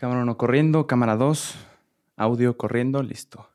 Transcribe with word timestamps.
Cámara 0.00 0.22
1 0.22 0.38
corriendo, 0.38 0.86
cámara 0.86 1.14
2, 1.14 1.56
audio 2.16 2.56
corriendo, 2.56 3.02
listo. 3.02 3.50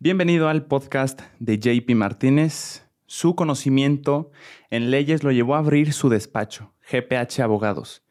Bienvenido 0.00 0.48
al 0.48 0.66
podcast 0.66 1.20
de 1.38 1.60
JP 1.60 1.94
Martínez. 1.94 2.84
Su 3.06 3.36
conocimiento 3.36 4.32
en 4.70 4.90
leyes 4.90 5.22
lo 5.22 5.30
llevó 5.30 5.54
a 5.54 5.58
abrir 5.58 5.92
su 5.92 6.08
despacho, 6.08 6.74
GPH 6.90 7.38
Abogados. 7.42 8.02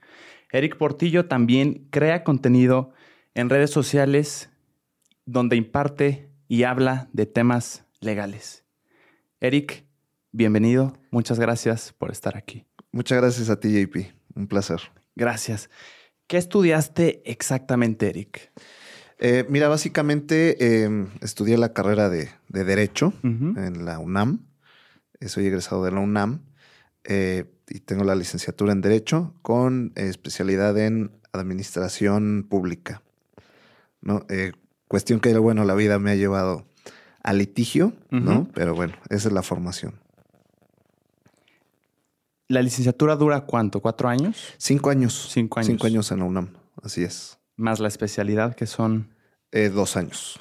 Eric 0.49 0.77
Portillo 0.77 1.25
también 1.25 1.89
crea 1.89 2.23
contenido 2.23 2.93
en 3.33 3.49
redes 3.49 3.71
sociales 3.71 4.49
donde 5.25 5.57
imparte 5.57 6.29
y 6.47 6.63
habla 6.63 7.09
de 7.11 7.25
temas 7.25 7.83
legales. 7.99 8.63
Eric, 9.41 9.85
bienvenido. 10.31 10.93
Muchas 11.11 11.37
gracias 11.37 11.91
por 11.91 12.11
estar 12.11 12.37
aquí. 12.37 12.63
Muchas 12.93 13.17
gracias 13.17 13.49
a 13.49 13.59
ti, 13.59 13.73
JP. 13.73 14.13
Un 14.35 14.47
placer. 14.47 14.79
Gracias. 15.17 15.69
¿Qué 16.27 16.37
estudiaste 16.37 17.21
exactamente, 17.25 18.09
Eric? 18.09 18.51
Eh, 19.19 19.45
mira, 19.49 19.67
básicamente 19.67 20.83
em, 20.83 21.07
estudié 21.21 21.57
la 21.57 21.73
carrera 21.73 22.09
de, 22.09 22.29
Derecho 22.49 23.13
en 23.23 23.85
la 23.85 23.99
UNAM. 23.99 24.45
Eh, 25.19 25.27
soy 25.27 25.47
egresado 25.47 25.83
de 25.85 25.91
la 25.91 25.99
UNAM 25.99 26.41
eh, 27.03 27.45
y 27.69 27.79
tengo 27.79 28.03
la 28.03 28.15
licenciatura 28.15 28.73
en 28.73 28.81
Derecho 28.81 29.33
con 29.41 29.93
especialidad 29.95 30.77
en 30.77 31.11
Administración 31.31 32.45
Pública. 32.49 33.01
¿no? 34.01 34.25
cuestión 34.89 35.21
que, 35.21 35.35
bueno, 35.37 35.63
la 35.63 35.75
vida 35.75 35.97
me 35.97 36.11
ha 36.11 36.15
llevado 36.15 36.67
a 37.23 37.31
litigio, 37.31 37.93
¿no? 38.11 38.49
Pero 38.53 38.75
bueno, 38.75 38.95
esa 39.09 39.29
es 39.29 39.33
la 39.33 39.41
formación. 39.41 40.02
¿La 42.53 42.61
licenciatura 42.61 43.15
dura 43.15 43.41
cuánto? 43.41 43.81
¿Cuatro 43.81 44.09
años? 44.09 44.53
Cinco 44.59 44.91
años. 44.91 45.29
Cinco 45.31 45.57
años. 45.57 45.67
Cinco 45.67 45.87
años 45.87 46.11
en 46.11 46.19
la 46.19 46.25
UNAM, 46.25 46.53
así 46.83 47.03
es. 47.03 47.39
Más 47.55 47.79
la 47.79 47.87
especialidad 47.87 48.53
que 48.55 48.67
son... 48.67 49.11
Eh, 49.51 49.69
dos 49.69 49.97
años. 49.97 50.39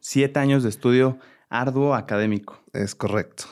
Siete 0.00 0.38
años 0.40 0.62
de 0.62 0.68
estudio 0.68 1.18
arduo 1.48 1.94
académico. 1.94 2.62
Es 2.74 2.94
correcto. 2.94 3.44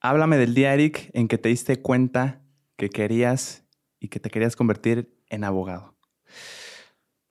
Háblame 0.00 0.36
del 0.36 0.54
día, 0.54 0.72
Eric, 0.72 1.10
en 1.14 1.26
que 1.26 1.36
te 1.36 1.48
diste 1.48 1.82
cuenta 1.82 2.42
que 2.76 2.88
querías 2.88 3.64
y 3.98 4.06
que 4.06 4.20
te 4.20 4.30
querías 4.30 4.54
convertir 4.54 5.12
en 5.30 5.42
abogado. 5.42 5.96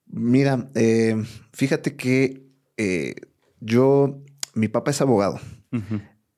Mira, 0.08 0.70
eh, 0.76 1.24
fíjate 1.54 1.96
que 1.96 2.50
eh, 2.76 3.16
yo, 3.62 4.22
mi 4.56 4.68
papá 4.68 4.92
es 4.92 5.00
abogado. 5.00 5.40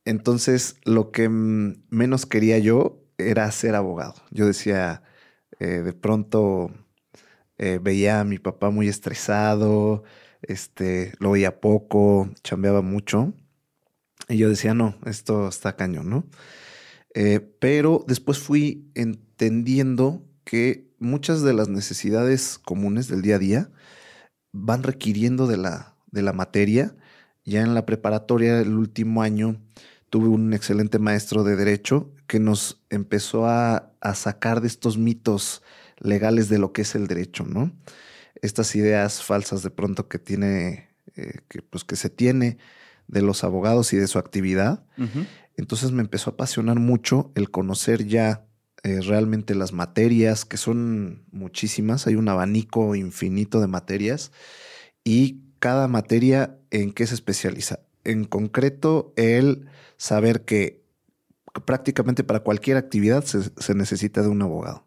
Entonces, 0.06 0.78
lo 0.84 1.12
que 1.12 1.30
menos 1.30 2.26
quería 2.26 2.60
yo 2.60 3.04
era 3.18 3.50
ser 3.52 3.76
abogado. 3.76 4.16
Yo 4.32 4.46
decía, 4.46 5.04
eh, 5.60 5.82
de 5.82 5.94
pronto 5.94 6.72
eh, 7.58 7.80
veía 7.82 8.20
a 8.20 8.24
mi 8.26 8.40
papá 8.40 8.70
muy 8.70 8.88
estresado, 8.90 10.04
este, 10.42 11.14
lo 11.20 11.32
veía 11.32 11.62
poco, 11.62 12.30
chambeaba 12.44 12.82
mucho. 12.82 13.34
Y 14.30 14.38
yo 14.38 14.50
decía, 14.50 14.74
no, 14.74 14.96
esto 15.06 15.48
está 15.48 15.76
cañón, 15.76 16.10
¿no? 16.10 16.26
Eh, 17.16 17.40
pero 17.60 18.04
después 18.08 18.40
fui 18.40 18.92
entendiendo 18.96 20.24
que 20.44 20.92
muchas 21.00 21.44
de 21.44 21.54
las 21.54 21.70
necesidades 21.70 22.58
comunes 22.58 23.08
del 23.08 23.22
día 23.22 23.36
a 23.36 23.40
día 23.40 23.72
van 24.52 24.84
requiriendo 24.84 25.48
de 25.48 25.58
la, 25.58 25.96
de 26.12 26.22
la 26.24 26.34
materia. 26.34 26.96
Ya 27.46 27.62
en 27.62 27.74
la 27.76 27.86
preparatoria, 27.86 28.60
el 28.62 28.74
último 28.76 29.22
año, 29.22 29.62
tuve 30.14 30.28
un 30.28 30.54
excelente 30.54 31.00
maestro 31.00 31.44
de 31.44 31.56
derecho 31.56 32.12
que 32.28 32.40
nos 32.40 32.84
empezó 32.92 33.48
a, 33.48 33.94
sacar 34.14 34.62
de 34.62 34.68
estos 34.68 34.96
mitos 34.96 35.64
legales 35.98 36.50
de 36.50 36.60
lo 36.60 36.72
que 36.72 36.84
es 36.84 36.94
el 36.94 37.08
derecho, 37.08 37.46
¿no? 37.46 37.72
Estas 38.40 38.76
ideas 38.76 39.24
falsas 39.24 39.64
de 39.64 39.72
pronto 39.72 40.08
que 40.10 40.20
tiene, 40.20 40.90
eh, 41.16 41.40
que, 41.48 41.64
pues 41.64 41.84
que 41.84 41.96
se 41.96 42.12
tiene 42.12 42.60
de 43.08 43.24
los 43.24 43.44
abogados 43.44 43.92
y 43.92 43.98
de 43.98 44.06
su 44.06 44.20
actividad. 44.20 44.86
Entonces 45.58 45.92
me 45.92 46.04
empezó 46.04 46.30
a 46.30 46.34
apasionar 46.34 46.78
mucho 46.78 47.32
el 47.34 47.50
conocer 47.50 48.06
ya 48.06 48.46
eh, 48.84 49.02
realmente 49.02 49.56
las 49.56 49.74
materias, 49.74 50.46
que 50.46 50.58
son 50.58 51.26
muchísimas, 51.32 52.06
hay 52.06 52.18
un 52.18 52.30
abanico 52.30 52.94
infinito 52.94 53.62
de 53.62 53.68
materias 53.68 54.32
y 55.04 55.40
cada 55.58 55.88
materia 55.88 56.60
en 56.70 56.92
qué 56.92 57.08
se 57.08 57.16
especializa. 57.16 57.80
En 58.04 58.26
concreto, 58.26 59.12
el 59.16 59.70
saber 60.04 60.44
que 60.44 60.84
prácticamente 61.66 62.26
para 62.26 62.42
cualquier 62.42 62.76
actividad 62.76 63.24
se, 63.24 63.74
necesita 63.74 64.22
de 64.22 64.28
un 64.28 64.42
abogado. 64.42 64.86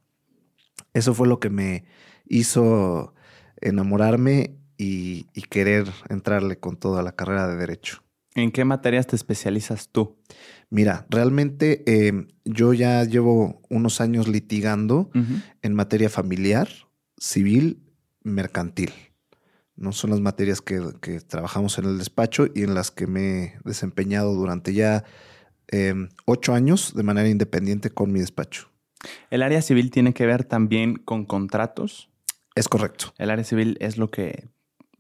Eso 0.93 1.15
fue 1.15 1.27
lo 1.27 1.41
que 1.41 1.49
me 1.49 1.87
hizo 2.27 3.15
enamorarme 3.63 4.59
y, 4.77 5.25
querer 5.49 5.87
entrarle 6.11 6.59
con 6.59 6.77
toda 6.77 7.03
la 7.03 7.13
carrera 7.13 7.49
de 7.49 7.57
derecho. 7.57 8.03
¿En 8.35 8.53
qué 8.53 8.67
materias 8.67 9.07
te 9.07 9.17
especializas 9.17 9.89
tú? 9.89 10.19
Mira, 10.69 11.07
realmente 11.09 11.83
em, 11.87 12.29
yo 12.45 12.75
ya 12.75 13.03
llevo 13.05 13.63
unos 13.71 14.03
años 14.03 14.29
litigando 14.29 15.11
en 15.63 15.73
materia 15.73 16.11
familiar, 16.11 16.69
civil, 17.17 17.81
mercantil. 18.23 18.93
No 19.77 19.93
son 19.93 20.11
las 20.11 20.21
materias 20.21 20.61
que, 20.63 20.81
trabajamos 21.27 21.79
en 21.79 21.85
el 21.85 21.99
despacho 21.99 22.47
y 22.55 22.63
en 22.63 22.75
las 22.75 22.91
que 22.91 23.07
me 23.07 23.45
he 23.45 23.59
desempeñado 23.65 24.35
durante 24.35 24.73
ya 24.73 25.05
em, 25.69 26.09
ocho 26.25 26.55
años 26.55 26.95
de 26.95 27.03
manera 27.03 27.29
independiente 27.29 27.91
con 27.91 28.13
mi 28.13 28.21
despacho. 28.21 28.69
¿El 29.31 29.43
área 29.43 29.63
civil 29.63 29.91
tiene 29.91 30.15
que 30.15 30.27
ver 30.27 30.45
también 30.45 30.97
con 30.97 31.27
contratos? 31.27 32.09
Es 32.55 32.69
correcto. 32.69 33.13
El 33.19 33.31
área 33.31 33.45
civil 33.45 33.77
es 33.81 33.99
lo 33.99 34.11
que 34.11 34.49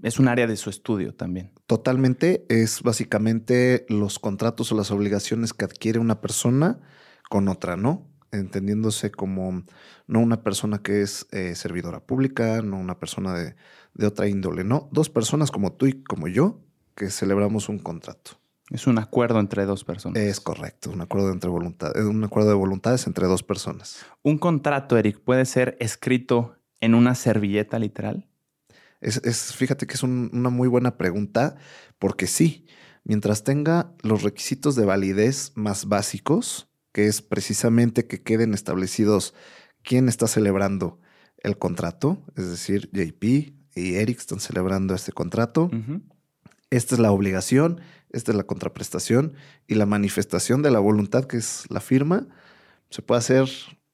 es 0.03 0.19
un 0.19 0.29
área 0.29 0.47
de 0.47 0.57
su 0.57 0.71
estudio 0.71 1.15
también. 1.15 1.53
Totalmente. 1.67 2.45
Es 2.49 2.83
básicamente 2.83 3.87
los 3.89 4.19
contratos 4.19 4.71
o 4.73 4.77
las 4.77 4.91
obligaciones 4.91 5.53
que 5.53 5.65
adquiere 5.65 5.99
una 5.99 6.21
persona 6.21 6.79
con 7.29 7.49
otra, 7.49 7.77
¿no? 7.77 8.07
Entendiéndose 8.33 9.11
como 9.11 9.65
no 10.07 10.21
una 10.21 10.43
persona 10.43 10.79
que 10.83 11.03
es 11.03 11.27
eh, 11.31 11.55
servidora 11.55 12.01
pública, 12.01 12.63
no 12.63 12.79
una 12.79 12.99
persona 12.99 13.35
de, 13.35 13.55
de 13.95 14.07
otra 14.07 14.29
índole, 14.29 14.65
no, 14.65 14.89
dos 14.93 15.11
personas 15.11 15.51
como 15.51 15.73
tú 15.73 15.87
y 15.87 16.03
como 16.03 16.29
yo 16.29 16.61
que 16.95 17.11
celebramos 17.11 17.69
un 17.69 17.79
contrato. 17.79 18.33
Es 18.71 18.89
un 18.89 18.99
acuerdo 18.99 19.39
entre 19.39 19.65
dos 19.65 19.85
personas. 19.85 20.21
Es 20.21 20.41
correcto, 20.41 20.91
un 20.91 21.01
acuerdo 21.01 21.31
entre 21.31 21.49
voluntad, 21.49 21.97
un 22.05 22.25
acuerdo 22.25 22.49
de 22.49 22.57
voluntades 22.57 23.07
entre 23.07 23.27
dos 23.27 23.45
personas. 23.45 24.05
Un 24.23 24.39
contrato, 24.39 24.97
Eric, 24.97 25.21
puede 25.21 25.45
ser 25.45 25.77
escrito 25.79 26.57
en 26.81 26.95
una 26.95 27.15
servilleta 27.15 27.79
literal. 27.79 28.29
Es, 29.01 29.55
fíjate 29.55 29.87
que 29.87 29.95
es 29.95 30.03
una 30.03 30.51
muy 30.51 30.67
buena 30.67 30.97
pregunta, 30.97 31.57
porque 31.99 32.27
sí, 32.27 32.67
mientras 33.05 33.45
tenga 33.45 33.93
los 34.03 34.23
requisitos 34.23 34.75
de 34.75 34.85
validez 34.85 35.53
más 35.55 35.87
básicos, 35.87 36.69
que 36.97 37.09
es 37.09 37.21
precisamente 37.21 38.07
que 38.07 38.23
queden 38.23 38.55
establecidos 38.55 39.34
quién 39.83 40.09
está 40.09 40.27
celebrando 40.27 40.99
el 41.37 41.59
contrato, 41.59 42.25
es 42.37 42.49
decir, 42.49 42.89
JP, 42.91 43.23
y 43.75 43.97
Eric 43.97 44.19
están 44.19 44.41
celebrando 44.41 44.95
este 44.95 45.12
contrato. 45.12 45.71
Esta 46.71 46.95
es 46.95 46.99
la 46.99 47.12
obligación, 47.12 47.83
esta 48.12 48.33
es 48.33 48.37
la 48.39 48.45
contraprestación 48.45 49.34
y 49.67 49.75
la 49.75 49.84
manifestación 49.84 50.62
de 50.62 50.71
la 50.71 50.79
voluntad, 50.79 51.27
que 51.27 51.37
es 51.37 51.67
la 51.69 51.81
firma, 51.81 52.29
se 52.89 53.03
puede 53.03 53.19
hacer 53.19 53.47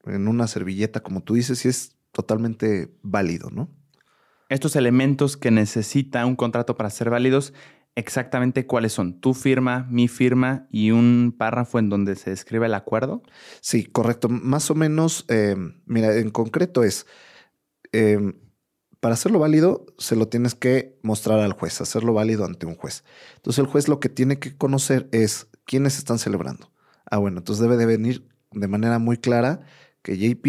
en 0.05 0.29
una 0.29 0.47
servilleta, 0.47 1.01
como 1.01 1.25
tú 1.25 1.35
dices, 1.35 1.65
y 1.65 1.71
es 1.71 1.97
totalmente 2.13 2.95
válido, 3.03 3.51
¿no? 3.51 3.69
Estos 4.49 4.77
elementos 4.77 5.37
que 5.37 5.51
necesita 5.51 6.25
un 6.25 6.37
contrato 6.37 6.77
para 6.77 6.89
ser 6.89 7.11
válidos, 7.11 7.53
exactamente 7.95 8.67
cuáles 8.67 8.93
son? 8.93 9.21
¿Tu 9.21 9.35
firma, 9.35 9.87
mi 9.91 10.09
firma 10.09 10.67
y 10.71 10.91
un 10.91 11.35
párrafo 11.37 11.79
en 11.79 11.89
donde 11.89 12.17
se 12.17 12.31
describe 12.31 12.67
el 12.67 12.75
acuerdo? 12.75 13.23
Sí, 13.61 13.85
correcto. 13.85 14.29
Más 14.29 14.71
o 14.71 14.75
menos, 14.75 15.25
eh, 15.29 15.57
mira, 15.87 16.17
en 16.17 16.31
concreto 16.31 16.85
es, 16.85 17.07
eh, 17.93 18.35
para 19.01 19.15
hacerlo 19.15 19.39
válido, 19.39 19.87
se 19.99 20.17
lo 20.17 20.29
tienes 20.29 20.55
que 20.55 20.99
mostrar 21.03 21.41
al 21.41 21.53
juez, 21.53 21.81
hacerlo 21.81 22.15
válido 22.15 22.45
ante 22.45 22.67
un 22.67 22.77
juez. 22.77 23.05
Entonces 23.37 23.59
el 23.59 23.67
juez 23.67 23.89
lo 23.89 24.01
que 24.01 24.09
tiene 24.09 24.39
que 24.39 24.57
conocer 24.57 25.09
es 25.13 25.49
quiénes 25.65 25.99
están 25.99 26.19
celebrando. 26.19 26.71
Ah, 27.11 27.19
bueno, 27.19 27.39
entonces 27.39 27.63
debe 27.63 27.77
de 27.77 27.87
venir 27.87 28.29
de 28.53 28.69
manera 28.69 28.99
muy 28.99 29.19
clara 29.19 29.61
que 30.03 30.17
JP 30.17 30.47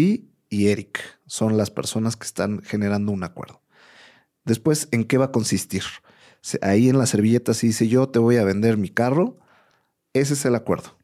y 0.48 0.68
Eric 0.68 1.00
son 1.26 1.56
las 1.56 1.70
personas 1.70 2.16
que 2.16 2.26
están 2.26 2.62
generando 2.62 3.12
un 3.12 3.24
acuerdo. 3.24 3.60
Después, 4.44 4.88
¿en 4.92 5.04
qué 5.04 5.18
va 5.18 5.26
a 5.26 5.32
consistir? 5.32 5.82
Ahí 6.62 6.88
en 6.88 6.98
la 6.98 7.06
servilleta 7.06 7.54
si 7.54 7.68
dice 7.68 7.88
yo 7.88 8.08
te 8.08 8.18
voy 8.18 8.36
a 8.36 8.44
vender 8.44 8.76
mi 8.76 8.90
carro, 8.90 9.38
ese 10.12 10.34
es 10.34 10.44
el 10.44 10.54
acuerdo. 10.54 10.98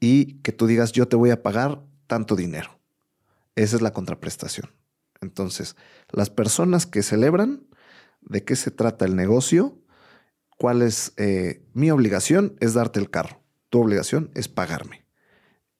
Y 0.00 0.34
que 0.40 0.52
tú 0.52 0.66
digas 0.66 0.92
yo 0.92 1.08
te 1.08 1.16
voy 1.16 1.30
a 1.30 1.42
pagar 1.42 1.82
tanto 2.06 2.36
dinero. 2.36 2.78
Esa 3.54 3.76
es 3.76 3.82
la 3.82 3.92
contraprestación. 3.92 4.70
Entonces, 5.20 5.76
las 6.10 6.30
personas 6.30 6.86
que 6.86 7.02
celebran, 7.02 7.66
de 8.20 8.44
qué 8.44 8.56
se 8.56 8.70
trata 8.70 9.04
el 9.04 9.16
negocio, 9.16 9.78
cuál 10.58 10.82
es 10.82 11.12
eh, 11.16 11.64
mi 11.72 11.90
obligación, 11.90 12.56
es 12.60 12.74
darte 12.74 13.00
el 13.00 13.10
carro. 13.10 13.42
Tu 13.68 13.80
obligación 13.80 14.30
es 14.34 14.48
pagarme. 14.48 15.06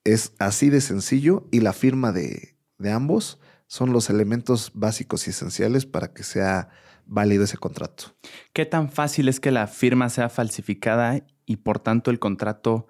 Es 0.04 0.32
así 0.38 0.70
de 0.70 0.80
sencillo 0.80 1.48
y 1.50 1.60
la 1.60 1.72
firma 1.72 2.12
de, 2.12 2.56
ambos 2.90 3.40
son 3.66 3.92
los 3.92 4.08
elementos 4.08 4.72
básicos 4.74 5.26
y 5.26 5.30
esenciales 5.30 5.84
para 5.84 6.12
que 6.12 6.22
sea 6.22 6.70
válido 7.08 7.42
ese 7.44 7.56
contrato. 7.56 8.16
¿Qué 8.52 8.64
tan 8.66 8.90
fácil 8.90 9.28
es 9.28 9.40
que 9.40 9.50
la 9.50 9.66
firma 9.66 10.08
sea 10.10 10.28
falsificada 10.28 11.26
y 11.46 11.56
por 11.56 11.80
tanto 11.80 12.10
el 12.10 12.18
contrato 12.18 12.86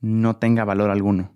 no 0.00 0.36
tenga 0.36 0.64
valor 0.64 0.90
alguno? 0.90 1.34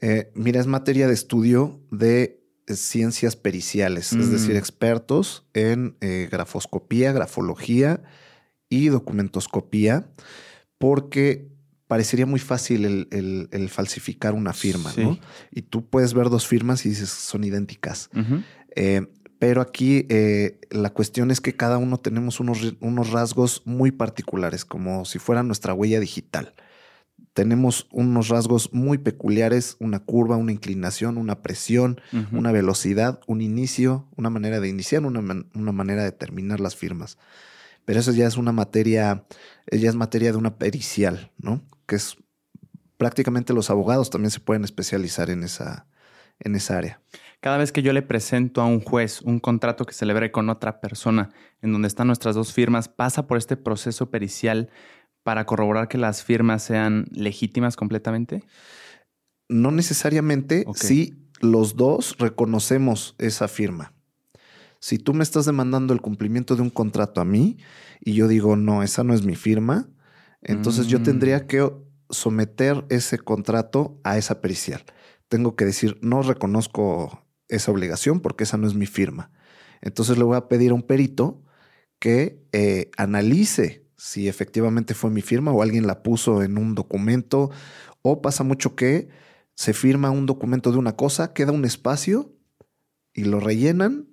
Eh, 0.00 0.30
mira, 0.34 0.60
es 0.60 0.66
materia 0.66 1.08
de 1.08 1.14
estudio 1.14 1.80
de 1.90 2.42
ciencias 2.68 3.36
periciales, 3.36 4.12
es 4.12 4.30
decir, 4.30 4.54
Mm. 4.54 4.58
expertos 4.58 5.46
en 5.54 5.96
eh, 6.00 6.28
grafoscopía, 6.30 7.12
grafología 7.12 8.02
y 8.68 8.88
documentoscopía, 8.88 10.10
porque 10.78 11.48
parecería 11.86 12.26
muy 12.26 12.40
fácil 12.40 12.84
el, 12.84 13.08
el- 13.12 13.48
el 13.52 13.68
falsificar 13.70 14.34
una 14.34 14.52
firma, 14.52 14.90
Sí. 14.92 15.02
¿no? 15.02 15.18
Y 15.52 15.62
tú 15.62 15.88
puedes 15.88 16.12
ver 16.12 16.28
dos 16.28 16.46
firmas 16.46 16.84
y 16.84 16.88
dices 16.88 17.08
son 17.08 17.44
idénticas. 17.44 18.10
Eh, 18.74 19.06
pero 19.38 19.60
aquí 19.60 20.06
eh, 20.08 20.60
la 20.70 20.90
cuestión 20.90 21.30
es 21.30 21.40
que 21.40 21.54
cada 21.56 21.78
uno 21.78 21.98
tenemos 21.98 22.40
unos, 22.40 22.76
unos 22.80 23.10
rasgos 23.10 23.62
muy 23.64 23.90
particulares, 23.90 24.64
como 24.64 25.04
si 25.04 25.18
fuera 25.18 25.42
nuestra 25.42 25.74
huella 25.74 26.00
digital. 26.00 26.54
Tenemos 27.32 27.86
unos 27.92 28.28
rasgos 28.28 28.72
muy 28.72 28.96
peculiares, 28.96 29.76
una 29.78 29.98
curva, 30.00 30.36
una 30.36 30.52
inclinación, 30.52 31.18
una 31.18 31.42
presión, 31.42 32.00
una 32.32 32.50
velocidad, 32.50 33.20
un 33.26 33.42
inicio, 33.42 34.08
una 34.16 34.30
manera 34.30 34.58
de 34.58 34.68
iniciar, 34.68 35.04
una, 35.04 35.20
man- 35.20 35.50
una 35.54 35.72
manera 35.72 36.02
de 36.02 36.12
terminar 36.12 36.60
las 36.60 36.76
firmas. 36.76 37.18
Pero 37.84 38.00
eso 38.00 38.12
ya 38.12 38.26
es 38.26 38.36
una 38.38 38.52
materia, 38.52 39.26
eh, 39.66 39.78
ya 39.78 39.90
es 39.90 39.94
materia 39.96 40.32
de 40.32 40.38
una 40.38 40.56
pericial, 40.56 41.30
¿no? 41.38 41.62
Que 41.86 41.96
es 41.96 42.16
prácticamente 42.96 43.52
los 43.52 43.68
abogados 43.68 44.08
también 44.08 44.30
se 44.30 44.40
pueden 44.40 44.64
especializar 44.64 45.28
en 45.28 45.42
esa, 45.42 45.86
en 46.40 46.54
esa 46.54 46.78
área. 46.78 47.00
Cada 47.40 47.58
vez 47.58 47.70
que 47.70 47.82
yo 47.82 47.92
le 47.92 48.02
presento 48.02 48.60
a 48.60 48.66
un 48.66 48.80
juez 48.80 49.22
un 49.22 49.38
contrato 49.38 49.84
que 49.84 49.92
celebre 49.94 50.32
con 50.32 50.48
otra 50.50 50.80
persona, 50.80 51.30
en 51.62 51.72
donde 51.72 51.88
están 51.88 52.06
nuestras 52.08 52.34
dos 52.34 52.52
firmas, 52.52 52.88
pasa 52.88 53.26
por 53.26 53.38
este 53.38 53.56
proceso 53.56 54.10
pericial 54.10 54.70
para 55.22 55.44
corroborar 55.44 55.88
que 55.88 55.98
las 55.98 56.22
firmas 56.24 56.62
sean 56.62 57.06
legítimas 57.12 57.76
completamente. 57.76 58.42
No 59.48 59.70
necesariamente 59.70 60.64
si 60.74 61.14
los 61.40 61.76
dos 61.76 62.16
reconocemos 62.18 63.14
esa 63.18 63.48
firma. 63.48 63.92
Si 64.80 64.98
tú 64.98 65.14
me 65.14 65.22
estás 65.22 65.46
demandando 65.46 65.94
el 65.94 66.00
cumplimiento 66.00 66.56
de 66.56 66.62
un 66.62 66.70
contrato 66.70 67.20
a 67.20 67.24
mí 67.24 67.58
y 68.00 68.12
yo 68.14 68.28
digo, 68.28 68.56
no, 68.56 68.82
esa 68.82 69.04
no 69.04 69.14
es 69.14 69.24
mi 69.24 69.34
firma, 69.34 69.88
entonces 70.42 70.86
yo 70.86 71.00
Mm. 71.00 71.02
tendría 71.02 71.46
que 71.46 71.70
someter 72.10 72.84
ese 72.88 73.18
contrato 73.18 74.00
a 74.04 74.16
esa 74.16 74.40
pericial. 74.40 74.84
Tengo 75.28 75.56
que 75.56 75.64
decir, 75.64 75.98
no 76.02 76.22
reconozco 76.22 77.25
esa 77.48 77.70
obligación 77.70 78.20
porque 78.20 78.44
esa 78.44 78.56
no 78.56 78.66
es 78.66 78.74
mi 78.74 78.86
firma. 78.86 79.30
Entonces 79.80 80.18
le 80.18 80.24
voy 80.24 80.36
a 80.36 80.48
pedir 80.48 80.70
a 80.70 80.74
un 80.74 80.82
perito 80.82 81.42
que 81.98 82.44
eh, 82.52 82.90
analice 82.96 83.86
si 83.96 84.28
efectivamente 84.28 84.94
fue 84.94 85.10
mi 85.10 85.22
firma 85.22 85.52
o 85.52 85.62
alguien 85.62 85.86
la 85.86 86.02
puso 86.02 86.42
en 86.42 86.58
un 86.58 86.74
documento 86.74 87.50
o 88.02 88.20
pasa 88.20 88.44
mucho 88.44 88.76
que 88.76 89.08
se 89.54 89.72
firma 89.72 90.10
un 90.10 90.26
documento 90.26 90.70
de 90.70 90.78
una 90.78 90.96
cosa, 90.96 91.32
queda 91.32 91.52
un 91.52 91.64
espacio 91.64 92.34
y 93.14 93.24
lo 93.24 93.40
rellenan 93.40 94.08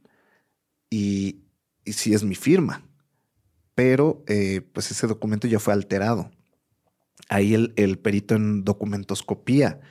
y, 0.89 1.44
y 1.83 1.94
sí 1.94 2.13
es 2.13 2.24
mi 2.24 2.36
firma. 2.36 2.88
Pero 3.75 4.24
eh, 4.27 4.62
pues 4.74 4.91
ese 4.91 5.07
documento 5.07 5.47
ya 5.47 5.59
fue 5.59 5.74
alterado. 5.74 6.31
Ahí 7.27 7.53
el, 7.53 7.74
el 7.75 8.00
perito 8.00 8.36
en 8.36 8.63
documentoscopía 8.63 9.81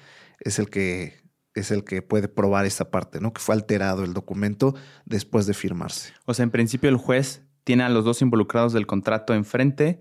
es 0.40 0.58
el 0.58 0.70
que 0.70 1.21
es 1.54 1.70
el 1.70 1.84
que 1.84 2.02
puede 2.02 2.28
probar 2.28 2.66
esa 2.66 2.90
parte, 2.90 3.20
¿no? 3.20 3.32
Que 3.32 3.40
fue 3.40 3.54
alterado 3.54 4.04
el 4.04 4.14
documento 4.14 4.74
después 5.04 5.46
de 5.46 5.54
firmarse. 5.54 6.12
O 6.24 6.34
sea, 6.34 6.44
en 6.44 6.50
principio 6.50 6.88
el 6.88 6.96
juez 6.96 7.42
tiene 7.64 7.84
a 7.84 7.88
los 7.88 8.04
dos 8.04 8.22
involucrados 8.22 8.72
del 8.72 8.86
contrato 8.86 9.34
enfrente 9.34 10.00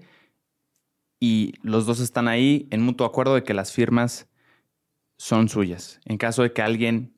y 1.19 1.53
los 1.61 1.85
dos 1.85 1.99
están 1.99 2.27
ahí 2.27 2.67
en 2.71 2.81
mutuo 2.81 3.05
acuerdo 3.05 3.35
de 3.35 3.43
que 3.43 3.53
las 3.53 3.71
firmas 3.71 4.27
son 5.17 5.49
suyas. 5.49 5.99
En 6.05 6.17
caso 6.17 6.41
de 6.41 6.51
que 6.51 6.61
alguien 6.61 7.15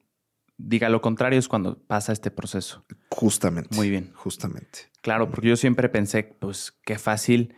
diga 0.58 0.90
lo 0.90 1.02
contrario 1.02 1.40
es 1.40 1.48
cuando 1.48 1.80
pasa 1.80 2.12
este 2.12 2.32
proceso. 2.32 2.86
Justamente. 3.10 3.76
Muy 3.76 3.90
bien. 3.90 4.12
Justamente. 4.14 4.92
Claro, 5.02 5.30
porque 5.30 5.48
yo 5.48 5.56
siempre 5.56 5.90
pensé, 5.90 6.24
pues 6.24 6.74
qué 6.84 6.98
fácil 6.98 7.56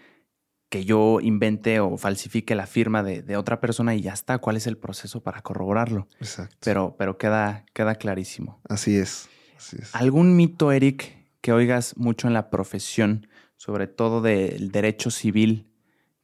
que 0.70 0.86
yo 0.86 1.20
invente 1.22 1.80
o 1.80 1.98
falsifique 1.98 2.56
la 2.56 2.68
firma 2.68 3.04
de, 3.04 3.22
de 3.22 3.38
otra 3.38 3.62
persona 3.62 3.96
y 3.96 4.02
ya 4.02 4.14
está. 4.14 4.40
¿Cuál 4.40 4.58
es 4.58 4.68
el 4.68 4.78
proceso 4.78 5.22
para 5.22 5.42
corroborarlo? 5.42 6.08
Exacto. 6.20 6.58
Pero, 6.62 6.96
pero 6.98 7.18
queda, 7.18 7.66
queda 7.74 7.96
clarísimo. 7.96 8.60
Así 8.68 8.96
es. 8.96 9.30
Así 9.58 9.78
es. 9.80 9.96
¿Algún 9.96 10.36
mito, 10.36 10.72
Eric, 10.72 11.16
que 11.42 11.54
oigas 11.54 11.96
mucho 11.98 12.28
en 12.28 12.34
la 12.34 12.50
profesión, 12.50 13.28
sobre 13.56 13.88
todo 13.88 14.22
del 14.22 14.72
derecho 14.72 15.12
civil, 15.12 15.72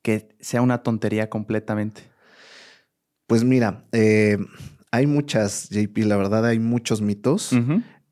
que 0.01 0.35
sea 0.39 0.61
una 0.61 0.83
tontería 0.83 1.29
completamente? 1.29 2.01
Pues 3.27 3.43
mira, 3.43 3.85
eh, 3.91 4.37
hay 4.91 5.07
muchas, 5.07 5.69
JP, 5.69 5.99
la 5.99 6.17
verdad, 6.17 6.45
hay 6.45 6.59
muchos 6.59 7.01
mitos. 7.01 7.51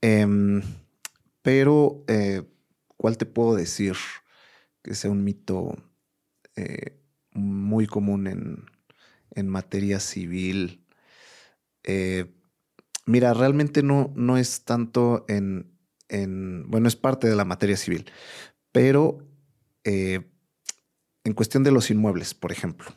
Em, 0.02 0.62
pero, 1.42 2.06
eh, 2.08 2.44
¿cuál 2.96 3.18
te 3.18 3.26
puedo 3.26 3.56
decir 3.56 3.96
que 4.82 4.96
sea 4.96 5.12
un 5.12 5.24
mito 5.24 5.76
eh, 6.60 7.00
muy 7.32 7.88
común 7.88 8.28
en, 8.28 8.66
en 9.32 9.48
materia 9.48 10.00
civil? 10.02 10.86
Eh, 11.84 12.36
mira, 13.06 13.34
realmente 13.34 13.82
no, 13.82 14.12
no 14.16 14.38
es 14.38 14.66
tanto 14.66 15.24
en, 15.30 15.72
en, 16.10 16.70
bueno, 16.70 16.90
es 16.90 16.98
parte 16.98 17.30
de 17.30 17.36
la 17.38 17.46
materia 17.46 17.78
civil, 17.78 18.12
pero 18.74 19.26
eh, 19.86 20.30
en 21.24 21.34
cuestión 21.34 21.64
de 21.64 21.72
los 21.72 21.90
inmuebles, 21.90 22.34
por 22.34 22.52
ejemplo, 22.52 22.88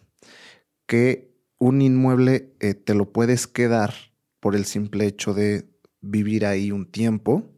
que 0.86 1.32
un 1.58 1.80
inmueble 1.82 2.40
te 2.40 2.94
lo 2.94 3.12
puedes 3.12 3.46
quedar 3.46 3.94
por 4.40 4.56
el 4.56 4.64
simple 4.64 5.06
hecho 5.06 5.34
de 5.34 5.70
vivir 6.00 6.44
ahí 6.44 6.72
un 6.72 6.90
tiempo, 6.90 7.54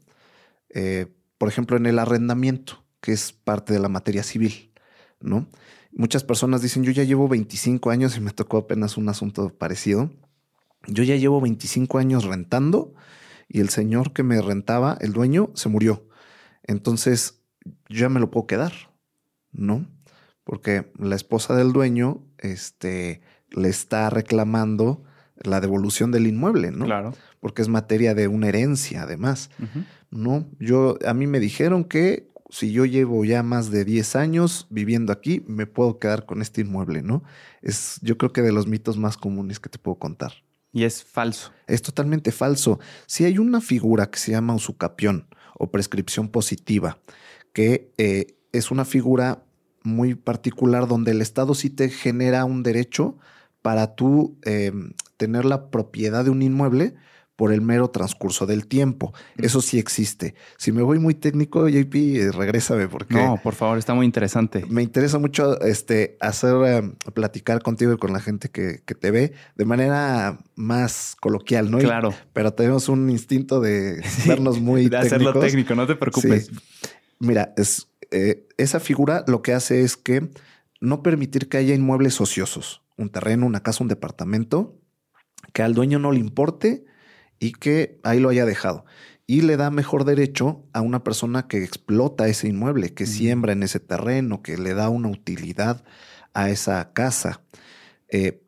por 1.39 1.49
ejemplo, 1.49 1.79
en 1.79 1.87
el 1.87 1.99
arrendamiento, 1.99 2.85
que 3.01 3.13
es 3.13 3.33
parte 3.33 3.73
de 3.73 3.81
la 3.81 3.89
materia 3.89 4.23
civil, 4.23 4.73
¿no? 5.21 5.49
Muchas 5.97 6.25
personas 6.25 6.61
dicen, 6.61 6.83
yo 6.83 6.91
ya 6.91 7.05
llevo 7.05 7.29
25 7.29 7.91
años 7.91 8.17
y 8.17 8.21
me 8.21 8.33
tocó 8.33 8.59
apenas 8.59 8.97
un 8.97 9.09
asunto 9.09 9.51
parecido. 9.51 10.11
Yo 10.89 11.05
ya 11.05 11.17
llevo 11.17 11.41
25 11.41 11.99
años 11.99 12.25
rentando 12.25 12.95
y 13.49 13.61
el 13.61 13.69
señor 13.69 14.13
que 14.13 14.23
me 14.23 14.41
rentaba, 14.43 14.99
el 15.01 15.13
dueño, 15.13 15.51
se 15.55 15.69
murió. 15.69 16.09
Entonces, 16.65 17.43
yo 17.89 18.01
ya 18.01 18.09
me 18.09 18.21
lo 18.21 18.31
puedo 18.31 18.47
quedar, 18.47 18.73
¿no? 19.53 19.87
Porque 20.43 20.93
la 20.99 21.15
esposa 21.15 21.55
del 21.55 21.73
dueño, 21.73 22.23
este, 22.39 23.23
le 23.51 23.69
está 23.69 24.11
reclamando 24.11 25.05
la 25.37 25.61
devolución 25.61 26.11
del 26.11 26.27
inmueble, 26.27 26.71
¿no? 26.71 26.87
Claro. 26.87 27.15
Porque 27.41 27.63
es 27.63 27.69
materia 27.69 28.15
de 28.15 28.29
una 28.29 28.49
herencia, 28.49 29.03
además. 29.03 29.51
No, 30.11 30.47
yo, 30.59 30.99
a 31.07 31.15
mí 31.15 31.27
me 31.27 31.41
dijeron 31.41 31.85
que 31.85 32.31
si 32.55 32.71
yo 32.71 32.85
llevo 32.85 33.25
ya 33.25 33.43
más 33.43 33.73
de 33.73 33.85
10 33.85 34.15
años 34.15 34.69
viviendo 34.71 35.13
aquí, 35.13 35.43
me 35.49 35.67
puedo 35.67 35.99
quedar 35.99 36.25
con 36.25 36.41
este 36.41 36.61
inmueble, 36.61 37.03
¿no? 37.03 37.25
Es, 37.63 37.99
yo 38.01 38.17
creo 38.17 38.33
que 38.33 38.43
de 38.43 38.53
los 38.53 38.69
mitos 38.69 38.97
más 38.97 39.17
comunes 39.17 39.59
que 39.59 39.69
te 39.69 39.81
puedo 39.81 39.97
contar. 39.97 40.35
Y 40.73 40.85
es 40.85 41.03
falso. 41.03 41.53
Es 41.67 41.83
totalmente 41.83 42.31
falso. 42.31 42.79
Si 43.07 43.25
hay 43.25 43.39
una 43.39 43.61
figura 43.61 44.09
que 44.09 44.21
se 44.21 44.31
llama 44.31 44.55
usucapión 44.55 45.27
o 45.59 45.73
prescripción 45.73 46.29
positiva, 46.29 46.99
que 47.53 47.93
eh, 47.99 48.37
es 48.53 48.71
una 48.71 48.85
figura 48.85 49.43
muy 49.83 50.15
particular 50.15 50.87
donde 50.87 51.11
el 51.11 51.23
Estado 51.23 51.55
sí 51.55 51.71
te 51.71 51.89
genera 51.89 52.45
un 52.45 52.63
derecho 52.63 53.19
para 53.63 53.97
tú 53.97 54.39
eh, 54.45 54.71
tener 55.17 55.45
la 55.45 55.73
propiedad 55.73 56.23
de 56.23 56.31
un 56.31 56.41
inmueble 56.41 56.95
por 57.37 57.53
el 57.53 57.61
mero 57.61 57.89
transcurso 57.91 58.47
del 58.47 58.67
tiempo. 58.69 59.13
Eso 59.37 59.61
sí 59.61 59.79
existe. 59.79 60.35
Si 60.57 60.71
me 60.71 60.83
voy 60.83 60.99
muy 61.01 61.15
técnico, 61.15 61.69
JP, 61.69 61.95
eh, 62.17 62.31
regrésame 62.33 62.87
porque 62.89 63.15
No, 63.15 63.41
por 63.43 63.55
favor, 63.55 63.77
está 63.79 63.93
muy 63.95 64.07
interesante. 64.07 64.65
me 64.69 64.83
interesa 64.83 65.19
mucho 65.19 65.61
este, 65.63 66.17
hacer 66.21 66.55
eh, 66.65 66.93
platicar 67.13 67.61
contigo 67.63 67.93
y 67.93 67.97
con 67.99 68.13
la 68.13 68.21
gente 68.21 68.51
que, 68.51 68.83
que 68.87 68.95
te 68.95 69.11
ve 69.11 69.33
de 69.57 69.65
manera 69.65 70.39
más 70.55 71.17
coloquial, 71.21 71.71
¿no? 71.71 71.79
Y- 71.81 71.85
Claro. 71.85 72.15
pero 72.33 72.53
tenemos 72.55 72.89
un 72.89 73.11
instinto 73.11 73.61
de 73.61 74.01
vernos 74.27 74.61
muy 74.61 74.89
de 74.89 74.97
hacerlo 74.97 75.33
técnicos. 75.33 75.51
técnico, 75.51 75.75
no 75.75 75.87
te 75.89 75.97
preocupes. 75.97 76.47
Sí. 76.47 76.53
Mira, 77.19 77.53
es, 77.57 77.89
eh, 78.13 78.47
esa 78.59 78.79
figura 78.81 79.25
lo 79.27 79.43
que 79.43 79.53
hace 79.55 79.83
es 79.83 79.97
que 79.97 80.31
no 80.81 81.03
permitir 81.03 81.49
que 81.49 81.57
haya 81.57 81.75
inmuebles 81.75 82.21
ociosos, 82.21 82.83
un 82.97 83.09
terreno, 83.11 83.45
una 83.47 83.63
casa, 83.63 83.83
un 83.83 83.89
departamento, 83.89 84.79
que 85.53 85.63
al 85.63 85.75
dueño 85.75 85.99
no 85.99 86.13
le 86.13 86.21
importe 86.21 86.85
y 87.39 87.53
que 87.53 88.01
ahí 88.05 88.21
lo 88.21 88.29
haya 88.31 88.45
dejado. 88.47 88.85
Y 89.27 89.43
le 89.43 89.57
da 89.57 89.71
mejor 89.71 90.05
derecho 90.05 90.67
a 90.73 90.81
una 90.83 91.03
persona 91.05 91.49
que 91.49 91.63
explota 91.65 92.29
ese 92.29 92.49
inmueble, 92.49 92.95
que 92.95 93.05
Mm. 93.05 93.07
siembra 93.07 93.53
en 93.53 93.63
ese 93.63 93.81
terreno, 93.81 94.43
que 94.43 94.57
le 94.59 94.75
da 94.75 94.89
una 94.91 95.09
utilidad 95.09 95.85
a 96.35 96.51
esa 96.51 96.93
casa. 96.93 97.43
Eh, 98.09 98.43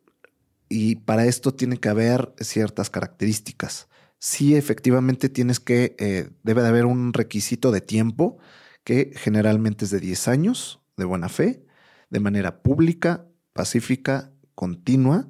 y 0.68 0.96
para 0.96 1.26
esto 1.26 1.54
tiene 1.54 1.78
que 1.78 1.88
haber 1.88 2.34
ciertas 2.40 2.90
características. 2.90 3.88
sí 4.18 4.56
efectivamente 4.56 5.28
tienes 5.28 5.60
que, 5.60 5.94
eh, 5.98 6.30
debe 6.42 6.62
de 6.62 6.68
haber 6.68 6.86
un 6.86 7.12
requisito 7.12 7.70
de 7.70 7.82
tiempo 7.82 8.38
que 8.84 9.12
generalmente 9.14 9.84
es 9.84 9.90
de 9.90 10.00
10 10.00 10.26
años 10.28 10.80
de 10.96 11.04
buena 11.04 11.28
fe, 11.28 11.64
de 12.10 12.20
manera 12.20 12.62
pública, 12.62 13.26
pacífica, 13.52 14.32
continua, 14.54 15.28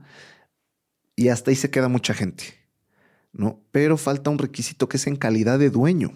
y 1.16 1.28
hasta 1.28 1.50
ahí 1.50 1.56
se 1.56 1.70
queda 1.70 1.88
mucha 1.88 2.14
gente, 2.14 2.44
¿no? 3.36 3.62
Pero 3.70 3.96
falta 3.96 4.30
un 4.30 4.38
requisito 4.38 4.88
que 4.88 4.96
es 4.96 5.06
en 5.06 5.16
calidad 5.16 5.58
de 5.58 5.70
dueño. 5.70 6.12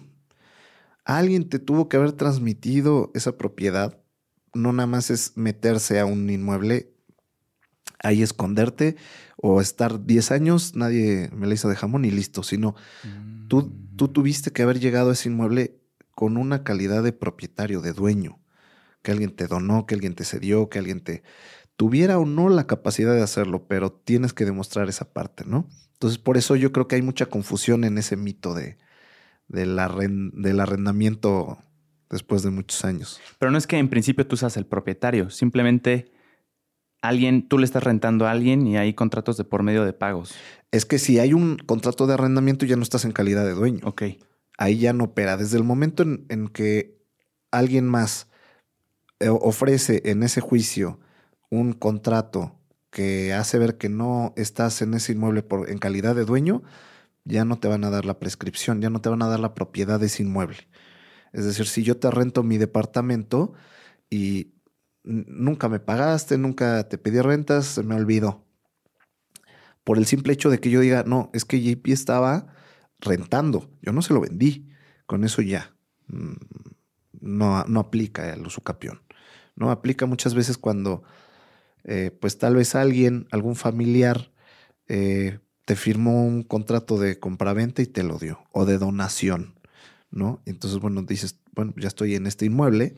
Alguien 1.05 1.49
te 1.49 1.59
tuvo 1.59 1.89
que 1.89 1.97
haber 1.97 2.11
transmitido 2.13 3.11
esa 3.13 3.37
propiedad, 3.37 3.99
no 4.53 4.73
nada 4.73 4.87
más 4.87 5.09
es 5.09 5.33
meterse 5.35 5.99
a 5.99 6.05
un 6.05 6.29
inmueble, 6.29 6.93
ahí 7.99 8.21
esconderte 8.21 8.95
o 9.37 9.61
estar 9.61 10.05
10 10.05 10.31
años, 10.31 10.75
nadie 10.75 11.29
me 11.33 11.47
la 11.47 11.53
hizo 11.53 11.69
de 11.69 11.75
jamón 11.75 12.05
y 12.05 12.11
listo, 12.11 12.43
sino 12.43 12.75
tú, 13.47 13.71
tú 13.95 14.05
mm. 14.05 14.13
tuviste 14.13 14.51
que 14.51 14.63
haber 14.63 14.79
llegado 14.79 15.09
a 15.09 15.13
ese 15.13 15.29
inmueble 15.29 15.79
con 16.13 16.37
una 16.37 16.63
calidad 16.63 17.03
de 17.03 17.13
propietario, 17.13 17.81
de 17.81 17.93
dueño, 17.93 18.39
que 19.01 19.11
alguien 19.11 19.35
te 19.35 19.47
donó, 19.47 19.85
que 19.85 19.95
alguien 19.95 20.13
te 20.13 20.25
cedió, 20.25 20.69
que 20.69 20.79
alguien 20.79 21.01
te 21.01 21.23
tuviera 21.75 22.19
o 22.19 22.25
no 22.25 22.49
la 22.49 22.67
capacidad 22.67 23.15
de 23.15 23.23
hacerlo, 23.23 23.67
pero 23.67 23.91
tienes 23.91 24.33
que 24.33 24.45
demostrar 24.45 24.89
esa 24.89 25.13
parte, 25.13 25.45
¿no? 25.45 25.67
Entonces, 26.01 26.17
por 26.17 26.35
eso 26.35 26.55
yo 26.55 26.71
creo 26.71 26.87
que 26.87 26.95
hay 26.95 27.03
mucha 27.03 27.27
confusión 27.27 27.83
en 27.83 27.99
ese 27.99 28.17
mito 28.17 28.55
de, 28.55 28.75
del 29.47 29.77
arrendamiento 29.77 31.59
después 32.09 32.41
de 32.41 32.49
muchos 32.49 32.83
años. 32.83 33.21
Pero 33.37 33.51
no 33.51 33.59
es 33.59 33.67
que 33.67 33.77
en 33.77 33.87
principio 33.87 34.25
tú 34.25 34.35
seas 34.35 34.57
el 34.57 34.65
propietario, 34.65 35.29
simplemente 35.29 36.11
alguien, 37.03 37.47
tú 37.47 37.59
le 37.59 37.65
estás 37.65 37.83
rentando 37.83 38.25
a 38.25 38.31
alguien 38.31 38.65
y 38.65 38.77
hay 38.77 38.95
contratos 38.95 39.37
de 39.37 39.43
por 39.43 39.61
medio 39.61 39.85
de 39.85 39.93
pagos. 39.93 40.33
Es 40.71 40.87
que 40.87 40.97
si 40.97 41.19
hay 41.19 41.33
un 41.35 41.57
contrato 41.57 42.07
de 42.07 42.15
arrendamiento 42.15 42.65
ya 42.65 42.77
no 42.77 42.81
estás 42.81 43.05
en 43.05 43.11
calidad 43.11 43.45
de 43.45 43.53
dueño. 43.53 43.81
Ok. 43.83 44.01
Ahí 44.57 44.79
ya 44.79 44.93
no 44.93 45.03
opera. 45.03 45.37
Desde 45.37 45.57
el 45.57 45.63
momento 45.63 46.01
en, 46.01 46.47
que 46.47 46.99
alguien 47.51 47.87
más 47.87 48.27
eh, 49.19 49.29
ofrece 49.29 50.01
en 50.05 50.23
ese 50.23 50.41
juicio 50.41 50.99
un 51.51 51.73
contrato 51.73 52.59
que 52.91 53.33
hace 53.33 53.57
ver 53.57 53.77
que 53.77 53.89
no 53.89 54.33
estás 54.35 54.81
en 54.81 54.93
ese 54.93 55.13
inmueble 55.13 55.41
por, 55.43 55.69
en 55.69 55.79
calidad 55.79 56.13
de 56.15 56.25
dueño, 56.25 56.61
ya 57.23 57.45
no 57.45 57.57
te 57.57 57.67
van 57.67 57.83
a 57.83 57.89
dar 57.89 58.05
la 58.05 58.19
prescripción, 58.19 58.81
ya 58.81 58.89
no 58.89 59.01
te 59.01 59.09
van 59.09 59.21
a 59.23 59.27
dar 59.27 59.39
la 59.39 59.55
propiedad 59.55 59.99
de 59.99 60.07
ese 60.07 60.23
inmueble. 60.23 60.67
Es 61.33 61.45
decir, 61.45 61.65
si 61.67 61.83
yo 61.83 61.97
te 61.97 62.11
rento 62.11 62.43
mi 62.43 62.57
departamento 62.57 63.53
y 64.09 64.53
nunca 65.03 65.69
me 65.69 65.79
pagaste, 65.79 66.37
nunca 66.37 66.87
te 66.89 66.97
pedí 66.97 67.21
rentas, 67.21 67.65
se 67.65 67.83
me 67.83 67.95
olvidó. 67.95 68.45
Por 69.83 69.97
el 69.97 70.05
simple 70.05 70.33
hecho 70.33 70.49
de 70.49 70.59
que 70.59 70.69
yo 70.69 70.81
diga, 70.81 71.03
no, 71.07 71.29
es 71.33 71.45
que 71.45 71.61
JP 71.61 71.87
estaba 71.87 72.53
rentando, 72.99 73.71
yo 73.81 73.93
no 73.93 74.01
se 74.01 74.13
lo 74.13 74.21
vendí, 74.21 74.69
con 75.07 75.23
eso 75.23 75.41
ya 75.41 75.75
mm, 76.07 76.33
no, 77.21 77.63
no 77.65 77.79
aplica 77.79 78.33
el 78.33 78.45
usucapión. 78.45 79.01
No 79.55 79.71
aplica 79.71 80.05
muchas 80.05 80.33
veces 80.33 80.57
cuando, 80.57 81.03
eh, 81.83 82.11
pues 82.19 82.37
tal 82.37 82.55
vez 82.55 82.75
alguien, 82.75 83.27
algún 83.31 83.55
familiar, 83.55 84.31
eh, 84.87 85.39
te 85.65 85.75
firmó 85.75 86.25
un 86.25 86.43
contrato 86.43 86.99
de 86.99 87.19
compraventa 87.19 87.81
y 87.81 87.85
te 87.85 88.03
lo 88.03 88.17
dio, 88.17 88.43
o 88.51 88.65
de 88.65 88.77
donación, 88.77 89.55
¿no? 90.09 90.41
Entonces, 90.45 90.79
bueno, 90.79 91.01
dices, 91.03 91.39
bueno, 91.53 91.73
ya 91.77 91.87
estoy 91.87 92.15
en 92.15 92.27
este 92.27 92.45
inmueble, 92.45 92.95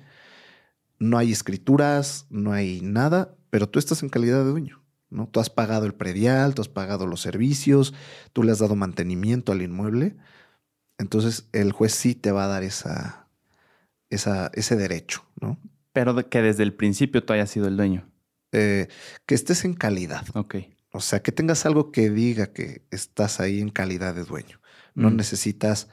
no 0.99 1.17
hay 1.17 1.31
escrituras, 1.31 2.25
no 2.29 2.53
hay 2.53 2.81
nada, 2.81 3.35
pero 3.49 3.69
tú 3.69 3.79
estás 3.79 4.03
en 4.03 4.09
calidad 4.09 4.43
de 4.43 4.51
dueño. 4.51 4.83
¿no? 5.13 5.27
Tú 5.27 5.39
has 5.39 5.49
pagado 5.49 5.85
el 5.85 5.93
predial, 5.93 6.55
tú 6.55 6.61
has 6.61 6.69
pagado 6.69 7.05
los 7.05 7.21
servicios, 7.21 7.93
tú 8.33 8.43
le 8.43 8.51
has 8.51 8.59
dado 8.59 8.75
mantenimiento 8.75 9.51
al 9.51 9.61
inmueble. 9.61 10.17
Entonces 10.97 11.47
el 11.53 11.71
juez 11.71 11.93
sí 11.93 12.15
te 12.15 12.31
va 12.31 12.45
a 12.45 12.47
dar 12.47 12.63
esa, 12.63 13.27
esa, 14.09 14.49
ese 14.53 14.75
derecho, 14.75 15.25
¿no? 15.39 15.59
Pero 15.91 16.29
que 16.29 16.41
desde 16.41 16.63
el 16.63 16.73
principio 16.73 17.23
tú 17.23 17.33
hayas 17.33 17.51
sido 17.51 17.67
el 17.67 17.77
dueño. 17.77 18.07
Eh, 18.53 18.87
que 19.25 19.35
estés 19.35 19.65
en 19.65 19.73
calidad. 19.73 20.25
Ok. 20.33 20.55
O 20.91 21.01
sea, 21.01 21.21
que 21.21 21.31
tengas 21.31 21.65
algo 21.65 21.91
que 21.91 22.09
diga 22.09 22.53
que 22.53 22.83
estás 22.91 23.39
ahí 23.39 23.59
en 23.59 23.69
calidad 23.69 24.13
de 24.13 24.23
dueño. 24.23 24.59
No 24.93 25.09
mm. 25.09 25.15
necesitas 25.15 25.89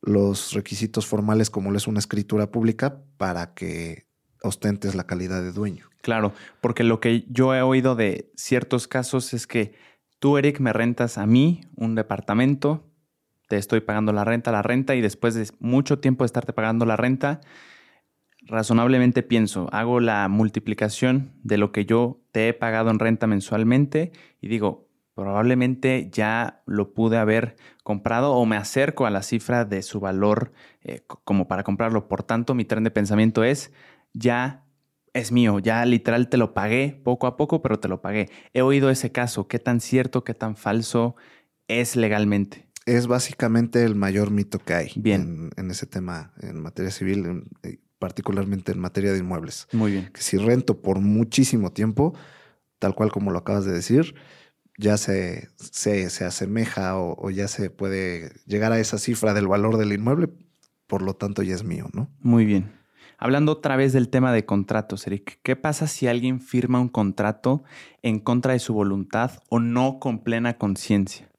los 0.00 0.52
requisitos 0.52 1.06
formales 1.06 1.50
como 1.50 1.70
lo 1.70 1.78
es 1.78 1.86
una 1.88 1.98
escritura 1.98 2.50
pública 2.50 3.02
para 3.16 3.54
que 3.54 4.06
ostentes 4.42 4.94
la 4.94 5.06
calidad 5.06 5.42
de 5.42 5.52
dueño. 5.52 5.88
Claro, 6.02 6.32
porque 6.60 6.84
lo 6.84 7.00
que 7.00 7.24
yo 7.28 7.54
he 7.54 7.62
oído 7.62 7.96
de 7.96 8.30
ciertos 8.36 8.86
casos 8.86 9.32
es 9.32 9.46
que 9.46 9.72
tú, 10.18 10.38
Eric, 10.38 10.60
me 10.60 10.72
rentas 10.72 11.18
a 11.18 11.26
mí 11.26 11.62
un 11.76 11.94
departamento, 11.94 12.84
te 13.48 13.56
estoy 13.56 13.80
pagando 13.80 14.12
la 14.12 14.24
renta, 14.24 14.52
la 14.52 14.62
renta, 14.62 14.94
y 14.94 15.00
después 15.00 15.34
de 15.34 15.48
mucho 15.58 15.98
tiempo 15.98 16.24
de 16.24 16.26
estarte 16.26 16.52
pagando 16.52 16.84
la 16.84 16.96
renta, 16.96 17.40
razonablemente 18.46 19.22
pienso, 19.22 19.68
hago 19.72 20.00
la 20.00 20.28
multiplicación 20.28 21.32
de 21.42 21.58
lo 21.58 21.72
que 21.72 21.86
yo 21.86 22.20
te 22.32 22.48
he 22.48 22.54
pagado 22.54 22.90
en 22.90 22.98
renta 22.98 23.26
mensualmente 23.26 24.12
y 24.40 24.48
digo, 24.48 24.88
probablemente 25.14 26.08
ya 26.12 26.62
lo 26.66 26.92
pude 26.92 27.18
haber 27.18 27.56
comprado 27.82 28.32
o 28.32 28.46
me 28.46 28.56
acerco 28.56 29.06
a 29.06 29.10
la 29.10 29.22
cifra 29.22 29.64
de 29.64 29.82
su 29.82 30.00
valor 30.00 30.52
eh, 30.82 31.02
como 31.06 31.48
para 31.48 31.62
comprarlo. 31.62 32.08
Por 32.08 32.22
tanto, 32.22 32.54
mi 32.54 32.64
tren 32.64 32.84
de 32.84 32.90
pensamiento 32.90 33.44
es, 33.44 33.72
ya 34.12 34.64
es 35.12 35.30
mío, 35.30 35.60
ya 35.60 35.84
literal 35.86 36.28
te 36.28 36.36
lo 36.36 36.54
pagué 36.54 37.00
poco 37.04 37.26
a 37.26 37.36
poco, 37.36 37.62
pero 37.62 37.78
te 37.78 37.88
lo 37.88 38.02
pagué. 38.02 38.30
He 38.52 38.62
oído 38.62 38.90
ese 38.90 39.12
caso, 39.12 39.46
qué 39.46 39.60
tan 39.60 39.80
cierto, 39.80 40.24
qué 40.24 40.34
tan 40.34 40.56
falso 40.56 41.14
es 41.68 41.94
legalmente. 41.94 42.68
Es 42.84 43.06
básicamente 43.06 43.84
el 43.84 43.94
mayor 43.94 44.30
mito 44.30 44.58
que 44.58 44.74
hay 44.74 44.92
bien. 44.96 45.50
En, 45.56 45.70
ese 45.70 45.86
tema, 45.86 46.34
en 46.40 46.60
materia 46.60 46.90
civil, 46.90 47.44
eh, 47.62 47.78
particularmente 47.98 48.72
en 48.72 48.78
materia 48.78 49.12
de 49.12 49.18
inmuebles. 49.18 49.68
Muy 49.72 49.92
bien. 49.92 50.10
Que 50.12 50.20
si 50.20 50.36
rento 50.36 50.80
por 50.80 51.00
muchísimo 51.00 51.72
tiempo, 51.72 52.14
tal 52.78 52.94
cual 52.94 53.10
como 53.10 53.30
lo 53.30 53.38
acabas 53.38 53.64
de 53.64 53.72
decir, 53.72 54.14
ya 54.78 54.96
se, 54.96 55.48
se, 55.56 56.24
asemeja 56.24 56.98
o, 56.98 57.16
o, 57.18 57.30
ya 57.30 57.48
se 57.48 57.70
puede 57.70 58.32
llegar 58.46 58.72
a 58.72 58.80
esa 58.80 58.98
cifra 58.98 59.34
del 59.34 59.46
valor 59.46 59.76
del 59.76 59.92
inmueble, 59.92 60.28
por 60.86 61.02
lo 61.02 61.14
tanto 61.14 61.42
ya 61.42 61.54
es 61.54 61.64
mío, 61.64 61.88
¿no? 61.92 62.10
Muy 62.20 62.44
bien. 62.44 62.72
Hablando 63.18 63.52
otra 63.52 63.76
vez 63.76 63.92
del 63.92 64.08
tema 64.08 64.32
de 64.32 64.44
contratos, 64.44 65.06
Eric, 65.06 65.38
¿qué 65.42 65.56
pasa 65.56 65.86
si 65.86 66.06
alguien 66.08 66.40
firma 66.40 66.80
un 66.80 66.88
contrato 66.88 67.62
en 68.02 68.18
contra 68.18 68.52
de 68.52 68.58
su 68.58 68.74
voluntad 68.74 69.42
o 69.48 69.60
no 69.60 69.98
con 70.00 70.22
plena 70.22 70.58
conciencia? 70.58 71.30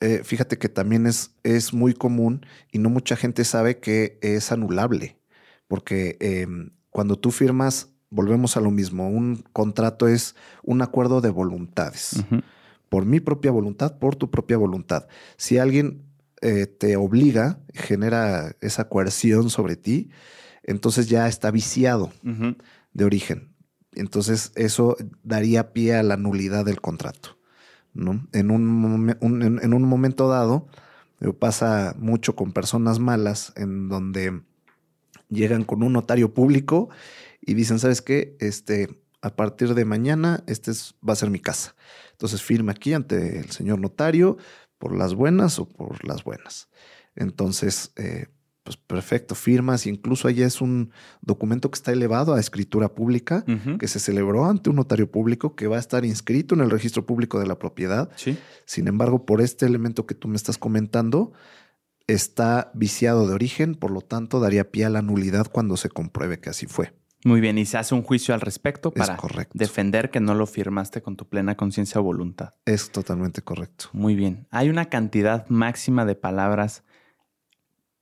Eh, 0.00 0.20
fíjate 0.22 0.58
que 0.58 0.68
también 0.68 1.06
es, 1.06 1.34
es, 1.44 1.72
muy 1.72 1.94
común 1.94 2.44
y 2.70 2.78
no 2.78 2.90
mucha 2.90 3.16
gente 3.16 3.44
sabe 3.44 3.78
que 3.78 4.18
es 4.22 4.52
anulable, 4.52 5.16
porque 5.68 6.16
em, 6.20 6.70
cuando 6.90 7.18
tú 7.18 7.30
firmas, 7.30 7.90
volvemos 8.10 8.56
a 8.56 8.60
lo 8.60 8.70
mismo, 8.70 9.08
un 9.08 9.44
contrato 9.52 10.06
es 10.06 10.36
un 10.62 10.82
acuerdo 10.82 11.20
de 11.20 11.30
voluntades, 11.30 12.24
por 12.88 13.06
mi 13.06 13.20
propia 13.20 13.50
voluntad, 13.50 13.98
por 13.98 14.14
tu 14.16 14.30
propia 14.30 14.56
voluntad. 14.56 15.08
Si 15.36 15.58
alguien 15.58 16.04
eh, 16.40 16.66
te 16.66 16.96
obliga, 16.96 17.58
genera 17.72 18.54
esa 18.60 18.88
coerción 18.88 19.50
sobre 19.50 19.76
ti, 19.76 20.10
entonces 20.62 21.08
ya 21.08 21.26
está 21.26 21.50
viciado 21.50 22.12
de 22.92 23.04
origen. 23.04 23.54
Entonces 23.92 24.52
eso 24.54 24.96
daría 25.22 25.72
pie 25.72 25.96
a 25.96 26.02
la 26.02 26.16
nulidad 26.16 26.64
del 26.64 26.80
contrato. 26.80 27.38
¿no? 27.94 28.26
En, 28.32 28.50
un, 28.50 29.16
en, 29.20 29.74
un 29.74 29.82
momento 29.84 30.28
dado 30.28 30.66
eh, 31.20 31.32
pasa 31.32 31.94
mucho 31.98 32.34
con 32.34 32.52
personas 32.52 32.98
malas 32.98 33.52
en 33.56 33.88
donde 33.88 34.42
llegan 35.34 35.64
con 35.64 35.82
un 35.82 35.92
notario 35.92 36.32
público 36.32 36.88
y 37.40 37.54
dicen, 37.54 37.78
¿sabes 37.78 38.02
qué? 38.02 38.36
Este, 38.40 38.88
a 39.20 39.36
partir 39.36 39.74
de 39.74 39.84
mañana, 39.84 40.44
este 40.46 40.72
va 41.06 41.12
a 41.12 41.16
ser 41.16 41.30
mi 41.30 41.40
casa. 41.40 41.74
Entonces 42.12 42.42
firma 42.42 42.72
aquí 42.72 42.92
ante 42.92 43.38
el 43.38 43.50
señor 43.50 43.80
notario 43.80 44.36
por 44.78 44.96
las 44.96 45.14
buenas 45.14 45.58
o 45.58 45.68
por 45.68 46.06
las 46.06 46.24
buenas. 46.24 46.68
Entonces, 47.16 47.92
eh, 47.96 48.26
pues 48.64 48.78
perfecto, 48.78 49.34
firmas, 49.34 49.86
incluso 49.86 50.26
allá 50.26 50.46
es 50.46 50.62
un 50.62 50.90
documento 51.20 51.70
que 51.70 51.76
está 51.76 51.92
elevado 51.92 52.34
a 52.34 52.40
escritura 52.40 52.94
pública, 52.94 53.44
que 53.78 53.88
se 53.88 54.00
celebró 54.00 54.46
ante 54.46 54.70
un 54.70 54.76
notario 54.76 55.10
público, 55.10 55.54
que 55.54 55.66
va 55.66 55.76
a 55.76 55.80
estar 55.80 56.06
inscrito 56.06 56.54
en 56.54 56.62
el 56.62 56.70
registro 56.70 57.04
público 57.04 57.38
de 57.38 57.46
la 57.46 57.58
propiedad. 57.58 58.10
Sí. 58.16 58.38
Sin 58.64 58.88
embargo, 58.88 59.26
por 59.26 59.42
este 59.42 59.66
elemento 59.66 60.06
que 60.06 60.14
tú 60.14 60.28
me 60.28 60.36
estás 60.36 60.56
comentando, 60.56 61.32
está 62.06 62.70
viciado 62.74 63.26
de 63.26 63.34
origen, 63.34 63.74
por 63.74 63.90
lo 63.90 64.00
tanto, 64.00 64.40
daría 64.40 64.70
pie 64.70 64.84
a 64.84 64.90
la 64.90 65.02
nulidad 65.02 65.46
cuando 65.50 65.76
se 65.76 65.88
compruebe 65.88 66.40
que 66.40 66.50
así 66.50 66.66
fue. 66.66 66.92
Muy 67.24 67.40
bien, 67.40 67.56
y 67.56 67.64
se 67.64 67.78
hace 67.78 67.94
un 67.94 68.02
juicio 68.02 68.34
al 68.34 68.42
respecto 68.42 68.90
para 68.90 69.16
defender 69.54 70.10
que 70.10 70.20
no 70.20 70.34
lo 70.34 70.46
firmaste 70.46 71.00
con 71.00 71.16
tu 71.16 71.26
plena 71.26 71.56
conciencia 71.56 71.98
o 72.00 72.04
voluntad. 72.04 72.52
Es 72.66 72.90
totalmente 72.90 73.40
correcto. 73.40 73.86
Muy 73.92 74.14
bien. 74.14 74.46
¿Hay 74.50 74.68
una 74.68 74.90
cantidad 74.90 75.48
máxima 75.48 76.04
de 76.04 76.16
palabras 76.16 76.84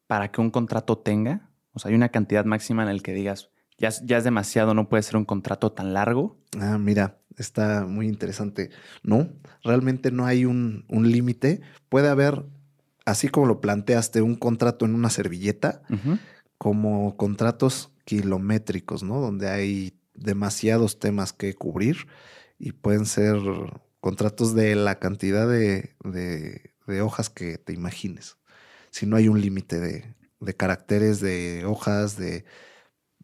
para 0.09 0.32
que 0.32 0.40
un 0.40 0.50
contrato 0.50 0.99
tenga? 0.99 1.50
O 1.73 1.78
sea, 1.78 1.90
hay 1.90 1.94
una 1.94 2.09
cantidad 2.09 2.44
máxima 2.44 2.82
en 2.82 2.88
el 2.88 3.02
que 3.02 3.14
digas, 3.14 3.50
ya, 3.78 3.90
ya 4.04 4.18
es 4.18 4.25
demasiado, 4.25 4.75
no 4.75 4.88
puede 4.88 5.04
ser 5.04 5.16
un 5.16 5.25
contrato 5.25 5.71
tan 5.71 5.94
largo. 5.94 6.37
Ah, 6.59 6.78
mira, 6.78 7.18
está 7.37 7.87
muy 7.87 8.09
interesante. 8.09 8.71
No, 9.02 9.28
realmente 9.62 10.11
no 10.11 10.26
hay 10.26 10.44
un, 10.44 10.85
límite. 10.88 11.61
Puede 11.88 12.09
haber 12.09 12.44
así 13.04 13.28
como 13.28 13.47
lo 13.47 13.61
planteaste, 13.61 14.23
un 14.23 14.37
contrato 14.37 14.85
en 14.85 14.94
una 14.94 15.11
servilleta, 15.11 15.82
como 16.59 17.16
contratos 17.16 17.90
kilométricos, 18.04 19.02
¿no? 19.02 19.21
Donde 19.21 19.49
hay 19.49 19.99
demasiados 20.14 20.99
temas 20.99 21.32
que 21.32 21.54
cubrir 21.54 22.06
y 22.59 22.73
pueden 22.73 23.06
ser 23.06 23.37
contratos 24.00 24.54
de 24.54 24.75
la 24.75 24.99
cantidad 24.99 25.49
de, 25.49 25.94
hojas 27.02 27.30
que 27.30 27.59
te 27.59 27.73
imagines. 27.73 28.37
Si 28.90 29.06
no 29.06 29.16
hay 29.16 29.28
un 29.28 29.40
límite 29.40 29.80
de, 29.80 30.14
de 30.40 30.54
caracteres, 30.54 31.21
de 31.21 31.64
hojas, 31.64 32.16
de... 32.16 32.44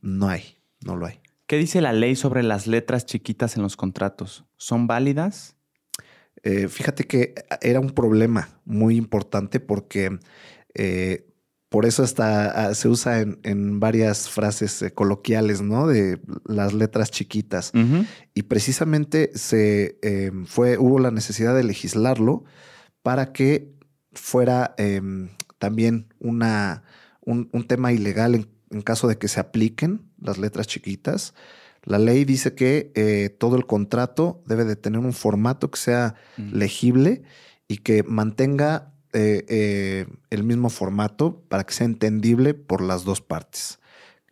No 0.00 0.28
hay, 0.28 0.58
no 0.80 0.97
lo 0.97 1.06
hay. 1.06 1.20
¿Qué 1.47 1.56
dice 1.56 1.80
la 1.80 1.92
ley 1.92 2.16
sobre 2.16 2.42
las 2.42 2.66
letras 2.66 3.04
chiquitas 3.04 3.56
en 3.56 3.62
los 3.62 3.76
contratos? 3.76 4.44
¿Son 4.56 4.87
válidas? 4.87 5.57
Eh, 6.42 6.68
fíjate 6.68 7.04
que 7.04 7.35
era 7.61 7.80
un 7.80 7.90
problema 7.90 8.61
muy 8.64 8.97
importante 8.97 9.61
porque 9.61 10.18
eh, 10.75 11.26
por 11.68 11.85
eso 11.85 12.02
hasta 12.02 12.68
ah, 12.68 12.75
se 12.75 12.88
usa 12.88 13.21
en, 13.21 13.80
varias 13.80 14.30
frases 14.30 14.80
eh, 14.83 14.92
coloquiales, 14.92 15.61
¿no? 15.61 15.87
De 15.87 16.21
las 16.47 16.73
letras 16.73 17.11
chiquitas. 17.11 17.73
Y 18.35 18.42
precisamente 18.42 19.30
se 19.35 19.99
fue, 20.47 20.78
hubo 20.78 20.99
la 20.99 21.11
necesidad 21.11 21.54
de 21.54 21.64
legislarlo 21.64 22.45
para 23.02 23.33
que 23.33 23.75
fuera 24.12 24.75
em, 24.78 25.28
también 25.59 26.14
una, 26.18 26.85
un, 27.21 27.49
tema 27.66 27.92
ilegal 27.92 28.35
en, 28.35 28.49
en, 28.71 28.83
caso 28.83 29.09
de 29.09 29.18
que 29.18 29.28
se 29.28 29.40
apliquen 29.40 30.11
las 30.21 30.38
letras 30.38 30.66
chiquitas. 30.66 31.35
La 31.88 31.99
ley 31.99 32.26
dice 32.26 32.54
que 32.54 32.92
eh, 32.95 33.30
todo 33.30 33.57
el 33.57 33.64
contrato 33.64 34.42
debe 34.45 34.66
de 34.66 34.76
tener 34.76 35.00
un 35.00 35.14
formato 35.14 35.71
que 35.71 35.78
sea 35.78 36.16
legible 36.37 37.23
y 37.66 37.78
que 37.78 38.02
mantenga 38.02 38.92
eh, 39.14 39.47
eh, 39.49 40.07
el 40.28 40.45
mismo 40.45 40.68
formato 40.68 41.40
para 41.49 41.64
que 41.64 41.73
sea 41.73 41.87
entendible 41.87 42.52
por 42.52 42.83
las 42.83 43.04
dos 43.04 43.23
partes. 43.23 43.78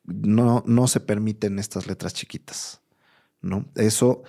No, 0.05 0.65
no 0.67 0.87
se 0.87 1.01
permiten 1.01 1.59
estas 1.59 1.87
letras 1.87 2.13
chiquitas. 2.13 2.83
¿no? 3.41 3.65
Eso 3.75 4.23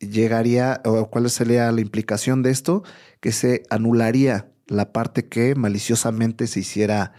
llegaría, 0.00 0.80
o 0.84 1.08
cuál 1.08 1.30
sería 1.30 1.70
la 1.70 1.80
implicación 1.80 2.42
de 2.42 2.50
esto, 2.50 2.82
que 3.20 3.30
se 3.30 3.62
anularía 3.70 4.50
la 4.66 4.92
parte 4.92 5.28
que 5.28 5.54
maliciosamente 5.54 6.48
se 6.48 6.58
hiciera, 6.58 7.12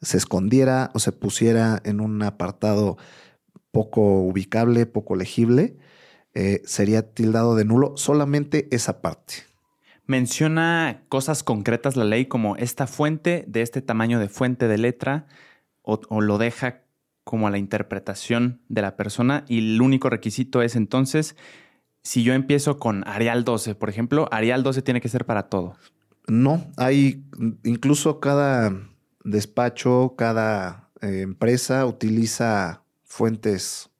se 0.00 0.16
escondiera 0.16 0.90
o 0.94 0.98
se 0.98 1.12
pusiera 1.12 1.82
en 1.84 2.00
un 2.00 2.22
apartado 2.22 2.96
poco 3.74 4.00
ubicable, 4.20 4.86
poco 4.86 5.16
legible, 5.16 5.76
eh, 6.32 6.62
sería 6.64 7.12
tildado 7.12 7.56
de 7.56 7.66
nulo 7.66 7.96
solamente 7.96 8.68
esa 8.70 9.02
parte. 9.02 9.34
Menciona 10.06 11.02
cosas 11.08 11.42
concretas 11.42 11.96
la 11.96 12.04
ley 12.04 12.26
como 12.26 12.56
esta 12.56 12.86
fuente 12.86 13.44
de 13.48 13.62
este 13.62 13.82
tamaño 13.82 14.18
de 14.20 14.28
fuente 14.28 14.68
de 14.68 14.78
letra 14.78 15.26
o, 15.82 15.98
lo 16.20 16.38
deja 16.38 16.82
como 17.24 17.46
a 17.46 17.50
la 17.50 17.58
interpretación 17.58 18.62
de 18.68 18.82
la 18.82 18.96
persona 18.96 19.44
y 19.48 19.58
el 19.74 19.82
único 19.82 20.08
requisito 20.08 20.62
es 20.62 20.76
entonces, 20.76 21.36
si 22.02 22.22
yo 22.22 22.32
empiezo 22.32 22.78
con 22.78 23.06
Arial 23.08 23.44
12, 23.44 23.74
por 23.74 23.88
ejemplo, 23.90 24.28
Arial 24.30 24.62
12 24.62 24.82
tiene 24.82 25.00
que 25.00 25.08
ser 25.08 25.26
para 25.26 25.48
todo. 25.48 25.76
No, 26.26 26.64
hay 26.76 27.24
incluso 27.64 28.20
cada 28.20 28.72
despacho, 29.24 30.14
cada 30.16 30.90
eh, 31.00 31.22
empresa 31.22 31.84
utiliza 31.86 32.83
fuentes 33.14 33.90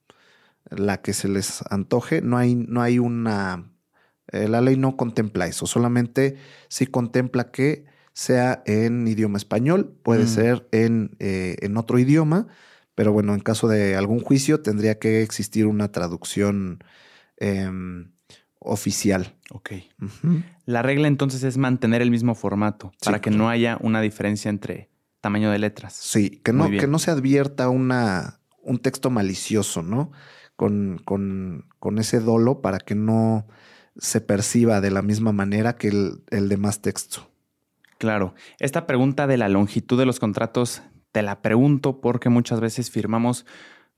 la 0.69 1.01
que 1.01 1.13
se 1.13 1.29
les 1.29 1.63
antoje. 1.69 2.21
No 2.21 2.37
hay, 2.37 2.55
no 2.55 2.81
hay 2.81 2.99
una... 2.99 3.71
Eh, 4.31 4.49
la 4.49 4.59
ley 4.59 4.75
no 4.75 4.97
contempla 4.97 5.47
eso, 5.47 5.67
solamente 5.67 6.35
sí 6.67 6.87
contempla 6.87 7.51
que 7.51 7.85
sea 8.11 8.63
en 8.65 9.07
idioma 9.07 9.37
español, 9.37 9.95
puede 10.01 10.23
mm. 10.23 10.27
ser 10.27 10.67
en, 10.71 11.15
eh, 11.19 11.57
en, 11.61 11.77
otro 11.77 11.99
idioma, 11.99 12.47
pero 12.95 13.13
bueno, 13.13 13.35
en 13.35 13.39
caso 13.41 13.67
de 13.67 13.95
algún 13.95 14.19
juicio 14.19 14.61
tendría 14.61 14.97
que 14.97 15.21
existir 15.21 15.67
una 15.67 15.91
traducción 15.91 16.83
em, 17.37 18.11
oficial. 18.57 19.35
Ok. 19.51 19.73
La 20.65 20.81
regla 20.81 21.07
entonces 21.07 21.43
es 21.43 21.57
mantener 21.57 22.01
el 22.01 22.09
mismo 22.09 22.33
formato 22.33 22.91
para 23.03 23.21
que 23.21 23.29
no 23.29 23.47
haya 23.47 23.77
una 23.79 24.01
diferencia 24.01 24.49
entre 24.49 24.89
tamaño 25.21 25.51
de 25.51 25.59
letras. 25.59 25.93
Sí, 25.93 26.41
que 26.43 26.51
no, 26.51 26.69
que 26.69 26.87
no 26.87 26.97
se 26.97 27.11
advierta 27.11 27.69
una, 27.69 28.39
un 28.65 28.79
texto 28.79 29.09
malicioso, 29.09 29.81
¿no? 29.81 30.11
Con, 30.55 31.01
con, 31.05 31.97
ese 31.97 32.19
dolo 32.19 32.61
para 32.61 32.79
que 32.79 32.95
no 32.95 33.45
se 33.97 34.21
perciba 34.21 34.81
de 34.81 34.91
la 34.91 35.01
misma 35.01 35.31
manera 35.31 35.75
que 35.75 35.89
el, 35.89 36.23
el 36.29 36.49
demás 36.49 36.81
texto. 36.81 37.29
Claro. 37.97 38.35
Esta 38.59 38.87
pregunta 38.87 39.27
de 39.27 39.37
la 39.37 39.49
longitud 39.49 39.97
de 39.97 40.05
los 40.05 40.19
contratos 40.19 40.81
te 41.11 41.21
la 41.21 41.41
pregunto 41.41 42.01
porque 42.01 42.29
muchas 42.29 42.59
veces 42.59 42.91
firmamos 42.91 43.45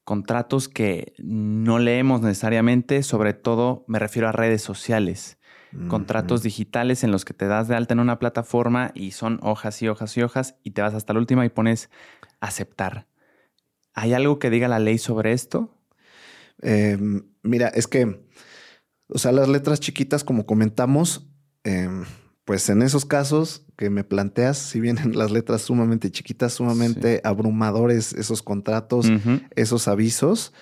contratos 0.04 0.70
que 0.70 1.14
no 1.18 1.80
leemos 1.80 2.22
necesariamente, 2.22 3.04
sobre 3.04 3.34
todo 3.34 3.84
me 3.88 4.00
refiero 4.00 4.30
a 4.30 4.32
redes 4.32 4.62
sociales, 4.62 5.38
contratos 5.90 6.44
digitales 6.44 7.04
en 7.04 7.12
los 7.12 7.26
que 7.26 7.34
te 7.34 7.46
das 7.46 7.68
de 7.68 7.76
alta 7.76 7.94
en 7.94 8.00
una 8.00 8.18
plataforma 8.18 8.92
y 8.94 9.12
son 9.12 9.40
hojas 9.42 9.82
y 9.82 9.90
hojas 9.90 10.16
y 10.16 10.22
hojas 10.22 10.56
y 10.64 10.72
te 10.72 10.82
vas 10.82 10.94
hasta 10.94 11.12
la 11.12 11.20
última 11.20 11.46
y 11.46 11.50
pones 11.50 11.90
aceptar. 12.40 13.08
¿Hay 13.98 14.14
algo 14.14 14.38
que 14.38 14.52
diga 14.52 14.68
la 14.68 14.78
ley 14.78 15.00
sobre 15.00 15.34
esto? 15.34 15.76
Em, 16.62 17.24
mira, 17.42 17.68
es 17.70 17.88
que, 17.88 18.24
o 19.08 19.18
sea, 19.18 19.32
las 19.32 19.50
letras 19.50 19.80
chiquitas, 19.80 20.24
como 20.24 20.46
comentamos, 20.46 21.28
em, 21.64 22.06
pues 22.46 22.70
en 22.70 22.84
esos 22.84 23.06
casos 23.06 23.66
que 23.76 23.90
me 23.90 24.04
planteas, 24.04 24.60
si 24.60 24.80
vienen 24.80 25.18
las 25.18 25.32
letras 25.32 25.64
sumamente 25.64 26.12
chiquitas, 26.12 26.54
sumamente 26.54 27.22
abrumadores, 27.24 28.14
esos 28.14 28.44
contratos, 28.44 29.08
esos 29.56 29.88
avisos, 29.88 30.54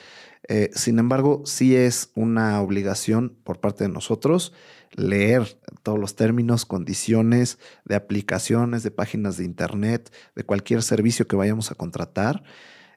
eh, 0.48 0.70
sin 0.74 0.98
embargo, 0.98 1.42
sí 1.46 1.76
es 1.76 2.12
una 2.16 2.62
obligación 2.62 3.36
por 3.44 3.60
parte 3.60 3.84
de 3.84 3.90
nosotros 3.90 4.54
leer 4.92 5.60
todos 5.84 6.00
los 6.00 6.16
términos, 6.16 6.66
condiciones 6.66 7.60
de 7.84 7.96
aplicaciones, 7.96 8.84
de 8.84 8.92
páginas 8.92 9.36
de 9.36 9.44
Internet, 9.44 10.14
de 10.36 10.44
cualquier 10.46 10.84
servicio 10.84 11.28
que 11.28 11.36
vayamos 11.36 11.70
a 11.72 11.76
contratar. 11.76 12.44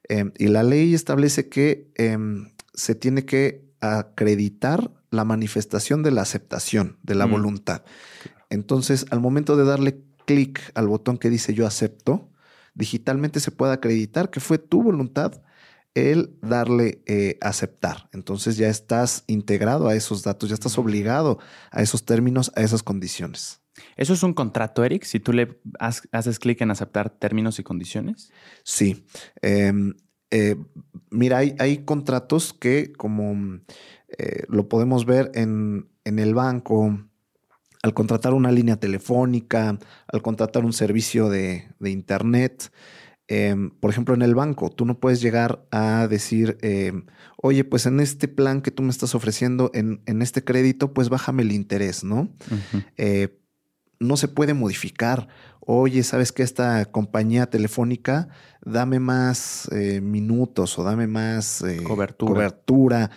Em, 0.09 0.33
y 0.39 0.49
la 0.49 0.63
ley 0.63 0.95
establece 0.95 1.49
que 1.49 1.91
em, 1.97 2.51
se 2.75 2.95
tiene 2.95 3.25
que 3.25 3.69
acreditar 3.81 4.91
la 5.11 5.25
manifestación 5.25 6.03
de 6.03 6.11
la 6.11 6.23
aceptación, 6.23 6.99
de 7.03 7.15
la 7.15 7.27
mm. 7.27 7.31
voluntad. 7.31 7.83
Entonces, 8.51 9.07
al 9.11 9.21
momento 9.21 9.57
de 9.57 9.65
darle 9.65 10.03
clic 10.27 10.61
al 10.75 10.89
botón 10.89 11.19
que 11.19 11.31
dice 11.31 11.55
yo 11.55 11.67
acepto, 11.67 12.31
digitalmente 12.75 13.41
se 13.41 13.51
puede 13.51 13.73
acreditar 13.73 14.31
que 14.31 14.41
fue 14.41 14.59
tu 14.59 14.83
voluntad 14.83 15.43
el 15.95 16.37
darle 16.43 17.03
eh, 17.07 17.39
aceptar. 17.41 18.09
Entonces 18.13 18.57
ya 18.57 18.69
estás 18.69 19.25
integrado 19.27 19.89
a 19.89 19.95
esos 19.95 20.23
datos, 20.23 20.49
ya 20.49 20.55
estás 20.55 20.79
obligado 20.79 21.39
a 21.71 21.83
esos 21.83 22.05
términos, 22.05 22.53
a 22.55 22.61
esas 22.63 22.83
condiciones. 22.83 23.61
¿Eso 23.99 24.15
es 24.15 24.23
un 24.23 24.33
contrato, 24.33 24.85
Eric? 24.85 25.03
Si 25.03 25.19
tú 25.19 25.33
le 25.33 25.61
haces 25.81 26.39
clic 26.39 26.61
en 26.61 26.71
aceptar 26.71 27.11
términos 27.11 27.59
y 27.59 27.65
condiciones. 27.65 28.31
Sí. 28.63 29.05
Em, 29.43 29.93
eh, 30.31 30.55
mira, 31.11 31.39
hay, 31.39 31.79
contratos 31.79 32.53
que, 32.53 32.93
como 32.93 33.59
eh, 34.17 34.45
lo 34.49 34.69
podemos 34.69 35.05
ver 35.05 35.33
en, 35.35 35.89
el 36.05 36.33
banco, 36.33 36.97
al 37.83 37.93
contratar 37.93 38.35
una 38.35 38.53
línea 38.53 38.77
telefónica, 38.77 39.77
al 40.07 40.23
contratar 40.23 40.65
un 40.65 40.73
servicio 40.73 41.29
de, 41.29 41.67
Internet, 41.81 42.71
em, 43.27 43.71
por 43.81 43.91
ejemplo, 43.91 44.15
en 44.15 44.23
el 44.23 44.37
banco, 44.37 44.71
tú 44.71 44.85
no 44.87 45.01
puedes 45.01 45.21
llegar 45.21 45.67
a 45.73 46.07
decir, 46.07 46.57
em, 46.63 47.07
oye, 47.37 47.65
pues 47.65 47.87
en 47.87 47.99
este 47.99 48.29
plan 48.29 48.63
que 48.63 48.71
tú 48.71 48.85
me 48.85 48.91
estás 48.91 49.17
ofreciendo, 49.17 49.73
en, 49.75 50.23
este 50.23 50.45
crédito, 50.45 50.95
pues 50.95 51.09
bájame 51.09 51.43
el 51.43 51.51
interés, 51.51 52.05
¿no? 52.05 52.33
No 54.01 54.17
se 54.17 54.29
puede 54.29 54.55
modificar. 54.55 55.29
Oye, 55.61 56.03
¿sabes 56.03 56.33
que 56.33 56.43
esta 56.43 56.87
compañía 56.87 57.51
telefónica, 57.51 58.29
dame 58.65 59.01
más 59.01 59.69
eh, 59.73 60.01
minutos 60.01 60.79
o 60.79 60.85
dame 60.85 61.07
más 61.07 61.63
eh, 61.63 61.83
cobertura. 61.83 62.33
cobertura? 62.33 63.11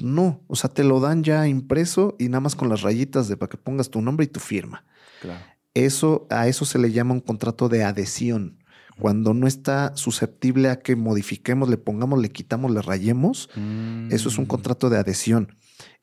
No, 0.00 0.44
o 0.46 0.54
sea, 0.54 0.70
te 0.70 0.84
lo 0.84 1.00
dan 1.00 1.24
ya 1.24 1.48
impreso 1.48 2.14
y 2.18 2.28
nada 2.28 2.40
más 2.40 2.54
con 2.54 2.68
las 2.68 2.82
rayitas 2.82 3.26
de 3.28 3.36
para 3.36 3.50
que 3.50 3.56
pongas 3.56 3.90
tu 3.90 4.00
nombre 4.00 4.24
y 4.24 4.28
tu 4.28 4.40
firma. 4.40 4.84
Eso, 5.74 6.26
a 6.30 6.46
eso 6.46 6.64
se 6.64 6.78
le 6.78 6.92
llama 6.92 7.14
un 7.14 7.20
contrato 7.20 7.68
de 7.68 7.82
adhesión. 7.84 8.62
Cuando 9.00 9.32
no 9.32 9.46
está 9.46 9.96
susceptible 9.96 10.70
a 10.70 10.80
que 10.80 10.96
modifiquemos, 10.96 11.68
le 11.68 11.78
pongamos, 11.78 12.20
le 12.20 12.30
quitamos, 12.30 12.72
le 12.72 12.82
rayemos, 12.82 13.48
eso 14.10 14.28
es 14.28 14.38
un 14.38 14.44
mm. 14.44 14.48
contrato 14.48 14.90
de 14.90 14.98
adhesión. 14.98 15.54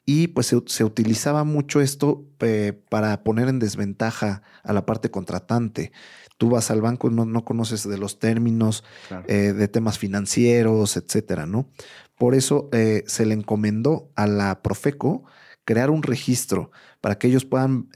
Y 0.06 0.28
pues 0.28 0.54
se, 0.68 0.84
utilizaba 0.84 1.44
mucho 1.44 1.82
esto 1.82 2.26
eh, 2.39 2.80
para 2.89 3.24
poner 3.24 3.48
en 3.48 3.58
desventaja 3.58 4.44
a 4.63 4.72
la 4.72 4.86
parte 4.86 5.10
contratante. 5.10 5.91
Tú 6.38 6.52
vas 6.52 6.70
al 6.70 6.82
banco 6.82 7.10
y 7.10 7.13
no, 7.13 7.46
conoces 7.46 7.88
de 7.88 7.98
los 7.98 8.20
términos, 8.20 8.84
eh, 9.28 9.54
de 9.54 9.68
temas 9.68 9.98
financieros, 9.98 10.96
etcétera, 10.98 11.48
¿no? 11.48 11.70
Por 12.18 12.36
eso 12.36 12.70
eh, 12.72 13.04
se 13.08 13.26
le 13.26 13.34
encomendó 13.34 14.12
a 14.15 14.28
la 14.28 14.62
Profeco 14.62 15.24
crear 15.63 15.89
un 15.89 16.04
registro 16.04 16.72
para 17.02 17.18
que 17.18 17.28
ellos 17.28 17.46
puedan 17.46 17.89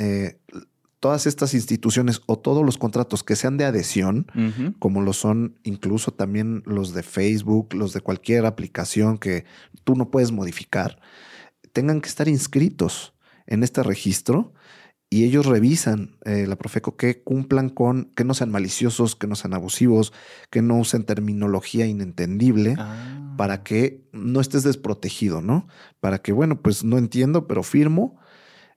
todas 1.00 1.28
estas 1.28 1.54
instituciones 1.54 2.22
o 2.26 2.38
todos 2.38 2.66
los 2.66 2.78
contratos 2.78 3.24
que 3.24 3.36
sean 3.36 3.58
de 3.58 3.66
adhesión, 3.66 4.28
como 4.80 5.02
lo 5.02 5.14
son 5.14 5.60
incluso 5.64 6.12
también 6.12 6.64
los 6.66 6.94
de 6.94 7.04
Facebook, 7.04 7.74
los 7.74 7.94
de 7.94 8.02
cualquier 8.02 8.46
aplicación 8.46 9.18
que 9.18 9.46
tú 9.84 9.96
no 9.96 10.12
puedes 10.12 10.32
modificar, 10.32 11.00
tengan 11.72 12.02
que 12.02 12.10
estar 12.10 12.28
inscritos 12.28 13.14
en 13.48 13.64
este 13.64 13.84
registro 13.84 14.54
y 15.10 15.24
ellos 15.24 15.48
revisan 15.48 16.18
eh, 16.24 16.46
la 16.48 16.56
Profeco 16.56 16.96
que 16.96 17.24
cumplan 17.24 17.70
con, 17.70 18.12
que 18.16 18.24
no 18.24 18.36
sean 18.36 18.52
maliciosos, 18.52 19.16
que 19.16 19.26
no 19.26 19.36
sean 19.36 19.56
abusivos, 19.56 20.14
que 20.52 20.62
no 20.62 20.78
usen 20.78 21.04
terminología 21.04 21.88
inentendible 21.88 22.76
Ah. 22.78 23.34
para 23.36 23.64
que 23.64 24.08
no 24.12 24.40
estés 24.40 24.64
desprotegido, 24.64 25.42
¿no? 25.42 25.68
Para 26.00 26.20
que, 26.20 26.32
bueno, 26.32 26.62
pues 26.62 26.84
no 26.84 26.98
entiendo, 26.98 27.48
pero 27.48 27.64
firmo, 27.64 28.20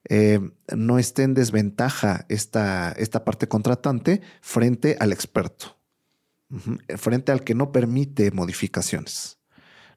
eh, 0.09 0.39
no 0.75 0.99
esté 0.99 1.23
en 1.23 1.33
desventaja 1.33 2.25
esta, 2.29 2.91
esta 2.93 3.23
parte 3.23 3.47
contratante 3.47 4.21
frente 4.41 4.97
al 4.99 5.13
experto, 5.13 5.77
eh, 6.87 6.97
frente 6.97 7.31
al 7.31 7.43
que 7.43 7.55
no 7.55 7.71
permite 7.71 8.31
modificaciones, 8.31 9.37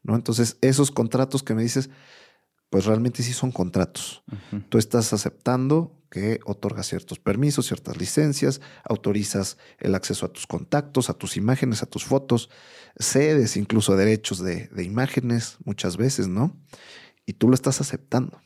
¿no? 0.02 0.14
Entonces, 0.14 0.58
esos 0.60 0.90
contratos 0.90 1.42
que 1.42 1.54
me 1.54 1.62
dices, 1.62 1.90
pues 2.70 2.84
realmente 2.84 3.22
sí 3.22 3.32
son 3.32 3.52
contratos. 3.52 4.22
Tú 4.68 4.78
estás 4.78 5.12
aceptando 5.12 5.92
que 6.10 6.40
otorgas 6.44 6.86
ciertos 6.86 7.18
permisos, 7.18 7.66
ciertas 7.66 7.96
licencias, 7.96 8.60
autorizas 8.84 9.58
el 9.78 9.94
acceso 9.94 10.26
a 10.26 10.32
tus 10.32 10.46
contactos, 10.46 11.10
a 11.10 11.14
tus 11.14 11.36
imágenes, 11.36 11.82
a 11.82 11.86
tus 11.86 12.04
fotos, 12.04 12.48
cedes 12.98 13.56
incluso 13.56 13.96
derechos 13.96 14.38
de, 14.38 14.68
de 14.68 14.84
imágenes 14.84 15.58
muchas 15.64 15.96
veces, 15.96 16.28
¿no? 16.28 16.56
Y 17.26 17.34
tú 17.34 17.48
lo 17.48 17.54
estás 17.54 17.80
aceptando. 17.80 18.40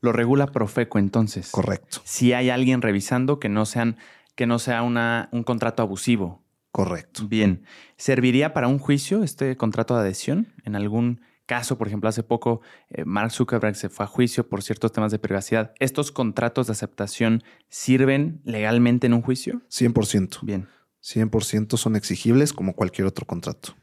Lo 0.00 0.12
regula 0.12 0.46
Profeco 0.48 0.98
entonces. 0.98 1.50
Correcto, 1.50 2.00
Si 2.04 2.32
hay 2.34 2.50
alguien 2.50 2.82
revisando 2.82 3.40
que 3.40 3.48
no 3.48 3.64
sean 3.66 3.96
que 4.34 4.46
no 4.46 4.58
sea 4.58 4.82
una, 4.82 5.30
un 5.32 5.42
contrato 5.44 5.82
abusivo. 5.82 6.42
correcto. 6.70 7.26
Bien. 7.26 7.64
¿Serviría 7.96 8.52
para 8.52 8.68
un 8.68 8.78
juicio 8.78 9.22
este 9.22 9.56
contrato 9.56 9.94
de 9.94 10.02
adhesión? 10.02 10.52
En 10.64 10.76
algún 10.76 11.22
caso, 11.46 11.78
por 11.78 11.86
ejemplo, 11.86 12.08
hace 12.08 12.22
poco 12.22 12.60
eh, 12.90 13.04
Mark 13.04 13.30
Zuckerberg 13.30 13.76
se 13.76 13.88
fue 13.88 14.04
a 14.04 14.08
juicio 14.08 14.48
por 14.48 14.62
ciertos 14.62 14.92
temas 14.92 15.12
de 15.12 15.18
privacidad. 15.18 15.72
¿Estos 15.78 16.12
contratos 16.12 16.66
de 16.66 16.72
aceptación 16.72 17.42
sirven 17.68 18.40
legalmente 18.44 19.06
en 19.06 19.14
un 19.14 19.22
juicio? 19.22 19.62
100%. 19.70 20.38
Bien, 20.42 20.68
100% 21.02 21.76
son 21.76 21.96
exigibles 21.96 22.52
como 22.52 22.74
cualquier 22.74 23.06
otro 23.06 23.26
contrato. 23.26 23.74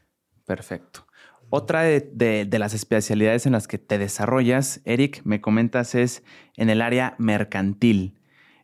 perfecto. 0.46 1.06
Otra 1.50 1.82
de, 1.82 2.00
de- 2.12 2.46
de 2.46 2.58
las 2.58 2.74
especialidades 2.74 3.46
en 3.46 3.52
las 3.52 3.68
que 3.68 3.78
te 3.78 3.96
desarrollas, 3.98 4.80
Eric, 4.84 5.20
me 5.24 5.40
comentas, 5.40 5.94
es 5.94 6.22
en 6.56 6.68
el 6.70 6.80
área 6.82 7.14
mercantil. 7.18 8.18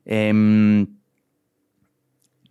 Em, 0.06 0.86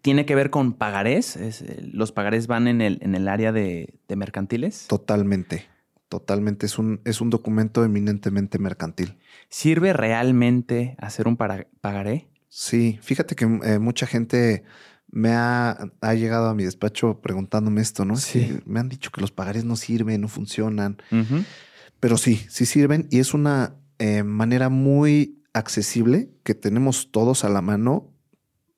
¿Tiene 0.01 0.25
que 0.25 0.35
ver 0.35 0.49
con 0.49 0.73
pagarés? 0.73 1.35
Eh, 1.35 1.81
¿Los 1.91 2.12
pagarés 2.13 2.47
van 2.47 2.67
en 2.69 2.79
el, 2.79 2.99
en 3.01 3.15
el 3.15 3.27
área 3.27 3.51
de, 3.51 3.95
de 4.07 4.15
mercantiles? 4.15 4.85
Totalmente. 4.88 5.65
Totalmente. 6.09 6.65
Es 6.65 6.77
un, 6.79 7.01
es 7.05 7.21
un 7.21 7.29
documento 7.29 7.83
eminentemente 7.85 8.57
mercantil. 8.59 9.17
¿Sirve 9.49 9.93
realmente 9.93 10.95
hacer 10.99 11.27
un 11.27 11.37
para- 11.37 11.67
pagaré? 11.81 12.27
Sí, 12.47 12.97
fíjate 13.01 13.35
que 13.35 13.45
eh, 13.63 13.77
mucha 13.79 14.07
gente 14.07 14.63
me 15.11 15.31
ha, 15.33 15.77
ha 16.01 16.13
llegado 16.15 16.49
a 16.49 16.55
mi 16.55 16.63
despacho 16.63 17.21
preguntándome 17.21 17.81
esto, 17.81 18.05
¿no? 18.05 18.15
Sí. 18.15 18.59
me 18.65 18.79
han 18.79 18.89
dicho 18.89 19.11
que 19.11 19.21
los 19.21 19.31
pagarés 19.31 19.65
no 19.65 19.75
sirven, 19.75 20.21
no 20.21 20.27
funcionan, 20.27 20.97
Ujú. 21.11 21.43
pero 21.99 22.17
sí, 22.17 22.43
sí 22.49 22.65
sirven 22.65 23.07
y 23.11 23.19
es 23.19 23.33
una 23.35 23.75
eh, 23.99 24.23
manera 24.23 24.69
muy 24.69 25.43
accesible 25.53 26.29
que 26.43 26.55
tenemos 26.55 27.11
todos 27.11 27.43
a 27.43 27.49
la 27.49 27.61
mano. 27.61 28.11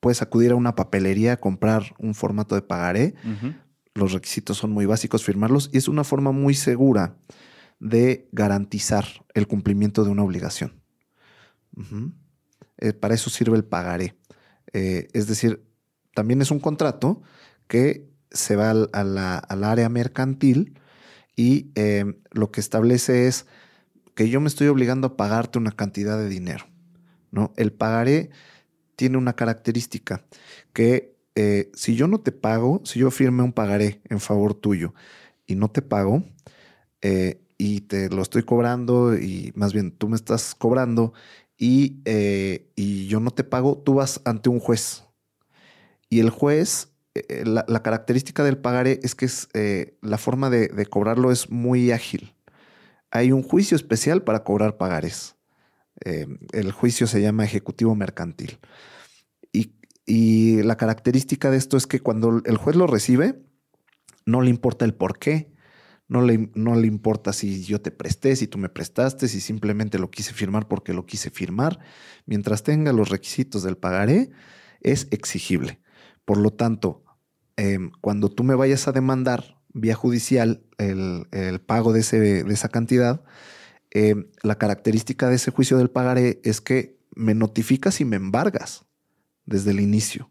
Puedes 0.00 0.20
acudir 0.20 0.50
a 0.52 0.56
una 0.56 0.74
papelería 0.74 1.34
a 1.34 1.36
comprar 1.38 1.94
un 1.98 2.14
formato 2.14 2.54
de 2.54 2.62
pagaré. 2.62 3.14
Ujú. 3.24 3.54
Los 3.94 4.12
requisitos 4.12 4.56
son 4.56 4.72
muy 4.72 4.86
básicos, 4.86 5.24
firmarlos 5.24 5.70
y 5.72 5.78
es 5.78 5.88
una 5.88 6.04
forma 6.04 6.32
muy 6.32 6.54
segura 6.54 7.16
de 7.78 8.28
garantizar 8.32 9.04
el 9.34 9.46
cumplimiento 9.46 10.04
de 10.04 10.10
una 10.10 10.22
obligación. 10.22 10.80
Eh, 12.78 12.92
para 12.92 13.14
eso 13.14 13.30
sirve 13.30 13.56
el 13.56 13.64
pagaré. 13.64 14.16
Eh, 14.72 15.08
es 15.12 15.26
decir, 15.26 15.64
también 16.14 16.40
es 16.42 16.50
un 16.50 16.60
contrato 16.60 17.22
que 17.66 18.08
se 18.30 18.56
va 18.56 18.70
al, 18.70 18.88
a 18.92 19.04
la- 19.04 19.38
área 19.70 19.88
mercantil 19.88 20.78
y 21.36 21.70
eh, 21.74 22.04
lo 22.30 22.50
que 22.50 22.60
establece 22.60 23.26
es 23.26 23.46
que 24.14 24.28
yo 24.28 24.40
me 24.40 24.48
estoy 24.48 24.68
obligando 24.68 25.06
a 25.08 25.16
pagarte 25.16 25.58
una 25.58 25.72
cantidad 25.72 26.18
de 26.18 26.28
dinero. 26.28 26.66
¿no? 27.30 27.52
El 27.56 27.72
pagaré 27.72 28.30
tiene 28.96 29.18
una 29.18 29.34
característica 29.34 30.24
que 30.72 31.11
eh, 31.34 31.70
si 31.74 31.96
yo 31.96 32.08
no 32.08 32.20
te 32.20 32.32
pago, 32.32 32.82
si 32.84 32.98
yo 32.98 33.10
firme 33.10 33.42
un 33.42 33.52
pagaré 33.52 34.02
en 34.08 34.20
favor 34.20 34.54
tuyo 34.54 34.94
y 35.46 35.54
no 35.54 35.70
te 35.70 35.80
pago, 35.82 36.24
eh, 37.00 37.40
y 37.58 37.82
te 37.82 38.10
lo 38.10 38.22
estoy 38.22 38.42
cobrando, 38.42 39.16
y 39.16 39.52
más 39.54 39.72
bien 39.72 39.92
tú 39.92 40.08
me 40.08 40.16
estás 40.16 40.54
cobrando, 40.54 41.12
y, 41.56 42.00
eh, 42.04 42.70
y 42.76 43.06
yo 43.06 43.20
no 43.20 43.30
te 43.30 43.44
pago, 43.44 43.78
tú 43.78 43.94
vas 43.94 44.20
ante 44.24 44.48
un 44.48 44.60
juez. 44.60 45.04
Y 46.10 46.20
el 46.20 46.30
juez, 46.30 46.88
la, 47.44 47.82
característica 47.82 48.44
del 48.44 48.58
pagaré 48.58 49.00
es 49.02 49.14
que 49.14 49.26
es, 49.26 49.48
la 50.02 50.18
forma 50.18 50.50
de, 50.50 50.86
cobrarlo 50.86 51.30
es 51.30 51.50
muy 51.50 51.92
ágil. 51.92 52.34
Hay 53.10 53.32
un 53.32 53.42
juicio 53.42 53.76
especial 53.76 54.22
para 54.22 54.44
cobrar 54.44 54.76
pagares. 54.76 55.36
El 56.04 56.72
juicio 56.72 57.06
se 57.06 57.22
llama 57.22 57.44
ejecutivo 57.44 57.94
mercantil. 57.94 58.58
Y, 60.06 60.62
la 60.62 60.76
característica 60.76 61.50
de 61.50 61.56
esto 61.56 61.76
es 61.76 61.86
que 61.86 62.00
cuando 62.00 62.42
el 62.44 62.56
juez 62.56 62.76
lo 62.76 62.86
recibe, 62.86 63.42
no 64.26 64.40
le 64.40 64.50
importa 64.50 64.84
el 64.84 64.94
por 64.94 65.18
qué, 65.18 65.52
no 66.08 66.22
le, 66.22 66.50
no 66.54 66.74
le 66.74 66.86
importa 66.86 67.32
si 67.32 67.64
yo 67.64 67.80
te 67.80 67.90
presté, 67.90 68.36
si 68.36 68.46
tú 68.46 68.58
me 68.58 68.68
prestaste, 68.68 69.28
si 69.28 69.40
simplemente 69.40 69.98
lo 69.98 70.10
quise 70.10 70.32
firmar 70.32 70.68
porque 70.68 70.92
lo 70.92 71.06
quise 71.06 71.30
firmar. 71.30 71.78
Mientras 72.26 72.62
tenga 72.62 72.92
los 72.92 73.08
requisitos 73.08 73.62
del 73.62 73.78
pagaré, 73.78 74.30
es 74.80 75.08
exigible. 75.10 75.80
Por 76.24 76.38
lo 76.38 76.52
tanto, 76.52 77.04
eh, 77.56 77.78
cuando 78.00 78.28
tú 78.28 78.44
me 78.44 78.54
vayas 78.54 78.88
a 78.88 78.92
demandar 78.92 79.58
vía 79.72 79.94
judicial 79.94 80.62
el, 80.78 81.26
el 81.30 81.60
pago 81.60 81.92
de, 81.92 82.00
ese, 82.00 82.44
de 82.44 82.52
esa 82.52 82.68
cantidad, 82.68 83.24
eh, 83.90 84.14
la 84.42 84.56
característica 84.56 85.28
de 85.28 85.36
ese 85.36 85.50
juicio 85.50 85.78
del 85.78 85.90
pagaré 85.90 86.40
es 86.44 86.60
que 86.60 86.98
me 87.14 87.34
notificas 87.34 88.00
y 88.00 88.04
me 88.04 88.16
embargas 88.16 88.86
desde 89.46 89.70
el 89.70 89.80
inicio, 89.80 90.30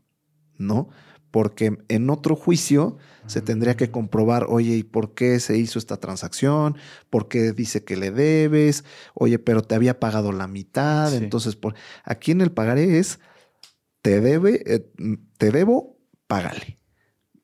¿no? 0.57 0.89
Porque 1.31 1.77
en 1.87 2.09
otro 2.09 2.35
juicio 2.35 2.97
se 3.25 3.41
tendría 3.41 3.77
que 3.77 3.89
comprobar, 3.89 4.47
oye, 4.49 4.75
¿y 4.75 4.83
por 4.83 5.13
qué 5.13 5.39
se 5.39 5.57
hizo 5.57 5.79
esta 5.79 5.97
transacción? 5.97 6.75
¿Por 7.09 7.29
qué 7.29 7.53
dice 7.53 7.85
que 7.85 7.95
le 7.95 8.11
debes? 8.11 8.83
Oye, 9.13 9.39
pero 9.39 9.61
te 9.61 9.75
había 9.75 9.99
pagado 9.99 10.33
la 10.33 10.47
mitad. 10.47 11.09
Sí. 11.09 11.17
Entonces, 11.17 11.55
por... 11.55 11.75
aquí 12.03 12.31
en 12.31 12.41
el 12.41 12.51
pagaré 12.51 12.99
es, 12.99 13.19
te 14.01 14.19
debe, 14.19 14.61
eh, 14.65 14.91
te 15.37 15.51
debo, 15.51 15.97
págale. 16.27 16.79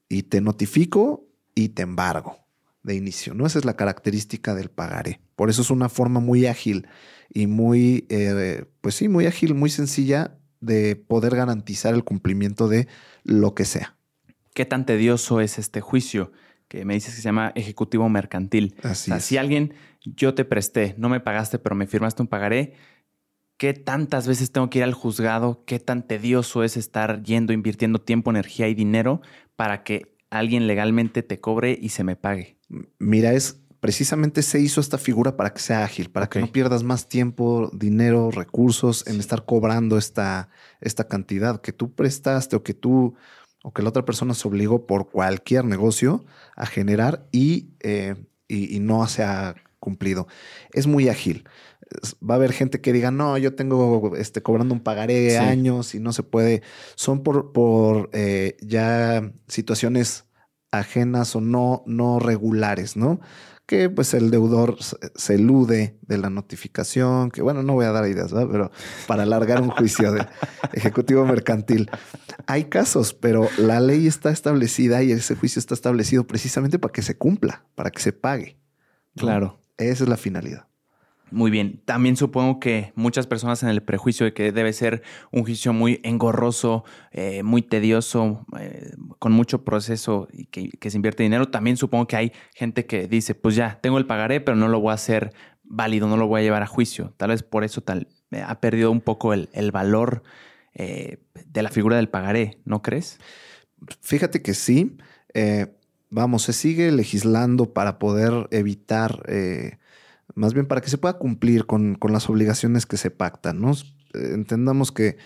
Y 0.09 0.23
te 0.23 0.41
notifico 0.41 1.29
y 1.55 1.69
te 1.69 1.83
embargo 1.83 2.47
de 2.83 2.95
inicio, 2.95 3.33
¿no? 3.33 3.45
Esa 3.45 3.59
es 3.59 3.65
la 3.65 3.75
característica 3.75 4.53
del 4.53 4.69
pagaré. 4.69 5.21
Por 5.35 5.49
eso 5.49 5.61
es 5.61 5.69
una 5.69 5.89
forma 5.89 6.19
muy 6.19 6.45
ágil 6.45 6.87
y 7.29 7.47
muy, 7.47 8.05
eh, 8.09 8.65
pues 8.81 8.95
sí, 8.95 9.07
muy 9.07 9.25
ágil, 9.25 9.53
muy 9.53 9.69
sencilla 9.69 10.36
de 10.59 10.95
poder 10.95 11.35
garantizar 11.35 11.93
el 11.93 12.03
cumplimiento 12.03 12.67
de 12.67 12.87
lo 13.23 13.53
que 13.53 13.65
sea. 13.65 13.97
¿Qué 14.53 14.65
tan 14.65 14.85
tedioso 14.85 15.41
es 15.41 15.59
este 15.59 15.81
juicio? 15.81 16.31
Que 16.67 16.83
me 16.83 16.95
dices 16.95 17.15
que 17.15 17.21
se 17.21 17.27
llama 17.27 17.51
ejecutivo 17.55 18.09
mercantil. 18.09 18.75
Así 18.83 19.11
o 19.11 19.13
sea, 19.13 19.17
es. 19.17 19.25
si 19.25 19.37
alguien, 19.37 19.73
yo 20.01 20.33
te 20.33 20.45
presté, 20.45 20.95
no 20.97 21.09
me 21.09 21.19
pagaste, 21.19 21.59
pero 21.59 21.75
me 21.75 21.87
firmaste 21.87 22.21
un 22.21 22.27
pagaré, 22.27 22.73
¿qué 23.57 23.73
tantas 23.73 24.27
veces 24.27 24.51
tengo 24.51 24.69
que 24.69 24.79
ir 24.79 24.83
al 24.83 24.93
juzgado? 24.93 25.63
¿Qué 25.65 25.79
tan 25.79 26.07
tedioso 26.07 26.63
es 26.63 26.77
estar 26.77 27.23
yendo, 27.23 27.53
invirtiendo 27.53 27.99
tiempo, 27.99 28.31
energía 28.31 28.67
y 28.67 28.73
dinero 28.73 29.21
para 29.55 29.83
que 29.83 30.15
alguien 30.29 30.67
legalmente 30.67 31.23
te 31.23 31.39
cobre 31.39 31.77
y 31.79 31.89
se 31.89 32.03
me 32.03 32.15
pague? 32.15 32.57
Mira, 32.99 33.33
es 33.33 33.61
precisamente 33.79 34.41
se 34.41 34.59
hizo 34.59 34.81
esta 34.81 34.97
figura 34.97 35.37
para 35.37 35.53
que 35.53 35.59
sea 35.59 35.83
ágil, 35.83 36.09
para 36.09 36.27
que 36.27 36.39
no 36.39 36.51
pierdas 36.51 36.83
más 36.83 37.07
tiempo, 37.07 37.69
dinero, 37.73 38.31
recursos 38.31 39.05
en 39.07 39.13
Sí. 39.13 39.19
estar 39.19 39.45
cobrando 39.45 39.97
esta, 39.97 40.49
esta 40.81 41.07
cantidad 41.07 41.61
que 41.61 41.73
tú 41.73 41.93
prestaste 41.93 42.55
o 42.55 42.63
que 42.63 42.73
tú 42.73 43.15
o 43.63 43.73
que 43.73 43.81
la 43.81 43.89
otra 43.89 44.05
persona 44.05 44.33
se 44.33 44.47
obligó 44.47 44.85
por 44.85 45.09
cualquier 45.09 45.65
negocio 45.65 46.25
a 46.55 46.65
generar 46.65 47.27
y, 47.31 47.69
eh, 47.81 48.15
y, 48.47 48.75
y 48.75 48.79
no 48.79 49.05
se 49.07 49.23
ha 49.23 49.55
cumplido. 49.79 50.27
Es 50.73 50.87
muy 50.87 51.09
ágil. 51.09 51.43
Va 52.21 52.35
a 52.35 52.37
haber 52.37 52.53
gente 52.53 52.81
que 52.81 52.93
diga, 52.93 53.11
no, 53.11 53.37
yo 53.37 53.55
tengo 53.55 54.15
este, 54.15 54.41
cobrando 54.41 54.73
un 54.73 54.81
pagaré 54.81 55.31
Sí. 55.31 55.35
años 55.37 55.95
y 55.95 55.99
no 55.99 56.13
se 56.13 56.23
puede. 56.23 56.61
Son 56.95 57.23
por, 57.23 57.51
por 57.51 58.09
eh, 58.13 58.55
ya 58.61 59.31
situaciones 59.47 60.25
ajenas 60.71 61.35
o 61.35 61.41
no, 61.41 61.83
no 61.87 62.19
regulares, 62.19 62.95
¿no? 62.95 63.19
Que 63.67 63.89
pues 63.89 64.15
el 64.15 64.31
deudor 64.31 64.77
se 64.81 65.35
elude 65.35 65.99
de 66.01 66.17
la 66.17 66.31
notificación, 66.31 67.29
que 67.29 67.41
bueno, 67.43 67.61
no 67.61 67.73
voy 67.73 67.85
a 67.85 67.91
dar 67.91 68.07
ideas, 68.07 68.31
¿verdad? 68.31 68.49
Pero 68.51 68.71
para 69.05 69.23
alargar 69.23 69.61
un 69.61 69.69
juicio 69.69 70.11
de 70.11 70.25
ejecutivo 70.73 71.25
mercantil. 71.25 71.91
Hay 72.47 72.63
casos, 72.65 73.13
pero 73.13 73.47
la 73.57 73.79
ley 73.79 74.07
está 74.07 74.31
establecida 74.31 75.03
y 75.03 75.11
ese 75.11 75.35
juicio 75.35 75.59
está 75.59 75.73
establecido 75.75 76.25
precisamente 76.25 76.79
para 76.79 76.93
que 76.93 77.01
se 77.03 77.17
cumpla, 77.17 77.65
para 77.75 77.91
que 77.91 78.01
se 78.01 78.13
pague. 78.13 78.57
Claro. 79.15 79.59
Esa 79.77 80.05
es 80.05 80.09
la 80.09 80.17
finalidad. 80.17 80.67
Muy 81.31 81.51
bien. 81.51 81.81
También 81.83 82.15
supongo 82.15 82.59
que 82.59 82.93
muchas 82.95 83.27
personas 83.27 83.61
en 83.63 83.69
el 83.69 83.83
prejuicio 83.83 84.25
de 84.25 84.33
que 84.33 84.51
debe 84.51 84.71
ser 84.71 85.03
un 85.31 85.43
juicio 85.43 85.73
muy 85.73 85.99
engorroso, 86.03 86.85
eh, 87.11 87.43
muy 87.43 87.61
tedioso, 87.61 88.45
eh, 88.59 88.91
con 89.19 89.33
mucho 89.33 89.65
proceso 89.65 90.27
y 90.31 90.45
que, 90.45 90.89
se 90.89 90.97
invierte 90.97 91.23
dinero. 91.23 91.49
También 91.49 91.75
supongo 91.75 92.07
que 92.07 92.15
hay 92.15 92.31
gente 92.55 92.85
que 92.85 93.07
dice, 93.07 93.35
pues 93.35 93.55
ya, 93.55 93.79
tengo 93.81 93.97
el 93.97 94.05
pagaré, 94.05 94.39
pero 94.39 94.55
no 94.55 94.69
lo 94.69 94.79
voy 94.79 94.91
a 94.91 94.95
hacer 94.95 95.33
válido, 95.63 96.07
no 96.07 96.15
lo 96.15 96.27
voy 96.27 96.41
a 96.41 96.43
llevar 96.43 96.63
a 96.63 96.67
juicio. 96.67 97.13
Tal 97.17 97.29
vez 97.29 97.43
por 97.43 97.65
eso 97.65 97.81
tal, 97.81 98.07
eh, 98.31 98.41
ha 98.45 98.61
perdido 98.61 98.89
un 98.91 99.01
poco 99.01 99.33
el, 99.33 99.49
valor 99.71 100.23
de 100.73 101.63
la 101.63 101.69
figura 101.71 101.95
del 101.95 102.07
pagaré, 102.07 102.59
¿no 102.63 102.83
crees? 102.83 103.19
Fíjate 104.01 104.43
que 104.43 104.53
sí. 104.53 104.95
vamos, 106.09 106.43
se 106.43 106.53
sigue 106.53 106.91
legislando 106.91 107.73
para 107.73 107.97
poder 107.97 108.47
evitar 108.51 109.23
más 110.37 110.53
bien 110.53 110.67
para 110.67 110.81
que 110.81 110.89
se 110.89 110.99
pueda 110.99 111.17
cumplir 111.17 111.65
con, 111.65 111.97
las 112.09 112.29
obligaciones 112.29 112.85
que 112.85 112.97
se 112.97 113.09
pactan, 113.09 113.59
¿no? 113.59 113.71
Entendamos 114.13 114.91
que 114.91 115.17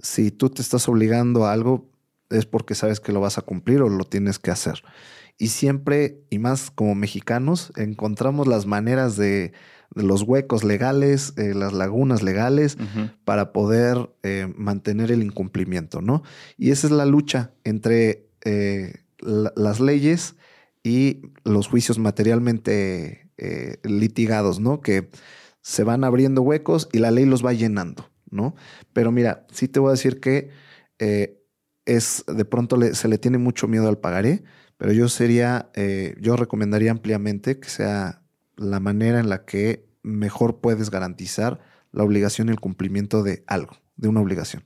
si 0.00 0.32
tú 0.32 0.50
te 0.50 0.60
estás 0.60 0.88
obligando 0.88 1.46
a 1.46 1.52
algo, 1.52 1.88
es 2.30 2.46
porque 2.46 2.74
sabes 2.74 2.98
que 2.98 3.12
lo 3.12 3.20
vas 3.20 3.38
a 3.38 3.42
cumplir 3.42 3.80
o 3.80 3.88
lo 3.88 4.04
tienes 4.04 4.40
que 4.40 4.50
hacer. 4.50 4.82
Y 5.38 5.48
siempre, 5.48 6.24
y 6.30 6.40
más 6.40 6.72
como 6.72 6.96
mexicanos, 6.96 7.72
encontramos 7.76 8.48
las 8.48 8.66
maneras 8.66 9.16
de, 9.16 9.52
los 9.94 10.22
huecos 10.22 10.64
legales, 10.64 11.34
eh, 11.36 11.54
las 11.54 11.72
lagunas 11.72 12.24
legales, 12.24 12.76
para 13.24 13.52
poder 13.52 14.10
eh, 14.24 14.52
mantener 14.56 15.12
el 15.12 15.22
incumplimiento, 15.22 16.02
¿no? 16.02 16.24
Y 16.58 16.72
esa 16.72 16.88
es 16.88 16.92
la 16.92 17.06
lucha 17.06 17.52
entre 17.62 18.26
eh, 18.44 18.94
las 19.20 19.78
leyes 19.78 20.34
y 20.82 21.22
los 21.44 21.68
juicios 21.68 22.00
materialmente 22.00 23.25
eh, 23.38 23.78
litigados, 23.84 24.60
¿no? 24.60 24.80
Que 24.80 25.10
se 25.60 25.84
van 25.84 26.04
abriendo 26.04 26.42
huecos 26.42 26.88
y 26.92 26.98
la 26.98 27.10
ley 27.10 27.24
los 27.24 27.44
va 27.44 27.52
llenando, 27.52 28.08
¿no? 28.30 28.54
Pero 28.92 29.12
mira, 29.12 29.46
sí 29.52 29.68
te 29.68 29.80
voy 29.80 29.88
a 29.88 29.92
decir 29.92 30.20
que 30.20 30.50
eh, 30.98 31.42
es 31.84 32.24
de 32.26 32.44
pronto 32.44 32.78
se 32.94 33.08
le 33.08 33.18
tiene 33.18 33.38
mucho 33.38 33.68
miedo 33.68 33.88
al 33.88 33.98
pagaré, 33.98 34.44
pero 34.76 34.92
yo 34.92 35.08
sería, 35.08 35.70
eh, 35.74 36.14
yo 36.20 36.36
recomendaría 36.36 36.90
ampliamente 36.90 37.58
que 37.58 37.68
sea 37.68 38.22
la 38.56 38.80
manera 38.80 39.20
en 39.20 39.28
la 39.28 39.44
que 39.44 39.86
mejor 40.02 40.60
puedes 40.60 40.90
garantizar 40.90 41.60
la 41.92 42.04
obligación 42.04 42.48
y 42.48 42.52
el 42.52 42.60
cumplimiento 42.60 43.22
de 43.22 43.42
algo, 43.46 43.76
de 43.96 44.08
una 44.08 44.20
obligación. 44.20 44.64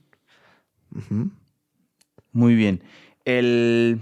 Muy 2.31 2.55
bien. 2.55 2.83
El, 3.25 4.01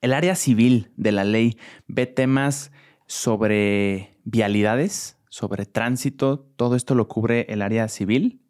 el 0.00 0.12
área 0.12 0.34
civil 0.34 0.90
de 0.96 1.12
la 1.12 1.24
ley 1.24 1.58
ve 1.86 2.06
temas 2.06 2.72
sobre 3.06 4.18
vialidades, 4.24 5.16
sobre 5.28 5.66
tránsito, 5.66 6.40
¿todo 6.56 6.76
esto 6.76 6.94
lo 6.94 7.08
cubre 7.08 7.46
el 7.48 7.62
área 7.62 7.88
civil? 7.88 8.40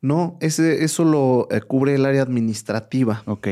No, 0.00 0.38
ese, 0.40 0.84
eso 0.84 1.04
lo 1.04 1.48
eh, 1.50 1.60
cubre 1.60 1.94
el 1.94 2.04
área 2.04 2.22
administrativa. 2.22 3.22
Ok. 3.26 3.48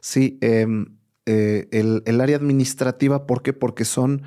Sí, 0.00 0.38
em, 0.40 0.96
eh, 1.26 1.68
el, 1.72 2.20
área 2.20 2.36
administrativa, 2.36 3.26
¿por 3.26 3.42
qué? 3.42 3.52
Porque 3.52 3.84
son 3.84 4.22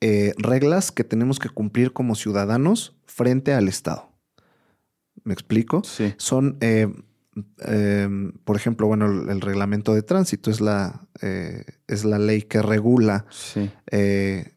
eh, 0.00 0.34
reglas 0.38 0.92
que 0.92 1.04
tenemos 1.04 1.38
que 1.38 1.48
cumplir 1.48 1.92
como 1.92 2.14
ciudadanos 2.14 2.96
frente 3.06 3.54
al 3.54 3.68
Estado. 3.68 4.12
¿Me 5.24 5.32
explico? 5.32 5.82
Sí. 5.84 6.14
Son 6.18 6.58
Em, 7.58 8.32
por 8.44 8.56
ejemplo, 8.56 8.86
bueno, 8.86 9.30
el, 9.30 9.40
reglamento 9.42 9.92
de 9.92 10.02
tránsito 10.02 10.50
es 10.50 10.62
la, 10.62 11.06
eh, 11.20 11.64
es 11.86 12.06
la 12.06 12.18
ley 12.18 12.40
que 12.40 12.62
regula 12.62 13.26
eh, 13.90 14.54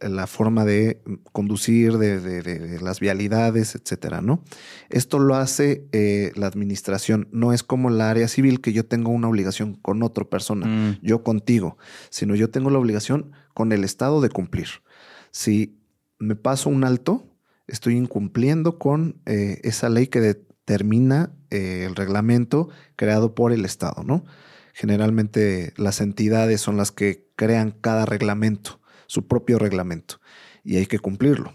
la 0.00 0.28
forma 0.28 0.64
de 0.64 1.02
conducir, 1.32 1.98
de, 1.98 2.78
las 2.80 3.00
vialidades, 3.00 3.74
etcétera, 3.74 4.20
¿no? 4.20 4.44
Esto 4.90 5.18
lo 5.18 5.34
hace 5.34 5.88
eh, 5.90 6.30
la 6.36 6.46
administración, 6.46 7.26
no 7.32 7.52
es 7.52 7.64
como 7.64 7.90
la 7.90 8.10
área 8.10 8.28
civil 8.28 8.60
que 8.60 8.72
yo 8.72 8.86
tengo 8.86 9.10
una 9.10 9.28
obligación 9.28 9.74
con 9.74 10.04
otra 10.04 10.24
persona, 10.24 10.66
mm. 10.66 10.98
yo 11.02 11.24
contigo, 11.24 11.78
sino 12.10 12.36
yo 12.36 12.48
tengo 12.48 12.70
la 12.70 12.78
obligación 12.78 13.32
con 13.54 13.72
el 13.72 13.82
Estado 13.82 14.20
de 14.20 14.28
cumplir. 14.28 14.68
Si 15.32 15.80
me 16.20 16.36
paso 16.36 16.70
un 16.70 16.84
alto, 16.84 17.26
estoy 17.66 17.96
incumpliendo 17.96 18.78
con 18.78 19.20
esa 19.24 19.88
ley 19.88 20.06
que 20.06 20.44
determina 20.66 21.30
eh, 21.50 21.84
el 21.86 21.94
reglamento 21.94 22.70
creado 22.96 23.34
por 23.34 23.52
el 23.52 23.64
Estado, 23.64 24.02
¿no? 24.02 24.24
Generalmente 24.72 25.72
las 25.76 26.00
entidades 26.00 26.60
son 26.60 26.76
las 26.76 26.90
que 26.90 27.28
crean 27.36 27.70
cada 27.70 28.06
reglamento, 28.06 28.80
su 29.06 29.28
propio 29.28 29.58
reglamento, 29.58 30.20
y 30.64 30.76
hay 30.76 30.86
que 30.86 30.98
cumplirlo. 30.98 31.54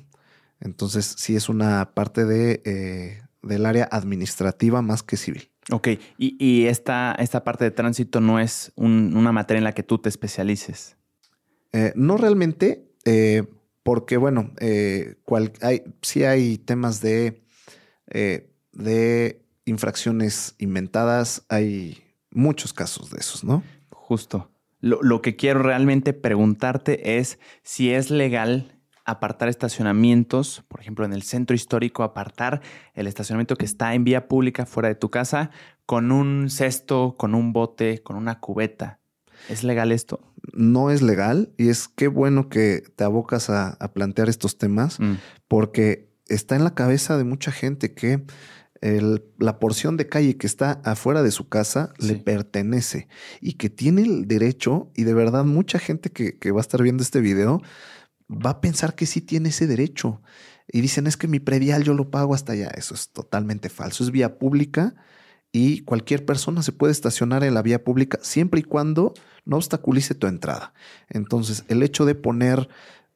Entonces, 0.62 1.15
sí 1.17 1.36
es 1.36 1.50
una 1.50 1.93
parte 1.93 2.26
de, 2.26 2.62
eh, 2.65 3.22
del 3.41 3.65
área 3.65 3.88
administrativa 3.91 4.82
más 4.82 5.04
que 5.04 5.17
civil. 5.17 5.50
Ok, 5.72 5.89
y, 6.17 6.65
esta, 6.65 7.15
esta, 7.19 7.43
parte 7.43 7.63
de 7.63 7.72
tránsito 7.72 8.22
no 8.22 8.39
es 8.39 8.72
una 8.76 9.32
materia 9.32 9.60
en 9.60 9.63
la 9.63 9.74
que 9.74 9.84
tú 9.84 10.00
te 10.00 10.10
especialices. 10.10 10.98
Eh, 11.74 11.93
no 11.95 12.17
realmente, 12.17 12.86
porque 13.84 14.17
bueno, 14.17 14.52
hay, 15.62 15.84
sí 16.02 16.24
hay 16.24 16.58
temas 16.58 17.02
de, 17.02 17.43
de 18.72 19.42
infracciones 19.66 20.56
inventadas, 20.58 21.44
hay 21.50 22.04
muchos 22.32 22.74
casos 22.74 23.10
de 23.12 23.20
esos, 23.20 23.44
¿no? 23.44 23.64
Justo. 23.90 24.50
Lo, 24.82 25.22
que 25.22 25.36
quiero 25.36 25.62
realmente 25.62 26.14
preguntarte 26.14 27.18
es 27.20 27.38
si 27.64 27.92
es 27.92 28.10
legal 28.10 28.80
apartar 29.06 29.50
estacionamientos, 29.50 30.64
por 30.70 30.80
ejemplo, 30.80 31.04
en 31.04 31.12
el 31.12 31.24
centro 31.24 31.56
histórico, 31.56 32.04
apartar 32.04 32.62
el 32.94 33.08
estacionamiento 33.08 33.58
que 33.58 33.66
está 33.66 33.94
en 33.94 34.06
vía 34.06 34.28
pública 34.28 34.66
fuera 34.66 34.88
de 34.88 34.96
tu 34.96 35.10
casa 35.10 35.50
con 35.86 36.12
un 36.12 36.50
cesto, 36.50 37.16
con 37.18 37.36
un 37.36 37.52
bote, 37.52 38.02
con 38.04 38.16
una 38.16 38.40
cubeta. 38.40 39.00
¿Es 39.50 39.64
legal 39.64 39.92
esto? 39.92 40.22
No 40.54 40.92
es 40.92 41.02
legal 41.02 41.52
y 41.58 41.70
es 41.70 41.88
qué 41.88 42.08
bueno 42.08 42.48
que 42.48 42.84
te 42.96 43.04
abocas 43.04 43.50
a, 43.50 43.78
plantear 43.94 44.30
estos 44.30 44.58
temas 44.58 45.00
mm. 45.00 45.16
porque 45.48 46.10
está 46.28 46.56
en 46.56 46.64
la 46.64 46.76
cabeza 46.76 47.18
de 47.18 47.24
mucha 47.24 47.52
gente 47.52 47.94
que 47.94 48.24
la 48.82 49.60
porción 49.60 49.98
de 49.98 50.08
calle 50.08 50.38
que 50.38 50.48
está 50.48 50.82
afuera 50.86 51.22
de 51.22 51.32
su 51.32 51.50
casa 51.50 51.94
le 51.98 52.15
pertenece 52.15 53.08
y 53.42 53.54
que 53.54 53.70
tiene 53.70 54.04
el 54.04 54.28
derecho, 54.28 54.89
y 54.96 55.04
de 55.04 55.13
verdad 55.13 55.44
mucha 55.44 55.80
gente 55.80 56.12
que, 56.12 56.52
va 56.52 56.60
a 56.60 56.62
estar 56.62 56.82
viendo 56.82 57.04
este 57.04 57.20
video 57.20 57.62
va 58.30 58.52
a 58.52 58.62
pensar 58.62 58.96
que 58.96 59.06
sí 59.06 59.22
tiene 59.22 59.50
ese 59.50 59.68
derecho. 59.68 60.22
Y 60.72 60.82
dicen, 60.82 61.08
es 61.08 61.18
que 61.18 61.28
mi 61.28 61.39
predial 61.39 61.84
yo 61.84 61.96
lo 61.96 62.12
pago 62.12 62.36
hasta 62.36 62.54
allá. 62.54 62.68
Eso 62.68 62.94
es 62.94 63.10
totalmente 63.10 63.70
falso. 63.70 64.04
Es 64.04 64.12
vía 64.12 64.38
pública 64.38 64.94
y 65.52 65.82
cualquier 65.82 66.26
persona 66.26 66.62
se 66.62 66.72
puede 66.72 66.92
estacionar 66.92 67.44
en 67.44 67.56
la 67.56 67.63
vía 67.63 67.84
pública 67.84 68.20
siempre 68.22 68.60
y 68.60 68.63
cuando 68.63 69.15
no 69.46 69.58
obstaculice 69.58 70.13
tu 70.13 70.28
entrada. 70.28 70.74
Entonces, 71.10 71.63
el 71.70 71.82
hecho 71.82 72.06
de 72.06 72.13
poner 72.13 72.70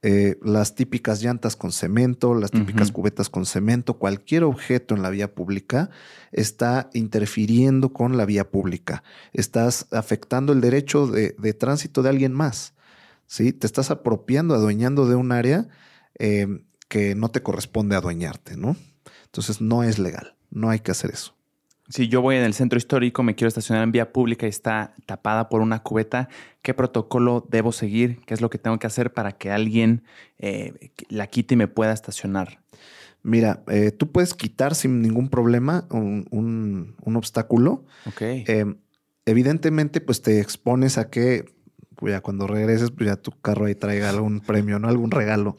eh, 0.05 0.37
las 0.43 0.75
típicas 0.75 1.23
llantas 1.23 1.55
con 1.55 1.71
cemento, 1.71 2.35
las 2.35 2.51
típicas 2.51 2.91
cubetas 2.91 3.29
con 3.29 3.45
cemento, 3.45 3.93
cualquier 3.93 4.43
objeto 4.43 4.95
en 4.95 5.01
la 5.01 5.09
vía 5.09 5.33
pública 5.33 5.91
está 6.33 6.89
interfiriendo 6.93 7.93
con 7.93 8.17
la 8.17 8.25
vía 8.25 8.51
pública. 8.51 9.01
Estás 9.31 9.87
afectando 9.91 10.51
el 10.51 10.59
derecho 10.59 11.07
de, 11.07 11.53
tránsito 11.53 12.03
de 12.03 12.09
alguien 12.09 12.33
más. 12.33 12.73
¿sí? 13.27 13.53
Te 13.53 13.65
estás 13.65 13.91
apropiando, 13.91 14.55
adueñando 14.55 15.07
de 15.07 15.15
un 15.15 15.31
área 15.31 15.69
eh, 16.19 16.47
que 16.89 17.15
no 17.15 17.31
te 17.31 17.41
corresponde 17.41 17.95
adueñarte, 17.95 18.57
¿no? 18.57 18.75
Entonces 19.23 19.61
no 19.61 19.83
es 19.83 19.99
legal, 19.99 20.35
no 20.51 20.69
hay 20.69 20.81
que 20.81 20.91
hacer 20.91 21.11
eso. 21.11 21.33
Si 21.89 22.07
yo 22.07 22.21
voy 22.21 22.37
en 22.37 22.43
el 22.43 22.53
centro 22.53 22.77
histórico, 22.77 23.23
me 23.23 23.35
quiero 23.35 23.49
estacionar 23.49 23.83
en 23.83 23.91
vía 23.91 24.13
pública 24.13 24.45
y 24.45 24.49
está 24.49 24.95
tapada 25.05 25.49
por 25.49 25.61
una 25.61 25.83
cubeta, 25.83 26.29
¿qué 26.61 26.73
protocolo 26.73 27.45
debo 27.49 27.71
seguir? 27.71 28.19
¿Qué 28.25 28.33
es 28.33 28.41
lo 28.41 28.49
que 28.49 28.57
tengo 28.57 28.79
que 28.79 28.87
hacer 28.87 29.13
para 29.13 29.33
que 29.33 29.51
alguien 29.51 30.03
eh, 30.39 30.91
la 31.09 31.27
quite 31.27 31.55
y 31.55 31.57
me 31.57 31.67
pueda 31.67 31.91
estacionar? 31.91 32.61
Mira, 33.21 33.63
eh, 33.67 33.91
tú 33.91 34.11
puedes 34.11 34.33
quitar 34.33 34.75
sin 34.75 35.01
ningún 35.01 35.29
problema 35.29 35.87
un, 35.89 36.95
obstáculo. 37.03 37.85
Ok. 38.05 38.21
Em, 38.21 38.77
evidentemente, 39.25 40.01
pues 40.01 40.21
te 40.21 40.39
expones 40.39 40.97
a 40.97 41.09
que 41.09 41.45
pues, 41.95 42.11
ya 42.11 42.21
cuando 42.21 42.47
regreses, 42.47 42.91
pues 42.91 43.07
ya 43.07 43.15
tu 43.15 43.31
carro 43.31 43.65
ahí 43.65 43.75
traiga 43.75 44.09
algún 44.09 44.41
premio, 44.41 44.77
¿no? 44.77 44.89
Algún 44.89 45.11
regalo. 45.11 45.55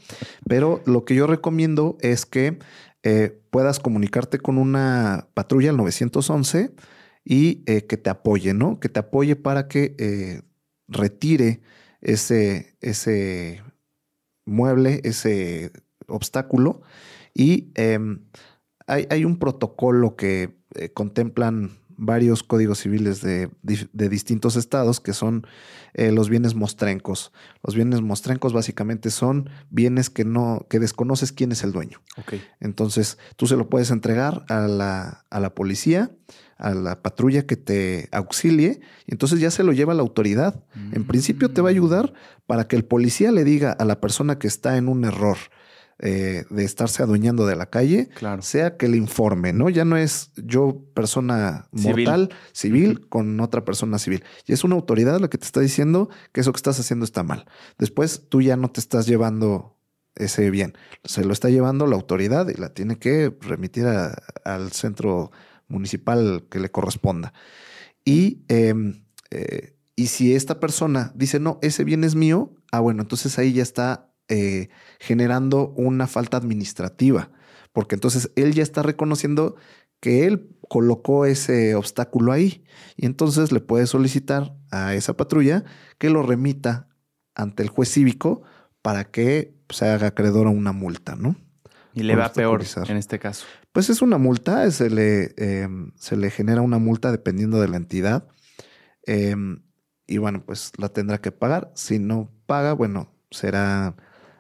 Pero 0.47 0.83
lo 0.85 1.07
que 1.07 1.15
yo 1.15 1.27
recomiendo 1.27 1.97
es 2.01 2.27
que 2.27 2.59
eh, 3.07 3.38
puedas 3.51 3.81
comunicarte 3.81 4.38
con 4.38 4.57
una 4.57 5.29
patrulla 5.35 5.69
al 5.69 5.77
911 5.77 6.75
y 7.23 7.62
eh, 7.67 7.87
que 7.87 7.99
te 7.99 8.09
apoye, 8.09 8.55
¿no? 8.55 8.81
Que 8.81 8.88
te 8.88 9.01
apoye 9.01 9.37
para 9.37 9.69
que 9.69 9.95
eh, 9.99 10.40
retire 10.88 11.61
ese, 12.01 12.79
ese 12.81 13.62
mueble, 14.47 15.03
ese 15.05 15.71
obstáculo. 16.07 16.81
Y 17.35 17.73
em, 17.75 18.25
hay, 18.87 19.25
un 19.27 19.38
protocolo 19.38 20.17
que 20.17 20.57
contemplan 20.95 21.73
varios 21.97 22.43
códigos 22.43 22.79
civiles 22.79 23.21
de, 23.21 23.51
distintos 23.93 24.57
estados 24.57 25.01
que 25.01 25.13
son 25.13 25.47
eh, 25.95 26.13
los 26.13 26.29
bienes 26.29 26.55
mostrencos. 26.55 27.33
Los 27.63 27.75
bienes 27.75 28.01
mostrencos 28.01 28.53
básicamente 28.53 29.11
son 29.11 29.51
bienes 29.71 30.11
que 30.11 30.25
no, 30.25 30.67
que 30.69 30.79
desconoces 30.79 31.33
quién 31.33 31.53
es 31.53 31.63
el 31.65 31.73
dueño. 31.73 32.01
Entonces, 32.61 33.19
tú 33.37 33.47
se 33.47 33.57
lo 33.57 33.69
puedes 33.69 33.91
entregar 33.91 34.45
a 34.49 34.67
la, 34.67 35.25
a 35.31 35.41
la 35.41 35.55
policía, 35.55 36.11
a 36.57 36.75
la 36.75 37.03
patrulla 37.03 37.47
que 37.47 37.57
te 37.57 38.09
auxilie, 38.13 38.81
y 39.07 39.13
entonces 39.13 39.41
ya 39.41 39.51
se 39.51 39.65
lo 39.65 39.73
lleva 39.73 39.95
la 39.95 40.03
autoridad. 40.03 40.65
En 40.93 41.07
principio 41.07 41.51
te 41.51 41.61
va 41.61 41.69
a 41.69 41.73
ayudar 41.73 42.13
para 42.47 42.69
que 42.69 42.77
el 42.77 42.85
policía 42.85 43.33
le 43.33 43.45
diga 43.45 43.73
a 43.73 43.85
la 43.85 44.01
persona 44.01 44.39
que 44.39 44.47
está 44.47 44.77
en 44.77 44.89
un 44.89 45.05
error, 45.05 45.37
eh, 46.01 46.45
de 46.51 46.65
estarse 46.65 47.03
adueñando 47.03 47.47
de 47.47 47.55
la 47.55 47.67
calle, 47.67 48.09
sea 48.41 48.77
que 48.77 48.89
le 48.89 48.97
informe, 48.97 49.53
¿no? 49.53 49.71
Ya 49.71 49.85
no 49.85 49.97
es 49.97 50.33
yo 50.37 50.83
persona 50.93 51.69
mortal, 51.71 52.31
civil, 52.53 53.09
con 53.09 53.39
otra 53.41 53.65
persona 53.65 53.99
civil. 53.99 54.25
Y 54.47 54.53
es 54.53 54.65
una 54.65 54.75
autoridad 54.75 55.21
la 55.21 55.29
que 55.29 55.39
te 55.39 55.47
está 55.47 55.61
diciendo 55.61 56.09
que 56.33 56.41
eso 56.41 56.53
que 56.53 56.59
estás 56.59 56.81
haciendo 56.81 57.05
está 57.05 57.23
mal. 57.23 57.47
Después 57.79 58.25
tú 58.29 58.43
ya 58.43 58.57
no 58.57 58.71
te 58.71 58.81
estás 58.81 59.07
llevando 59.07 59.79
ese 60.17 60.51
bien. 60.51 60.77
Se 61.05 61.25
lo 61.25 61.33
está 61.33 61.49
llevando 61.49 61.87
la 61.87 61.97
autoridad 61.97 62.49
y 62.49 62.55
la 62.55 62.75
tiene 62.75 62.99
que 62.99 63.33
remitir 63.41 63.87
al 63.87 64.73
centro 64.73 65.31
municipal 65.69 66.47
que 66.51 66.61
le 66.61 66.71
corresponda. 66.71 67.33
Y, 68.05 68.45
em, 68.49 69.05
eh, 69.31 69.77
y 69.97 70.09
si 70.09 70.35
esta 70.35 70.61
persona 70.61 71.13
dice, 71.15 71.39
no, 71.41 71.59
ese 71.63 71.85
bien 71.85 72.05
es 72.05 72.15
mío, 72.15 72.53
ah, 72.73 72.81
bueno, 72.81 73.03
entonces 73.03 73.39
ahí 73.39 73.53
ya 73.53 73.63
está 73.63 74.13
eh, 74.29 74.69
generando 75.01 75.71
una 75.77 76.07
falta 76.07 76.37
administrativa, 76.37 77.31
porque 77.73 77.95
entonces 77.95 78.31
él 78.37 78.55
ya 78.55 78.63
está 78.63 78.83
reconociendo 78.83 79.57
que 80.01 80.27
él 80.27 80.49
colocó 80.69 81.25
ese 81.27 81.75
obstáculo 81.75 82.33
ahí 82.33 82.65
y 82.97 83.07
entonces 83.07 83.53
le 83.53 83.61
puede 83.61 83.87
solicitar 83.87 84.55
a 84.71 84.95
esa 84.95 85.17
patrulla 85.17 85.65
que 85.99 86.11
lo 86.11 86.23
remita 86.23 86.89
ante 87.35 87.63
el 87.63 87.69
juez 87.69 87.91
cívico 87.91 88.43
para 88.83 89.05
que 89.05 89.55
se 89.71 89.89
haga 89.89 90.09
acreedor 90.09 90.47
a 90.47 90.51
una 90.51 90.73
multa, 90.73 91.17
¿no? 91.17 91.37
Y 91.95 92.03
le 92.03 92.17
va 92.17 92.33
peor 92.33 92.63
en 92.89 92.97
este 92.97 93.19
caso. 93.19 93.47
Pues 93.73 93.89
es 93.89 94.03
una 94.03 94.19
multa, 94.19 94.69
se 94.71 94.91
le, 94.91 95.33
em, 95.37 95.93
se 95.97 96.17
le 96.17 96.31
genera 96.31 96.61
una 96.61 96.79
multa 96.79 97.13
dependiendo 97.13 97.61
de 97.61 97.69
la 97.69 97.77
entidad. 97.77 98.29
Em, 99.07 99.63
y 100.07 100.19
bueno, 100.19 100.45
pues 100.45 100.73
la 100.77 100.89
tendrá 100.89 101.19
que 101.19 101.31
pagar. 101.31 101.71
Si 101.75 101.99
no 101.99 102.31
paga, 102.47 102.73
bueno, 102.73 103.13
será 103.31 103.97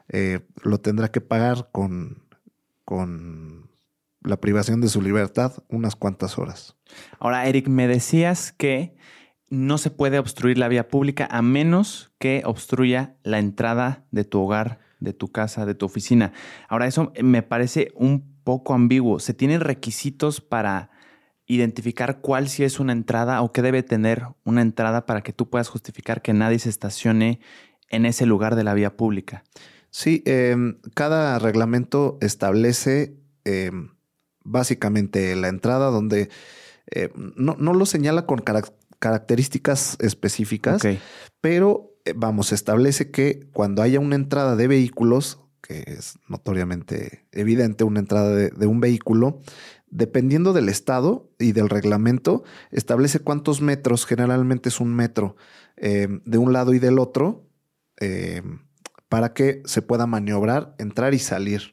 eh, 0.08 0.40
lo 0.62 0.78
tendrá 0.78 1.10
que 1.10 1.20
pagar 1.20 1.70
con, 1.72 2.24
con 2.84 3.70
la 4.20 4.40
privación 4.40 4.80
de 4.80 4.88
su 4.88 5.02
libertad 5.02 5.52
unas 5.68 5.96
cuantas 5.96 6.38
horas. 6.38 6.76
Ahora, 7.18 7.46
Eric, 7.46 7.68
me 7.68 7.86
decías 7.86 8.52
que 8.52 8.96
no 9.50 9.78
se 9.78 9.90
puede 9.90 10.18
obstruir 10.18 10.58
la 10.58 10.68
vía 10.68 10.88
pública 10.88 11.28
a 11.30 11.42
menos 11.42 12.12
que 12.18 12.42
obstruya 12.44 13.16
la 13.22 13.38
entrada 13.38 14.06
de 14.10 14.24
tu 14.24 14.40
hogar, 14.40 14.80
de 15.00 15.12
tu 15.12 15.30
casa, 15.30 15.66
de 15.66 15.74
tu 15.74 15.86
oficina. 15.86 16.32
Ahora, 16.68 16.86
eso 16.86 17.12
me 17.22 17.42
parece 17.42 17.92
un 17.94 18.34
poco 18.42 18.74
ambiguo. 18.74 19.20
¿Se 19.20 19.34
tienen 19.34 19.60
requisitos 19.60 20.40
para 20.40 20.90
identificar 21.46 22.20
cuál 22.20 22.48
sí 22.48 22.64
es 22.64 22.80
una 22.80 22.92
entrada 22.92 23.42
o 23.42 23.52
qué 23.52 23.62
debe 23.62 23.82
tener 23.82 24.24
una 24.44 24.62
entrada 24.62 25.04
para 25.06 25.22
que 25.22 25.32
tú 25.32 25.50
puedas 25.50 25.68
justificar 25.68 26.22
que 26.22 26.32
nadie 26.32 26.58
se 26.58 26.70
estacione 26.70 27.40
en 27.90 28.06
ese 28.06 28.24
lugar 28.26 28.56
de 28.56 28.64
la 28.64 28.74
vía 28.74 28.96
pública? 28.96 29.44
Sí, 29.94 30.24
em, 30.26 30.78
cada 30.94 31.38
reglamento 31.38 32.18
establece 32.20 33.16
em, 33.44 33.90
básicamente 34.42 35.36
la 35.36 35.46
entrada 35.46 35.86
donde 35.90 36.30
eh, 36.90 37.12
no, 37.14 37.54
lo 37.54 37.86
señala 37.86 38.26
con 38.26 38.42
características 38.98 39.96
específicas, 40.00 40.82
pero 41.40 41.94
eh, 42.04 42.12
vamos, 42.16 42.50
establece 42.50 43.12
que 43.12 43.48
cuando 43.52 43.82
haya 43.82 44.00
una 44.00 44.16
entrada 44.16 44.56
de 44.56 44.66
vehículos, 44.66 45.38
que 45.62 45.84
es 45.86 46.18
notoriamente 46.28 47.28
evidente 47.30 47.84
una 47.84 48.00
entrada 48.00 48.34
de, 48.34 48.66
un 48.66 48.80
vehículo, 48.80 49.42
dependiendo 49.86 50.52
del 50.52 50.70
estado 50.70 51.30
y 51.38 51.52
del 51.52 51.70
reglamento, 51.70 52.42
establece 52.72 53.20
cuántos 53.20 53.60
metros, 53.60 54.06
generalmente 54.06 54.70
es 54.70 54.80
un 54.80 54.92
metro, 54.92 55.36
em, 55.76 56.20
de 56.24 56.38
un 56.38 56.52
lado 56.52 56.74
y 56.74 56.80
del 56.80 56.98
otro, 56.98 57.46
para 59.14 59.32
que 59.32 59.62
se 59.64 59.80
pueda 59.80 60.08
maniobrar, 60.08 60.74
entrar 60.76 61.14
y 61.14 61.20
salir 61.20 61.72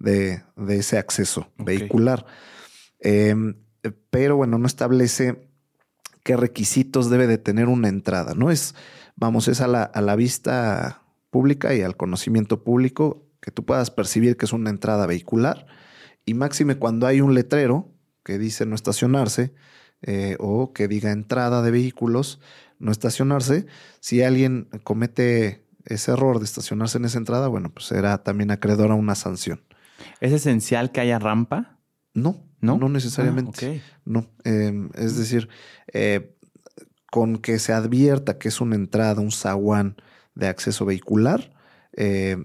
de, 0.00 0.42
ese 0.70 0.98
acceso 0.98 1.46
vehicular. 1.56 2.26
Em, 2.98 3.54
pero 4.10 4.34
bueno, 4.34 4.58
no 4.58 4.66
establece 4.66 5.48
qué 6.24 6.36
requisitos 6.36 7.08
debe 7.08 7.28
de 7.28 7.38
tener 7.38 7.68
una 7.68 7.86
entrada, 7.86 8.34
¿no? 8.34 8.50
Es, 8.50 8.74
vamos, 9.14 9.46
es 9.46 9.60
a 9.60 9.68
la, 9.68 9.84
a 9.84 10.00
la 10.00 10.16
vista 10.16 11.04
pública 11.30 11.76
y 11.76 11.82
al 11.82 11.96
conocimiento 11.96 12.64
público 12.64 13.24
que 13.40 13.52
tú 13.52 13.64
puedas 13.64 13.92
percibir 13.92 14.36
que 14.36 14.46
es 14.46 14.52
una 14.52 14.70
entrada 14.70 15.06
vehicular 15.06 15.66
y 16.24 16.34
máxime 16.34 16.74
cuando 16.74 17.06
hay 17.06 17.20
un 17.20 17.34
letrero 17.34 17.94
que 18.24 18.36
dice 18.36 18.66
no 18.66 18.74
estacionarse 18.74 19.54
eh, 20.02 20.34
o 20.40 20.72
que 20.72 20.88
diga 20.88 21.12
entrada 21.12 21.62
de 21.62 21.70
vehículos, 21.70 22.40
no 22.80 22.90
estacionarse, 22.90 23.66
si 24.00 24.24
alguien 24.24 24.68
comete 24.82 25.69
ese 25.90 26.12
error 26.12 26.38
de 26.38 26.44
estacionarse 26.44 26.98
en 26.98 27.04
esa 27.04 27.18
entrada, 27.18 27.48
bueno, 27.48 27.70
pues 27.70 27.92
era 27.92 28.22
también 28.22 28.50
acreedor 28.50 28.90
a 28.90 28.94
una 28.94 29.14
sanción. 29.14 29.62
¿Es 30.20 30.32
esencial 30.32 30.92
que 30.92 31.00
haya 31.00 31.18
rampa? 31.18 31.78
No, 32.14 32.46
no, 32.60 32.78
no 32.78 32.88
necesariamente. 32.88 33.82
Ah, 33.86 34.00
no, 34.04 34.30
em, 34.44 34.90
es 34.94 35.16
decir, 35.16 35.48
eh, 35.92 36.36
con 37.10 37.38
que 37.38 37.58
se 37.58 37.72
advierta 37.72 38.38
que 38.38 38.48
es 38.48 38.60
una 38.60 38.76
entrada, 38.76 39.20
un 39.20 39.32
zaguán 39.32 39.96
de 40.34 40.48
acceso 40.48 40.84
vehicular, 40.84 41.52
eh, 41.96 42.36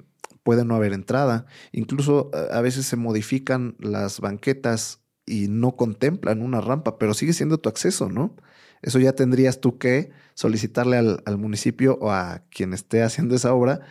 puede 0.44 0.66
no 0.66 0.76
haber 0.76 0.94
entrada. 0.94 1.46
Incluso 1.72 2.32
eh, 2.34 2.48
a 2.52 2.62
veces 2.62 2.86
se 2.86 2.96
modifican 2.96 3.76
las 3.80 4.20
banquetas 4.20 5.02
y 5.26 5.48
no 5.48 5.76
contemplan 5.76 6.42
una 6.42 6.62
rampa, 6.62 6.98
pero 6.98 7.14
sigue 7.14 7.34
siendo 7.34 7.60
tu 7.60 7.70
acceso, 7.70 8.10
¿no? 8.10 8.36
Eso 8.82 9.00
ya 9.00 9.14
tendrías 9.14 9.60
tú 9.60 9.78
que 9.78 10.12
solicitarle 10.36 10.98
al, 10.98 11.38
municipio 11.38 11.98
o 12.00 12.12
a 12.12 12.44
quien 12.52 12.74
esté 12.74 13.02
haciendo 13.02 13.36
esa 13.36 13.54
obra 13.54 13.82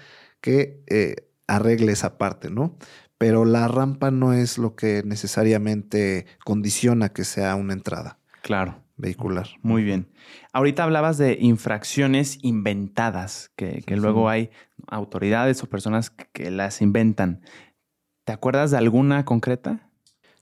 que 0.40 0.82
eh, 0.86 1.28
arregle 1.48 1.92
esa 1.92 2.16
parte, 2.16 2.50
¿no? 2.50 2.76
Pero 3.18 3.44
la 3.44 3.66
rampa 3.66 4.10
no 4.10 4.32
es 4.32 4.58
lo 4.58 4.76
que 4.76 5.02
necesariamente 5.04 6.26
condiciona 6.44 7.08
que 7.08 7.24
sea 7.24 7.56
una 7.56 7.72
entrada. 7.72 8.18
Claro. 8.42 8.84
Vehicular. 8.96 9.48
Muy 9.62 9.82
bien. 9.82 10.08
Ahorita 10.52 10.84
hablabas 10.84 11.18
de 11.18 11.36
infracciones 11.40 12.38
inventadas, 12.42 13.50
que, 13.56 13.82
luego 13.88 14.28
hay 14.28 14.50
autoridades 14.86 15.62
o 15.62 15.66
personas 15.66 16.10
que, 16.10 16.50
las 16.52 16.80
inventan. 16.80 17.40
¿Te 18.24 18.32
acuerdas 18.32 18.70
de 18.70 18.78
alguna 18.78 19.24
concreta? 19.24 19.90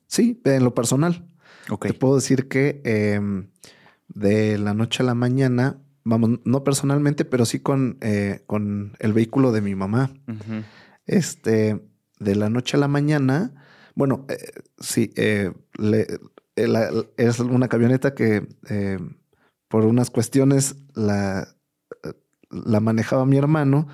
Sí, 0.07 0.41
en 0.45 0.65
lo 0.65 0.75
personal. 0.75 1.27
Te 1.81 1.95
puedo 1.95 2.17
decir 2.17 2.49
que 2.49 2.83
em, 2.85 3.49
de 4.09 4.59
la 4.59 4.75
noche 4.75 5.03
a 5.03 5.07
la 5.07 5.15
mañana, 5.15 5.79
vamos, 6.05 6.41
no 6.45 6.65
personalmente, 6.65 7.25
pero 7.25 7.45
sí 7.45 7.61
con, 7.61 7.99
eh, 8.01 8.43
con 8.47 8.97
el 8.99 9.13
vehículo 9.13 9.53
de 9.53 9.61
mi 9.61 9.75
mamá. 9.75 10.11
Este, 11.07 11.81
de 12.19 12.35
la 12.37 12.49
noche 12.49 12.77
a 12.77 12.81
la 12.81 12.89
mañana, 12.89 13.55
bueno, 13.95 14.27
eh, 14.29 14.37
sí, 14.79 15.13
eh, 15.17 15.53
es 17.17 17.41
una 17.41 17.69
camioneta 17.69 18.15
que 18.15 18.47
por 19.69 19.85
unas 19.85 20.11
cuestiones 20.11 20.77
la, 20.95 21.49
la 22.51 22.81
manejaba 22.81 23.27
mi 23.27 23.39
hermano, 23.39 23.89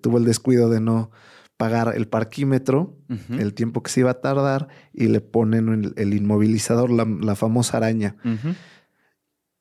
tuvo 0.00 0.18
el 0.18 0.24
descuido 0.24 0.68
de 0.68 0.80
no 0.80 1.10
pagar 1.56 1.94
el 1.96 2.08
parquímetro, 2.08 2.98
el 3.30 3.54
tiempo 3.54 3.82
que 3.82 3.90
se 3.90 4.00
iba 4.00 4.10
a 4.10 4.20
tardar 4.20 4.68
y 4.92 5.06
le 5.06 5.20
ponen 5.20 5.94
el, 5.96 6.14
inmovilizador, 6.14 6.90
la, 6.90 7.36
famosa 7.36 7.76
araña. 7.76 8.16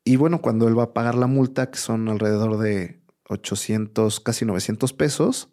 Y 0.05 0.17
bueno, 0.17 0.41
cuando 0.41 0.67
él 0.67 0.77
va 0.77 0.83
a 0.83 0.93
pagar 0.93 1.15
la 1.15 1.27
multa, 1.27 1.71
que 1.71 1.77
son 1.77 2.09
alrededor 2.09 2.57
de 2.57 3.01
800, 3.29 4.19
casi 4.19 4.45
900 4.45 4.91
pesos, 4.93 5.49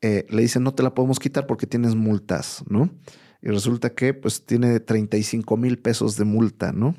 eh, 0.00 0.26
le 0.30 0.42
dicen 0.42 0.64
no 0.64 0.74
te 0.74 0.82
la 0.82 0.94
podemos 0.94 1.20
quitar 1.20 1.46
porque 1.46 1.66
tienes 1.66 1.94
multas, 1.94 2.64
¿no? 2.68 2.90
Y 3.40 3.48
resulta 3.48 3.94
que 3.94 4.14
pues 4.14 4.46
tiene 4.46 4.80
35 4.80 5.56
mil 5.56 5.78
pesos 5.78 6.16
de 6.16 6.24
multa, 6.24 6.72
¿no? 6.72 6.96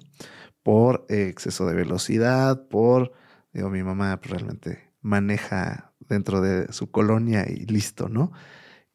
Por 0.63 1.05
exceso 1.09 1.65
de 1.65 1.73
velocidad, 1.73 2.67
por, 2.69 3.11
digo, 3.51 3.69
mi 3.69 3.83
mamá 3.83 4.19
pues, 4.21 4.31
realmente 4.31 4.93
maneja 5.01 5.93
dentro 5.99 6.39
de 6.39 6.71
su 6.71 6.91
colonia 6.91 7.45
y 7.49 7.65
listo, 7.65 8.07
¿no? 8.07 8.31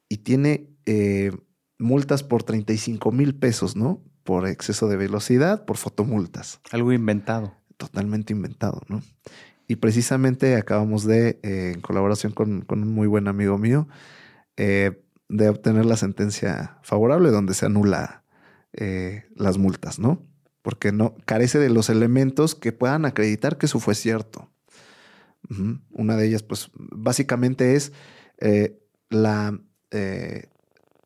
Y 0.08 0.18
tiene 0.18 0.70
eh, 0.86 1.32
multas 1.78 2.22
por 2.22 2.44
35 2.44 3.12
mil 3.12 3.34
pesos, 3.34 3.76
¿no? 3.76 4.02
Por 4.24 4.48
exceso 4.48 4.88
de 4.88 4.96
velocidad, 4.96 5.66
por 5.66 5.76
fotomultas. 5.76 6.60
Algo 6.70 6.92
inventado 6.92 7.57
totalmente 7.78 8.34
inventado, 8.34 8.82
¿no? 8.88 9.02
y 9.68 9.76
precisamente 9.76 10.56
acabamos 10.56 11.04
de, 11.04 11.38
eh, 11.42 11.72
en 11.74 11.80
colaboración 11.82 12.32
con, 12.32 12.64
un 12.66 12.88
muy 12.88 13.06
buen 13.06 13.28
amigo 13.28 13.58
mío, 13.58 13.86
eh, 14.56 15.04
de 15.28 15.48
obtener 15.50 15.84
la 15.84 15.98
sentencia 15.98 16.78
favorable 16.82 17.30
donde 17.30 17.52
se 17.52 17.66
anula 17.66 18.24
eh, 18.72 19.26
las 19.36 19.58
multas, 19.58 19.98
¿no? 19.98 20.26
Porque 20.62 20.90
no 20.90 21.14
carece 21.26 21.58
de 21.58 21.68
los 21.68 21.90
elementos 21.90 22.54
que 22.54 22.72
puedan 22.72 23.04
acreditar 23.04 23.58
que 23.58 23.66
eso 23.66 23.78
fue 23.78 23.94
cierto. 23.94 24.50
Una 25.90 26.16
de 26.16 26.26
ellas, 26.26 26.42
pues, 26.42 26.70
básicamente 26.74 27.74
es 27.76 27.92
la 29.10 29.58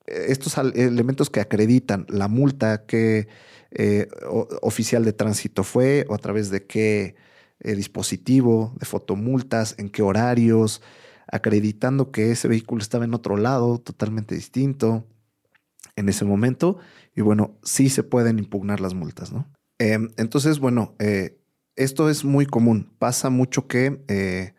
estos 0.06 0.58
elementos 0.58 1.30
que 1.30 1.40
acreditan 1.40 2.06
la 2.08 2.28
multa 2.28 2.86
que 2.86 3.28
oficial 4.60 5.04
de 5.04 5.12
tránsito 5.12 5.64
fue 5.64 6.04
o 6.08 6.14
a 6.14 6.18
través 6.18 6.50
de 6.50 6.66
qué 6.66 7.16
eh, 7.64 7.76
dispositivo 7.76 8.74
de 8.80 8.86
fotomultas, 8.86 9.76
en 9.78 9.88
qué 9.88 10.02
horarios, 10.02 10.82
acreditando 11.30 12.10
que 12.10 12.32
ese 12.32 12.48
vehículo 12.48 12.82
estaba 12.82 13.04
en 13.04 13.14
otro 13.14 13.36
lado, 13.36 13.78
totalmente 13.78 14.34
distinto 14.34 15.06
en 15.94 16.08
ese 16.08 16.24
momento. 16.24 16.78
Y 17.14 17.20
bueno, 17.20 17.56
sí 17.62 17.88
se 17.88 18.02
pueden 18.02 18.40
impugnar 18.40 18.80
las 18.80 18.94
multas, 18.94 19.32
¿no? 19.32 19.48
Em, 19.78 20.10
entonces, 20.16 20.58
bueno, 20.58 20.96
eh, 20.98 21.38
esto 21.76 22.10
es 22.10 22.24
muy 22.24 22.46
común. 22.46 22.92
Pasa 22.98 23.30
mucho 23.30 23.68
que 23.68 24.02
eh, 24.08 24.54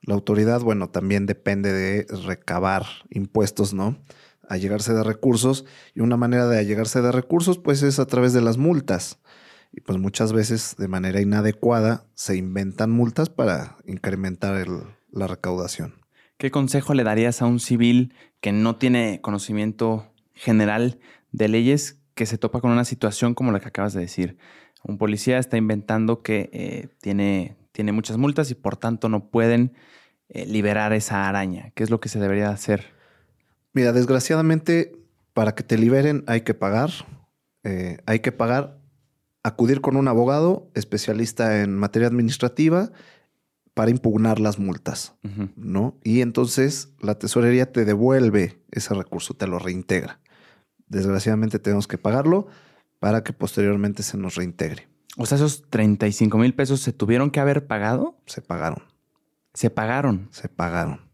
la 0.00 0.14
autoridad, 0.14 0.62
bueno, 0.62 0.88
también 0.88 1.26
depende 1.26 1.74
de 1.74 2.06
recabar 2.24 2.86
impuestos, 3.10 3.74
¿no? 3.74 4.02
A 4.48 4.56
llegarse 4.56 4.94
de 4.94 5.02
recursos. 5.02 5.64
Y 5.94 6.00
una 6.00 6.16
manera 6.16 6.46
de 6.46 6.58
allegarse 6.58 7.02
de 7.02 7.12
recursos, 7.12 7.58
pues 7.58 7.82
es 7.82 7.98
a 7.98 8.06
través 8.06 8.32
de 8.32 8.40
las 8.40 8.58
multas. 8.58 9.18
Y 9.72 9.80
pues 9.80 9.98
muchas 9.98 10.32
veces 10.32 10.76
de 10.78 10.88
manera 10.88 11.20
inadecuada 11.20 12.06
se 12.14 12.36
inventan 12.36 12.90
multas 12.90 13.28
para 13.28 13.76
incrementar 13.86 14.66
la 15.10 15.26
recaudación. 15.26 15.94
¿Qué 16.38 16.50
consejo 16.50 16.94
le 16.94 17.04
darías 17.04 17.40
a 17.42 17.46
un 17.46 17.60
civil 17.60 18.14
que 18.40 18.52
no 18.52 18.76
tiene 18.76 19.20
conocimiento 19.22 20.12
general 20.34 20.98
de 21.32 21.48
leyes 21.48 21.98
que 22.14 22.26
se 22.26 22.38
topa 22.38 22.60
con 22.60 22.70
una 22.70 22.84
situación 22.84 23.34
como 23.34 23.52
la 23.52 23.60
que 23.60 23.68
acabas 23.68 23.94
de 23.94 24.00
decir? 24.00 24.36
Un 24.84 24.98
policía 24.98 25.38
está 25.38 25.56
inventando 25.56 26.22
que 26.22 26.50
eh, 26.52 26.88
tiene, 27.00 27.56
tiene 27.72 27.92
muchas 27.92 28.18
multas 28.18 28.50
y 28.50 28.54
por 28.54 28.76
tanto 28.76 29.08
no 29.08 29.30
pueden 29.30 29.72
eh, 30.28 30.46
liberar 30.46 30.92
esa 30.92 31.28
araña. 31.28 31.72
¿Qué 31.74 31.82
es 31.82 31.90
lo 31.90 32.00
que 32.00 32.08
se 32.08 32.20
debería 32.20 32.50
hacer? 32.50 32.95
Mira, 33.76 33.92
desgraciadamente 33.92 34.96
para 35.34 35.54
que 35.54 35.62
te 35.62 35.76
liberen 35.76 36.24
hay 36.26 36.40
que 36.40 36.54
pagar. 36.54 36.88
Eh, 37.62 37.98
hay 38.06 38.20
que 38.20 38.32
pagar 38.32 38.78
acudir 39.42 39.82
con 39.82 39.96
un 39.96 40.08
abogado 40.08 40.70
especialista 40.72 41.60
en 41.60 41.76
materia 41.76 42.08
administrativa 42.08 42.90
para 43.74 43.90
impugnar 43.90 44.40
las 44.40 44.58
multas, 44.58 45.14
¿no? 45.56 45.98
Y 46.02 46.22
entonces 46.22 46.88
la 47.02 47.18
tesorería 47.18 47.70
te 47.70 47.84
devuelve 47.84 48.62
ese 48.70 48.94
recurso, 48.94 49.34
te 49.34 49.46
lo 49.46 49.58
reintegra. 49.58 50.20
Desgraciadamente 50.88 51.58
tenemos 51.58 51.86
que 51.86 51.98
pagarlo 51.98 52.46
para 52.98 53.24
que 53.24 53.34
posteriormente 53.34 54.02
se 54.02 54.16
nos 54.16 54.36
reintegre. 54.36 54.88
O 55.18 55.26
sea, 55.26 55.36
esos 55.36 55.68
35 55.68 56.38
mil 56.38 56.54
pesos 56.54 56.80
se 56.80 56.94
tuvieron 56.94 57.30
que 57.30 57.40
haber 57.40 57.66
pagado. 57.66 58.16
Se 58.24 58.40
pagaron. 58.40 58.84
Se 59.52 59.68
pagaron. 59.68 60.28
Se 60.32 60.48
pagaron. 60.48 61.05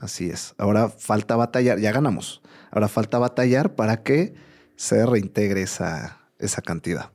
Así 0.00 0.30
es. 0.30 0.54
Ahora 0.58 0.88
falta 0.88 1.36
batallar, 1.36 1.78
ya 1.78 1.92
ganamos. 1.92 2.42
Ahora 2.70 2.88
falta 2.88 3.18
batallar 3.18 3.74
para 3.74 4.02
que 4.02 4.34
se 4.76 5.04
reintegre 5.06 5.62
esa, 5.62 6.20
esa 6.38 6.62
cantidad 6.62 7.12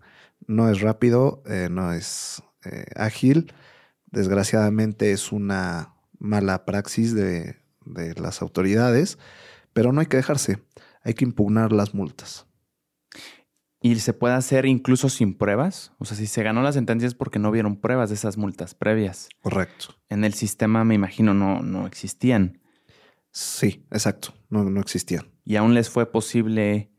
no 0.47 0.69
es 0.69 0.81
rápido, 0.81 1.43
eh, 1.45 1.69
no 1.71 1.93
es 1.93 2.43
eh, 2.65 2.85
ágil. 2.95 3.53
Desgraciadamente 4.05 5.11
es 5.11 5.31
una 5.31 5.93
mala 6.19 6.65
praxis 6.65 7.13
de, 7.13 7.57
las 8.17 8.41
autoridades, 8.41 9.19
pero 9.73 9.91
no 9.91 10.01
hay 10.01 10.07
que 10.07 10.17
dejarse, 10.17 10.63
hay 11.03 11.13
que 11.13 11.25
impugnar 11.25 11.71
las 11.71 11.93
multas. 11.93 12.47
¿Y 13.79 13.99
se 13.99 14.13
puede 14.13 14.33
hacer 14.33 14.65
incluso 14.65 15.09
sin 15.09 15.37
pruebas? 15.37 15.91
O 15.99 16.05
sea, 16.05 16.17
si 16.17 16.25
se 16.25 16.41
ganó 16.41 16.63
la 16.63 16.71
sentencia 16.71 17.05
es 17.05 17.13
porque 17.13 17.37
no 17.37 17.51
vieron 17.51 17.79
pruebas 17.79 18.09
de 18.09 18.15
esas 18.15 18.37
multas 18.37 18.73
previas. 18.73 19.29
Correcto. 19.41 19.93
En 20.09 20.23
el 20.23 20.33
sistema, 20.33 20.83
me 20.83 20.95
imagino, 20.95 21.35
no, 21.35 21.61
no 21.61 21.85
existían. 21.85 22.59
Sí, 23.35 23.85
exacto, 23.91 24.33
no, 24.49 24.63
no 24.63 24.79
existían. 24.79 25.29
Y 25.43 25.57
aún 25.57 25.73
les 25.73 25.89
fue 25.89 26.09
posible 26.09 26.89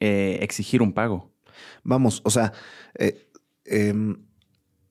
eh, 0.00 0.38
exigir 0.42 0.82
un 0.82 0.92
pago. 0.92 1.32
Vamos, 1.82 2.20
o 2.26 2.30
sea, 2.30 2.52
eh, 2.98 3.30
em, 3.64 4.26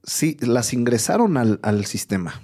sí, 0.02 0.38
las 0.42 0.74
ingresaron 0.74 1.38
al, 1.38 1.86
sistema. 1.86 2.42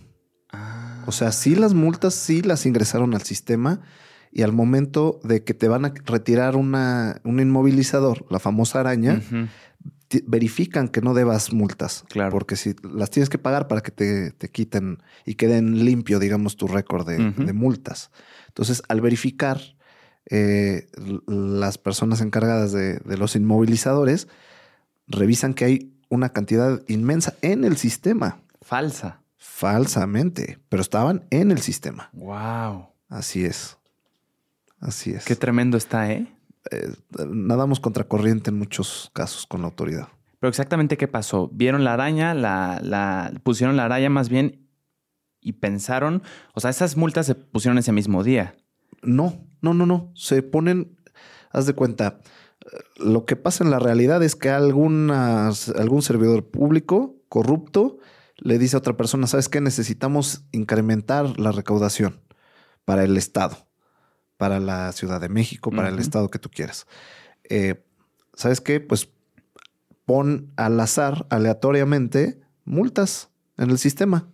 O 1.07 1.11
sea, 1.11 1.31
sí 1.31 1.55
las 1.55 1.73
multas, 1.73 2.13
sí 2.13 2.43
las 2.43 2.67
ingresaron 2.67 3.15
al 3.15 3.23
sistema 3.23 3.81
y 4.31 4.43
al 4.43 4.53
momento 4.53 5.19
de 5.23 5.43
que 5.43 5.55
te 5.55 5.67
van 5.67 5.85
a 5.85 5.93
retirar 6.05 6.55
una, 6.55 7.21
un 7.23 7.39
inmovilizador, 7.39 8.23
la 8.29 8.37
famosa 8.37 8.81
araña, 8.81 9.19
verifican 10.25 10.87
que 10.87 11.01
no 11.01 11.13
debas 11.13 11.53
multas. 11.53 12.03
Claro. 12.09 12.31
Porque 12.31 12.55
si 12.55 12.75
las 12.83 13.09
tienes 13.09 13.29
que 13.29 13.37
pagar 13.37 13.67
para 13.67 13.81
que 13.81 13.91
te, 13.91 14.49
quiten 14.49 15.01
y 15.25 15.35
queden 15.35 15.85
limpio, 15.85 16.19
digamos, 16.19 16.57
tu 16.57 16.67
récord 16.67 17.07
de, 17.07 17.53
multas. 17.53 18.11
Entonces, 18.47 18.81
al 18.87 19.01
verificar 19.01 19.59
eh, 20.25 20.87
las 21.27 21.77
personas 21.77 22.21
encargadas 22.21 22.71
de, 22.71 22.99
los 23.17 23.35
inmovilizadores 23.35 24.27
revisan 25.07 25.53
que 25.53 25.65
hay 25.65 25.93
una 26.09 26.29
cantidad 26.29 26.81
inmensa 26.87 27.35
en 27.41 27.63
el 27.63 27.77
sistema. 27.77 28.41
Falsa. 28.61 29.21
Falsamente, 29.37 30.59
pero 30.69 30.81
estaban 30.81 31.25
en 31.29 31.51
el 31.51 31.59
sistema. 31.59 32.09
Wow. 32.13 32.87
Así 33.09 33.45
es. 33.45 33.77
Así 34.79 35.11
es. 35.11 35.25
Qué 35.25 35.35
tremendo 35.35 35.77
está, 35.77 36.11
¿eh? 36.11 36.27
¿Eh? 36.71 36.91
nadamos 37.27 37.79
contracorriente 37.79 38.49
en 38.49 38.57
muchos 38.57 39.09
casos 39.13 39.45
con 39.45 39.61
la 39.61 39.67
autoridad. 39.67 40.07
Pero 40.39 40.49
exactamente 40.49 40.97
qué 40.97 41.07
pasó. 41.07 41.49
Vieron 41.51 41.83
la 41.83 41.93
araña, 41.93 42.33
la, 42.33 42.79
la 42.81 43.33
pusieron 43.43 43.75
la 43.75 43.85
araña 43.85 44.09
más 44.09 44.29
bien 44.29 44.69
y 45.41 45.53
pensaron, 45.53 46.23
o 46.53 46.59
sea, 46.59 46.69
esas 46.69 46.97
multas 46.97 47.25
se 47.25 47.35
pusieron 47.35 47.77
ese 47.77 47.91
mismo 47.91 48.23
día. 48.23 48.55
No, 49.01 49.45
no, 49.61 49.73
no, 49.73 49.85
no. 49.85 50.11
Se 50.15 50.43
ponen, 50.43 50.97
haz 51.51 51.65
de 51.65 51.73
cuenta, 51.73 52.19
lo 52.97 53.25
que 53.25 53.35
pasa 53.35 53.63
en 53.63 53.71
la 53.71 53.79
realidad 53.79 54.21
es 54.23 54.35
que 54.35 54.49
algún 54.49 55.11
servidor 56.01 56.49
público 56.49 57.15
corrupto 57.29 57.97
le 58.37 58.57
dice 58.57 58.75
a 58.75 58.79
otra 58.79 58.97
persona, 58.97 59.27
¿sabes 59.27 59.49
qué? 59.49 59.61
Necesitamos 59.61 60.45
incrementar 60.51 61.39
la 61.39 61.51
recaudación 61.51 62.21
para 62.85 63.03
el 63.03 63.17
Estado, 63.17 63.68
para 64.39 64.61
la 64.61 64.93
Ciudad 64.93 65.19
de 65.19 65.27
México, 65.27 65.69
para 65.69 65.89
el 65.89 65.99
Estado 65.99 66.31
que 66.31 66.39
tú 66.39 66.49
quieras. 66.49 66.87
Eh, 67.49 67.83
¿Sabes 68.35 68.61
qué? 68.61 68.79
Pues 68.79 69.09
pon 70.05 70.53
al 70.55 70.79
azar, 70.79 71.27
aleatoriamente, 71.29 72.39
multas 72.63 73.31
en 73.57 73.69
el 73.69 73.77
sistema. 73.77 74.29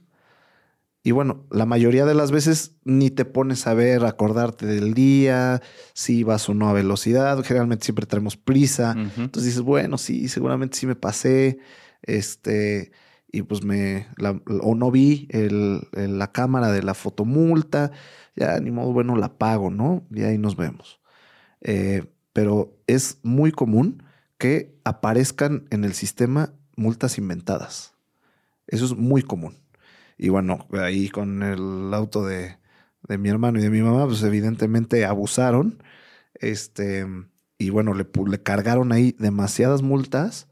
Y 1.01 1.09
bueno, 1.09 1.43
la 1.49 1.65
mayoría 1.65 2.05
de 2.05 2.13
las 2.13 2.29
veces 2.29 2.75
ni 2.83 3.09
te 3.09 3.25
pones 3.25 3.65
a 3.65 3.73
ver, 3.73 4.05
acordarte 4.05 4.67
del 4.67 4.93
día, 4.93 5.63
si 5.93 6.23
vas 6.23 6.47
o 6.49 6.53
no 6.53 6.69
a 6.69 6.73
velocidad. 6.73 7.43
Generalmente 7.43 7.85
siempre 7.85 8.05
tenemos 8.05 8.37
prisa. 8.37 8.91
Entonces 9.17 9.45
dices, 9.45 9.61
bueno, 9.61 9.97
sí, 9.97 10.27
seguramente 10.27 10.77
sí 10.77 10.85
me 10.85 10.95
pasé. 10.95 11.57
Este, 12.03 12.91
y 13.35 13.41
pues 13.41 13.65
me, 13.65 14.07
o 14.47 14.75
no 14.75 14.91
vi 14.91 15.27
la 15.29 16.31
cámara 16.31 16.71
de 16.71 16.83
la 16.83 16.93
fotomulta. 16.93 17.91
Ya 18.33 18.57
ni 18.61 18.71
modo, 18.71 18.93
bueno, 18.93 19.17
la 19.17 19.37
pago, 19.37 19.69
¿no? 19.69 20.07
Y 20.09 20.23
ahí 20.23 20.37
nos 20.37 20.55
vemos. 20.55 21.01
Eh, 21.59 22.05
pero 22.31 22.77
es 22.87 23.19
muy 23.23 23.51
común 23.51 24.03
que 24.37 24.79
aparezcan 24.85 25.67
en 25.69 25.83
el 25.83 25.93
sistema 25.93 26.53
multas 26.77 27.17
inventadas. 27.17 27.93
Eso 28.67 28.85
es 28.85 28.95
muy 28.95 29.21
común. 29.21 29.57
Y 30.17 30.29
bueno, 30.29 30.65
ahí 30.71 31.09
con 31.09 31.43
el 31.43 31.93
auto 31.93 32.25
de, 32.25 32.57
mi 33.19 33.27
hermano 33.27 33.59
y 33.59 33.63
de 33.63 33.69
mi 33.69 33.81
mamá, 33.81 34.05
pues 34.05 34.23
evidentemente 34.23 35.03
abusaron. 35.03 35.83
Este, 36.35 37.05
y 37.57 37.69
bueno, 37.69 37.93
le, 37.95 38.07
le 38.27 38.41
cargaron 38.41 38.93
ahí 38.93 39.13
demasiadas 39.19 39.81
multas. 39.81 40.47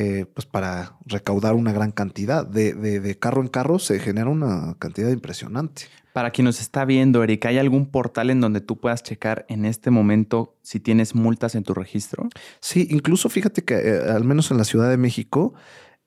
Eh, 0.00 0.26
pues 0.32 0.46
para 0.46 0.96
recaudar 1.06 1.54
una 1.54 1.72
gran 1.72 1.90
cantidad. 1.90 2.46
De, 2.46 2.72
de, 2.72 3.18
carro 3.18 3.42
en 3.42 3.48
carro 3.48 3.80
se 3.80 3.98
genera 3.98 4.30
una 4.30 4.76
cantidad 4.78 5.10
impresionante. 5.10 5.86
Para 6.12 6.30
quien 6.30 6.44
nos 6.44 6.60
está 6.60 6.84
viendo, 6.84 7.24
Erika, 7.24 7.48
¿hay 7.48 7.58
algún 7.58 7.90
portal 7.90 8.30
en 8.30 8.40
donde 8.40 8.60
tú 8.60 8.78
puedas 8.78 9.02
checar 9.02 9.44
en 9.48 9.64
este 9.64 9.90
momento 9.90 10.56
si 10.62 10.78
tienes 10.78 11.16
multas 11.16 11.56
en 11.56 11.64
tu 11.64 11.74
registro? 11.74 12.28
Sí, 12.60 12.86
incluso 12.92 13.28
fíjate 13.28 13.64
que 13.64 13.74
eh, 13.74 14.02
al 14.08 14.22
menos 14.22 14.52
en 14.52 14.58
la 14.58 14.62
Ciudad 14.62 14.88
de 14.88 14.98
México 14.98 15.54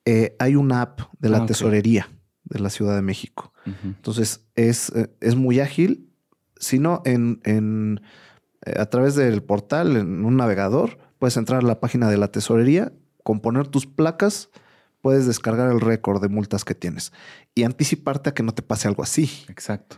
eh, 0.06 0.38
hay 0.39 0.56
una 0.56 0.84
app 0.84 1.02
de 1.20 1.28
la 1.28 1.39
ah, 1.39 1.46
tesorería 1.46 2.08
de 2.46 2.60
la 2.60 2.70
Ciudad 2.70 2.96
de 2.96 3.02
México. 3.02 3.52
Entonces, 3.84 4.46
es, 4.56 4.94
es, 5.20 5.36
muy 5.36 5.60
ágil. 5.60 6.10
Si 6.56 6.80
no, 6.80 7.02
en, 7.04 7.42
en, 7.44 8.00
a 8.66 8.86
través 8.86 9.16
del 9.16 9.44
portal, 9.44 9.98
en 9.98 10.24
un 10.24 10.38
navegador, 10.38 10.98
puedes 11.20 11.36
entrar 11.36 11.60
a 11.60 11.68
la 11.68 11.82
página 11.82 12.10
de 12.10 12.16
la 12.16 12.30
tesorería, 12.30 12.94
componer 13.24 13.67
tus 13.67 13.86
placas, 13.86 14.49
puedes 15.01 15.28
descargar 15.28 15.72
el 15.72 15.82
récord 15.82 16.22
de 16.22 16.30
multas 16.30 16.63
que 16.63 16.76
tienes 16.76 17.11
y 17.55 17.63
anticiparte 17.63 18.30
a 18.30 18.34
que 18.34 18.43
no 18.43 18.53
te 18.53 18.61
pase 18.61 18.88
algo 18.88 19.03
así. 19.03 19.30
Exacto. 19.49 19.97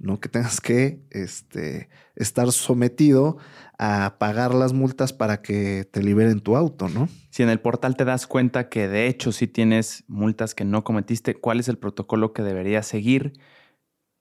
¿no? 0.00 0.18
Que 0.18 0.28
tengas 0.28 0.60
que 0.60 1.04
este, 1.10 1.88
estar 2.16 2.50
sometido 2.52 3.36
a 3.78 4.16
pagar 4.18 4.54
las 4.54 4.72
multas 4.72 5.12
para 5.12 5.42
que 5.42 5.86
te 5.90 6.02
liberen 6.02 6.40
tu 6.40 6.56
auto, 6.56 6.88
¿no? 6.88 7.08
Si 7.28 7.42
en 7.42 7.50
el 7.50 7.60
portal 7.60 7.96
te 7.96 8.04
das 8.04 8.26
cuenta 8.26 8.68
que 8.68 8.88
de 8.88 9.06
hecho 9.06 9.30
sí 9.30 9.46
tienes 9.46 10.04
multas 10.08 10.54
que 10.54 10.64
no 10.64 10.84
cometiste, 10.84 11.34
¿cuál 11.34 11.60
es 11.60 11.68
el 11.68 11.78
protocolo 11.78 12.32
que 12.32 12.42
deberías 12.42 12.86
seguir 12.86 13.34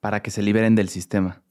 para 0.02 0.22
que 0.22 0.32
se 0.32 0.44
liberen 0.44 0.76
del 0.76 0.90
sistema? 0.90 1.44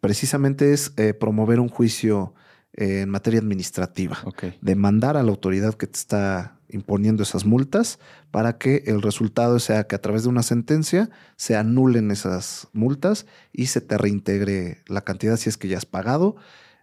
Precisamente 0.00 0.72
es 0.72 0.92
eh, 0.98 1.14
promover 1.14 1.58
un 1.58 1.68
juicio 1.68 2.34
eh, 2.76 3.02
en 3.02 3.10
materia 3.10 3.40
administrativa. 3.40 4.18
Demandar 4.60 5.16
a 5.16 5.22
la 5.22 5.30
autoridad 5.30 5.74
que 5.74 5.86
te 5.86 5.98
está 5.98 6.58
imponiendo 6.68 7.22
esas 7.22 7.44
multas 7.44 7.98
para 8.30 8.58
que 8.58 8.82
el 8.86 9.02
resultado 9.02 9.58
sea 9.60 9.86
que 9.86 9.94
a 9.94 10.00
través 10.00 10.24
de 10.24 10.28
una 10.28 10.42
sentencia 10.42 11.10
se 11.36 11.56
anulen 11.56 12.10
esas 12.10 12.68
multas 12.72 13.26
y 13.52 13.66
se 13.66 13.80
te 13.80 13.96
reintegre 13.96 14.82
la 14.88 15.02
cantidad 15.02 15.36
si 15.36 15.48
es 15.48 15.56
que 15.56 15.68
ya 15.68 15.78
has 15.78 15.86
pagado 15.86 16.36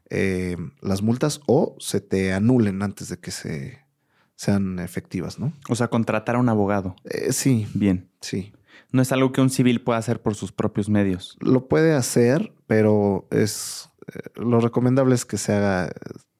eh, 0.10 0.58
las 0.82 1.02
multas 1.02 1.42
o 1.48 1.76
se 1.80 2.00
te 2.00 2.34
anulen 2.34 2.82
antes 2.82 3.10
de 3.10 3.18
que 3.18 3.32
se 3.32 3.80
sean 4.36 4.80
efectivas, 4.80 5.40
¿no? 5.40 5.54
O 5.70 5.76
sea, 5.76 5.88
contratar 5.88 6.36
a 6.36 6.40
un 6.40 6.50
abogado. 6.50 6.96
Eh, 7.06 7.32
sí. 7.32 7.68
Bien. 7.74 8.10
Sí. 8.22 8.54
No 8.92 9.02
es 9.02 9.12
algo 9.12 9.32
que 9.32 9.42
un 9.42 9.50
civil 9.50 9.82
pueda 9.82 10.00
hacer 10.00 10.22
por 10.22 10.36
sus 10.36 10.52
propios 10.52 10.90
medios. 10.90 11.38
Lo 11.40 11.68
puede 11.68 11.94
hacer, 11.94 12.54
pero 12.68 13.28
es 13.32 13.90
lo 14.36 14.60
recomendable 14.60 15.16
es 15.16 15.26
que 15.26 15.38
se 15.38 15.54
haga 15.54 15.92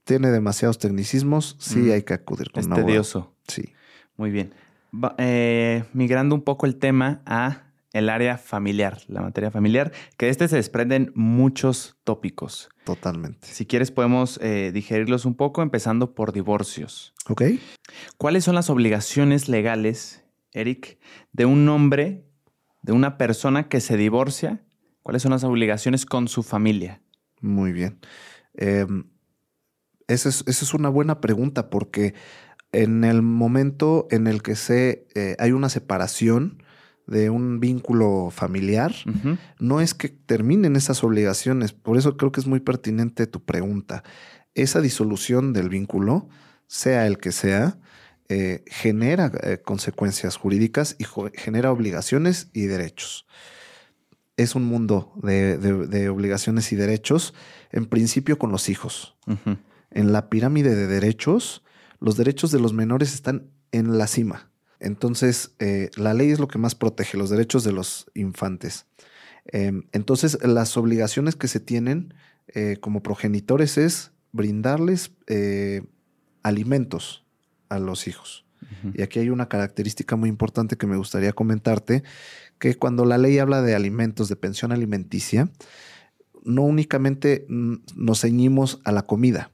tiene 0.04 0.32
demasiados 0.32 0.80
tecnicismos, 0.80 1.56
sí 1.60 1.80
mm. 1.80 1.92
hay 1.92 2.04
que 2.04 2.14
acudir 2.14 2.52
con 2.52 2.62
Es 2.62 2.70
tedioso. 2.70 3.34
Sí. 3.48 3.74
Muy 4.18 4.32
bien. 4.32 4.54
Eh, 5.18 5.84
migrando 5.94 6.36
un 6.36 6.42
poco 6.42 6.66
el 6.66 6.76
tema 6.76 7.22
a 7.26 7.64
el 7.94 8.10
área 8.10 8.38
familiar, 8.38 9.02
la 9.08 9.22
materia 9.22 9.52
familiar, 9.52 9.92
que 10.18 10.26
de 10.26 10.32
este 10.32 10.48
se 10.48 10.56
desprenden 10.56 11.12
muchos 11.16 11.96
tópicos. 12.04 12.70
Totalmente. 12.86 13.48
Si 13.48 13.66
quieres 13.66 13.92
podemos 13.92 14.40
eh, 14.42 14.72
digerirlos 14.74 15.26
un 15.26 15.36
poco, 15.36 15.62
empezando 15.62 16.16
por 16.16 16.34
divorcios. 16.34 17.14
Ok. 17.30 17.44
¿Cuáles 18.18 18.44
son 18.44 18.56
las 18.56 18.70
obligaciones 18.72 19.48
legales, 19.48 20.26
Eric, 20.52 21.00
de 21.32 21.46
un 21.46 21.70
hombre, 21.70 22.26
de 22.82 22.94
una 22.94 23.18
persona 23.18 23.70
que 23.70 23.80
se 23.80 23.96
divorcia? 23.96 24.64
¿Cuáles 25.04 25.22
son 25.22 25.32
las 25.32 25.44
obligaciones 25.44 26.06
con 26.06 26.28
su 26.28 26.42
familia? 26.42 27.04
Muy 27.44 27.74
bien. 27.74 28.00
Eh, 28.56 28.88
esa 30.08 30.30
es, 30.30 30.74
una 30.74 30.90
buena 30.90 31.22
pregunta 31.22 31.70
porque 31.70 32.14
en 32.72 33.04
el 33.04 33.22
momento 33.22 34.08
en 34.12 34.28
el 34.28 34.42
que 34.42 34.56
se, 34.56 35.08
eh, 35.14 35.36
hay 35.40 35.52
una 35.52 35.70
separación 35.70 36.64
de 37.06 37.30
un 37.30 37.60
vínculo 37.60 38.30
familiar, 38.32 38.94
no 39.60 39.82
es 39.82 39.94
que 39.94 40.08
terminen 40.08 40.78
esas 40.78 41.04
obligaciones. 41.04 41.74
Por 41.74 41.98
eso 41.98 42.16
creo 42.16 42.32
que 42.32 42.40
es 42.40 42.48
muy 42.48 42.62
pertinente 42.62 43.28
tu 43.28 43.44
pregunta. 43.44 44.04
Esa 44.56 44.80
disolución 44.80 45.52
del 45.52 45.68
vínculo, 45.68 46.30
sea 46.68 47.06
el 47.06 47.18
que 47.18 47.34
sea, 47.34 47.78
eh, 48.30 48.64
genera 48.68 49.32
eh, 49.44 49.58
consecuencias 49.62 50.38
jurídicas 50.38 50.96
y 50.98 51.06
genera 51.34 51.74
obligaciones 51.74 52.48
y 52.54 52.68
derechos. 52.68 53.28
Es 54.38 54.56
un 54.56 54.64
mundo 54.64 55.14
de, 55.22 56.10
obligaciones 56.10 56.72
y 56.72 56.76
derechos, 56.76 57.34
en 57.72 57.86
principio 57.86 58.38
con 58.38 58.52
los 58.52 58.70
hijos 58.70 59.16
en 59.94 60.12
la 60.12 60.30
pirámide 60.30 60.76
de 60.76 60.88
derechos, 60.88 61.64
los 62.00 62.18
derechos 62.18 62.52
de 62.52 62.60
los 62.60 62.74
menores 62.74 63.14
están 63.14 63.48
en 63.72 63.98
la 63.98 64.08
cima. 64.08 64.50
Entonces, 64.80 65.52
eh, 65.60 65.90
la 65.96 66.14
ley 66.14 66.32
es 66.32 66.40
lo 66.40 66.48
que 66.48 66.58
más 66.58 66.76
protege 66.76 67.18
los 67.18 67.30
derechos 67.30 67.64
de 67.64 67.72
los 67.72 68.12
infantes. 68.14 68.86
Em, 69.46 69.84
entonces, 69.92 70.38
las 70.44 70.76
obligaciones 70.78 71.36
que 71.36 71.48
se 71.48 71.60
tienen 71.60 72.14
eh, 72.48 72.78
como 72.82 73.02
progenitores 73.02 73.78
es 73.78 74.12
brindarles 74.32 75.12
eh, 75.28 75.84
alimentos 76.44 77.26
a 77.70 77.80
los 77.80 78.08
hijos. 78.08 78.44
Y 78.94 79.02
aquí 79.02 79.20
hay 79.20 79.30
una 79.30 79.48
característica 79.50 80.16
muy 80.16 80.30
importante 80.30 80.78
que 80.78 80.88
me 80.88 80.98
gustaría 80.98 81.32
comentarte, 81.34 82.04
que 82.60 82.76
cuando 82.76 83.06
la 83.06 83.18
ley 83.18 83.40
habla 83.40 83.62
de 83.62 83.76
alimentos, 83.76 84.30
de 84.30 84.36
pensión 84.36 84.72
alimenticia, 84.72 85.50
no 86.44 86.64
únicamente 86.64 87.46
nos 87.48 88.22
ceñimos 88.22 88.80
a 88.84 88.92
la 88.92 89.04
comida, 89.04 89.52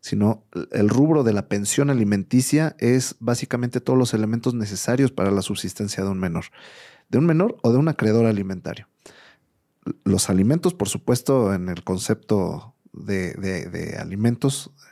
sino 0.00 0.44
el 0.72 0.88
rubro 0.88 1.22
de 1.22 1.32
la 1.32 1.48
pensión 1.48 1.90
alimenticia 1.90 2.74
es 2.78 3.16
básicamente 3.20 3.80
todos 3.80 3.98
los 3.98 4.14
elementos 4.14 4.54
necesarios 4.54 5.12
para 5.12 5.30
la 5.30 5.42
subsistencia 5.42 6.02
de 6.02 6.10
un 6.10 6.18
menor, 6.18 6.46
de 7.08 7.18
un 7.18 7.26
menor 7.26 7.56
o 7.62 7.70
de 7.70 7.78
un 7.78 7.88
acreedor 7.88 8.26
alimentario. 8.26 8.88
Los 10.04 10.30
alimentos, 10.30 10.74
por 10.74 10.88
supuesto, 10.88 11.54
en 11.54 11.68
el 11.68 11.84
concepto 11.84 12.74
de, 12.92 13.96
alimentos 14.00 14.70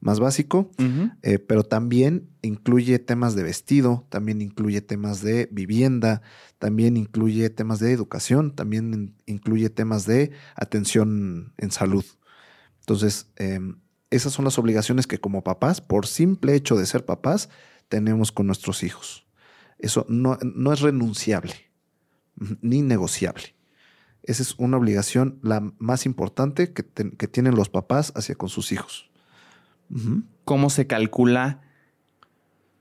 más 0.00 0.20
básico, 0.20 0.70
eh, 1.22 1.38
pero 1.38 1.64
también 1.64 2.28
incluye 2.42 2.98
temas 2.98 3.34
de 3.34 3.42
vestido, 3.42 4.06
también 4.10 4.40
incluye 4.40 4.80
temas 4.80 5.22
de 5.22 5.48
vivienda, 5.50 6.22
también 6.58 6.96
incluye 6.96 7.50
temas 7.50 7.80
de 7.80 7.92
educación, 7.92 8.54
también 8.54 9.16
incluye 9.26 9.70
temas 9.70 10.06
de 10.06 10.30
atención 10.54 11.52
en 11.58 11.70
salud. 11.70 12.04
Entonces, 12.80 13.26
em, 13.36 13.80
esas 14.10 14.32
son 14.32 14.44
las 14.44 14.58
obligaciones 14.58 15.06
que 15.06 15.18
como 15.18 15.44
papás, 15.44 15.80
por 15.80 16.06
simple 16.06 16.54
hecho 16.54 16.76
de 16.76 16.86
ser 16.86 17.04
papás, 17.04 17.48
tenemos 17.88 18.32
con 18.32 18.46
nuestros 18.46 18.82
hijos. 18.82 19.26
Eso 19.78 20.06
no, 20.08 20.38
es 20.72 20.80
renunciable 20.80 21.54
ni 22.60 22.82
negociable. 22.82 23.54
Esa 24.22 24.42
es 24.42 24.54
una 24.58 24.76
obligación 24.76 25.38
la 25.42 25.60
más 25.78 26.06
importante 26.06 26.72
que, 26.72 26.82
tienen 26.82 27.54
los 27.54 27.68
papás 27.68 28.12
hacia 28.14 28.34
con 28.34 28.48
sus 28.48 28.72
hijos. 28.72 29.07
¿Cómo 30.44 30.70
se 30.70 30.86
calcula 30.86 31.62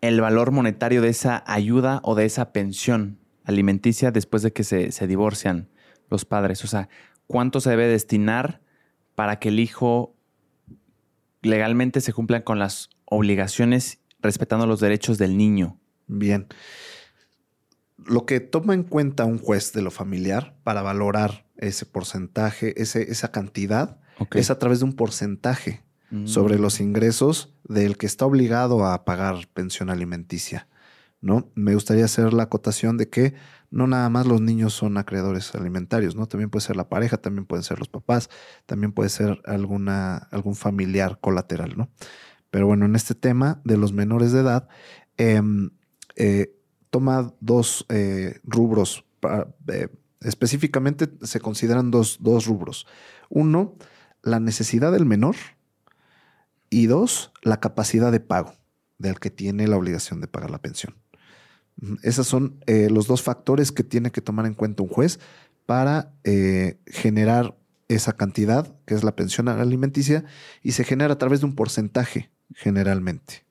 el 0.02 0.22
valor 0.22 0.52
monetario 0.52 1.02
de 1.02 1.10
esa 1.10 1.44
ayuda 1.48 2.02
o 2.04 2.16
de 2.16 2.26
esa 2.26 2.52
pensión 2.52 3.20
alimenticia 3.44 4.12
después 4.12 4.44
de 4.44 4.52
que 4.52 4.64
se, 4.64 4.92
se 4.92 5.08
divorcian 5.08 5.70
los 6.10 6.26
padres? 6.26 6.64
O 6.64 6.68
sea, 6.68 6.90
¿cuánto 7.28 7.62
se 7.62 7.70
debe 7.70 7.88
destinar 7.88 8.62
para 9.16 9.40
que 9.40 9.50
el 9.50 9.60
hijo 9.60 10.18
legalmente 11.42 12.02
se 12.02 12.14
cumplan 12.14 12.44
con 12.44 12.60
las 12.60 12.90
obligaciones 13.06 14.00
respetando 14.22 14.68
los 14.68 14.80
derechos 14.80 15.18
del 15.18 15.38
niño. 15.38 15.80
Bien. 16.08 16.48
Lo 17.98 18.26
que 18.26 18.40
toma 18.40 18.74
en 18.74 18.84
cuenta 18.84 19.26
un 19.26 19.40
juez 19.40 19.74
de 19.74 19.82
lo 19.82 19.92
familiar 19.92 20.56
para 20.64 20.82
valorar 20.82 21.48
ese 21.58 21.86
porcentaje, 21.86 22.80
ese, 22.82 23.12
esa 23.12 23.32
cantidad, 23.32 24.00
es 24.34 24.52
a 24.52 24.60
través 24.60 24.80
de 24.80 24.86
un 24.86 24.94
porcentaje 24.94 25.84
sobre 26.26 26.58
los 26.58 26.80
ingresos 26.80 27.54
del 27.66 27.98
que 27.98 28.06
está 28.06 28.26
obligado 28.26 28.86
a 28.86 29.04
pagar 29.04 29.48
pensión 29.54 29.90
alimenticia. 29.90 30.68
¿no? 31.22 31.52
Me 31.56 31.74
gustaría 31.74 32.06
hacer 32.06 32.34
la 32.34 32.44
acotación 32.44 32.98
de 32.98 33.10
que 33.10 33.34
no 33.70 33.88
nada 33.88 34.10
más 34.10 34.26
los 34.26 34.42
niños 34.42 34.74
son 34.74 34.98
acreedores 34.98 35.54
alimentarios, 35.56 36.16
¿no? 36.16 36.28
También 36.28 36.50
puede 36.50 36.66
ser 36.66 36.78
la 36.78 36.88
pareja, 36.88 37.18
también 37.18 37.46
pueden 37.46 37.64
ser 37.64 37.80
los 37.80 37.90
papás, 37.90 38.30
también 38.66 38.94
puede 38.94 39.10
ser 39.10 39.42
alguna, 39.46 40.18
algún 40.32 40.56
familiar 40.56 41.20
colateral, 41.20 41.74
¿no? 41.76 41.90
Pero 42.50 42.68
bueno, 42.68 42.86
en 42.86 42.96
este 42.96 43.14
tema 43.14 43.60
de 43.66 43.78
los 43.78 43.92
menores 43.92 44.32
de 44.32 44.40
edad, 44.40 44.70
em, 45.18 45.72
eh, 46.16 46.56
toma 46.90 47.34
dos 47.42 47.86
eh, 47.90 48.40
rubros. 48.44 49.04
Eh, 49.68 49.90
específicamente 50.22 51.10
se 51.24 51.42
consideran 51.42 51.92
dos, 51.92 52.20
dos 52.22 52.46
rubros. 52.46 52.88
Uno, 53.30 53.76
la 54.24 54.40
necesidad 54.40 54.94
del 54.94 55.06
menor 55.06 55.36
y 56.70 56.88
dos, 56.88 57.32
la 57.42 57.60
capacidad 57.60 58.12
de 58.12 58.20
pago 58.20 58.54
del 58.98 59.20
que 59.20 59.30
tiene 59.30 59.68
la 59.68 59.78
obligación 59.78 60.22
de 60.22 60.28
pagar 60.28 60.52
la 60.52 60.62
pensión. 60.62 60.96
Esos 62.02 62.28
son 62.28 62.60
eh, 62.66 62.90
los 62.90 63.08
dos 63.08 63.22
factores 63.22 63.72
que 63.72 63.84
tiene 63.84 64.12
que 64.12 64.22
tomar 64.22 64.46
en 64.48 64.56
cuenta 64.56 64.84
un 64.84 64.90
juez 64.90 65.20
para 65.66 66.12
eh, 66.24 66.80
generar 66.88 67.56
esa 67.88 68.14
cantidad, 68.14 68.76
que 68.86 68.96
es 68.96 69.04
la 69.04 69.16
pensión 69.16 69.48
alimenticia, 69.48 70.26
y 70.64 70.72
se 70.72 70.84
genera 70.84 71.14
a 71.14 71.18
través 71.18 71.42
de 71.42 71.46
un 71.46 71.56
porcentaje, 71.56 72.32
generalmente. 72.56 73.46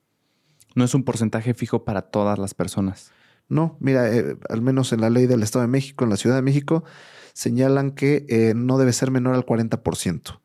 No 0.75 0.85
es 0.85 0.95
un 0.95 1.05
porcentaje 1.05 1.55
fijo 1.55 1.85
para 1.85 2.03
todas 2.03 2.39
las 2.39 2.53
personas. 2.53 3.13
No, 3.49 3.77
mira, 3.81 4.13
eh, 4.13 4.37
al 4.49 4.61
menos 4.61 4.93
en 4.93 5.01
la 5.01 5.09
ley 5.09 5.27
del 5.27 5.43
Estado 5.43 5.63
de 5.63 5.69
México, 5.69 6.05
en 6.05 6.11
la 6.11 6.17
Ciudad 6.17 6.37
de 6.37 6.43
México, 6.43 6.85
señalan 7.33 7.93
que 7.93 8.53
no 8.57 8.77
debe 8.77 8.93
ser 8.93 9.11
menor 9.11 9.35
al 9.35 9.47
40% 9.47 10.41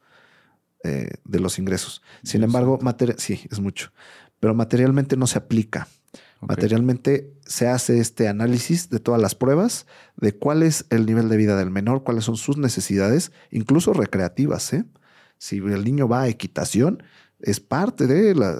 de 0.84 1.40
los 1.40 1.60
ingresos. 1.60 2.02
Sin 2.24 2.44
embargo, 2.44 2.80
sí, 3.18 3.42
es 3.52 3.60
mucho, 3.60 3.92
pero 4.40 4.54
materialmente 4.56 5.16
no 5.18 5.28
se 5.28 5.38
aplica. 5.38 5.88
Materialmente 6.42 7.32
se 7.46 7.68
hace 7.68 8.00
este 8.00 8.28
análisis 8.28 8.90
de 8.90 9.00
todas 9.00 9.22
las 9.22 9.36
pruebas, 9.36 9.86
de 10.18 10.36
cuál 10.36 10.64
es 10.64 10.86
el 10.90 11.06
nivel 11.06 11.30
de 11.30 11.38
vida 11.38 11.56
del 11.56 11.70
menor, 11.70 12.04
cuáles 12.04 12.26
son 12.26 12.36
sus 12.36 12.58
necesidades, 12.58 13.32
incluso 13.52 13.94
recreativas. 13.94 14.74
¿eh? 14.74 14.86
Si 15.38 15.58
el 15.58 15.84
niño 15.84 16.08
va 16.08 16.24
a 16.24 16.28
equitación, 16.28 17.04
es 17.40 17.60
parte 17.60 18.08
de 18.08 18.34
la... 18.34 18.56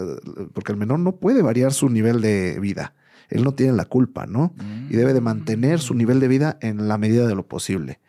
porque 0.54 0.72
el 0.72 0.78
menor 0.78 1.00
no 1.00 1.16
puede 1.16 1.42
variar 1.42 1.74
su 1.74 1.90
nivel 1.90 2.22
de 2.22 2.60
vida. 2.60 2.94
él 3.30 3.44
no 3.44 3.56
tiene 3.56 3.74
la 3.74 3.86
culpa, 3.86 4.28
¿no? 4.28 4.54
Y 4.90 4.96
debe 4.96 5.14
de 5.14 5.22
mantener 5.22 5.80
su 5.80 5.96
nivel 5.96 6.20
de 6.20 6.28
vida 6.28 6.58
en 6.62 6.88
la 6.88 6.98
medida 6.98 7.26
de 7.26 7.34
lo 7.34 7.48
posible. 7.48 8.00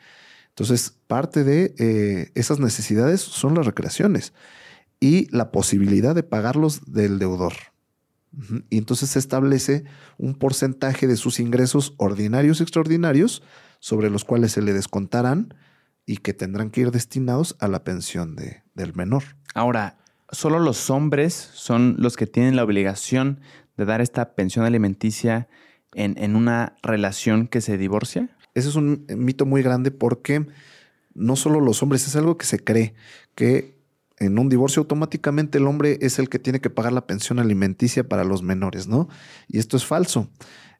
Entonces, 0.52 0.94
parte 1.06 1.44
de 1.44 1.74
eh, 1.78 2.30
esas 2.34 2.60
necesidades 2.60 3.22
son 3.22 3.54
las 3.54 3.64
recreaciones 3.64 4.34
y 5.00 5.26
la 5.34 5.50
posibilidad 5.50 6.14
de 6.14 6.22
pagarlos 6.22 6.92
del 6.92 7.18
deudor. 7.18 7.54
Y 8.70 8.78
entonces 8.78 9.10
se 9.10 9.18
establece 9.18 9.84
un 10.16 10.34
porcentaje 10.34 11.06
de 11.06 11.16
sus 11.16 11.40
ingresos 11.40 11.94
ordinarios 11.98 12.60
y 12.60 12.62
extraordinarios 12.62 13.42
sobre 13.78 14.10
los 14.10 14.24
cuales 14.24 14.52
se 14.52 14.62
le 14.62 14.72
descontarán 14.72 15.54
y 16.06 16.18
que 16.18 16.32
tendrán 16.32 16.70
que 16.70 16.82
ir 16.82 16.90
destinados 16.90 17.56
a 17.58 17.68
la 17.68 17.84
pensión 17.84 18.36
de, 18.36 18.62
del 18.74 18.94
menor. 18.94 19.22
Ahora, 19.54 19.98
¿solo 20.30 20.60
los 20.60 20.88
hombres 20.88 21.34
son 21.34 21.96
los 21.98 22.16
que 22.16 22.26
tienen 22.26 22.56
la 22.56 22.64
obligación 22.64 23.40
de 23.76 23.84
dar 23.84 24.00
esta 24.00 24.34
pensión 24.34 24.64
alimenticia 24.64 25.48
en, 25.94 26.16
en 26.16 26.36
una 26.36 26.76
relación 26.82 27.48
que 27.48 27.60
se 27.60 27.76
divorcia? 27.76 28.30
Ese 28.54 28.68
es 28.68 28.76
un 28.76 29.06
mito 29.08 29.46
muy 29.46 29.62
grande 29.62 29.90
porque 29.90 30.46
no 31.14 31.36
solo 31.36 31.60
los 31.60 31.82
hombres, 31.82 32.06
es 32.06 32.16
algo 32.16 32.36
que 32.36 32.46
se 32.46 32.58
cree 32.58 32.94
que 33.34 33.80
en 34.18 34.38
un 34.38 34.48
divorcio 34.48 34.80
automáticamente 34.80 35.58
el 35.58 35.66
hombre 35.66 35.98
es 36.00 36.18
el 36.18 36.28
que 36.28 36.38
tiene 36.38 36.60
que 36.60 36.70
pagar 36.70 36.92
la 36.92 37.06
pensión 37.06 37.38
alimenticia 37.38 38.08
para 38.08 38.24
los 38.24 38.42
menores, 38.42 38.86
¿no? 38.86 39.08
Y 39.48 39.58
esto 39.58 39.76
es 39.76 39.84
falso. 39.84 40.28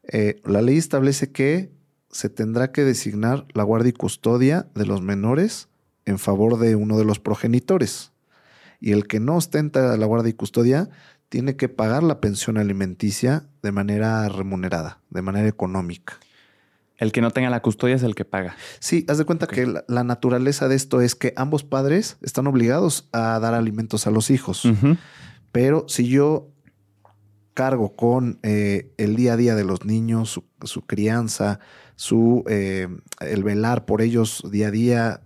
Eh, 0.03 0.41
la 0.45 0.61
ley 0.61 0.77
establece 0.77 1.31
que 1.31 1.71
se 2.09 2.29
tendrá 2.29 2.71
que 2.71 2.83
designar 2.83 3.45
la 3.53 3.63
guardia 3.63 3.89
y 3.89 3.93
custodia 3.93 4.67
de 4.75 4.85
los 4.85 5.01
menores 5.01 5.67
en 6.05 6.19
favor 6.19 6.59
de 6.59 6.75
uno 6.75 6.97
de 6.97 7.05
los 7.05 7.19
progenitores. 7.19 8.11
Y 8.79 8.91
el 8.91 9.07
que 9.07 9.19
no 9.19 9.37
ostenta 9.37 9.97
la 9.97 10.05
guardia 10.05 10.29
y 10.29 10.33
custodia 10.33 10.89
tiene 11.29 11.55
que 11.55 11.69
pagar 11.69 12.03
la 12.03 12.21
pensión 12.21 12.57
alimenticia 12.57 13.47
de 13.61 13.71
manera 13.71 14.27
remunerada, 14.29 14.99
de 15.09 15.21
manera 15.21 15.47
económica. 15.47 16.19
El 16.97 17.11
que 17.11 17.21
no 17.21 17.31
tenga 17.31 17.49
la 17.49 17.61
custodia 17.61 17.95
es 17.95 18.03
el 18.03 18.15
que 18.15 18.25
paga. 18.25 18.55
Sí, 18.79 19.05
haz 19.09 19.17
de 19.17 19.25
cuenta 19.25 19.47
que 19.47 19.65
la, 19.87 20.03
naturaleza 20.03 20.67
de 20.67 20.75
esto 20.75 21.01
es 21.01 21.15
que 21.15 21.33
ambos 21.35 21.63
padres 21.63 22.17
están 22.21 22.47
obligados 22.47 23.09
a 23.11 23.39
dar 23.39 23.53
alimentos 23.53 24.07
a 24.07 24.11
los 24.11 24.29
hijos. 24.29 24.63
Pero 25.51 25.85
si 25.87 26.07
yo 26.07 26.53
cargo 27.53 27.95
con 27.95 28.39
eh, 28.43 28.93
el 28.97 29.15
día 29.15 29.33
a 29.33 29.37
día 29.37 29.55
de 29.55 29.63
los 29.63 29.85
niños, 29.85 30.41
su, 30.63 30.85
crianza, 30.85 31.59
su 31.95 32.43
eh, 32.47 32.87
el 33.19 33.43
velar 33.43 33.85
por 33.85 34.01
ellos 34.01 34.43
día 34.51 34.67
a 34.67 34.71
día, 34.71 35.21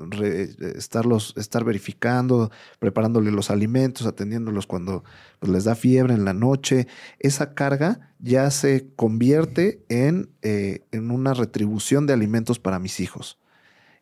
estarlos, 0.75 1.33
estar 1.37 1.63
verificando, 1.63 2.51
preparándole 2.79 3.31
los 3.31 3.49
alimentos, 3.51 4.05
atendiéndolos 4.05 4.67
cuando 4.67 5.03
pues, 5.39 5.51
les 5.51 5.63
da 5.63 5.75
fiebre 5.75 6.13
en 6.13 6.25
la 6.25 6.33
noche. 6.33 6.87
Esa 7.19 7.53
carga 7.53 8.13
ya 8.19 8.49
se 8.51 8.89
convierte 8.95 9.85
en, 9.89 10.29
eh, 10.41 10.85
en 10.91 11.11
una 11.11 11.33
retribución 11.33 12.05
de 12.07 12.13
alimentos 12.13 12.59
para 12.59 12.79
mis 12.79 12.99
hijos. 12.99 13.39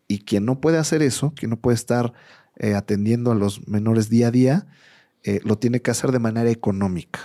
Y 0.07 0.19
quien 0.19 0.45
no 0.45 0.61
puede 0.61 0.77
hacer 0.77 1.01
eso, 1.01 1.33
quien 1.35 1.49
no 1.49 1.57
puede 1.57 1.75
estar 1.75 2.13
atendiendo 2.73 3.33
a 3.33 3.35
los 3.35 3.67
menores 3.67 4.07
día 4.07 4.27
a 4.27 4.31
día, 4.31 4.67
lo 5.43 5.57
tiene 5.57 5.81
que 5.81 5.91
hacer 5.91 6.13
de 6.13 6.19
manera 6.19 6.49
económica. 6.49 7.19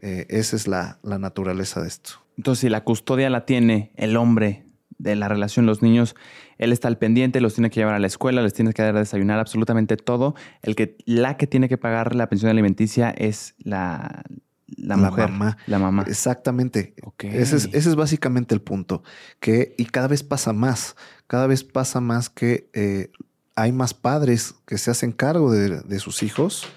Eh, 0.00 0.26
esa 0.28 0.56
es 0.56 0.68
la, 0.68 0.98
naturaleza 1.02 1.80
de 1.80 1.88
esto. 1.88 2.22
Entonces, 2.38 2.60
si 2.60 2.68
la 2.68 2.84
custodia 2.84 3.28
la 3.30 3.44
tiene 3.44 3.92
el 3.96 4.16
hombre 4.16 4.64
de 4.96 5.16
la 5.16 5.28
relación, 5.28 5.66
los 5.66 5.82
niños, 5.82 6.14
él 6.56 6.72
está 6.72 6.86
al 6.88 6.96
pendiente, 6.96 7.40
los 7.40 7.54
tiene 7.54 7.68
que 7.68 7.80
llevar 7.80 7.94
a 7.94 7.98
la 7.98 8.06
escuela, 8.06 8.42
les 8.42 8.54
tiene 8.54 8.72
que 8.72 8.80
dar 8.80 8.96
a 8.96 9.00
desayunar, 9.00 9.40
absolutamente 9.40 9.96
todo. 9.96 10.36
El 10.62 10.76
que, 10.76 10.96
la 11.04 11.36
que 11.36 11.48
tiene 11.48 11.68
que 11.68 11.78
pagar 11.78 12.14
la 12.14 12.28
pensión 12.28 12.50
alimenticia 12.50 13.10
es 13.10 13.56
la, 13.58 14.22
la, 14.68 14.96
mujer, 14.96 15.30
mamá. 15.30 15.56
La 15.66 15.80
mamá. 15.80 16.04
Exactamente. 16.06 16.94
Ese, 17.18 17.56
es, 17.56 17.94
básicamente 17.96 18.54
el 18.54 18.62
punto. 18.62 19.02
Que, 19.40 19.74
y 19.76 19.86
cada 19.86 20.06
vez 20.06 20.22
pasa 20.22 20.52
más. 20.52 20.94
Cada 21.26 21.48
vez 21.48 21.64
pasa 21.64 22.00
más 22.00 22.30
que 22.30 22.70
eh, 22.72 23.10
hay 23.56 23.72
más 23.72 23.94
padres 23.94 24.54
que 24.64 24.78
se 24.78 24.92
hacen 24.92 25.10
cargo 25.10 25.52
de, 25.52 25.80
de 25.80 25.98
sus 25.98 26.22
hijos 26.22 26.68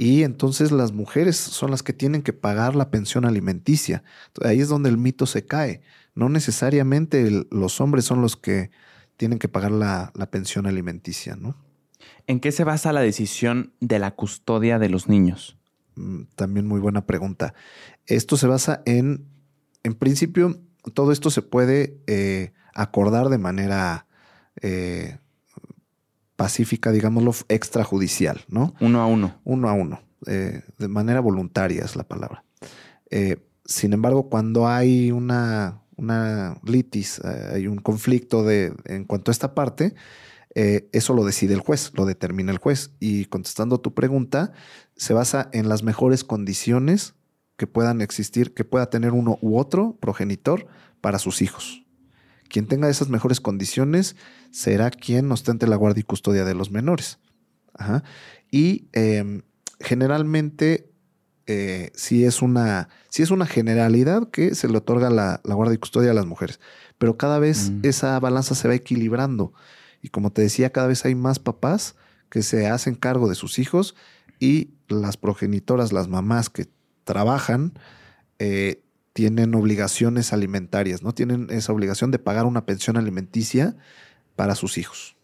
y 0.00 0.22
entonces 0.22 0.70
las 0.70 0.92
mujeres 0.92 1.36
son 1.36 1.72
las 1.72 1.82
que 1.82 1.92
tienen 1.92 2.22
que 2.22 2.32
pagar 2.32 2.76
la 2.76 2.88
pensión 2.88 3.24
alimenticia. 3.24 4.04
Ahí 4.44 4.60
es 4.60 4.68
donde 4.68 4.88
el 4.88 4.96
mito 4.96 5.26
se 5.26 5.44
cae. 5.44 5.82
No 6.14 6.28
necesariamente 6.28 7.44
los 7.50 7.80
hombres 7.80 8.04
son 8.04 8.22
los 8.22 8.36
que 8.36 8.70
tienen 9.16 9.40
que 9.40 9.48
pagar 9.48 9.72
la, 9.72 10.12
pensión 10.30 10.66
alimenticia, 10.66 11.34
¿no? 11.34 11.56
¿En 12.28 12.38
qué 12.38 12.52
se 12.52 12.62
basa 12.62 12.92
la 12.92 13.00
decisión 13.00 13.72
de 13.80 13.98
la 13.98 14.12
custodia 14.12 14.78
de 14.78 14.88
los 14.88 15.08
niños? 15.08 15.58
Mm, 15.96 16.22
también 16.36 16.68
muy 16.68 16.78
buena 16.78 17.04
pregunta. 17.04 17.54
Esto 18.06 18.36
se 18.36 18.46
basa 18.46 18.82
en, 18.86 19.26
en 19.82 19.94
principio, 19.94 20.60
todo 20.94 21.10
esto 21.10 21.28
se 21.30 21.42
puede 21.42 21.98
eh, 22.06 22.52
acordar 22.72 23.30
de 23.30 23.38
manera 23.38 24.06
eh, 24.62 25.18
pacífica, 26.38 26.92
digámoslo, 26.92 27.34
extrajudicial, 27.48 28.44
¿no? 28.48 28.72
Uno 28.78 29.00
a 29.00 29.06
uno. 29.06 29.40
Uno 29.42 29.68
a 29.68 29.72
uno. 29.72 30.00
Eh, 30.24 30.62
de 30.78 30.86
manera 30.86 31.18
voluntaria 31.18 31.84
es 31.84 31.96
la 31.96 32.04
palabra. 32.04 32.44
Eh, 33.10 33.38
sin 33.64 33.92
embargo, 33.92 34.28
cuando 34.28 34.68
hay 34.68 35.10
una, 35.10 35.82
una 35.96 36.60
litis, 36.62 37.20
eh, 37.24 37.50
hay 37.54 37.66
un 37.66 37.78
conflicto 37.78 38.44
de, 38.44 38.72
en 38.84 39.04
cuanto 39.04 39.32
a 39.32 39.32
esta 39.32 39.52
parte, 39.52 39.96
eso 40.54 41.14
lo 41.14 41.24
decide 41.24 41.54
el 41.54 41.60
juez, 41.60 41.92
lo 41.94 42.04
determina 42.04 42.50
el 42.52 42.58
juez. 42.58 42.92
Y 42.98 43.26
contestando 43.26 43.80
tu 43.80 43.94
pregunta, 43.94 44.52
se 44.96 45.14
basa 45.14 45.48
en 45.52 45.68
las 45.68 45.84
mejores 45.84 46.24
condiciones 46.24 47.14
que 47.56 47.68
puedan 47.68 48.00
existir, 48.00 48.54
que 48.54 48.64
pueda 48.64 48.90
tener 48.90 49.12
uno 49.12 49.38
u 49.40 49.58
otro 49.58 49.96
progenitor 50.00 50.66
para 51.00 51.20
sus 51.20 51.42
hijos. 51.42 51.84
Quien 52.48 52.66
tenga 52.66 52.88
esas 52.88 53.08
mejores 53.08 53.40
condiciones 53.40 54.16
será 54.50 54.90
quien 54.90 55.30
ostente 55.30 55.66
la 55.66 55.76
guardia 55.76 56.00
y 56.00 56.04
custodia 56.04 56.44
de 56.44 56.54
los 56.54 56.70
menores. 56.70 57.18
Y 58.50 58.88
em, 58.92 59.42
generalmente, 59.80 60.90
eh, 61.46 61.90
si, 61.94 62.24
es 62.24 62.42
una, 62.42 62.88
si 63.08 63.22
es 63.22 63.30
una 63.30 63.46
generalidad 63.46 64.30
que 64.30 64.54
se 64.54 64.68
le 64.68 64.78
otorga 64.78 65.10
la, 65.10 65.40
guardia 65.44 65.74
y 65.74 65.78
custodia 65.78 66.10
a 66.10 66.14
las 66.14 66.26
mujeres, 66.26 66.60
pero 66.98 67.16
cada 67.16 67.38
vez 67.38 67.70
mm. 67.70 67.80
esa 67.84 68.18
balanza 68.20 68.54
se 68.54 68.68
va 68.68 68.74
equilibrando. 68.74 69.52
Y 70.02 70.08
como 70.08 70.30
te 70.30 70.42
decía, 70.42 70.70
cada 70.70 70.86
vez 70.86 71.04
hay 71.04 71.14
más 71.14 71.38
papás 71.38 71.96
que 72.30 72.42
se 72.42 72.68
hacen 72.68 72.94
cargo 72.94 73.28
de 73.28 73.34
sus 73.34 73.58
hijos 73.58 73.94
y 74.38 74.70
las 74.88 75.16
progenitoras, 75.16 75.92
las 75.92 76.08
mamás 76.08 76.50
que 76.50 76.68
trabajan, 77.04 77.72
eh, 78.38 78.82
tienen 79.18 79.52
obligaciones 79.56 80.32
alimentarias, 80.32 81.02
¿no? 81.02 81.12
Tienen 81.12 81.48
esa 81.50 81.72
obligación 81.72 82.12
de 82.12 82.20
pagar 82.20 82.46
una 82.46 82.66
pensión 82.66 82.96
alimenticia 82.96 83.74
para 84.36 84.54
sus 84.54 84.78
hijos. 84.78 85.16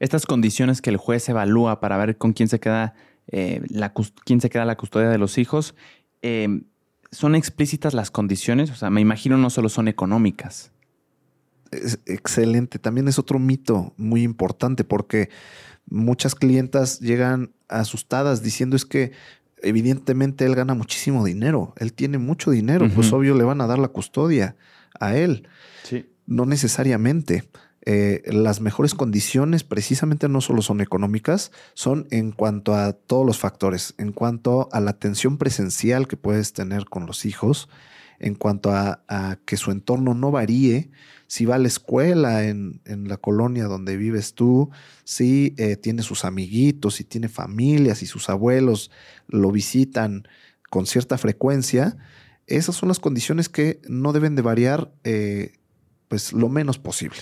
Estas 0.00 0.24
condiciones 0.24 0.80
que 0.80 0.88
el 0.88 0.96
juez 0.96 1.28
evalúa 1.28 1.78
para 1.78 1.98
ver 1.98 2.16
con 2.16 2.32
quién 2.32 2.48
se 2.48 2.58
queda, 2.58 2.94
eh, 3.26 3.60
la, 3.68 3.92
quién 4.24 4.40
se 4.40 4.48
queda 4.48 4.64
la 4.64 4.78
custodia 4.78 5.10
de 5.10 5.18
los 5.18 5.36
hijos, 5.36 5.74
eh, 6.22 6.62
¿son 7.10 7.34
explícitas 7.34 7.92
las 7.92 8.10
condiciones? 8.10 8.70
O 8.70 8.76
sea, 8.76 8.88
me 8.88 9.02
imagino 9.02 9.36
no 9.36 9.50
solo 9.50 9.68
son 9.68 9.88
económicas. 9.88 10.72
Es 11.70 11.98
excelente. 12.06 12.78
También 12.78 13.08
es 13.08 13.18
otro 13.18 13.38
mito 13.38 13.92
muy 13.98 14.22
importante 14.22 14.84
porque 14.84 15.28
muchas 15.84 16.34
clientas 16.34 16.98
llegan 17.00 17.52
asustadas 17.68 18.42
diciendo 18.42 18.74
es 18.74 18.86
que 18.86 19.12
evidentemente 19.62 20.44
él 20.44 20.54
gana 20.54 20.74
muchísimo 20.74 21.24
dinero, 21.24 21.74
él 21.78 21.92
tiene 21.92 22.18
mucho 22.18 22.50
dinero, 22.50 22.88
pues 22.94 23.12
obvio 23.12 23.34
le 23.34 23.44
van 23.44 23.60
a 23.60 23.66
dar 23.66 23.78
la 23.78 23.88
custodia 23.88 24.56
a 24.98 25.16
él. 25.16 25.48
Sí. 25.84 26.06
No 26.26 26.46
necesariamente. 26.46 27.44
Eh, 27.84 28.22
las 28.26 28.60
mejores 28.60 28.94
condiciones 28.94 29.64
precisamente 29.64 30.28
no 30.28 30.40
solo 30.40 30.62
son 30.62 30.80
económicas, 30.80 31.50
son 31.74 32.06
en 32.12 32.30
cuanto 32.30 32.76
a 32.76 32.92
todos 32.92 33.26
los 33.26 33.38
factores, 33.38 33.94
en 33.98 34.12
cuanto 34.12 34.68
a 34.70 34.78
la 34.78 34.92
atención 34.92 35.36
presencial 35.36 36.06
que 36.06 36.16
puedes 36.16 36.52
tener 36.52 36.84
con 36.84 37.06
los 37.06 37.24
hijos, 37.24 37.68
en 38.22 38.34
cuanto 38.34 38.70
a, 38.70 39.38
que 39.44 39.56
su 39.56 39.70
entorno 39.70 40.14
no 40.14 40.30
varíe, 40.30 40.90
si 41.26 41.44
va 41.44 41.56
a 41.56 41.58
la 41.58 41.68
escuela 41.68 42.44
en, 42.44 42.80
la 42.84 43.16
colonia 43.16 43.64
donde 43.64 43.96
vives 43.96 44.34
tú, 44.34 44.70
si 45.04 45.54
eh, 45.58 45.76
tiene 45.76 46.02
sus 46.02 46.24
amiguitos, 46.24 46.94
si 46.94 47.04
tiene 47.04 47.28
familias 47.28 48.02
y 48.02 48.06
sus 48.06 48.28
abuelos 48.28 48.90
lo 49.28 49.50
visitan 49.50 50.28
con 50.70 50.86
cierta 50.86 51.18
frecuencia, 51.18 51.96
esas 52.46 52.76
son 52.76 52.88
las 52.88 53.00
condiciones 53.00 53.48
que 53.48 53.80
no 53.88 54.12
deben 54.12 54.34
de 54.34 54.42
variar 54.42 54.92
eh, 55.04 55.52
pues 56.08 56.32
lo 56.32 56.48
menos 56.48 56.78
posible. 56.78 57.18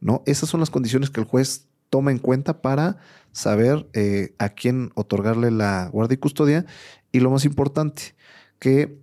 ¿no? 0.00 0.22
Esas 0.26 0.48
son 0.48 0.60
las 0.60 0.70
condiciones 0.70 1.10
que 1.10 1.20
el 1.20 1.26
juez 1.26 1.68
toma 1.90 2.10
en 2.10 2.18
cuenta 2.18 2.60
para 2.60 2.98
saber 3.32 3.88
eh, 3.92 4.34
a 4.38 4.48
quién 4.50 4.90
otorgarle 4.94 5.50
la 5.50 5.88
guardia 5.92 6.14
y 6.14 6.18
custodia. 6.18 6.66
Y 7.12 7.20
lo 7.20 7.30
más 7.30 7.44
importante, 7.44 8.14
que 8.58 8.98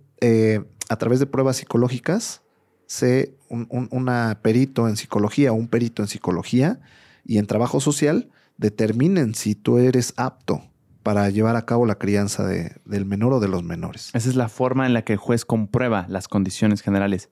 a 0.92 0.96
través 0.96 1.20
de 1.20 1.26
pruebas 1.26 1.56
psicológicas, 1.56 2.42
se, 2.86 3.34
un, 3.48 3.88
una 3.90 4.40
perito 4.42 4.88
en 4.88 4.96
psicología 4.96 5.52
o 5.52 5.54
un 5.54 5.68
perito 5.68 6.02
en 6.02 6.08
psicología 6.08 6.80
y 7.24 7.38
en 7.38 7.46
trabajo 7.46 7.80
social 7.80 8.30
determinen 8.58 9.34
si 9.34 9.54
tú 9.54 9.78
eres 9.78 10.12
apto 10.18 10.62
para 11.02 11.30
llevar 11.30 11.56
a 11.56 11.64
cabo 11.64 11.86
la 11.86 11.96
crianza 11.96 12.44
de, 12.44 12.76
del 12.84 13.06
menor 13.06 13.32
o 13.32 13.40
de 13.40 13.48
los 13.48 13.64
menores. 13.64 14.10
Esa 14.12 14.28
es 14.28 14.36
la 14.36 14.48
forma 14.48 14.86
en 14.86 14.92
la 14.92 15.02
que 15.02 15.14
el 15.14 15.18
juez 15.18 15.44
comprueba 15.44 16.04
las 16.08 16.28
condiciones 16.28 16.82
generales. 16.82 17.30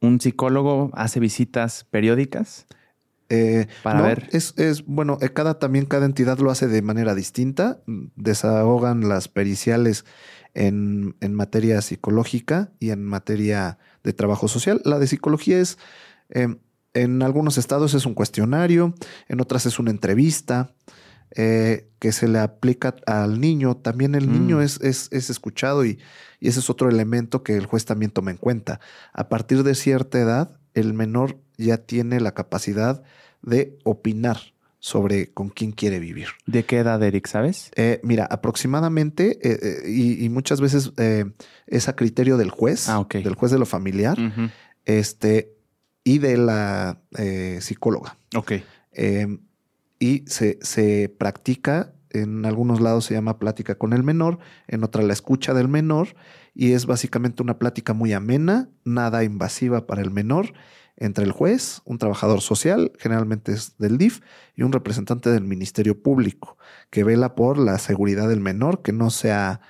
¿Un 0.00 0.20
psicólogo 0.20 0.90
hace 0.94 1.18
visitas 1.18 1.84
periódicas? 1.90 2.66
Eh, 3.32 3.66
para 3.82 4.02
ver. 4.02 4.28
Es, 4.32 4.52
es, 4.58 4.84
bueno, 4.84 5.16
eh, 5.22 5.30
cada, 5.30 5.58
también 5.58 5.86
cada 5.86 6.04
entidad 6.04 6.38
lo 6.38 6.50
hace 6.50 6.68
de 6.68 6.82
manera 6.82 7.14
distinta. 7.14 7.80
Desahogan 7.86 9.08
las 9.08 9.28
periciales 9.28 10.04
en, 10.52 11.16
en 11.20 11.32
materia 11.32 11.80
psicológica 11.80 12.72
y 12.78 12.90
en 12.90 13.02
materia 13.04 13.78
de 14.04 14.12
trabajo 14.12 14.48
social. 14.48 14.82
La 14.84 14.98
de 14.98 15.06
psicología 15.06 15.58
es, 15.58 15.78
em, 16.28 16.58
en 16.92 17.22
algunos 17.22 17.56
estados 17.56 17.94
es 17.94 18.04
un 18.04 18.12
cuestionario, 18.12 18.94
en 19.28 19.40
otras 19.40 19.64
es 19.64 19.78
una 19.78 19.90
entrevista. 19.90 20.74
Eh, 21.34 21.88
que 21.98 22.12
se 22.12 22.28
le 22.28 22.38
aplica 22.38 22.94
al 23.06 23.40
niño, 23.40 23.78
también 23.78 24.14
el 24.14 24.30
niño 24.30 24.58
mm. 24.58 24.60
es, 24.60 24.78
es, 24.82 25.08
es 25.12 25.30
escuchado 25.30 25.82
y, 25.82 25.98
y, 26.40 26.48
ese 26.48 26.60
es 26.60 26.68
otro 26.68 26.90
elemento 26.90 27.42
que 27.42 27.56
el 27.56 27.64
juez 27.64 27.86
también 27.86 28.10
toma 28.10 28.32
en 28.32 28.36
cuenta. 28.36 28.80
A 29.14 29.30
partir 29.30 29.62
de 29.62 29.74
cierta 29.74 30.20
edad, 30.20 30.60
el 30.74 30.94
menor 30.94 31.38
ya 31.58 31.78
tiene 31.78 32.20
la 32.20 32.32
capacidad 32.34 33.02
de 33.42 33.78
opinar 33.84 34.38
sobre 34.78 35.32
con 35.32 35.48
quién 35.48 35.72
quiere 35.72 36.00
vivir. 36.00 36.28
¿De 36.46 36.64
qué 36.64 36.78
edad, 36.78 37.02
Eric, 37.02 37.28
sabes? 37.28 37.70
Eh, 37.76 38.00
mira, 38.02 38.24
aproximadamente, 38.24 39.38
eh, 39.42 39.88
y, 39.88 40.28
muchas 40.28 40.60
veces 40.60 40.92
es 41.66 41.88
a 41.88 41.96
criterio 41.96 42.36
del 42.36 42.50
juez, 42.50 42.88
ah, 42.88 43.06
del 43.08 43.34
juez 43.34 43.52
de 43.52 43.58
lo 43.58 43.66
familiar, 43.66 44.18
este, 44.84 45.54
y 46.02 46.18
de 46.18 46.36
la 46.36 47.00
psicóloga. 47.60 48.16
Ok 48.34 48.52
y 50.02 50.24
se, 50.26 50.58
se 50.62 51.14
practica, 51.16 51.92
en 52.10 52.44
algunos 52.44 52.80
lados 52.80 53.04
se 53.04 53.14
llama 53.14 53.38
plática 53.38 53.76
con 53.76 53.92
el 53.92 54.02
menor, 54.02 54.40
en 54.66 54.82
otra 54.82 55.00
la 55.04 55.12
escucha 55.12 55.54
del 55.54 55.68
menor, 55.68 56.08
y 56.54 56.72
es 56.72 56.86
básicamente 56.86 57.42
una 57.42 57.58
plática 57.58 57.94
muy 57.94 58.12
amena, 58.12 58.68
nada 58.84 59.24
invasiva 59.24 59.86
para 59.86 60.02
el 60.02 60.10
menor, 60.10 60.52
entre 60.96 61.24
el 61.24 61.32
juez, 61.32 61.80
un 61.84 61.98
trabajador 61.98 62.42
social, 62.42 62.92
generalmente 62.98 63.52
es 63.52 63.76
del 63.78 63.98
DIF, 63.98 64.20
y 64.54 64.62
un 64.62 64.72
representante 64.72 65.30
del 65.30 65.44
Ministerio 65.44 66.00
Público, 66.00 66.58
que 66.90 67.04
vela 67.04 67.34
por 67.34 67.58
la 67.58 67.78
seguridad 67.78 68.28
del 68.28 68.40
menor, 68.40 68.82
que 68.82 68.92
no 68.92 69.10
sea 69.10 69.60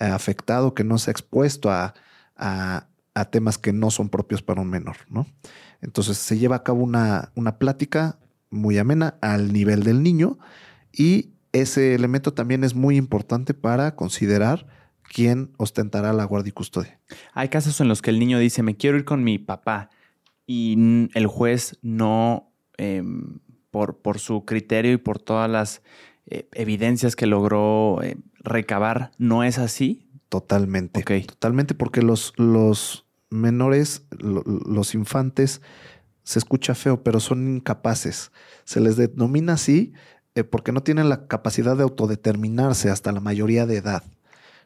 eh, 0.00 0.04
afectado, 0.06 0.74
que 0.74 0.84
no 0.84 0.98
sea 0.98 1.12
expuesto 1.12 1.70
a, 1.70 1.94
a, 2.36 2.88
temas 3.30 3.56
que 3.56 3.72
no 3.72 3.90
son 3.90 4.08
propios 4.08 4.42
para 4.42 4.60
un 4.60 4.68
menor, 4.68 4.96
¿no? 5.08 5.26
Entonces 5.80 6.18
se 6.18 6.38
lleva 6.38 6.56
a 6.56 6.62
cabo 6.62 6.82
una, 6.82 7.30
una 7.36 7.58
plática 7.58 8.18
muy 8.50 8.78
amena 8.78 9.16
al 9.20 9.52
nivel 9.52 9.84
del 9.84 10.02
niño 10.02 10.38
y 10.92 11.30
ese 11.52 11.94
elemento 11.94 12.34
también 12.34 12.64
es 12.64 12.74
muy 12.74 12.96
importante 12.96 13.54
para 13.54 13.94
considerar 13.94 14.66
quién 15.12 15.52
ostentará 15.58 16.12
la 16.12 16.24
guardia 16.24 16.50
y 16.50 16.52
custodia. 16.52 16.98
Hay 17.34 17.48
casos 17.48 17.80
en 17.80 17.88
los 17.88 18.02
que 18.02 18.10
el 18.10 18.18
niño 18.18 18.38
dice, 18.38 18.62
me 18.62 18.76
quiero 18.76 18.96
ir 18.96 19.04
con 19.04 19.22
mi 19.22 19.38
papá 19.38 19.90
y 20.46 21.08
el 21.14 21.26
juez 21.26 21.78
no, 21.82 22.52
em, 22.78 23.38
por, 23.70 23.98
por, 23.98 24.18
su 24.18 24.44
criterio 24.44 24.92
y 24.92 24.96
por 24.96 25.18
todas 25.18 25.50
las 25.50 25.82
eh, 26.26 26.48
evidencias 26.52 27.14
que 27.14 27.26
logró 27.26 28.02
eh, 28.02 28.16
recabar, 28.38 29.12
¿no 29.18 29.44
es 29.44 29.58
así? 29.58 30.08
Totalmente. 30.28 31.02
Totalmente 31.02 31.74
porque 31.74 32.00
los, 32.00 32.32
los 32.36 33.06
menores, 33.28 34.06
los 34.18 34.94
infantes, 34.94 35.60
se 36.22 36.38
escucha 36.38 36.74
feo, 36.74 37.02
pero 37.02 37.20
son 37.20 37.56
incapaces. 37.56 38.32
Se 38.64 38.80
les 38.80 38.96
denomina 38.96 39.54
así 39.54 39.92
eh, 40.34 40.44
porque 40.44 40.72
no 40.72 40.82
tienen 40.82 41.08
la 41.08 41.26
capacidad 41.26 41.76
de 41.76 41.82
autodeterminarse 41.82 42.88
hasta 42.88 43.12
la 43.12 43.20
mayoría 43.20 43.66
de 43.66 43.76
edad. 43.76 44.04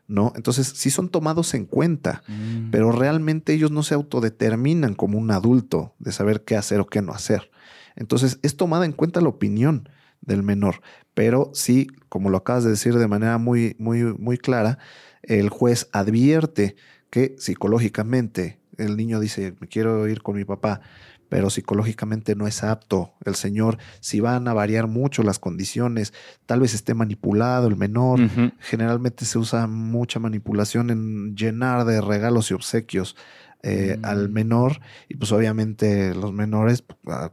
¿No? 0.08 0.32
Entonces, 0.36 0.72
sí 0.76 0.90
son 0.90 1.08
tomados 1.08 1.52
en 1.54 1.64
cuenta, 1.64 2.22
mm. 2.28 2.70
pero 2.70 2.92
realmente 2.92 3.52
ellos 3.52 3.72
no 3.72 3.82
se 3.82 3.94
autodeterminan 3.94 4.94
como 4.94 5.18
un 5.18 5.32
adulto 5.32 5.94
de 5.98 6.12
saber 6.12 6.44
qué 6.44 6.56
hacer 6.56 6.78
o 6.78 6.86
qué 6.86 7.02
no 7.02 7.12
hacer. 7.12 7.50
Entonces, 7.96 8.38
es 8.42 8.56
tomada 8.56 8.84
en 8.84 8.92
cuenta 8.92 9.20
la 9.20 9.28
opinión 9.28 9.88
del 10.20 10.42
menor, 10.42 10.80
pero 11.14 11.50
sí, 11.54 11.88
como 12.08 12.30
lo 12.30 12.38
acabas 12.38 12.64
de 12.64 12.70
decir 12.70 12.94
de 12.94 13.08
manera 13.08 13.38
muy, 13.38 13.74
muy, 13.78 14.02
muy 14.02 14.38
clara, 14.38 14.78
el 15.22 15.48
juez 15.48 15.88
advierte 15.92 16.76
que 17.10 17.34
psicológicamente 17.38 18.60
el 18.76 18.96
niño 18.96 19.20
dice, 19.20 19.54
me 19.60 19.68
quiero 19.68 20.06
ir 20.08 20.22
con 20.22 20.36
mi 20.36 20.44
papá, 20.44 20.80
pero 21.28 21.50
psicológicamente 21.50 22.34
no 22.34 22.46
es 22.46 22.62
apto. 22.62 23.14
El 23.24 23.34
Señor, 23.34 23.78
si 24.00 24.20
van 24.20 24.48
a 24.48 24.54
variar 24.54 24.86
mucho 24.86 25.22
las 25.22 25.38
condiciones, 25.38 26.12
tal 26.46 26.60
vez 26.60 26.74
esté 26.74 26.94
manipulado 26.94 27.68
el 27.68 27.76
menor. 27.76 28.20
Generalmente 28.60 29.24
se 29.24 29.38
usa 29.38 29.66
mucha 29.66 30.18
manipulación 30.18 30.90
en 30.90 31.36
llenar 31.36 31.84
de 31.84 32.00
regalos 32.00 32.50
y 32.50 32.54
obsequios 32.54 33.16
eh, 33.62 33.98
al 34.02 34.28
mm. 34.28 34.32
menor 34.32 34.80
y 35.08 35.16
pues 35.16 35.32
obviamente 35.32 36.14
los 36.14 36.32
menores, 36.32 36.84
ah, 37.08 37.30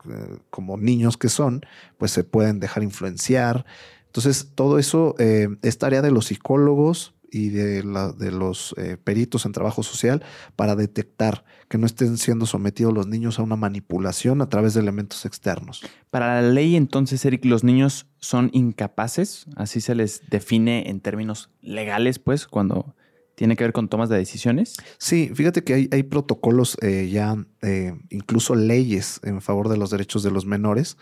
como 0.50 0.78
niños 0.78 1.18
que 1.18 1.30
son, 1.30 1.62
pues 1.98 2.12
se 2.12 2.24
pueden 2.24 2.60
dejar 2.60 2.82
influenciar. 2.82 3.66
Entonces, 4.08 4.52
todo 4.56 4.80
eso 4.80 5.16
eh, 5.20 5.50
es 5.62 5.78
tarea 5.78 6.02
de 6.02 6.12
los 6.12 6.28
psicólogos, 6.28 7.12
y 7.34 7.50
de, 7.50 7.84
la, 7.84 8.12
de 8.12 8.32
los 8.32 8.76
eh, 8.78 8.96
peritos 9.04 9.46
en 9.46 9.52
trabajo 9.52 9.82
social 9.82 10.24
para 10.56 10.76
detectar 10.76 11.44
que 11.68 11.80
no 11.80 11.88
estén 11.88 12.18
siendo 12.18 12.46
sometidos 12.46 12.94
los 12.94 13.08
niños 13.08 13.40
a 13.40 13.42
una 13.42 13.56
manipulación 13.56 14.42
a 14.42 14.50
través 14.50 14.76
de 14.76 14.82
elementos 14.82 15.26
externos. 15.26 15.82
Para 16.12 16.42
la 16.42 16.48
ley, 16.48 16.76
entonces, 16.76 17.26
Eric, 17.26 17.44
los 17.46 17.64
niños 17.64 18.06
son 18.20 18.52
incapaces, 18.54 19.48
así 19.56 19.82
se 19.82 19.96
les 19.96 20.22
define 20.30 20.90
en 20.90 21.02
términos 21.02 21.50
legales, 21.62 22.20
pues, 22.20 22.46
cuando 22.46 22.96
tiene 23.34 23.56
que 23.56 23.64
ver 23.64 23.74
con 23.74 23.90
tomas 23.90 24.10
de 24.10 24.18
decisiones. 24.18 24.76
Sí, 25.00 25.32
fíjate 25.34 25.64
que 25.64 25.74
hay, 25.74 25.90
hay 25.92 26.04
protocolos 26.04 26.78
eh, 26.82 27.10
ya, 27.12 27.36
eh, 27.64 27.94
incluso 28.12 28.54
leyes 28.54 29.20
en 29.24 29.42
favor 29.42 29.70
de 29.70 29.78
los 29.78 29.90
derechos 29.90 30.22
de 30.22 30.30
los 30.30 30.46
menores, 30.46 30.98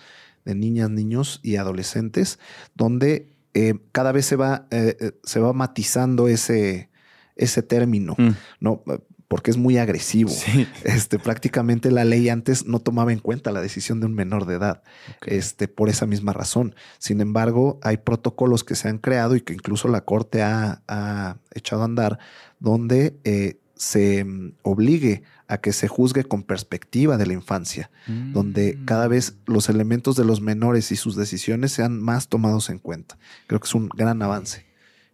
de 0.45 0.55
niñas, 0.55 0.89
niños 0.89 1.39
y 1.43 1.57
adolescentes, 1.57 2.39
donde 2.73 3.30
eh, 3.53 3.75
cada 3.91 4.11
vez 4.11 4.25
se 4.25 4.35
va, 4.35 4.67
eh, 4.71 4.95
eh, 4.99 5.11
se 5.23 5.39
va 5.39 5.53
matizando 5.53 6.27
ese, 6.27 6.89
ese 7.35 7.61
término, 7.61 8.15
mm. 8.17 8.31
¿no? 8.59 8.83
Porque 9.27 9.51
es 9.51 9.57
muy 9.57 9.77
agresivo. 9.77 10.31
Este, 10.83 11.19
prácticamente 11.19 11.91
la 11.91 12.05
ley 12.05 12.29
antes 12.29 12.65
no 12.65 12.79
tomaba 12.79 13.13
en 13.13 13.19
cuenta 13.19 13.51
la 13.51 13.61
decisión 13.61 13.99
de 13.99 14.07
un 14.07 14.13
menor 14.13 14.45
de 14.45 14.55
edad, 14.55 14.83
este, 15.25 15.67
por 15.67 15.89
esa 15.89 16.05
misma 16.05 16.33
razón. 16.33 16.75
Sin 16.97 17.21
embargo, 17.21 17.79
hay 17.83 17.97
protocolos 17.97 18.63
que 18.63 18.75
se 18.75 18.89
han 18.89 18.97
creado 18.97 19.35
y 19.35 19.41
que 19.41 19.53
incluso 19.53 19.87
la 19.87 20.01
Corte 20.01 20.41
ha, 20.41 20.81
ha 20.87 21.37
echado 21.53 21.81
a 21.81 21.85
andar, 21.85 22.19
donde 22.59 23.59
se 23.81 24.23
mm, 24.23 24.53
obligue 24.61 25.23
a 25.47 25.57
que 25.57 25.73
se 25.73 25.87
juzgue 25.87 26.23
con 26.23 26.43
perspectiva 26.43 27.17
de 27.17 27.25
la 27.25 27.33
infancia, 27.33 27.89
donde 28.05 28.77
mm. 28.77 28.85
cada 28.85 29.07
vez 29.07 29.37
los 29.47 29.69
elementos 29.69 30.15
de 30.15 30.23
los 30.23 30.39
menores 30.39 30.91
y 30.91 30.95
sus 30.95 31.15
decisiones 31.15 31.71
sean 31.71 31.99
más 31.99 32.27
tomados 32.27 32.69
en 32.69 32.77
cuenta. 32.77 33.17
Creo 33.47 33.59
que 33.59 33.65
es 33.65 33.73
un 33.73 33.89
gran 33.89 34.21
avance 34.21 34.67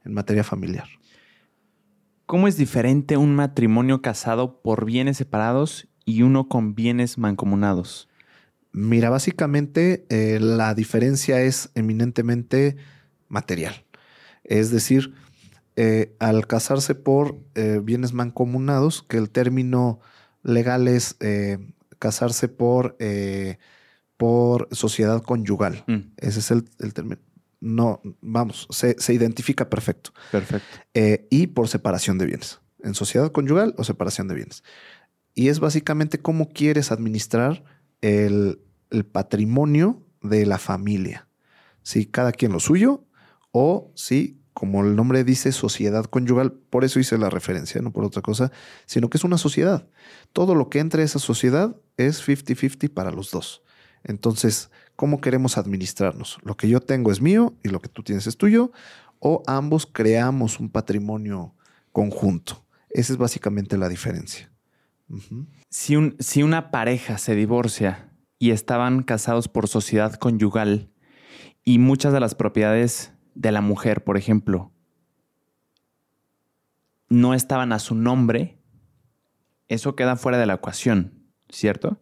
en 0.03 0.13
materia 0.13 0.43
familiar. 0.43 0.85
¿Cómo 2.25 2.49
es 2.49 2.57
diferente 2.57 3.15
un 3.15 3.35
matrimonio 3.35 4.01
casado 4.01 4.61
por 4.61 4.83
bienes 4.83 5.15
separados 5.15 5.87
y 6.03 6.23
uno 6.23 6.49
con 6.49 6.75
bienes 6.75 7.17
mancomunados? 7.17 8.09
Mira, 8.73 9.09
básicamente 9.09 10.05
eh, 10.09 10.39
la 10.41 10.75
diferencia 10.75 11.39
es 11.39 11.71
eminentemente 11.73 12.75
material. 13.29 13.85
Es 14.43 14.71
decir, 14.71 15.13
eh, 15.79 16.15
al 16.17 16.47
casarse 16.47 16.95
por 16.95 17.37
eh, 17.53 17.79
bienes 17.83 18.11
mancomunados, 18.11 19.03
que 19.03 19.17
el 19.17 19.29
término 19.29 19.99
legal 20.41 20.87
es 20.87 21.17
eh, 21.19 21.59
casarse 21.99 22.47
por, 22.47 22.97
por 24.17 24.69
sociedad 24.71 25.21
conyugal. 25.21 25.83
Mm. 25.85 26.13
Ese 26.17 26.39
es 26.39 26.49
el, 26.49 26.63
término. 26.93 27.21
No, 27.59 28.01
vamos, 28.21 28.67
se, 28.71 29.13
identifica 29.13 29.69
perfecto. 29.69 30.13
Perfecto. 30.31 30.67
y 31.29 31.45
por 31.45 31.67
separación 31.67 32.17
de 32.17 32.25
bienes. 32.25 32.59
En 32.81 32.95
sociedad 32.95 33.31
conyugal 33.31 33.75
o 33.77 33.83
separación 33.83 34.27
de 34.27 34.33
bienes. 34.33 34.63
Y 35.35 35.49
es 35.49 35.59
básicamente 35.59 36.17
cómo 36.17 36.49
quieres 36.49 36.91
administrar 36.91 37.63
el, 38.01 38.59
el 38.89 39.05
patrimonio 39.05 40.03
de 40.23 40.47
la 40.47 40.57
familia. 40.57 41.27
Si 41.83 42.07
cada 42.07 42.31
quien 42.31 42.51
lo 42.51 42.59
suyo 42.59 43.05
o 43.51 43.91
si 43.95 44.36
como 44.57 44.83
el 44.83 44.95
nombre 44.95 45.23
dice, 45.23 45.51
sociedad 45.51 46.05
conyugal, 46.05 46.51
por 46.51 46.83
eso 46.83 46.99
hice 46.99 47.15
la 47.19 47.29
referencia, 47.29 47.79
no 47.79 47.91
por 47.91 48.03
otra 48.03 48.23
cosa, 48.23 48.51
sino 48.87 49.07
que 49.07 49.19
es 49.19 49.23
una 49.23 49.37
sociedad. 49.37 49.87
Todo 50.33 50.55
lo 50.55 50.67
que 50.67 50.79
entre 50.79 51.03
a 51.03 51.05
esa 51.05 51.19
sociedad 51.19 51.75
es 51.95 52.27
50-50 52.27 52.91
para 52.91 53.11
los 53.11 53.29
dos. 53.29 53.61
Entonces, 54.03 54.71
¿cómo 54.95 55.21
queremos 55.21 55.59
administrarnos? 55.59 56.39
Lo 56.41 56.57
que 56.57 56.69
yo 56.69 56.79
tengo 56.79 57.11
es 57.11 57.21
mío 57.21 57.53
y 57.63 57.69
lo 57.69 57.81
que 57.81 57.87
tú 57.87 58.01
tienes 58.01 58.25
es 58.25 58.35
tuyo, 58.35 58.71
o 59.19 59.43
ambos 59.45 59.85
creamos 59.85 60.59
un 60.59 60.71
patrimonio 60.71 61.53
conjunto. 61.91 62.65
Esa 62.89 63.13
es 63.13 63.19
básicamente 63.19 63.77
la 63.77 63.89
diferencia. 63.89 64.51
si, 65.69 65.95
un, 65.95 66.15
si 66.17 66.41
una 66.41 66.71
pareja 66.71 67.19
se 67.19 67.35
divorcia 67.35 68.09
y 68.39 68.49
estaban 68.49 69.03
casados 69.03 69.49
por 69.49 69.67
sociedad 69.67 70.15
conyugal 70.15 70.89
y 71.63 71.77
muchas 71.77 72.11
de 72.11 72.21
las 72.21 72.33
propiedades 72.33 73.13
de 73.37 73.51
la 73.51 73.61
mujer, 73.61 74.03
por 74.03 74.17
ejemplo, 74.17 74.71
no 77.07 77.33
estaban 77.33 77.71
a 77.71 77.79
su 77.79 77.95
nombre, 77.95 78.59
eso 79.67 79.95
queda 79.95 80.15
fuera 80.15 80.37
de 80.37 80.47
la 80.47 80.55
ecuación, 80.55 81.23
¿cierto? 81.49 82.01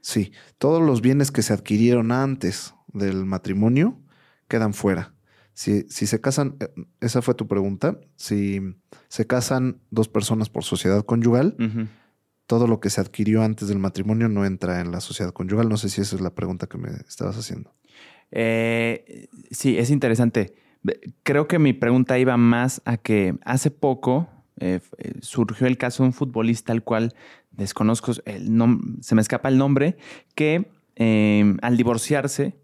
Sí, 0.00 0.32
todos 0.58 0.82
los 0.82 1.00
bienes 1.00 1.30
que 1.30 1.42
se 1.42 1.52
adquirieron 1.52 2.12
antes 2.12 2.74
del 2.88 3.24
matrimonio 3.24 4.00
quedan 4.48 4.74
fuera. 4.74 5.14
Si, 5.54 5.82
si, 5.88 6.06
se 6.06 6.20
casan, 6.20 6.56
eh, 6.58 6.68
esa 7.00 7.22
fue 7.22 7.34
tu 7.34 7.46
pregunta, 7.46 8.00
si 8.16 8.60
se 9.08 9.26
casan 9.26 9.80
dos 9.90 10.08
personas 10.08 10.50
por 10.50 10.64
sociedad 10.64 11.04
conyugal, 11.04 11.56
todo 12.46 12.66
lo 12.66 12.80
que 12.80 12.90
se 12.90 13.00
adquirió 13.00 13.42
antes 13.42 13.68
del 13.68 13.78
matrimonio 13.78 14.28
no 14.28 14.44
entra 14.44 14.80
en 14.80 14.90
la 14.90 15.00
sociedad 15.00 15.32
conyugal. 15.32 15.68
No 15.68 15.76
sé 15.76 15.88
si 15.88 16.00
esa 16.00 16.16
es 16.16 16.20
la 16.20 16.34
pregunta 16.34 16.66
que 16.66 16.76
me 16.76 16.90
estabas 17.08 17.38
haciendo. 17.38 17.72
Eh, 18.32 19.28
sí, 19.52 19.78
es 19.78 19.90
interesante. 19.90 20.54
Creo 21.22 21.48
que 21.48 21.58
mi 21.58 21.72
pregunta 21.72 22.18
iba 22.18 22.36
más 22.36 22.82
a 22.84 22.96
que 22.96 23.36
hace 23.44 23.70
poco 23.70 24.28
eh, 24.60 24.80
eh, 24.98 25.12
surgió 25.20 25.66
el 25.66 25.78
caso 25.78 26.02
de 26.02 26.08
un 26.08 26.12
futbolista 26.12 26.72
al 26.72 26.82
cual 26.82 27.14
desconozco, 27.50 28.12
el 28.24 28.50
se 29.00 29.14
me 29.14 29.20
escapa 29.20 29.48
el 29.48 29.58
nombre, 29.58 29.96
que 30.34 30.70
em, 30.94 31.58
al 31.62 31.76
divorciarse 31.76 32.56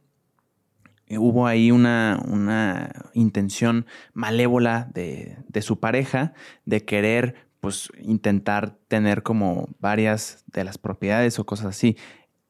hubo 1.10 1.46
ahí 1.46 1.72
una, 1.72 2.22
una 2.28 2.92
intención 3.14 3.86
malévola 4.12 4.88
de, 4.94 5.38
de, 5.48 5.62
su 5.62 5.80
pareja 5.80 6.34
de 6.64 6.84
querer 6.84 7.34
pues 7.58 7.90
intentar 8.00 8.76
tener 8.86 9.24
como 9.24 9.68
varias 9.80 10.44
de 10.46 10.62
las 10.62 10.78
propiedades 10.78 11.38
o 11.40 11.44
cosas 11.44 11.66
así. 11.66 11.96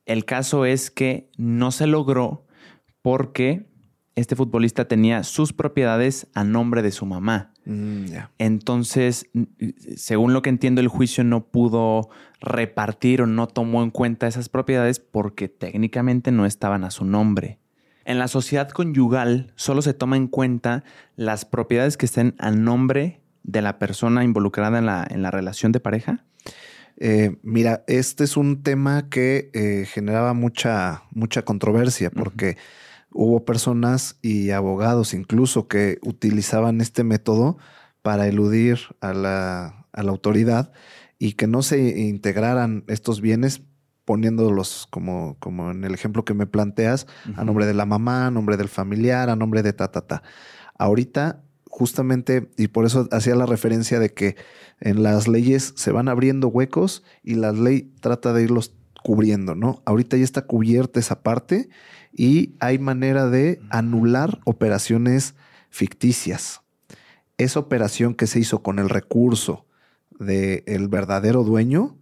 El 0.05 0.27
caso 0.27 0.67
es 0.67 0.91
que 0.91 1.31
no 1.39 1.71
se 1.71 1.87
logró 1.87 2.45
porque 3.01 3.70
este 4.21 4.37
futbolista 4.37 4.87
tenía 4.87 5.23
sus 5.23 5.53
propiedades 5.53 6.27
a 6.35 6.45
nombre 6.45 6.83
de 6.83 6.93
su 6.93 7.07
mamá. 7.07 7.53
Mm, 7.65 8.07
Entonces, 8.39 9.29
según 9.97 10.33
lo 10.33 10.43
que 10.43 10.51
entiendo, 10.51 10.81
el 10.81 10.89
juicio 10.89 11.25
no 11.25 11.45
pudo 11.47 12.11
repartir 12.41 13.23
o 13.23 13.27
no 13.27 13.47
tomó 13.47 13.83
en 13.83 13.91
cuenta 13.91 14.27
esas 14.27 14.49
propiedades 14.49 15.01
porque 15.01 15.49
técnicamente 15.49 16.33
no 16.33 16.47
estaban 16.47 16.85
a 16.85 16.91
su 16.91 17.05
nombre. 17.05 17.59
En 18.05 18.19
la 18.19 18.29
sociedad 18.29 18.69
conyugal 18.71 19.53
solo 19.57 19.83
se 19.83 19.95
toma 19.95 20.17
en 20.17 20.27
cuenta 20.27 20.85
las 21.17 21.45
propiedades 21.45 21.97
que 21.97 22.07
estén 22.07 22.35
a 22.39 22.51
nombre 22.51 23.21
de 23.43 23.63
la 23.63 23.79
persona 23.79 24.25
involucrada 24.25 24.79
en 24.79 24.87
la, 24.87 25.07
en 25.09 25.23
la 25.23 25.31
relación 25.31 25.73
de 25.73 25.81
pareja. 25.81 26.25
Eh, 26.99 27.37
mira, 27.43 27.83
este 27.87 28.25
es 28.25 28.37
un 28.37 28.63
tema 28.63 29.09
que 29.09 29.51
eh, 29.55 29.87
generaba 29.87 30.35
mucha, 30.35 31.05
mucha 31.13 31.43
controversia 31.43 32.11
porque 32.11 32.57
hubo 33.13 33.45
personas 33.45 34.17
y 34.23 34.51
abogados 34.51 35.15
incluso 35.15 35.69
que 35.69 35.99
utilizaban 36.03 36.81
este 36.81 37.05
método 37.05 37.59
para 38.03 38.27
eludir 38.27 38.79
a 39.01 39.13
la, 39.13 39.87
autoridad 39.93 40.73
y 41.19 41.33
que 41.33 41.47
no 41.47 41.63
se 41.63 42.01
integraran 42.01 42.85
estos 42.87 43.21
bienes 43.21 43.63
poniéndolos 44.05 44.87
como, 44.91 45.37
como 45.39 45.71
en 45.71 45.85
el 45.85 45.93
ejemplo 45.93 46.25
que 46.25 46.35
me 46.35 46.47
planteas, 46.47 47.07
a 47.37 47.45
nombre 47.45 47.67
de 47.67 47.75
la 47.75 47.85
mamá, 47.85 48.27
a 48.27 48.31
nombre 48.31 48.57
del 48.57 48.69
familiar, 48.69 49.29
a 49.29 49.37
nombre 49.37 49.63
de 49.63 49.73
ta, 49.73 49.89
ta, 49.89 50.01
ta. 50.01 50.23
Ahorita, 50.79 51.43
justamente, 51.69 52.51
y 52.57 52.69
por 52.69 52.87
eso 52.87 53.09
hacía 53.13 53.35
la 53.35 53.47
referencia 53.47 54.01
de 54.01 54.15
que 54.15 54.37
en 54.81 55.03
las 55.03 55.29
leyes 55.29 55.75
se 55.77 55.93
van 55.93 56.09
abriendo 56.09 56.49
huecos 56.49 57.05
y 57.23 57.35
la 57.35 57.53
ley 57.53 57.93
trata 58.01 58.33
de 58.33 58.43
irlos 58.43 58.75
cubriendo, 59.03 59.55
¿no? 59.55 59.83
Ahorita 59.85 60.17
ya 60.17 60.25
está 60.25 60.43
cubierta 60.43 61.01
esa 61.01 61.23
parte 61.23 61.69
y 62.13 62.55
hay 62.61 62.79
manera 62.79 63.29
de 63.29 63.61
anular 63.71 64.41
operaciones 64.45 65.35
ficticias. 65.71 66.63
Esa 67.39 67.61
operación 67.61 68.15
que 68.15 68.27
se 68.27 68.41
hizo 68.41 68.63
con 68.63 68.79
el 68.79 68.89
recurso 68.89 69.67
del 70.19 70.89
verdadero 70.89 71.45
dueño, 71.45 71.99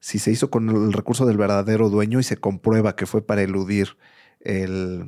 si 0.00 0.18
se 0.18 0.30
hizo 0.30 0.50
con 0.50 0.68
el 0.68 0.92
recurso 0.92 1.26
del 1.26 1.36
verdadero 1.36 1.90
dueño 1.90 2.18
y 2.18 2.24
se 2.24 2.36
comprueba 2.36 2.96
que 2.96 3.06
fue 3.06 3.24
para 3.24 3.42
eludir 3.42 3.96
eh, 4.40 5.06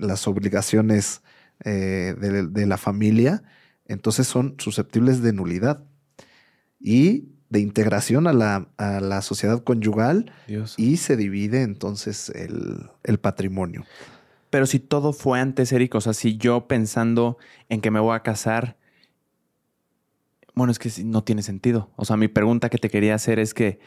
las 0.00 0.26
obligaciones 0.26 1.22
eh, 1.64 2.14
de 2.18 2.66
la 2.66 2.78
familia, 2.78 3.42
entonces 3.84 4.26
son 4.26 4.54
susceptibles 4.58 5.20
de 5.22 5.32
nulidad. 5.32 5.84
Y 6.80 7.28
de 7.50 7.60
integración 7.60 8.28
a 8.28 8.32
la, 8.32 9.22
sociedad 9.22 9.62
conyugal 9.62 10.32
y 10.76 10.96
se 10.96 11.16
divide 11.16 11.62
entonces 11.62 12.30
el, 12.30 13.18
patrimonio. 13.18 13.84
Pero 14.50 14.66
si 14.66 14.78
todo 14.78 15.12
fue 15.12 15.40
antes, 15.40 15.72
Eric, 15.72 15.94
o 15.96 16.00
sea, 16.00 16.14
si 16.14 16.36
yo 16.36 16.66
pensando 16.66 17.38
en 17.68 17.80
que 17.80 17.90
me 17.90 18.00
voy 18.00 18.16
a 18.16 18.20
casar, 18.20 18.76
bueno, 20.54 20.70
es 20.70 20.78
que 20.78 20.90
no 21.04 21.22
tiene 21.22 21.42
sentido. 21.42 21.90
O 21.96 22.04
sea, 22.04 22.16
mi 22.16 22.28
pregunta 22.28 22.68
que 22.70 22.78
te 22.78 22.88
quería 22.88 23.14
hacer 23.14 23.38
es 23.38 23.52
que 23.52 23.80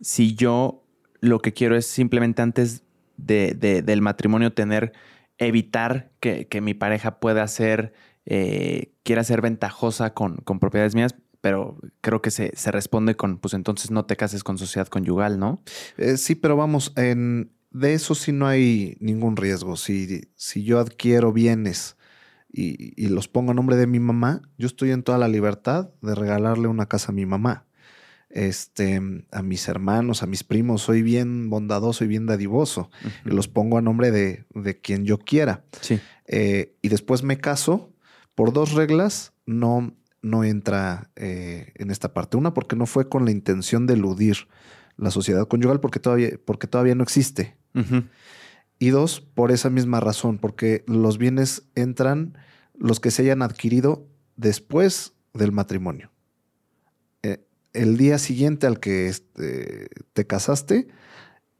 si 0.00 0.34
yo 0.34 0.84
lo 1.20 1.40
que 1.40 1.52
quiero 1.52 1.76
es 1.76 1.86
simplemente 1.86 2.42
antes 2.42 2.84
de, 3.16 3.54
del 3.54 4.02
matrimonio 4.02 4.52
tener, 4.52 4.92
evitar 5.38 6.10
que, 6.20 6.46
mi 6.60 6.74
pareja 6.74 7.18
pueda 7.18 7.46
ser, 7.48 7.92
eh, 8.24 8.92
quiera 9.02 9.24
ser 9.24 9.40
ventajosa 9.40 10.14
con, 10.14 10.36
con 10.38 10.58
propiedades 10.58 10.94
mías, 10.94 11.14
pero 11.40 11.78
creo 12.00 12.20
que 12.20 12.30
se, 12.30 12.52
responde 12.70 13.16
con, 13.16 13.38
pues 13.38 13.54
entonces 13.54 13.90
no 13.90 14.04
te 14.04 14.16
cases 14.16 14.44
con 14.44 14.58
sociedad 14.58 14.88
conyugal, 14.88 15.38
¿no? 15.38 15.62
Eh, 15.96 16.16
sí, 16.16 16.34
pero 16.34 16.56
vamos, 16.56 16.92
en, 16.96 17.52
de 17.70 17.94
eso 17.94 18.14
sí 18.14 18.32
no 18.32 18.46
hay 18.46 18.96
ningún 19.00 19.36
riesgo. 19.36 19.76
Si, 19.76 20.22
si 20.34 20.64
yo 20.64 20.78
adquiero 20.78 21.32
bienes 21.32 21.96
y, 22.52 23.06
los 23.08 23.28
pongo 23.28 23.52
a 23.52 23.54
nombre 23.54 23.76
de 23.76 23.86
mi 23.86 24.00
mamá, 24.00 24.42
yo 24.58 24.66
estoy 24.66 24.90
en 24.90 25.02
toda 25.02 25.18
la 25.18 25.28
libertad 25.28 25.90
de 26.02 26.14
regalarle 26.14 26.68
una 26.68 26.86
casa 26.86 27.12
a 27.12 27.14
mi 27.14 27.26
mamá. 27.26 27.66
Este, 28.28 29.00
a 29.32 29.42
mis 29.42 29.66
hermanos, 29.66 30.22
a 30.22 30.26
mis 30.26 30.44
primos, 30.44 30.82
soy 30.82 31.02
bien 31.02 31.50
bondadoso 31.50 32.04
y 32.04 32.08
bien 32.08 32.26
dadivoso. 32.26 32.90
Y 33.24 33.30
los 33.30 33.48
pongo 33.48 33.78
a 33.78 33.82
nombre 33.82 34.10
de, 34.10 34.80
quien 34.82 35.04
yo 35.04 35.18
quiera. 35.18 35.64
Sí. 35.80 36.00
Eh, 36.26 36.76
y 36.82 36.88
después 36.88 37.22
me 37.22 37.38
caso 37.38 37.92
por 38.34 38.52
dos 38.52 38.72
reglas. 38.72 39.32
No, 39.46 39.94
no 40.22 40.44
entra 40.44 41.10
eh, 41.16 41.72
en 41.76 41.90
esta 41.90 42.12
parte. 42.12 42.36
Una, 42.36 42.54
porque 42.54 42.76
no 42.76 42.86
fue 42.86 43.08
con 43.08 43.24
la 43.24 43.30
intención 43.30 43.86
de 43.86 43.94
eludir 43.94 44.48
la 44.96 45.10
sociedad 45.10 45.46
conyugal, 45.48 45.80
porque 45.80 46.00
todavía, 46.00 46.30
porque 46.44 46.66
todavía 46.66 46.94
no 46.94 47.02
existe. 47.02 47.56
Y 48.78 48.88
dos, 48.88 49.20
por 49.20 49.52
esa 49.52 49.70
misma 49.70 50.00
razón, 50.00 50.38
porque 50.38 50.84
los 50.86 51.18
bienes 51.18 51.64
entran 51.74 52.36
los 52.74 53.00
que 53.00 53.10
se 53.10 53.22
hayan 53.22 53.42
adquirido 53.42 54.06
después 54.36 55.14
del 55.34 55.52
matrimonio. 55.52 56.10
Eh, 57.22 57.44
el 57.72 57.96
día 57.96 58.18
siguiente 58.18 58.66
al 58.66 58.80
que 58.80 59.08
este, 59.08 59.88
te 60.12 60.26
casaste 60.26 60.88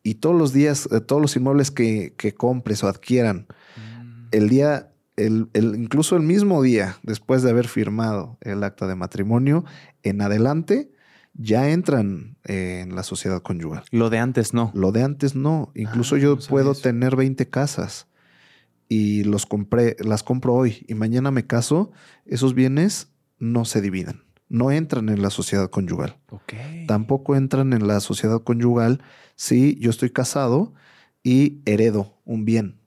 y 0.02 0.16
todos 0.16 0.36
los 0.36 0.52
días, 0.52 0.88
eh, 0.90 1.00
todos 1.00 1.22
los 1.22 1.36
inmuebles 1.36 1.70
que, 1.70 2.14
que 2.16 2.34
compres 2.34 2.82
o 2.82 2.88
adquieran, 2.88 3.46
mm. 3.76 4.28
el 4.32 4.48
día 4.48 4.90
incluso 5.16 6.16
el 6.16 6.22
mismo 6.22 6.62
día 6.62 6.96
después 7.02 7.42
de 7.42 7.50
haber 7.50 7.68
firmado 7.68 8.38
el 8.40 8.64
acta 8.64 8.86
de 8.86 8.94
matrimonio, 8.94 9.64
en 10.02 10.22
adelante 10.22 10.92
ya 11.34 11.70
entran 11.70 12.36
eh, 12.44 12.80
en 12.82 12.94
la 12.94 13.02
sociedad 13.02 13.42
conyugal. 13.42 13.84
Lo 13.90 14.11
de 14.11 14.18
antes 14.18 14.54
no. 14.54 14.70
Lo 14.74 14.92
de 14.92 15.02
antes 15.02 15.34
no. 15.34 15.72
Incluso 15.74 16.16
ah, 16.16 16.18
yo 16.18 16.38
puedo 16.38 16.74
tener 16.74 17.16
20 17.16 17.48
casas 17.48 18.08
y 18.88 19.24
los 19.24 19.46
compré, 19.46 19.96
las 20.00 20.22
compro 20.22 20.54
hoy 20.54 20.84
y 20.88 20.94
mañana 20.94 21.30
me 21.30 21.46
caso, 21.46 21.92
esos 22.26 22.54
bienes 22.54 23.12
no 23.38 23.64
se 23.64 23.80
dividen. 23.80 24.24
No 24.48 24.72
entran 24.72 25.08
en 25.08 25.22
la 25.22 25.30
sociedad 25.30 25.70
conyugal. 25.70 26.18
Tampoco 26.88 27.36
entran 27.36 27.72
en 27.72 27.86
la 27.86 28.00
sociedad 28.00 28.42
conyugal 28.42 29.00
si 29.36 29.78
yo 29.78 29.90
estoy 29.90 30.11
casado 30.11 30.74
y 31.22 31.61
heredo 31.66 32.18
un 32.24 32.44
bien. 32.44 32.80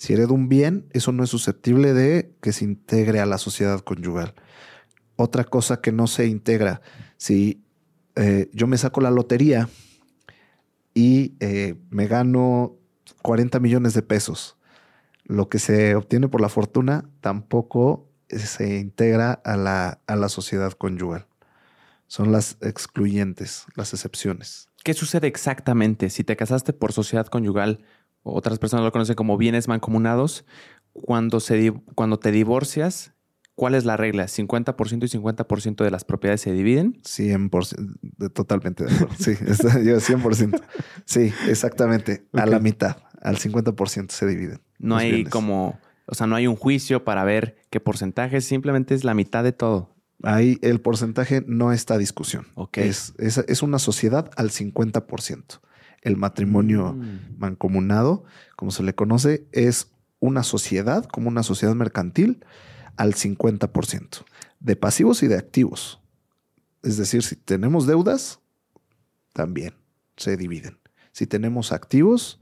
Si 0.00 0.14
heredo 0.14 0.32
un 0.32 0.48
bien, 0.48 0.88
eso 0.94 1.12
no 1.12 1.22
es 1.22 1.28
susceptible 1.28 1.92
de 1.92 2.34
que 2.40 2.52
se 2.52 2.64
integre 2.64 3.20
a 3.20 3.26
la 3.26 3.36
sociedad 3.36 3.80
conyugal. 3.80 4.34
Otra 5.16 5.44
cosa 5.44 5.82
que 5.82 5.92
no 5.92 6.06
se 6.06 6.26
integra, 6.26 6.80
si 7.18 7.62
eh, 8.16 8.48
yo 8.54 8.66
me 8.66 8.78
saco 8.78 9.02
la 9.02 9.10
lotería 9.10 9.68
y 10.94 11.34
eh, 11.40 11.74
me 11.90 12.06
gano 12.06 12.78
40 13.20 13.60
millones 13.60 13.92
de 13.92 14.00
pesos, 14.00 14.56
lo 15.24 15.50
que 15.50 15.58
se 15.58 15.94
obtiene 15.94 16.28
por 16.28 16.40
la 16.40 16.48
fortuna 16.48 17.04
tampoco 17.20 18.08
se 18.30 18.78
integra 18.78 19.32
a 19.32 19.58
la, 19.58 20.00
a 20.06 20.16
la 20.16 20.30
sociedad 20.30 20.72
conyugal. 20.72 21.26
Son 22.06 22.32
las 22.32 22.56
excluyentes, 22.62 23.66
las 23.74 23.92
excepciones. 23.92 24.70
¿Qué 24.82 24.94
sucede 24.94 25.26
exactamente 25.26 26.08
si 26.08 26.24
te 26.24 26.36
casaste 26.36 26.72
por 26.72 26.94
sociedad 26.94 27.26
conyugal? 27.26 27.84
Otras 28.22 28.58
personas 28.58 28.84
lo 28.84 28.92
conocen 28.92 29.14
como 29.14 29.36
bienes 29.36 29.68
mancomunados, 29.68 30.44
cuando, 30.92 31.40
se, 31.40 31.72
cuando 31.94 32.18
te 32.18 32.32
divorcias, 32.32 33.14
¿cuál 33.54 33.74
es 33.74 33.84
la 33.84 33.96
regla? 33.96 34.24
¿50% 34.24 35.04
y 35.04 35.18
50% 35.18 35.84
de 35.84 35.90
las 35.90 36.04
propiedades 36.04 36.40
se 36.40 36.52
dividen? 36.52 37.00
100%, 37.02 38.32
totalmente 38.32 38.84
de 38.84 38.94
acuerdo. 38.94 39.14
Sí, 39.18 39.32
yo 39.84 39.96
100%. 39.96 40.62
Sí, 41.04 41.32
exactamente. 41.48 42.26
A 42.32 42.46
la 42.46 42.58
mitad, 42.58 42.96
al 43.20 43.36
50% 43.36 44.10
se 44.10 44.26
dividen. 44.26 44.60
No 44.78 44.96
hay 44.96 45.24
como, 45.24 45.78
o 46.06 46.14
sea, 46.14 46.26
no 46.26 46.36
hay 46.36 46.46
un 46.46 46.56
juicio 46.56 47.04
para 47.04 47.24
ver 47.24 47.56
qué 47.70 47.80
porcentaje, 47.80 48.40
simplemente 48.40 48.94
es 48.94 49.04
la 49.04 49.14
mitad 49.14 49.44
de 49.44 49.52
todo. 49.52 49.94
Ahí 50.22 50.58
el 50.60 50.80
porcentaje 50.80 51.42
no 51.46 51.72
está 51.72 51.94
a 51.94 51.98
discusión. 51.98 52.46
Ok. 52.54 52.78
Es, 52.78 53.14
es, 53.18 53.38
es 53.38 53.62
una 53.62 53.78
sociedad 53.78 54.30
al 54.36 54.50
50%. 54.50 55.60
El 56.02 56.16
matrimonio 56.16 56.94
Mm. 56.94 57.38
mancomunado, 57.38 58.24
como 58.56 58.70
se 58.70 58.82
le 58.82 58.94
conoce, 58.94 59.46
es 59.52 59.90
una 60.18 60.42
sociedad, 60.42 61.04
como 61.06 61.28
una 61.28 61.42
sociedad 61.42 61.74
mercantil, 61.74 62.44
al 62.96 63.14
50%. 63.14 64.24
De 64.60 64.76
pasivos 64.76 65.22
y 65.22 65.28
de 65.28 65.36
activos. 65.36 66.00
Es 66.82 66.96
decir, 66.96 67.22
si 67.22 67.36
tenemos 67.36 67.86
deudas, 67.86 68.40
también 69.32 69.74
se 70.16 70.36
dividen. 70.36 70.78
Si 71.12 71.26
tenemos 71.26 71.72
activos, 71.72 72.40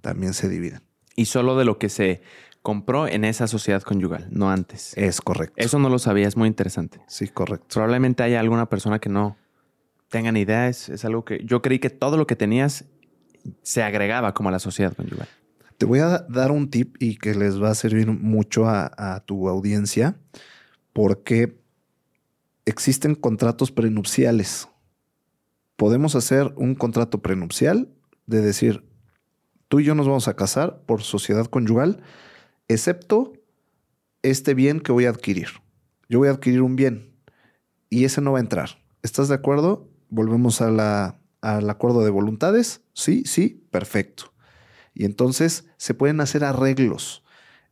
también 0.00 0.32
se 0.34 0.48
dividen. 0.48 0.80
Y 1.16 1.26
solo 1.26 1.56
de 1.58 1.64
lo 1.64 1.78
que 1.78 1.88
se 1.88 2.22
compró 2.62 3.06
en 3.08 3.24
esa 3.24 3.46
sociedad 3.46 3.82
conyugal, 3.82 4.28
no 4.30 4.50
antes. 4.50 4.96
Es 4.96 5.20
correcto. 5.20 5.54
Eso 5.56 5.78
no 5.78 5.88
lo 5.88 5.98
sabía, 5.98 6.28
es 6.28 6.36
muy 6.36 6.48
interesante. 6.48 7.00
Sí, 7.08 7.28
correcto. 7.28 7.66
Probablemente 7.72 8.22
haya 8.22 8.40
alguna 8.40 8.66
persona 8.68 8.98
que 8.98 9.08
no 9.08 9.36
tenga 10.10 10.32
ni 10.32 10.40
idea. 10.40 10.68
Es, 10.68 10.90
es 10.90 11.04
algo 11.04 11.24
que 11.24 11.42
yo 11.44 11.62
creí 11.62 11.78
que 11.78 11.88
todo 11.88 12.18
lo 12.18 12.26
que 12.26 12.36
tenías 12.36 12.84
se 13.62 13.82
agregaba 13.82 14.34
como 14.34 14.50
a 14.50 14.52
la 14.52 14.58
sociedad 14.58 14.94
conyugal. 14.94 15.28
Te 15.78 15.86
voy 15.86 16.00
a 16.00 16.26
dar 16.28 16.50
un 16.50 16.68
tip 16.68 16.96
y 17.00 17.16
que 17.16 17.34
les 17.34 17.62
va 17.62 17.70
a 17.70 17.74
servir 17.74 18.06
mucho 18.08 18.66
a, 18.66 18.92
a 18.98 19.20
tu 19.20 19.48
audiencia 19.48 20.20
porque 20.92 21.58
existen 22.66 23.14
contratos 23.14 23.72
prenupciales. 23.72 24.68
Podemos 25.76 26.14
hacer 26.14 26.52
un 26.56 26.74
contrato 26.74 27.22
prenupcial 27.22 27.88
de 28.26 28.42
decir, 28.42 28.84
tú 29.68 29.80
y 29.80 29.84
yo 29.84 29.94
nos 29.94 30.06
vamos 30.06 30.28
a 30.28 30.36
casar 30.36 30.82
por 30.84 31.02
sociedad 31.02 31.46
conyugal, 31.46 32.02
excepto 32.68 33.32
este 34.22 34.52
bien 34.52 34.80
que 34.80 34.92
voy 34.92 35.06
a 35.06 35.10
adquirir. 35.10 35.48
Yo 36.10 36.18
voy 36.18 36.28
a 36.28 36.32
adquirir 36.32 36.60
un 36.60 36.76
bien 36.76 37.14
y 37.88 38.04
ese 38.04 38.20
no 38.20 38.32
va 38.32 38.38
a 38.38 38.42
entrar. 38.42 38.78
¿Estás 39.02 39.28
de 39.28 39.34
acuerdo? 39.34 39.89
Volvemos 40.10 40.60
a 40.60 40.70
la- 40.70 41.18
al 41.40 41.68
acuerdo 41.70 42.04
de 42.04 42.10
voluntades. 42.10 42.82
Sí, 42.92 43.22
sí, 43.26 43.64
perfecto. 43.70 44.32
Y 44.94 45.04
entonces 45.04 45.66
se 45.76 45.94
pueden 45.94 46.20
hacer 46.20 46.44
arreglos. 46.44 47.22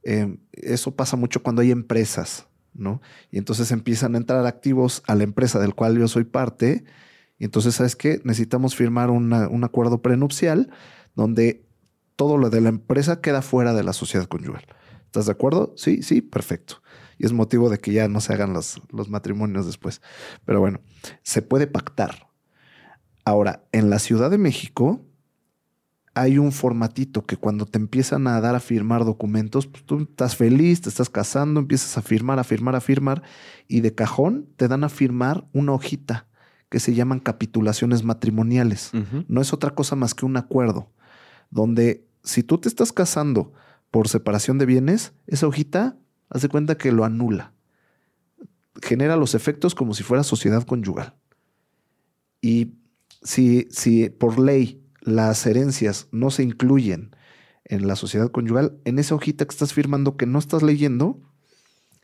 Eh, 0.04 0.38
eso 0.52 0.94
pasa 0.96 1.16
mucho 1.16 1.42
cuando 1.42 1.60
hay 1.62 1.70
empresas, 1.70 2.46
¿no? 2.72 3.02
Y 3.30 3.38
entonces 3.38 3.70
empiezan 3.72 4.14
a 4.14 4.18
entrar 4.18 4.46
activos 4.46 5.02
a 5.06 5.14
la 5.14 5.24
empresa 5.24 5.58
del 5.58 5.74
cual 5.74 5.98
yo 5.98 6.08
soy 6.08 6.24
parte. 6.24 6.84
Y 7.38 7.44
entonces, 7.44 7.74
¿sabes 7.74 7.96
qué? 7.96 8.20
Necesitamos 8.24 8.74
firmar 8.74 9.10
una- 9.10 9.48
un 9.48 9.64
acuerdo 9.64 10.00
prenupcial 10.00 10.70
donde 11.14 11.66
todo 12.16 12.38
lo 12.38 12.50
de 12.50 12.60
la 12.60 12.68
empresa 12.70 13.20
queda 13.20 13.42
fuera 13.42 13.74
de 13.74 13.82
la 13.82 13.92
sociedad 13.92 14.26
conyugal. 14.26 14.64
¿Estás 15.04 15.26
de 15.26 15.32
acuerdo? 15.32 15.72
Sí, 15.76 16.02
sí, 16.02 16.20
perfecto. 16.20 16.82
Y 17.18 17.26
es 17.26 17.32
motivo 17.32 17.68
de 17.70 17.78
que 17.78 17.92
ya 17.92 18.08
no 18.08 18.20
se 18.20 18.32
hagan 18.32 18.52
los, 18.52 18.80
los 18.90 19.08
matrimonios 19.08 19.66
después. 19.66 20.00
Pero 20.44 20.60
bueno, 20.60 20.80
se 21.22 21.42
puede 21.42 21.66
pactar. 21.66 22.27
Ahora, 23.28 23.62
en 23.72 23.90
la 23.90 23.98
Ciudad 23.98 24.30
de 24.30 24.38
México 24.38 25.04
hay 26.14 26.38
un 26.38 26.50
formatito 26.50 27.26
que 27.26 27.36
cuando 27.36 27.66
te 27.66 27.76
empiezan 27.76 28.26
a 28.26 28.40
dar 28.40 28.54
a 28.54 28.58
firmar 28.58 29.04
documentos, 29.04 29.66
pues 29.66 29.84
tú 29.84 29.98
estás 30.00 30.34
feliz, 30.34 30.80
te 30.80 30.88
estás 30.88 31.10
casando, 31.10 31.60
empiezas 31.60 31.98
a 31.98 32.00
firmar, 32.00 32.38
a 32.38 32.44
firmar, 32.44 32.74
a 32.74 32.80
firmar, 32.80 33.22
y 33.68 33.82
de 33.82 33.94
cajón 33.94 34.48
te 34.56 34.66
dan 34.66 34.82
a 34.82 34.88
firmar 34.88 35.46
una 35.52 35.72
hojita 35.72 36.26
que 36.70 36.80
se 36.80 36.94
llaman 36.94 37.20
capitulaciones 37.20 38.02
matrimoniales. 38.02 38.92
No 39.28 39.42
es 39.42 39.52
otra 39.52 39.74
cosa 39.74 39.94
más 39.94 40.14
que 40.14 40.24
un 40.24 40.38
acuerdo, 40.38 40.90
donde 41.50 42.08
si 42.24 42.42
tú 42.42 42.56
te 42.56 42.68
estás 42.68 42.94
casando 42.94 43.52
por 43.90 44.08
separación 44.08 44.56
de 44.56 44.64
bienes, 44.64 45.12
esa 45.26 45.46
hojita, 45.46 45.98
haz 46.30 46.40
de 46.40 46.48
cuenta 46.48 46.78
que 46.78 46.92
lo 46.92 47.04
anula. 47.04 47.52
Genera 48.80 49.16
los 49.16 49.34
efectos 49.34 49.74
como 49.74 49.92
si 49.92 50.02
fuera 50.02 50.22
sociedad 50.24 50.62
conyugal. 50.62 51.14
Y 52.40 52.77
si, 53.28 53.68
si 53.70 54.08
por 54.08 54.38
ley 54.38 54.82
las 55.02 55.44
herencias 55.46 56.08
no 56.12 56.30
se 56.30 56.42
incluyen 56.42 57.14
en 57.66 57.86
la 57.86 57.94
sociedad 57.94 58.30
conyugal, 58.30 58.78
en 58.86 58.98
esa 58.98 59.14
hojita 59.14 59.44
que 59.44 59.52
estás 59.52 59.74
firmando 59.74 60.16
que 60.16 60.24
no 60.24 60.38
estás 60.38 60.62
leyendo, 60.62 61.20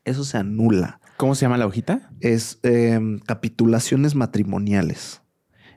eso 0.04 0.22
se 0.24 0.36
anula 0.36 1.00
¿Cómo 1.16 1.34
se 1.34 1.46
llama 1.46 1.56
la 1.56 1.66
hojita? 1.66 2.10
es 2.20 2.58
eh, 2.62 3.00
capitulaciones 3.24 4.14
matrimoniales. 4.14 5.22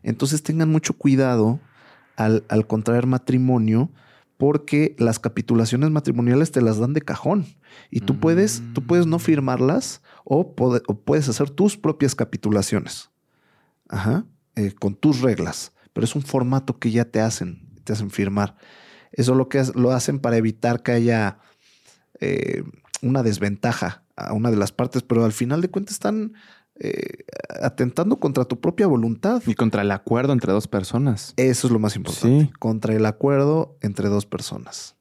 Entonces 0.03 0.43
tengan 0.43 0.67
mucho 0.67 0.91
cuidado 0.97 1.61
al, 2.17 2.43
al 2.49 2.67
contraer 2.67 3.07
matrimonio 3.07 3.89
porque 4.35 4.97
las 4.99 5.17
capitulaciones 5.17 5.91
matrimoniales 5.91 6.51
te 6.51 6.61
las 6.61 6.77
dan 6.77 6.91
de 6.91 7.01
cajón 7.01 7.45
y 7.89 8.01
tú 8.01 8.19
puedes, 8.19 8.61
tú 8.73 8.85
puedes 8.85 9.07
no 9.07 9.17
firmarlas 9.17 10.01
o, 10.25 10.53
o 10.57 10.99
puedes 11.05 11.29
hacer 11.29 11.49
tus 11.51 11.77
propias 11.77 12.15
capitulaciones. 12.15 13.11
Ajá, 13.87 14.25
eh, 14.57 14.73
con 14.77 14.95
tus 14.95 15.21
reglas, 15.21 15.71
pero 15.93 16.03
es 16.03 16.15
un 16.15 16.21
formato 16.23 16.77
que 16.79 16.91
ya 16.91 17.05
te 17.05 17.21
hacen, 17.21 17.69
te 17.85 17.93
hacen 17.93 18.09
firmar. 18.11 18.55
Eso 19.13 19.33
lo 19.35 19.47
que 19.47 19.59
es- 19.59 19.73
lo 19.75 19.91
hacen 19.91 20.19
para 20.19 20.35
evitar 20.37 20.83
que 20.83 20.91
haya 20.91 21.39
eh, 22.19 22.63
una 23.01 23.21
desventaja 23.23 24.03
a 24.15 24.33
una 24.33 24.49
de 24.51 24.57
las 24.57 24.71
partes, 24.71 25.03
pero 25.03 25.23
al 25.23 25.31
final 25.31 25.61
de 25.61 25.69
cuentas 25.69 25.93
están 25.93 26.33
eh, 26.79 27.23
atentando 27.61 28.19
contra 28.19 28.45
tu 28.45 28.59
propia 28.59 28.85
voluntad. 28.87 29.41
Y 29.47 29.55
contra 29.55 29.81
el 29.81 29.91
acuerdo 29.91 30.33
entre 30.33 30.51
dos 30.53 30.67
personas. 30.67 31.33
Eso 31.37 31.67
es 31.67 31.73
lo 31.73 31.79
más 31.79 31.95
importante. 31.95 32.45
Sí. 32.45 32.51
Contra 32.59 32.93
el 32.93 33.05
acuerdo 33.07 33.77
entre 33.81 34.09
dos 34.09 34.25
personas. 34.27 34.95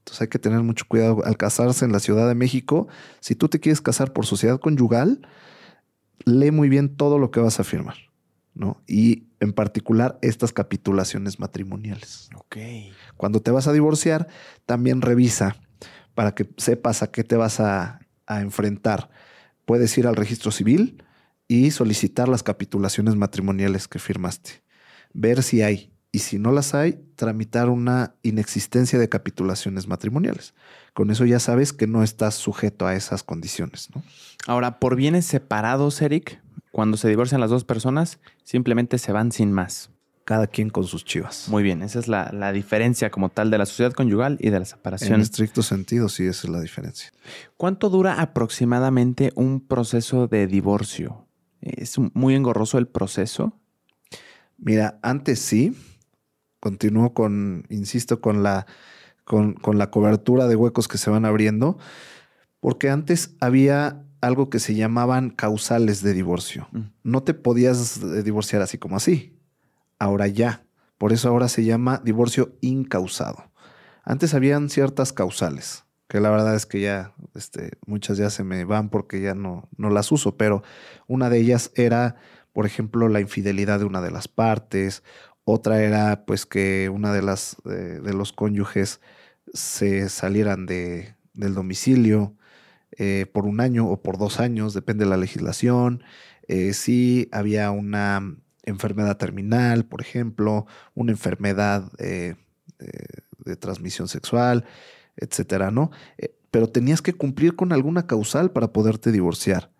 Entonces 0.00 0.22
hay 0.22 0.28
que 0.28 0.38
tener 0.40 0.60
mucho 0.62 0.86
cuidado 0.88 1.24
al 1.24 1.36
casarse 1.36 1.84
en 1.84 1.92
la 1.92 2.00
Ciudad 2.00 2.26
de 2.26 2.34
México. 2.34 2.88
Si 3.20 3.34
tú 3.36 3.48
te 3.48 3.60
quieres 3.60 3.80
casar 3.80 4.12
por 4.12 4.26
sociedad 4.26 4.58
conyugal, 4.58 5.20
lee 6.24 6.50
muy 6.50 6.68
bien 6.68 6.96
todo 6.96 7.18
lo 7.18 7.30
que 7.30 7.38
vas 7.40 7.60
a 7.60 7.64
firmar, 7.64 7.96
¿no? 8.54 8.82
Y 8.86 9.24
en 9.40 9.52
particular 9.52 10.18
estas 10.22 10.52
capitulaciones 10.52 11.40
matrimoniales. 11.40 12.28
Ok. 12.34 12.56
Cuando 13.16 13.40
te 13.40 13.50
vas 13.50 13.66
a 13.66 13.72
divorciar, 13.72 14.28
también 14.66 15.02
revisa 15.02 15.56
para 16.14 16.34
que 16.34 16.48
sepas 16.56 17.02
a 17.02 17.10
qué 17.10 17.24
te 17.24 17.36
vas 17.36 17.60
a, 17.60 18.00
a 18.26 18.40
enfrentar. 18.40 19.10
Puedes 19.64 19.96
ir 19.98 20.06
al 20.06 20.16
registro 20.16 20.50
civil 20.50 21.02
y 21.48 21.70
solicitar 21.70 22.28
las 22.28 22.42
capitulaciones 22.42 23.16
matrimoniales 23.16 23.88
que 23.88 23.98
firmaste. 23.98 24.62
Ver 25.12 25.42
si 25.42 25.62
hay. 25.62 25.92
Y 26.12 26.20
si 26.20 26.38
no 26.38 26.50
las 26.50 26.74
hay, 26.74 27.00
tramitar 27.14 27.68
una 27.68 28.14
inexistencia 28.22 28.98
de 28.98 29.08
capitulaciones 29.08 29.86
matrimoniales. 29.86 30.54
Con 30.92 31.10
eso 31.10 31.24
ya 31.24 31.38
sabes 31.38 31.72
que 31.72 31.86
no 31.86 32.02
estás 32.02 32.34
sujeto 32.34 32.86
a 32.86 32.96
esas 32.96 33.22
condiciones, 33.22 33.90
¿no? 33.94 34.02
Ahora, 34.46 34.80
por 34.80 34.96
bienes 34.96 35.24
separados, 35.26 36.02
Eric, 36.02 36.42
cuando 36.70 36.96
se 36.96 37.08
divorcian 37.08 37.40
las 37.40 37.50
dos 37.50 37.64
personas, 37.64 38.20
simplemente 38.44 38.98
se 38.98 39.12
van 39.12 39.32
sin 39.32 39.52
más. 39.52 39.90
Cada 40.24 40.46
quien 40.46 40.70
con 40.70 40.84
sus 40.84 41.04
chivas. 41.04 41.48
Muy 41.48 41.64
bien, 41.64 41.82
esa 41.82 41.98
es 41.98 42.06
la, 42.06 42.30
la 42.32 42.52
diferencia 42.52 43.10
como 43.10 43.30
tal 43.30 43.50
de 43.50 43.58
la 43.58 43.66
sociedad 43.66 43.92
conyugal 43.92 44.36
y 44.40 44.50
de 44.50 44.52
la 44.52 44.58
en 44.58 44.66
separación. 44.66 45.20
estricto 45.20 45.62
sentido, 45.62 46.08
sí, 46.08 46.24
esa 46.24 46.46
es 46.46 46.52
la 46.52 46.60
diferencia. 46.60 47.10
¿Cuánto 47.56 47.88
dura 47.88 48.20
aproximadamente 48.20 49.32
un 49.34 49.60
proceso 49.60 50.28
de 50.28 50.46
divorcio? 50.46 51.26
¿Es 51.60 51.98
muy 52.14 52.36
engorroso 52.36 52.78
el 52.78 52.86
proceso? 52.86 53.58
Mira, 54.56 55.00
antes 55.02 55.40
sí, 55.40 55.76
continúo 56.60 57.12
con, 57.12 57.66
insisto, 57.68 58.20
con 58.20 58.42
la, 58.44 58.66
con, 59.24 59.54
con 59.54 59.78
la 59.78 59.90
cobertura 59.90 60.46
de 60.46 60.54
huecos 60.54 60.86
que 60.86 60.98
se 60.98 61.10
van 61.10 61.24
abriendo, 61.24 61.78
porque 62.60 62.88
antes 62.90 63.34
había 63.40 64.04
algo 64.20 64.50
que 64.50 64.58
se 64.58 64.74
llamaban 64.74 65.30
causales 65.30 66.02
de 66.02 66.12
divorcio. 66.12 66.68
Mm. 66.72 66.80
No 67.02 67.22
te 67.22 67.34
podías 67.34 67.98
eh, 68.02 68.22
divorciar 68.22 68.62
así 68.62 68.78
como 68.78 68.96
así. 68.96 69.38
Ahora 69.98 70.26
ya. 70.26 70.64
Por 70.98 71.12
eso 71.12 71.28
ahora 71.28 71.48
se 71.48 71.64
llama 71.64 72.00
divorcio 72.04 72.56
incausado. 72.60 73.50
Antes 74.04 74.34
habían 74.34 74.68
ciertas 74.68 75.12
causales, 75.12 75.84
que 76.08 76.20
la 76.20 76.30
verdad 76.30 76.54
es 76.54 76.66
que 76.66 76.80
ya 76.80 77.14
este, 77.34 77.78
muchas 77.86 78.18
ya 78.18 78.28
se 78.28 78.44
me 78.44 78.64
van 78.64 78.90
porque 78.90 79.20
ya 79.20 79.34
no, 79.34 79.68
no 79.76 79.88
las 79.88 80.12
uso, 80.12 80.36
pero 80.36 80.62
una 81.06 81.30
de 81.30 81.38
ellas 81.38 81.70
era, 81.74 82.16
por 82.52 82.66
ejemplo, 82.66 83.08
la 83.08 83.20
infidelidad 83.20 83.78
de 83.78 83.86
una 83.86 84.02
de 84.02 84.10
las 84.10 84.28
partes, 84.28 85.02
otra 85.44 85.82
era 85.82 86.24
pues 86.26 86.44
que 86.44 86.90
una 86.90 87.12
de 87.12 87.22
las 87.22 87.56
eh, 87.64 88.00
de 88.02 88.12
los 88.12 88.32
cónyuges 88.32 89.00
se 89.54 90.08
salieran 90.08 90.66
de, 90.66 91.16
del 91.32 91.54
domicilio 91.54 92.36
eh, 92.98 93.26
por 93.32 93.46
un 93.46 93.60
año 93.60 93.86
o 93.86 94.02
por 94.02 94.18
dos 94.18 94.40
años, 94.40 94.74
depende 94.74 95.04
de 95.04 95.10
la 95.10 95.16
legislación. 95.16 96.02
Eh, 96.48 96.72
si 96.72 97.28
había 97.32 97.70
una 97.70 98.36
enfermedad 98.64 99.16
terminal, 99.16 99.84
por 99.84 100.00
ejemplo, 100.00 100.66
una 100.94 101.12
enfermedad 101.12 101.90
eh, 101.98 102.34
de 103.44 103.56
transmisión 103.56 104.08
sexual, 104.08 104.64
etcétera, 105.16 105.70
¿no? 105.70 105.90
Pero 106.50 106.68
tenías 106.68 107.02
que 107.02 107.12
cumplir 107.12 107.56
con 107.56 107.72
alguna 107.72 108.06
causal 108.06 108.50
para 108.50 108.72
poderte 108.72 109.12
divorciar. 109.12 109.70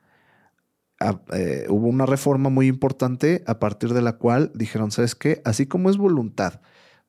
Ah, 1.00 1.20
hubo 1.68 1.88
una 1.88 2.04
reforma 2.04 2.50
muy 2.50 2.66
importante 2.66 3.42
a 3.46 3.58
partir 3.58 3.94
de 3.94 4.02
la 4.02 4.18
cual 4.18 4.52
dijeron, 4.54 4.90
¿sabes 4.90 5.14
qué? 5.14 5.40
Así 5.44 5.66
como 5.66 5.88
es 5.88 5.96
voluntad 5.96 6.60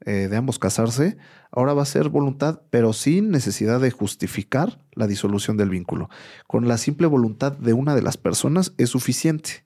eh, 0.06 0.28
de 0.30 0.36
ambos 0.38 0.58
casarse, 0.58 1.18
ahora 1.52 1.74
va 1.74 1.84
a 1.84 1.86
ser 1.86 2.10
voluntad, 2.10 2.62
pero 2.72 2.92
sin 2.92 3.30
necesidad 3.30 3.80
de 3.80 3.92
justificar 3.92 4.84
la 4.94 5.06
disolución 5.06 5.58
del 5.58 5.70
vínculo. 5.70 6.10
Con 6.48 6.68
la 6.68 6.80
simple 6.80 7.06
voluntad 7.06 7.52
de 7.52 7.74
una 7.74 7.94
de 7.94 8.02
las 8.02 8.18
personas 8.18 8.74
es 8.78 8.90
suficiente. 8.90 9.64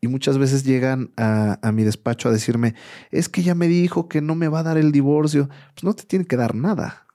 Y 0.00 0.08
muchas 0.08 0.38
veces 0.38 0.64
llegan 0.64 1.12
a, 1.16 1.58
mi 1.72 1.84
despacho 1.84 2.28
a 2.28 2.32
decirme, 2.32 2.74
es 3.10 3.28
que 3.28 3.42
ya 3.42 3.54
me 3.54 3.68
dijo 3.68 4.08
que 4.08 4.20
no 4.20 4.34
me 4.34 4.48
va 4.48 4.60
a 4.60 4.64
dar 4.64 4.78
el 4.78 4.90
divorcio. 4.90 5.48
Pues 5.74 5.84
no 5.84 5.94
te 5.94 6.04
tiene 6.04 6.24
que 6.24 6.36
dar 6.36 6.54
nada. 6.54 7.06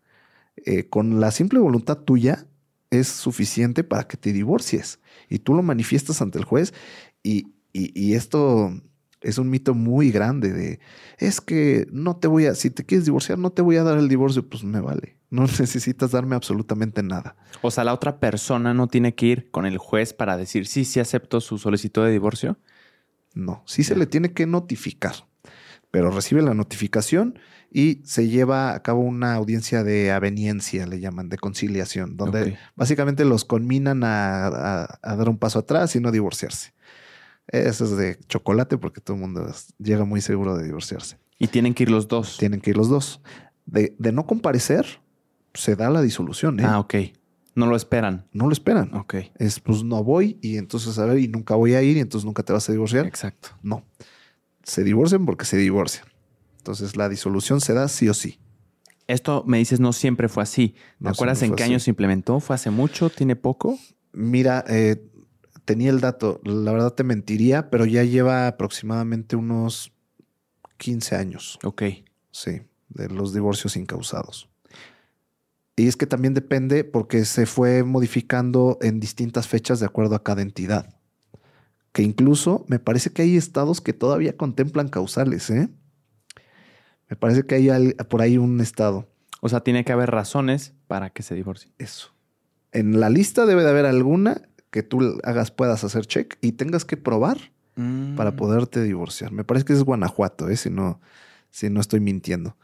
Eh, 0.65 0.87
con 0.87 1.19
la 1.19 1.31
simple 1.31 1.59
voluntad 1.59 1.97
tuya 1.97 2.45
es 2.91 3.07
suficiente 3.07 3.83
para 3.83 4.07
que 4.07 4.17
te 4.17 4.31
divorcies. 4.31 4.99
Y 5.29 5.39
tú 5.39 5.53
lo 5.53 5.63
manifiestas 5.63 6.21
ante 6.21 6.39
el 6.39 6.45
juez 6.45 6.73
y, 7.23 7.53
y 7.73 8.13
esto 8.13 8.73
es 9.23 9.37
un 9.37 9.49
mito 9.49 9.73
muy 9.73 10.11
grande 10.11 10.51
de, 10.51 10.79
es 11.17 11.41
que 11.41 11.87
no 11.91 12.17
te 12.17 12.27
voy 12.27 12.45
a, 12.45 12.55
si 12.55 12.69
te 12.69 12.85
quieres 12.85 13.05
divorciar, 13.05 13.39
no 13.39 13.51
te 13.51 13.61
voy 13.61 13.77
a 13.77 13.83
dar 13.83 13.97
el 13.97 14.09
divorcio, 14.09 14.47
pues 14.47 14.63
me 14.63 14.81
vale. 14.81 15.17
No 15.29 15.43
necesitas 15.59 16.11
darme 16.11 16.35
absolutamente 16.35 17.01
nada. 17.01 17.35
O 17.61 17.71
sea, 17.71 17.83
la 17.83 17.93
otra 17.93 18.19
persona 18.19 18.73
no 18.73 18.87
tiene 18.87 19.15
que 19.15 19.25
ir 19.25 19.51
con 19.51 19.65
el 19.65 19.77
juez 19.77 20.13
para 20.13 20.37
decir, 20.37 20.67
sí, 20.67 20.85
sí 20.85 20.99
acepto 20.99 21.41
su 21.41 21.57
solicitud 21.57 22.03
de 22.03 22.11
divorcio. 22.11 22.59
No, 23.33 23.63
sí 23.65 23.83
se 23.83 23.95
le 23.95 24.05
tiene 24.05 24.33
que 24.33 24.45
notificar, 24.45 25.15
pero 25.89 26.11
recibe 26.11 26.43
la 26.43 26.53
notificación 26.53 27.39
y 27.71 28.01
se 28.03 28.27
lleva 28.27 28.75
a 28.75 28.83
cabo 28.83 28.99
una 28.99 29.33
audiencia 29.33 29.83
de 29.83 30.11
aveniencia, 30.11 30.85
le 30.85 30.99
llaman, 30.99 31.29
de 31.29 31.37
conciliación, 31.37 32.15
donde 32.15 32.59
básicamente 32.75 33.25
los 33.25 33.43
conminan 33.43 34.03
a 34.03 34.99
dar 35.01 35.29
un 35.29 35.39
paso 35.39 35.59
atrás 35.59 35.95
y 35.95 35.99
no 35.99 36.11
divorciarse. 36.11 36.73
Eso 37.47 37.85
es 37.85 37.97
de 37.97 38.19
chocolate 38.27 38.77
porque 38.77 39.01
todo 39.01 39.15
el 39.15 39.21
mundo 39.21 39.45
llega 39.77 40.05
muy 40.05 40.21
seguro 40.21 40.55
de 40.57 40.65
divorciarse. 40.65 41.19
Y 41.37 41.47
tienen 41.47 41.73
que 41.73 41.83
ir 41.83 41.91
los 41.91 42.07
dos. 42.07 42.37
Tienen 42.37 42.61
que 42.61 42.69
ir 42.69 42.77
los 42.77 42.89
dos. 42.89 43.21
De, 43.65 43.95
no 44.11 44.25
comparecer, 44.25 45.01
se 45.53 45.75
da 45.75 45.89
la 45.89 46.01
disolución. 46.01 46.59
¿eh? 46.59 46.63
Ah, 46.65 46.79
ok. 46.79 46.95
No 47.55 47.67
lo 47.67 47.75
esperan. 47.75 48.27
No 48.31 48.47
lo 48.47 48.53
esperan. 48.53 48.93
Ok. 48.95 49.15
Es 49.35 49.59
pues 49.59 49.83
no 49.83 50.03
voy 50.03 50.39
y 50.41 50.57
entonces 50.57 50.97
a 50.97 51.05
ver, 51.05 51.19
y 51.19 51.27
nunca 51.27 51.55
voy 51.55 51.75
a 51.75 51.83
ir 51.83 51.97
y 51.97 51.99
entonces 51.99 52.25
nunca 52.25 52.43
te 52.43 52.53
vas 52.53 52.67
a 52.67 52.71
divorciar. 52.71 53.05
Exacto. 53.05 53.49
No. 53.61 53.85
Se 54.63 54.83
divorcian 54.83 55.25
porque 55.25 55.45
se 55.45 55.57
divorcian. 55.57 56.05
Entonces 56.57 56.95
la 56.95 57.09
disolución 57.09 57.61
se 57.61 57.73
da 57.73 57.87
sí 57.87 58.09
o 58.09 58.13
sí. 58.13 58.39
Esto 59.05 59.43
me 59.45 59.57
dices 59.57 59.79
no 59.79 59.93
siempre 59.93 60.29
fue 60.29 60.43
así. 60.43 60.75
¿Te 61.01 61.09
acuerdas 61.09 61.41
en 61.43 61.55
qué 61.55 61.63
año 61.63 61.79
se 61.79 61.91
implementó? 61.91 62.39
¿Fue 62.39 62.55
hace 62.55 62.69
mucho? 62.69 63.09
¿Tiene 63.09 63.35
poco? 63.35 63.77
Mira, 64.13 64.63
eh, 64.67 65.11
tenía 65.65 65.89
el 65.89 65.99
dato, 65.99 66.41
la 66.43 66.71
verdad 66.71 66.93
te 66.93 67.03
mentiría, 67.03 67.69
pero 67.69 67.85
ya 67.85 68.03
lleva 68.03 68.47
aproximadamente 68.47 69.35
unos 69.35 69.91
15 70.77 71.15
años. 71.15 71.59
Ok. 71.63 71.83
Sí, 72.31 72.61
de 72.89 73.09
los 73.09 73.33
divorcios 73.33 73.77
incausados. 73.77 74.49
Y 75.75 75.87
es 75.87 75.95
que 75.95 76.05
también 76.05 76.33
depende 76.33 76.83
porque 76.83 77.25
se 77.25 77.45
fue 77.45 77.83
modificando 77.83 78.77
en 78.81 78.99
distintas 78.99 79.47
fechas 79.47 79.79
de 79.79 79.87
acuerdo 79.87 80.15
a 80.15 80.23
cada 80.23 80.41
entidad. 80.41 80.95
Que 81.91 82.03
incluso 82.03 82.65
me 82.67 82.79
parece 82.79 83.11
que 83.11 83.23
hay 83.23 83.37
estados 83.37 83.81
que 83.81 83.93
todavía 83.93 84.37
contemplan 84.37 84.89
causales, 84.89 85.49
¿eh? 85.49 85.69
Me 87.09 87.15
parece 87.15 87.45
que 87.45 87.55
hay 87.55 87.93
por 88.09 88.21
ahí 88.21 88.37
un 88.37 88.59
estado. 88.61 89.07
O 89.41 89.49
sea, 89.49 89.61
tiene 89.61 89.83
que 89.83 89.91
haber 89.91 90.09
razones 90.09 90.73
para 90.87 91.11
que 91.11 91.21
se 91.21 91.35
divorcie. 91.35 91.71
Eso. 91.77 92.13
En 92.71 92.99
la 92.99 93.09
lista 93.09 93.45
debe 93.45 93.63
de 93.63 93.69
haber 93.69 93.85
alguna 93.85 94.41
que 94.73 94.81
tú 94.81 95.19
hagas, 95.23 95.51
puedas 95.51 95.83
hacer 95.83 96.07
check 96.07 96.35
y 96.41 96.53
tengas 96.53 96.83
que 96.83 96.97
probar 96.97 97.37
para 98.17 98.31
mm. 98.31 98.35
poderte 98.35 98.81
divorciar. 98.81 99.31
Me 99.31 99.43
parece 99.43 99.65
que 99.65 99.73
es 99.73 99.83
Guanajuato, 99.83 100.49
¿eh? 100.49 100.57
si, 100.57 100.71
no, 100.71 100.99
si 101.51 101.69
no 101.69 101.79
estoy 101.79 101.99
mintiendo. 101.99 102.57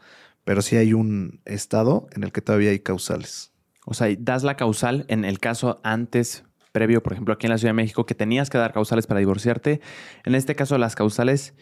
Pero 0.44 0.60
sí 0.60 0.76
hay 0.76 0.92
un 0.92 1.40
estado 1.44 2.08
en 2.12 2.24
el 2.24 2.32
que 2.32 2.42
todavía 2.42 2.70
hay 2.70 2.80
causales. 2.80 3.52
O 3.86 3.94
sea, 3.94 4.08
das 4.18 4.42
la 4.42 4.56
causal 4.56 5.04
en 5.06 5.24
el 5.24 5.38
caso 5.38 5.80
antes, 5.84 6.42
previo, 6.72 7.00
por 7.00 7.12
ejemplo, 7.12 7.32
aquí 7.32 7.46
en 7.46 7.52
la 7.52 7.58
Ciudad 7.58 7.70
de 7.70 7.76
México, 7.76 8.04
que 8.06 8.16
tenías 8.16 8.50
que 8.50 8.58
dar 8.58 8.72
causales 8.72 9.06
para 9.06 9.20
divorciarte. 9.20 9.80
En 10.24 10.34
este 10.34 10.56
caso, 10.56 10.78
las 10.78 10.96
causales, 10.96 11.54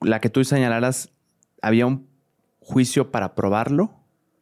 la 0.00 0.20
que 0.20 0.30
tú 0.30 0.42
señalaras, 0.42 1.10
había 1.60 1.84
un 1.84 2.08
juicio 2.60 3.10
para 3.10 3.34
probarlo 3.34 3.92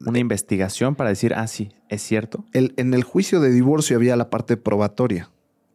una 0.07 0.19
investigación 0.19 0.95
para 0.95 1.11
decir, 1.11 1.35
ah, 1.35 1.47
sí, 1.47 1.73
es 1.89 2.03
cierto. 2.03 2.45
El, 2.53 2.73
en 2.77 2.95
el 2.95 3.03
juicio 3.03 3.41
de 3.41 3.51
divorcio 3.51 3.97
había 3.97 4.17
la 4.17 4.31
parte 4.31 4.57
probatoria 4.57 5.31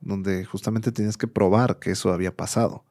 donde 0.06 0.46
justamente 0.46 0.94
tenías 0.94 1.18
que 1.18 1.28
probar 1.28 1.80
que 1.80 1.92
eso 1.92 2.14
había 2.14 2.36
pasado. 2.36 2.86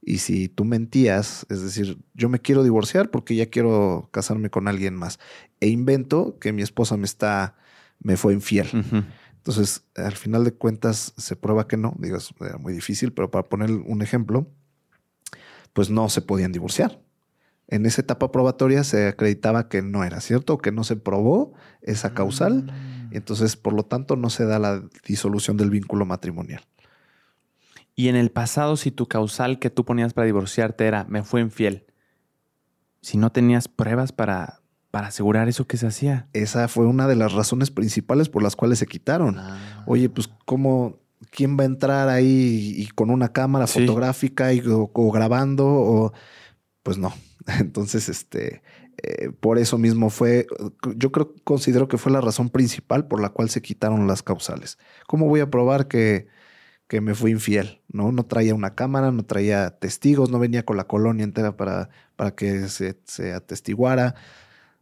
Y 0.00 0.18
si 0.18 0.48
tú 0.48 0.64
mentías, 0.64 1.46
es 1.48 1.62
decir, 1.62 1.98
yo 2.14 2.28
me 2.28 2.40
quiero 2.40 2.62
divorciar 2.62 3.10
porque 3.10 3.34
ya 3.36 3.46
quiero 3.46 4.08
casarme 4.12 4.50
con 4.50 4.68
alguien 4.68 4.94
más, 4.94 5.18
e 5.60 5.68
invento 5.68 6.38
que 6.38 6.52
mi 6.52 6.62
esposa 6.62 6.96
me 6.96 7.04
está, 7.04 7.56
me 8.00 8.16
fue 8.16 8.32
infiel. 8.32 8.68
Entonces, 9.36 9.84
al 9.94 10.12
final 10.12 10.44
de 10.44 10.52
cuentas, 10.52 11.12
se 11.16 11.36
prueba 11.36 11.68
que 11.68 11.76
no, 11.76 11.94
digo, 11.98 12.18
era 12.40 12.58
muy 12.58 12.72
difícil, 12.72 13.12
pero 13.12 13.30
para 13.30 13.48
poner 13.48 13.70
un 13.70 14.02
ejemplo, 14.02 14.48
pues 15.72 15.90
no 15.90 16.08
se 16.08 16.22
podían 16.22 16.52
divorciar. 16.52 17.00
En 17.68 17.84
esa 17.84 18.00
etapa 18.00 18.30
probatoria 18.30 18.84
se 18.84 19.08
acreditaba 19.08 19.68
que 19.68 19.82
no 19.82 20.04
era 20.04 20.20
cierto, 20.20 20.58
que 20.58 20.72
no 20.72 20.84
se 20.84 20.96
probó 20.96 21.52
esa 21.82 22.14
causal. 22.14 22.64
Mm. 22.64 22.95
Entonces, 23.16 23.56
por 23.56 23.72
lo 23.72 23.82
tanto, 23.82 24.14
no 24.14 24.28
se 24.28 24.44
da 24.44 24.58
la 24.58 24.82
disolución 25.06 25.56
del 25.56 25.70
vínculo 25.70 26.04
matrimonial. 26.04 26.62
Y 27.94 28.08
en 28.08 28.16
el 28.16 28.30
pasado, 28.30 28.76
si 28.76 28.90
tu 28.90 29.06
causal 29.06 29.58
que 29.58 29.70
tú 29.70 29.86
ponías 29.86 30.12
para 30.12 30.26
divorciarte 30.26 30.86
era 30.86 31.06
me 31.08 31.22
fue 31.22 31.40
infiel, 31.40 31.86
si 33.00 33.16
no 33.16 33.32
tenías 33.32 33.68
pruebas 33.68 34.12
para, 34.12 34.60
para 34.90 35.06
asegurar 35.08 35.48
eso 35.48 35.66
que 35.66 35.78
se 35.78 35.86
hacía. 35.86 36.28
Esa 36.34 36.68
fue 36.68 36.84
una 36.84 37.06
de 37.08 37.16
las 37.16 37.32
razones 37.32 37.70
principales 37.70 38.28
por 38.28 38.42
las 38.42 38.54
cuales 38.54 38.80
se 38.80 38.86
quitaron. 38.86 39.38
Ah. 39.38 39.84
Oye, 39.86 40.10
pues, 40.10 40.28
¿cómo, 40.44 40.98
¿quién 41.30 41.56
va 41.58 41.62
a 41.62 41.66
entrar 41.66 42.10
ahí 42.10 42.74
y 42.76 42.88
con 42.88 43.08
una 43.08 43.32
cámara 43.32 43.66
fotográfica 43.66 44.52
y, 44.52 44.62
o, 44.66 45.10
grabando? 45.10 45.66
O, 45.66 46.12
pues 46.82 46.98
no. 46.98 47.14
Entonces, 47.60 48.10
este, 48.10 48.60
eh, 49.02 49.30
por 49.40 49.58
eso 49.58 49.78
mismo 49.78 50.10
fue, 50.10 50.46
yo 50.96 51.12
creo, 51.12 51.34
considero 51.44 51.88
que 51.88 51.98
fue 51.98 52.12
la 52.12 52.20
razón 52.20 52.50
principal 52.50 53.06
por 53.06 53.20
la 53.20 53.30
cual 53.30 53.50
se 53.50 53.62
quitaron 53.62 54.06
las 54.06 54.22
causales. 54.22 54.78
¿Cómo 55.06 55.26
voy 55.26 55.40
a 55.40 55.50
probar 55.50 55.88
que, 55.88 56.28
que 56.88 57.00
me 57.00 57.14
fui 57.14 57.32
infiel? 57.32 57.82
¿no? 57.88 58.12
no 58.12 58.24
traía 58.24 58.54
una 58.54 58.74
cámara, 58.74 59.12
no 59.12 59.24
traía 59.24 59.78
testigos, 59.78 60.30
no 60.30 60.38
venía 60.38 60.64
con 60.64 60.76
la 60.76 60.84
colonia 60.84 61.24
entera 61.24 61.56
para, 61.56 61.90
para 62.16 62.34
que 62.34 62.68
se, 62.68 62.98
se 63.04 63.32
atestiguara, 63.32 64.14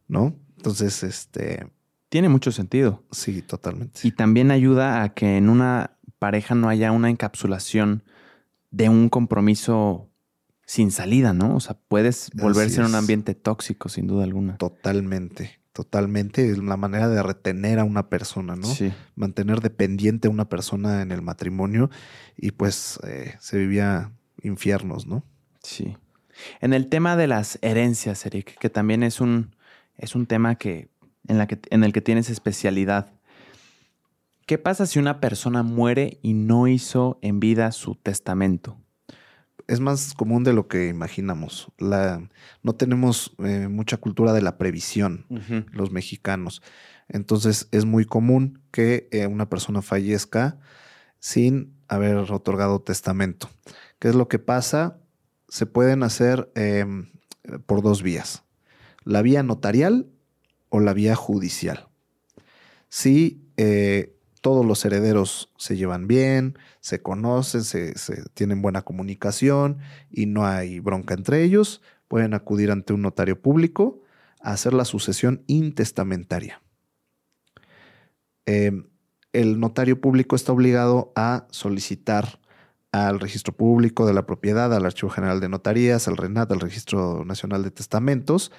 ¿no? 0.09 0.37
Entonces, 0.57 1.03
este... 1.03 1.67
Tiene 2.09 2.29
mucho 2.29 2.53
sentido. 2.53 3.03
Sí, 3.11 3.43
totalmente. 3.43 4.01
Y 4.05 4.13
también 4.13 4.53
ayuda 4.53 5.03
a 5.03 5.15
que 5.15 5.37
en 5.37 5.49
una 5.49 5.97
pareja 6.21 6.55
no 6.55 6.69
haya 6.69 6.93
una 6.93 7.11
encapsulación 7.11 8.05
de 8.71 8.89
un 8.89 9.09
compromiso 9.09 10.09
sin 10.67 10.91
salida, 10.91 11.33
¿no? 11.33 11.57
O 11.57 11.61
sea, 11.61 11.77
puedes 11.89 12.31
volverse 12.35 12.81
en 12.81 12.87
un 12.87 12.95
ambiente 12.95 13.35
tóxico, 13.35 13.89
sin 13.89 14.07
duda 14.07 14.25
alguna. 14.25 14.57
Totalmente, 14.57 15.59
totalmente. 15.73 16.51
Es 16.51 16.59
la 16.59 16.77
manera 16.77 17.09
de 17.09 17.23
retener 17.23 17.79
a 17.79 17.85
una 17.85 18.09
persona, 18.09 18.57
¿no? 18.57 18.67
Sí. 18.67 18.93
Mantener 19.15 19.61
dependiente 19.61 20.29
a 20.29 20.31
una 20.31 20.49
persona 20.49 21.03
en 21.03 21.13
el 21.13 21.23
matrimonio 21.23 21.91
y 22.37 22.53
pues 22.53 22.99
eh, 23.07 23.35
se 23.41 23.59
vivía 23.59 24.13
infiernos, 24.43 25.07
¿no? 25.07 25.25
Sí. 25.63 25.97
En 26.61 26.73
el 26.73 26.89
tema 26.89 27.17
de 27.17 27.27
las 27.27 27.59
herencias, 27.63 28.25
Eric, 28.27 28.59
que 28.59 28.71
también 28.71 29.03
es 29.03 29.21
un, 29.21 29.55
es 29.97 30.15
un 30.15 30.27
tema 30.27 30.57
que, 30.57 30.89
en, 31.29 31.39
la 31.39 31.47
que, 31.47 31.61
en 31.71 31.85
el 31.85 31.93
que 31.93 32.01
tienes 32.01 32.31
especialidad. 32.31 33.13
¿Qué 34.47 34.59
pasa 34.59 34.87
si 34.87 34.99
una 34.99 35.21
persona 35.21 35.63
muere 35.63 36.19
y 36.23 36.35
no 36.35 36.69
hizo 36.69 37.19
en 37.23 37.41
vida 37.41 37.73
su 37.73 37.95
testamento? 37.95 38.79
Es 39.67 39.81
más 39.81 40.15
común 40.15 40.45
de 40.45 40.53
lo 40.53 40.69
que 40.69 40.89
imaginamos. 40.89 41.69
La, 41.79 42.29
no 42.63 42.75
tenemos 42.75 43.35
eh, 43.39 43.69
mucha 43.69 43.97
cultura 43.97 44.33
de 44.33 44.43
la 44.43 44.59
previsión, 44.59 45.27
los 45.73 45.91
mexicanos. 45.91 46.63
Entonces 47.09 47.69
es 47.71 47.85
muy 47.85 48.05
común 48.05 48.61
que 48.71 49.09
eh, 49.11 49.27
una 49.27 49.49
persona 49.49 49.83
fallezca 49.83 50.59
sin 51.19 51.75
haber 51.89 52.17
otorgado 52.17 52.83
testamento. 52.83 53.49
¿Qué 53.99 54.09
es 54.09 54.15
lo 54.15 54.29
que 54.29 54.39
pasa? 54.39 54.99
Se 55.49 55.67
pueden 55.67 56.03
hacer 56.03 56.51
em, 56.55 57.11
por 57.67 57.83
dos 57.83 58.03
vías. 58.03 58.43
La 59.05 59.23
vía 59.23 59.43
notarial 59.43 60.09
o 60.69 60.81
la 60.81 60.93
vía 60.93 61.15
judicial. 61.15 61.89
Si 62.89 63.45
eh, 63.57 64.14
todos 64.45 64.67
los 64.67 64.85
herederos 64.85 65.51
se 65.57 65.75
llevan 65.75 66.07
bien, 66.07 66.59
se 66.81 67.01
conocen, 67.01 67.65
se, 67.65 67.95
tienen 68.35 68.61
buena 68.61 68.83
comunicación 68.83 69.79
y 70.11 70.27
no 70.27 70.47
hay 70.47 70.81
bronca 70.81 71.15
entre 71.15 71.43
ellos, 71.45 71.81
pueden 72.09 72.35
acudir 72.35 72.71
ante 72.71 72.93
un 72.93 73.01
notario 73.01 73.41
público 73.41 74.03
a 74.43 74.53
hacer 74.53 74.75
la 74.75 74.85
sucesión 74.85 75.45
intestamentaria. 75.47 76.61
Em, 78.45 78.87
el 79.33 79.59
notario 79.59 79.99
público 80.03 80.37
está 80.37 80.53
obligado 80.53 81.11
a 81.17 81.47
solicitar 81.51 82.39
al 82.93 83.21
registro 83.21 83.55
público 83.55 84.05
de 84.07 84.13
la 84.13 84.27
propiedad, 84.27 84.75
al 84.75 84.85
Archivo 84.85 85.09
General 85.09 85.41
de 85.41 85.49
Notarías, 85.49 86.07
al 86.07 86.19
RENAT, 86.19 86.53
al 86.53 86.61
Registro 86.61 87.25
Nacional 87.25 87.63
de 87.63 87.71
Testamentos, 87.71 88.53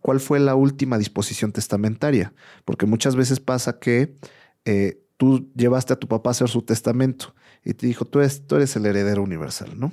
cuál 0.00 0.20
fue 0.20 0.40
la 0.40 0.54
última 0.54 0.96
disposición 0.96 1.52
testamentaria. 1.52 2.32
Porque 2.64 2.86
muchas 2.86 3.14
veces 3.14 3.40
pasa 3.40 3.78
que 3.78 4.16
eh, 4.64 5.02
tú 5.16 5.50
llevaste 5.54 5.92
a 5.92 5.96
tu 5.96 6.08
papá 6.08 6.30
a 6.30 6.32
hacer 6.32 6.48
su 6.48 6.62
testamento 6.62 7.34
y 7.64 7.74
te 7.74 7.86
dijo, 7.86 8.04
tú 8.04 8.20
eres, 8.20 8.46
tú 8.46 8.56
eres 8.56 8.74
el 8.76 8.86
heredero 8.86 9.22
universal, 9.22 9.78
¿no? 9.78 9.92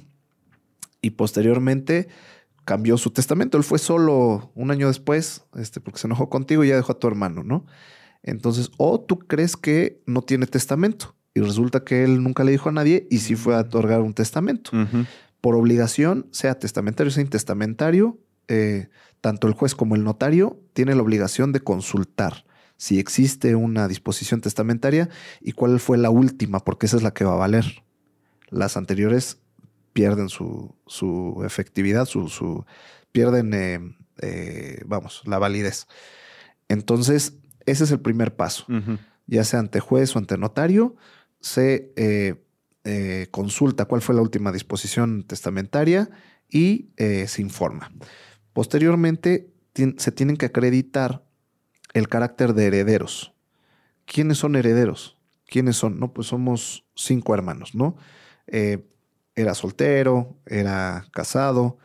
Y 1.02 1.12
posteriormente 1.12 2.08
cambió 2.66 2.98
su 2.98 3.12
testamento. 3.12 3.58
Él 3.58 3.64
fue 3.64 3.80
solo 3.80 4.52
un 4.56 4.72
año 4.72 4.88
después, 4.88 5.46
este, 5.56 5.80
porque 5.80 6.00
se 6.00 6.08
enojó 6.08 6.30
contigo 6.30 6.64
y 6.64 6.70
ya 6.70 6.76
dejó 6.76 6.94
a 6.94 7.00
tu 7.00 7.08
hermano, 7.08 7.44
¿no? 7.44 7.66
Entonces, 8.24 8.72
o 8.78 9.00
tú 9.00 9.20
crees 9.20 9.56
que 9.56 10.02
no 10.06 10.22
tiene 10.22 10.46
testamento 10.46 11.16
y 11.34 11.41
resulta 11.41 11.84
que 11.84 12.04
él 12.04 12.22
nunca 12.22 12.44
le 12.44 12.52
dijo 12.52 12.70
a 12.70 12.72
nadie 12.72 13.08
y 13.10 13.20
sí 13.20 13.36
fue 13.36 13.56
a 13.56 13.62
otorgar 13.62 14.02
un 14.02 14.14
testamento. 14.14 14.72
Por 15.41 15.56
obligación, 15.56 16.28
sea 16.32 16.60
testamentario, 16.60 17.12
sea 17.12 17.24
intestamentario, 17.24 18.20
eh, 18.48 18.90
tanto 19.22 19.48
el 19.48 19.54
juez 19.54 19.76
como 19.76 19.96
el 19.96 20.04
notario 20.04 20.60
tienen 20.74 20.98
la 20.98 21.04
obligación 21.04 21.52
de 21.52 21.62
consultar 21.62 22.46
si 22.80 22.97
existe 22.97 23.56
una 23.56 23.89
disposición 23.89 24.39
testamentaria 24.39 25.10
y 25.41 25.51
cuál 25.51 25.81
fue 25.81 25.97
la 25.97 26.10
última, 26.10 26.64
porque 26.64 26.85
esa 26.85 26.95
es 26.95 27.03
la 27.03 27.11
que 27.14 27.26
va 27.26 27.34
a 27.34 27.35
valer. 27.35 27.84
Las 28.51 28.77
anteriores 28.77 29.38
pierden 29.91 30.30
su, 30.30 30.73
efectividad, 31.45 32.06
su, 32.06 32.65
pierden, 33.11 33.53
eh, 33.53 33.80
eh, 34.22 34.81
vamos, 34.85 35.23
la 35.26 35.39
validez. 35.39 35.88
Entonces, 36.69 37.34
ese 37.65 37.84
es 37.84 37.91
el 37.91 37.99
primer 37.99 38.38
paso. 38.38 38.65
Ya 39.27 39.43
sea 39.43 39.60
ante 39.60 39.81
juez 39.81 40.15
o 40.15 40.19
ante 40.19 40.38
notario, 40.38 40.95
se 41.41 41.91
eh, 41.97 43.27
consulta 43.30 43.85
cuál 43.85 44.01
fue 44.01 44.15
la 44.15 44.22
última 44.22 44.53
disposición 44.53 45.26
testamentaria 45.26 46.10
y 46.47 46.91
se 46.95 47.41
informa. 47.41 47.91
Posteriormente, 48.53 49.51
se 49.97 50.11
tienen 50.14 50.38
que 50.38 50.45
acreditar 50.45 51.28
el 51.94 52.07
carácter 52.07 52.53
de 52.53 52.68
herederos. 52.68 53.34
¿Quiénes 54.06 54.38
son 54.38 54.56
herederos? 54.56 55.18
¿Quiénes 55.45 55.78
son? 55.78 55.99
No, 55.99 56.14
pues 56.14 56.28
somos 56.28 56.86
cinco 56.95 57.34
hermanos, 57.34 57.76
¿no? 57.76 57.95
era 59.36 59.53
soltero, 59.53 60.36
era 60.45 61.06
casado. 61.11 61.78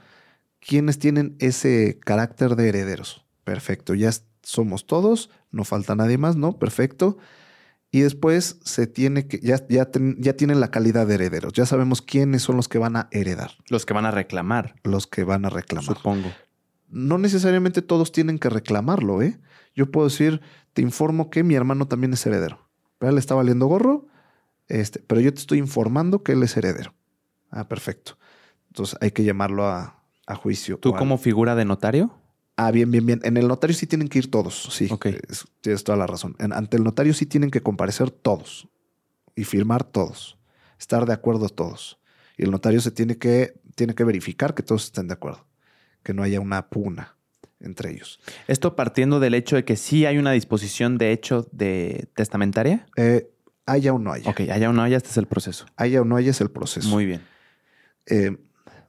¿Quiénes 0.61 0.99
tienen 0.99 1.37
ese 1.39 1.99
carácter 2.05 2.57
de 2.57 2.69
herederos? 2.69 3.25
Perfecto, 3.45 3.95
ya 3.95 4.11
somos 4.43 4.87
todos, 4.87 5.31
no 5.51 5.65
falta 5.65 5.95
nadie 5.95 6.19
más, 6.19 6.37
¿no? 6.37 6.59
Perfecto. 6.59 7.19
Y 7.91 8.01
después 8.01 8.59
se 8.65 8.89
tiene 8.89 9.29
que, 9.29 9.39
ya, 9.39 9.65
ya, 9.69 9.89
ya 10.19 10.37
tienen 10.37 10.59
la 10.59 10.73
calidad 10.73 11.07
de 11.07 11.15
herederos. 11.15 11.53
Ya 11.53 11.65
sabemos 11.65 12.03
quiénes 12.03 12.43
son 12.43 12.57
los 12.57 12.67
que 12.67 12.79
van 12.79 12.97
a 12.97 13.09
heredar. 13.13 13.53
Los 13.69 13.87
que 13.87 13.95
van 13.95 14.05
a 14.05 14.11
reclamar. 14.11 14.75
Los 14.83 15.07
que 15.07 15.23
van 15.23 15.45
a 15.45 15.51
reclamar. 15.51 15.97
Supongo. 15.97 16.33
No 16.95 17.19
necesariamente 17.19 17.83
todos 17.83 18.13
tienen 18.13 18.39
que 18.39 18.49
reclamarlo, 18.49 19.21
¿eh? 19.21 19.41
Yo 19.75 19.91
puedo 19.91 20.07
decir, 20.07 20.41
te 20.75 20.81
informo 20.81 21.29
que 21.29 21.43
mi 21.43 21.57
hermano 21.57 21.89
también 21.89 22.13
es 22.13 22.25
heredero. 22.25 22.69
Pero 22.99 23.11
él 23.11 23.19
está 23.19 23.35
valiendo 23.35 23.67
gorro, 23.67 24.07
este, 24.69 25.01
pero 25.01 25.21
yo 25.21 25.35
te 25.35 25.41
estoy 25.41 25.59
informando 25.59 26.23
que 26.23 26.33
él 26.33 26.43
es 26.45 26.57
heredero. 26.57 26.95
Ah, 27.51 27.67
perfecto. 27.67 28.17
Entonces 28.69 28.97
hay 29.01 29.11
que 29.11 29.25
llamarlo 29.25 29.67
a, 29.67 30.01
juicio. 30.37 30.79
¿Tú 30.79 30.95
como 30.95 31.19
figura 31.19 31.57
de 31.57 31.65
notario? 31.65 32.15
Ah, 32.57 32.71
bien, 32.71 32.93
bien, 32.93 33.05
bien. 33.05 33.21
En 33.25 33.37
el 33.37 33.49
notario 33.49 33.75
sí 33.75 33.89
tienen 33.89 34.09
que 34.09 34.21
ir 34.21 34.31
todos. 34.31 34.69
Sí, 34.71 34.89
tienes 35.61 35.83
toda 35.83 35.99
la 35.99 36.07
razón. 36.07 36.37
ante 36.39 36.77
el 36.77 36.85
notario 36.85 37.13
sí 37.13 37.27
tienen 37.27 37.51
que 37.51 37.61
comparecer 37.61 38.13
todos 38.13 38.69
y 39.35 39.43
firmar 39.43 39.83
todos. 39.83 40.39
Estar 40.79 41.07
de 41.07 41.13
acuerdo 41.13 41.49
todos. 41.49 41.99
Y 42.37 42.45
el 42.45 42.53
notario 42.53 42.81
se 42.81 42.93
tiene 42.93 43.19
que, 43.19 43.61
tiene 43.75 43.97
que 43.97 44.05
verificar 44.05 44.55
que 44.55 44.63
todos 44.63 44.85
estén 44.85 45.09
de 45.09 45.15
acuerdo. 45.15 45.45
Que 46.05 46.15
no 46.15 46.23
haya 46.23 46.39
una 46.41 46.69
pugna 46.69 47.17
entre 47.59 47.91
ellos. 47.91 48.21
Esto 48.47 48.77
partiendo 48.77 49.19
del 49.19 49.35
hecho 49.35 49.57
de 49.57 49.65
que 49.65 49.77
sí 49.77 50.07
hay 50.07 50.19
una 50.19 50.31
disposición 50.31 50.99
de 50.99 51.11
hecho 51.11 51.49
de 51.51 52.09
testamentaria. 52.15 52.87
Eh, 52.97 53.29
haya 53.67 53.93
o 53.93 53.99
no 53.99 54.13
haya. 54.13 54.31
Ok, 54.31 54.41
haya 54.41 54.71
o 54.71 54.73
no 54.73 54.83
haya, 54.83 54.99
este 54.99 55.09
es 55.09 55.17
el 55.17 55.27
proceso. 55.27 55.67
Haya 55.77 56.03
o 56.03 56.05
no 56.05 56.17
haya 56.17 56.31
es 56.31 56.41
el 56.41 56.51
proceso. 56.51 56.89
Muy 56.89 57.07
bien. 57.07 57.23
Eh, 58.07 58.37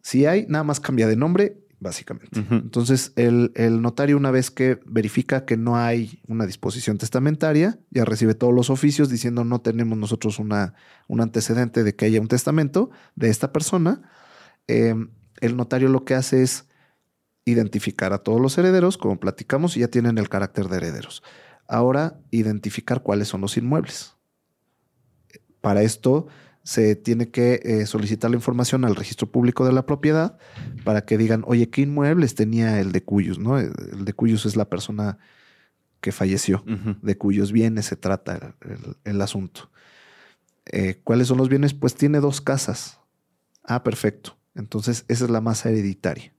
si 0.01 0.27
hay, 0.27 0.45
nada 0.47 0.63
más 0.63 0.79
cambia 0.79 1.07
de 1.07 1.15
nombre 1.15 1.65
básicamente. 1.85 2.43
Entonces, 2.49 3.13
el, 3.15 3.51
notario, 3.81 4.17
una 4.17 4.31
vez 4.31 4.49
que 4.49 4.79
verifica 4.85 5.45
que 5.45 5.57
no 5.57 5.77
hay 5.77 6.19
una 6.27 6.45
disposición 6.45 6.97
testamentaria, 6.97 7.77
ya 7.91 8.05
recibe 8.05 8.33
todos 8.33 8.53
los 8.53 8.69
oficios 8.69 9.09
diciendo 9.09 9.43
no 9.43 9.61
tenemos 9.61 9.97
nosotros 9.97 10.39
una, 10.39 10.73
un 11.07 11.21
antecedente 11.21 11.83
de 11.83 11.95
que 11.95 12.05
haya 12.05 12.21
un 12.21 12.27
testamento 12.27 12.89
de 13.15 13.29
esta 13.29 13.51
persona. 13.53 14.01
Em, 14.67 15.09
el 15.41 15.55
notario 15.57 15.89
lo 15.89 16.05
que 16.05 16.15
hace 16.15 16.41
es 16.41 16.65
identificar 17.45 18.11
a 18.13 18.19
todos 18.19 18.41
los 18.41 18.57
herederos, 18.57 18.97
como 18.97 19.19
platicamos, 19.19 19.77
y 19.77 19.81
ya 19.81 19.87
tienen 19.87 20.17
el 20.17 20.29
carácter 20.29 20.67
de 20.67 20.77
herederos. 20.77 21.23
Ahora, 21.67 22.19
identificar 22.31 23.01
cuáles 23.01 23.27
son 23.27 23.41
los 23.41 23.57
inmuebles. 23.57 24.15
Para 25.61 25.83
esto, 25.83 26.27
se 26.63 26.95
tiene 26.95 27.29
que 27.29 27.61
eh, 27.63 27.85
solicitar 27.85 28.31
la 28.31 28.37
información 28.37 28.85
al 28.85 28.95
registro 28.95 29.31
público 29.31 29.65
de 29.65 29.73
la 29.73 29.85
propiedad 29.85 30.37
para 30.83 31.05
que 31.05 31.17
digan, 31.17 31.43
oye, 31.45 31.69
¿qué 31.69 31.81
inmuebles 31.81 32.33
tenía 32.33 32.79
el 32.79 32.91
de 32.91 33.03
Cuyos? 33.03 33.37
¿no? 33.37 33.59
El 33.59 34.03
de 34.03 34.13
Cuyos 34.13 34.45
es 34.47 34.55
la 34.55 34.69
persona 34.69 35.19
que 36.05 36.11
falleció, 36.11 36.63
de 37.01 37.17
cuyos 37.17 37.51
bienes 37.51 37.87
se 37.87 37.95
trata 37.95 38.55
el, 39.05 39.21
asunto. 39.21 39.71
Eh, 40.67 41.01
¿Cuáles 41.03 41.29
son 41.29 41.39
los 41.39 41.49
bienes? 41.49 41.73
Pues 41.73 41.95
tiene 41.95 42.19
dos 42.19 42.41
casas. 42.41 42.99
Ah, 43.63 43.81
perfecto. 43.81 44.37
Entonces, 44.53 45.03
esa 45.07 45.25
es 45.25 45.31
la 45.31 45.41
masa 45.41 45.69
hereditaria. 45.69 46.31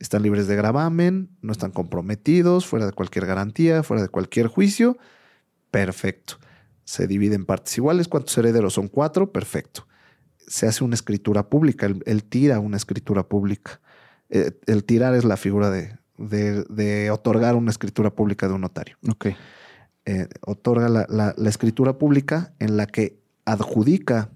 Están 0.00 0.22
libres 0.24 0.48
de 0.48 0.56
gravamen, 0.56 1.30
no 1.40 1.52
están 1.52 1.70
comprometidos, 1.70 2.66
fuera 2.66 2.86
de 2.86 2.92
cualquier 2.92 3.26
garantía, 3.26 3.84
fuera 3.84 4.02
de 4.02 4.08
cualquier 4.08 4.48
juicio. 4.48 4.98
Perfecto 5.70 6.38
se 6.90 7.06
divide 7.06 7.36
en 7.36 7.46
partes 7.46 7.78
iguales. 7.78 8.08
¿Cuántos 8.08 8.36
herederos 8.36 8.74
son? 8.74 8.88
Cuatro. 8.88 9.30
Perfecto. 9.30 9.86
Se 10.38 10.66
hace 10.66 10.82
una 10.82 10.96
escritura 10.96 11.48
pública. 11.48 11.86
Él, 11.86 12.24
tira 12.24 12.58
una 12.58 12.76
escritura 12.76 13.28
pública. 13.28 13.80
Eh, 14.28 14.58
el 14.66 14.82
tirar 14.82 15.14
es 15.14 15.24
la 15.24 15.36
figura 15.36 15.70
de, 15.70 15.96
de, 16.18 17.10
otorgar 17.12 17.54
una 17.54 17.70
escritura 17.70 18.10
pública 18.10 18.48
de 18.48 18.54
un 18.54 18.62
notario. 18.62 18.96
Ok. 19.08 19.26
Eh, 20.04 20.26
otorga 20.40 20.88
la, 20.88 21.34
escritura 21.48 21.96
pública 21.96 22.54
en 22.58 22.76
la 22.76 22.86
que 22.86 23.22
adjudica 23.44 24.32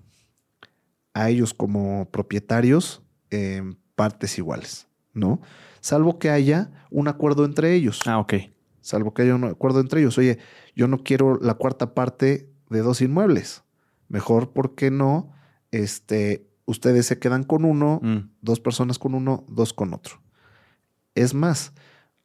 a 1.13 1.31
ellos 1.31 1.55
como 1.55 2.09
propietarios 2.13 3.03
en 3.31 3.77
partes 3.97 4.39
iguales, 4.39 4.87
¿no? 5.15 5.41
Salvo 5.81 6.19
que 6.19 6.31
haya 6.31 6.71
un 6.91 7.09
acuerdo 7.09 7.45
entre 7.45 7.75
ellos. 7.75 8.01
Ah, 8.07 8.19
ok 8.19 8.35
salvo 8.85 9.15
que 9.15 9.23
haya 9.23 9.35
un 9.35 9.45
acuerdo 9.45 9.81
entre 9.81 10.01
ellos. 10.01 10.19
Oye, 10.19 10.39
yo 10.77 10.87
no 10.89 11.03
quiero 11.03 11.39
la 11.41 11.55
cuarta 11.55 11.95
parte 11.95 12.51
de 12.69 12.81
dos 12.81 13.01
inmuebles. 13.01 13.65
Mejor, 14.09 14.53
¿por 14.53 14.75
qué 14.75 14.91
no? 14.91 15.33
Este, 15.71 16.47
ustedes 16.67 17.07
se 17.07 17.19
quedan 17.19 17.45
con 17.45 17.65
uno, 17.65 17.99
mm. 18.03 18.31
dos 18.43 18.61
personas 18.61 18.99
con 18.99 19.15
uno, 19.15 19.47
dos 19.49 19.73
con 19.73 19.95
otro. 19.95 20.21
Es 21.15 21.33
más, 21.33 21.73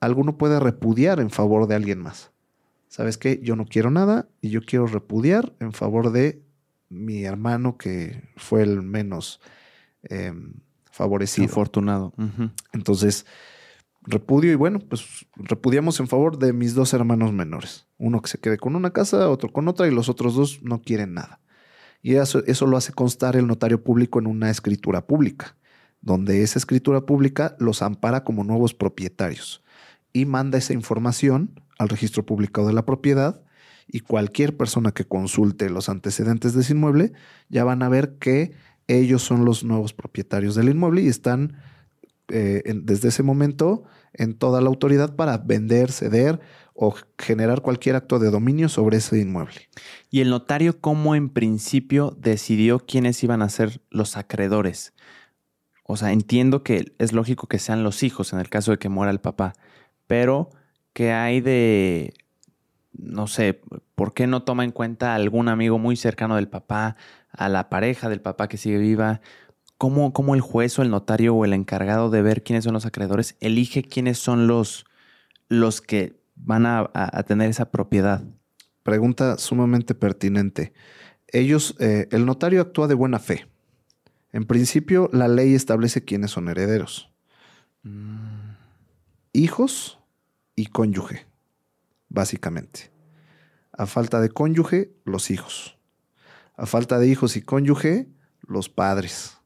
alguno 0.02 0.38
puede 0.38 0.60
repudiar 0.60 1.22
en 1.22 1.30
favor 1.30 1.66
de 1.66 1.76
alguien 1.76 1.99
más. 1.99 2.32
¿Sabes 2.90 3.18
qué? 3.18 3.40
Yo 3.41 3.56
no 3.56 3.66
quiero 3.66 3.90
nada 3.90 4.28
y 4.41 4.49
yo 4.49 4.61
quiero 4.61 4.86
repudiar 4.86 5.56
en 5.61 5.72
favor 5.72 6.11
de 6.11 6.44
mi 6.90 7.24
hermano 7.24 7.78
que 7.78 8.22
fue 8.36 8.64
el 8.64 8.82
menos 8.82 9.40
em, 10.03 10.56
favorecido. 10.99 11.47
Afortunado. 11.47 12.13
Entonces, 12.73 13.26
repudio 14.01 14.51
y 14.51 14.55
bueno, 14.55 14.80
pues 14.80 15.26
repudiamos 15.38 15.97
en 16.01 16.09
favor 16.09 16.38
de 16.38 16.51
mis 16.51 16.73
dos 16.73 16.93
hermanos 16.93 17.31
menores. 17.31 17.88
Uno 17.97 18.21
que 18.21 18.30
se 18.30 18.38
quede 18.38 18.57
con 18.57 18.76
una 18.76 18.91
casa, 18.91 19.30
otro 19.30 19.49
con 19.53 19.69
otra 19.69 19.88
y 19.88 19.91
los 19.91 20.09
otros 20.09 20.35
dos 20.35 20.61
no 20.61 20.81
quieren 20.81 21.13
nada. 21.13 21.39
Y 22.01 22.15
eso, 22.15 22.43
eso 22.45 22.67
lo 22.67 22.76
hace 22.76 22.91
constar 22.91 23.38
el 23.38 23.47
notario 23.47 23.81
público 23.81 24.19
en 24.19 24.27
una 24.27 24.49
escritura 24.49 25.07
pública, 25.07 25.55
donde 26.01 26.43
esa 26.43 26.59
escritura 26.59 27.05
pública 27.05 27.55
los 27.59 27.81
ampara 27.81 28.26
como 28.26 28.43
nuevos 28.43 28.73
propietarios 28.73 29.63
y 30.11 30.26
manda 30.26 30.57
esa 30.57 30.73
información 30.73 31.61
al 31.77 31.88
registro 31.88 32.26
público 32.26 32.67
de 32.67 32.73
la 32.73 32.85
propiedad 32.85 33.41
y 33.88 34.01
cualquier 34.01 34.57
persona 34.57 34.91
que 34.91 35.05
consulte 35.05 35.69
los 35.69 35.88
antecedentes 35.88 36.53
de 36.53 36.61
ese 36.61 36.73
inmueble 36.73 37.13
ya 37.47 37.63
van 37.63 37.84
a 37.84 37.89
ver 37.89 38.17
que 38.17 38.51
ellos 38.90 39.22
son 39.22 39.45
los 39.45 39.64
nuevos 39.64 39.94
propietarios 39.94 40.56
del 40.56 40.70
inmueble 40.70 41.03
y 41.03 41.07
están 41.07 41.57
eh, 42.28 42.64
desde 42.76 43.10
ese 43.10 43.24
momento 43.24 43.84
en 44.14 44.34
toda 44.34 44.61
la 44.61 44.68
autoridad 44.68 45.16
para 45.16 45.38
vender, 45.38 45.91
ceder 45.91 46.40
o 46.74 46.95
generar 47.18 47.61
cualquier 47.61 47.95
acto 47.95 48.20
de 48.20 48.32
dominio 48.32 48.70
sobre 48.70 48.98
ese 48.98 49.20
inmueble. 49.20 49.70
¿Y 50.10 50.22
el 50.22 50.30
notario 50.30 50.80
cómo 50.80 51.16
en 51.16 51.30
principio 51.30 52.16
decidió 52.20 52.80
quiénes 52.80 53.24
iban 53.24 53.41
a 53.41 53.49
ser 53.49 53.82
los 53.90 54.18
acreedores? 54.18 54.94
O 55.84 55.98
sea, 55.98 56.11
entiendo 56.11 56.64
que 56.64 56.94
es 56.98 57.14
lógico 57.14 57.48
que 57.48 57.60
sean 57.60 57.84
los 57.84 58.03
hijos 58.03 58.34
en 58.34 58.40
el 58.40 58.49
caso 58.49 58.72
de 58.72 58.78
que 58.78 58.90
muera 58.90 59.11
el 59.11 59.20
papá, 59.20 59.53
pero 60.07 60.49
¿qué 60.94 61.11
hay 61.11 61.41
de, 61.41 62.14
no 62.94 63.28
sé, 63.28 63.61
¿por 63.95 64.14
qué 64.14 64.28
no 64.28 64.44
toma 64.44 64.64
en 64.64 64.72
cuenta 64.72 65.16
algún 65.16 65.48
amigo 65.48 65.80
muy 65.80 65.95
cercano 65.95 66.36
del 66.36 66.48
papá, 66.48 66.95
a 67.31 67.49
la 67.49 67.69
pareja 67.69 68.10
del 68.10 68.22
papá 68.22 68.47
que 68.47 68.57
sigue 68.57 68.77
viva? 68.77 69.22
¿Cómo, 69.77 70.11
cómo 70.11 70.35
el 70.35 70.41
juez 70.41 70.77
o 70.77 70.81
el 70.81 70.89
notario 70.89 71.35
o 71.35 71.45
el 71.45 71.53
encargado 71.53 72.10
de 72.10 72.22
ver 72.22 72.43
quiénes 72.43 72.65
son 72.65 72.73
los 72.73 72.85
acreedores 72.85 73.38
elige 73.39 73.84
quiénes 73.84 74.18
son 74.18 74.47
los, 74.47 74.85
los 75.47 75.81
que 75.81 76.19
van 76.35 76.65
a, 76.65 76.91
tener 77.27 77.49
esa 77.49 77.72
propiedad? 77.72 78.23
Pregunta 78.84 79.38
sumamente 79.38 79.95
pertinente. 79.95 80.73
Ellos, 81.27 81.76
eh, 81.80 82.07
el 82.11 82.26
notario 82.26 82.61
actúa 82.61 82.88
de 82.88 82.95
buena 82.95 83.19
fe. 83.19 83.47
En 84.31 84.45
principio, 84.45 85.10
la 85.14 85.27
ley 85.27 85.53
establece 85.53 86.03
quiénes 86.03 86.31
son 86.31 86.49
herederos. 86.49 87.11
Mm. 87.84 88.51
Hijos 89.34 89.99
y 90.56 90.65
cónyuge, 90.68 91.26
básicamente. 92.10 92.91
A 93.72 93.85
falta 93.85 94.19
de 94.19 94.30
cónyuge, 94.30 94.91
los 95.06 95.31
hijos. 95.31 95.78
A 96.60 96.65
falta 96.65 96.99
de 96.99 97.07
hijos 97.07 97.38
y 97.38 97.41
cónyuge, 97.41 98.10
los 98.45 98.68
padres. 98.68 99.38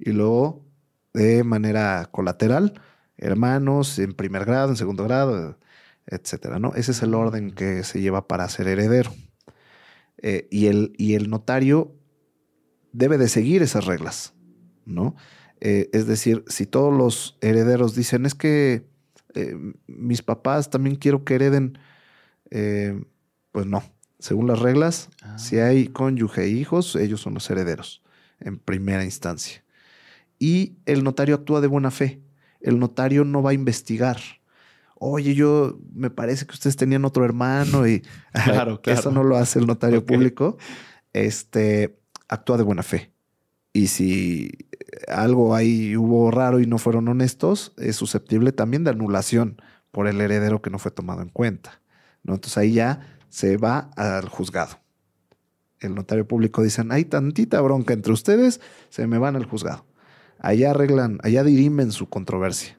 Y 0.00 0.10
luego, 0.10 0.66
de 1.14 1.44
manera 1.44 2.08
colateral, 2.10 2.80
hermanos 3.16 4.00
en 4.00 4.14
primer 4.14 4.44
grado, 4.44 4.70
en 4.70 4.76
segundo 4.76 5.04
grado, 5.04 5.58
etcétera, 6.06 6.58
¿no? 6.58 6.74
Ese 6.74 6.90
es 6.90 7.02
el 7.04 7.14
orden 7.14 7.52
que 7.52 7.84
se 7.84 8.00
lleva 8.00 8.26
para 8.26 8.48
ser 8.48 8.66
heredero. 8.66 9.12
Eh, 10.18 10.48
y, 10.50 10.66
el, 10.66 10.92
y 10.98 11.14
el 11.14 11.30
notario 11.30 11.94
debe 12.92 13.16
de 13.16 13.28
seguir 13.28 13.62
esas 13.62 13.84
reglas, 13.86 14.34
¿no? 14.84 15.14
Eh, 15.60 15.88
es 15.92 16.08
decir, 16.08 16.42
si 16.48 16.66
todos 16.66 16.92
los 16.92 17.38
herederos 17.42 17.94
dicen, 17.94 18.26
es 18.26 18.34
que 18.34 18.88
eh, 19.34 19.54
mis 19.86 20.22
papás 20.22 20.68
también 20.68 20.96
quiero 20.96 21.24
que 21.24 21.36
hereden, 21.36 21.78
pues 22.50 23.66
no. 23.66 23.84
Según 24.20 24.46
las 24.46 24.60
reglas, 24.60 25.08
ah. 25.22 25.36
si 25.38 25.58
hay 25.58 25.88
cónyuge 25.88 26.44
e 26.44 26.48
hijos, 26.48 26.94
ellos 26.94 27.20
son 27.20 27.34
los 27.34 27.50
herederos 27.50 28.02
en 28.38 28.58
primera 28.58 29.04
instancia. 29.04 29.64
Y 30.38 30.76
el 30.86 31.02
notario 31.02 31.34
actúa 31.34 31.60
de 31.60 31.66
buena 31.66 31.90
fe. 31.90 32.22
El 32.60 32.78
notario 32.78 33.24
no 33.24 33.42
va 33.42 33.50
a 33.50 33.54
investigar 33.54 34.18
oye, 35.00 35.34
yo 35.34 35.78
me 35.94 36.10
parece 36.10 36.46
que 36.46 36.52
ustedes 36.52 36.76
tenían 36.76 37.04
otro 37.04 37.24
hermano 37.24 37.88
y 37.88 38.02
claro, 38.44 38.80
eso 38.84 39.10
no 39.10 39.24
lo 39.24 39.36
hace 39.36 39.58
el 39.58 39.66
notario 39.66 40.06
público, 40.06 40.58
este, 41.12 41.98
actúa 42.28 42.58
de 42.58 42.62
buena 42.62 42.84
fe. 42.84 43.10
Y 43.72 43.88
si 43.88 44.50
algo 45.08 45.54
ahí 45.54 45.96
hubo 45.96 46.30
raro 46.30 46.60
y 46.60 46.66
no 46.66 46.78
fueron 46.78 47.08
honestos, 47.08 47.72
es 47.78 47.96
susceptible 47.96 48.52
también 48.52 48.84
de 48.84 48.90
anulación 48.90 49.60
por 49.90 50.06
el 50.06 50.20
heredero 50.20 50.60
que 50.60 50.70
no 50.70 50.78
fue 50.78 50.90
tomado 50.90 51.22
en 51.22 51.28
cuenta. 51.28 51.80
¿no? 52.22 52.34
Entonces 52.34 52.58
ahí 52.58 52.72
ya 52.72 53.18
se 53.30 53.56
va 53.56 53.90
al 53.96 54.28
juzgado. 54.28 54.78
El 55.78 55.94
notario 55.94 56.28
público 56.28 56.62
dice, 56.62 56.84
hay 56.90 57.06
tantita 57.06 57.60
bronca 57.62 57.94
entre 57.94 58.12
ustedes, 58.12 58.60
se 58.90 59.06
me 59.06 59.16
van 59.16 59.36
al 59.36 59.46
juzgado 59.46 59.86
allá 60.40 60.70
arreglan, 60.70 61.18
allá 61.22 61.44
dirimen 61.44 61.92
su 61.92 62.08
controversia. 62.08 62.78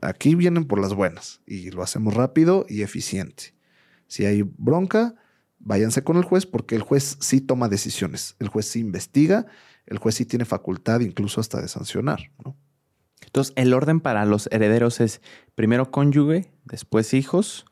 Aquí 0.00 0.34
vienen 0.34 0.64
por 0.64 0.80
las 0.80 0.94
buenas 0.94 1.40
y 1.46 1.70
lo 1.70 1.82
hacemos 1.82 2.14
rápido 2.14 2.64
y 2.68 2.82
eficiente. 2.82 3.54
Si 4.06 4.24
hay 4.24 4.42
bronca, 4.42 5.14
váyanse 5.58 6.04
con 6.04 6.16
el 6.16 6.24
juez 6.24 6.46
porque 6.46 6.76
el 6.76 6.82
juez 6.82 7.18
sí 7.20 7.40
toma 7.40 7.68
decisiones, 7.68 8.36
el 8.38 8.48
juez 8.48 8.66
sí 8.66 8.80
investiga, 8.80 9.46
el 9.86 9.98
juez 9.98 10.14
sí 10.14 10.24
tiene 10.24 10.44
facultad 10.44 11.00
incluso 11.00 11.40
hasta 11.40 11.60
de 11.60 11.68
sancionar. 11.68 12.30
Entonces, 13.24 13.52
el 13.56 13.72
orden 13.72 14.00
para 14.00 14.24
los 14.24 14.48
herederos 14.52 15.00
es 15.00 15.22
primero 15.54 15.90
cónyuge, 15.90 16.52
después 16.64 17.14
hijos, 17.14 17.66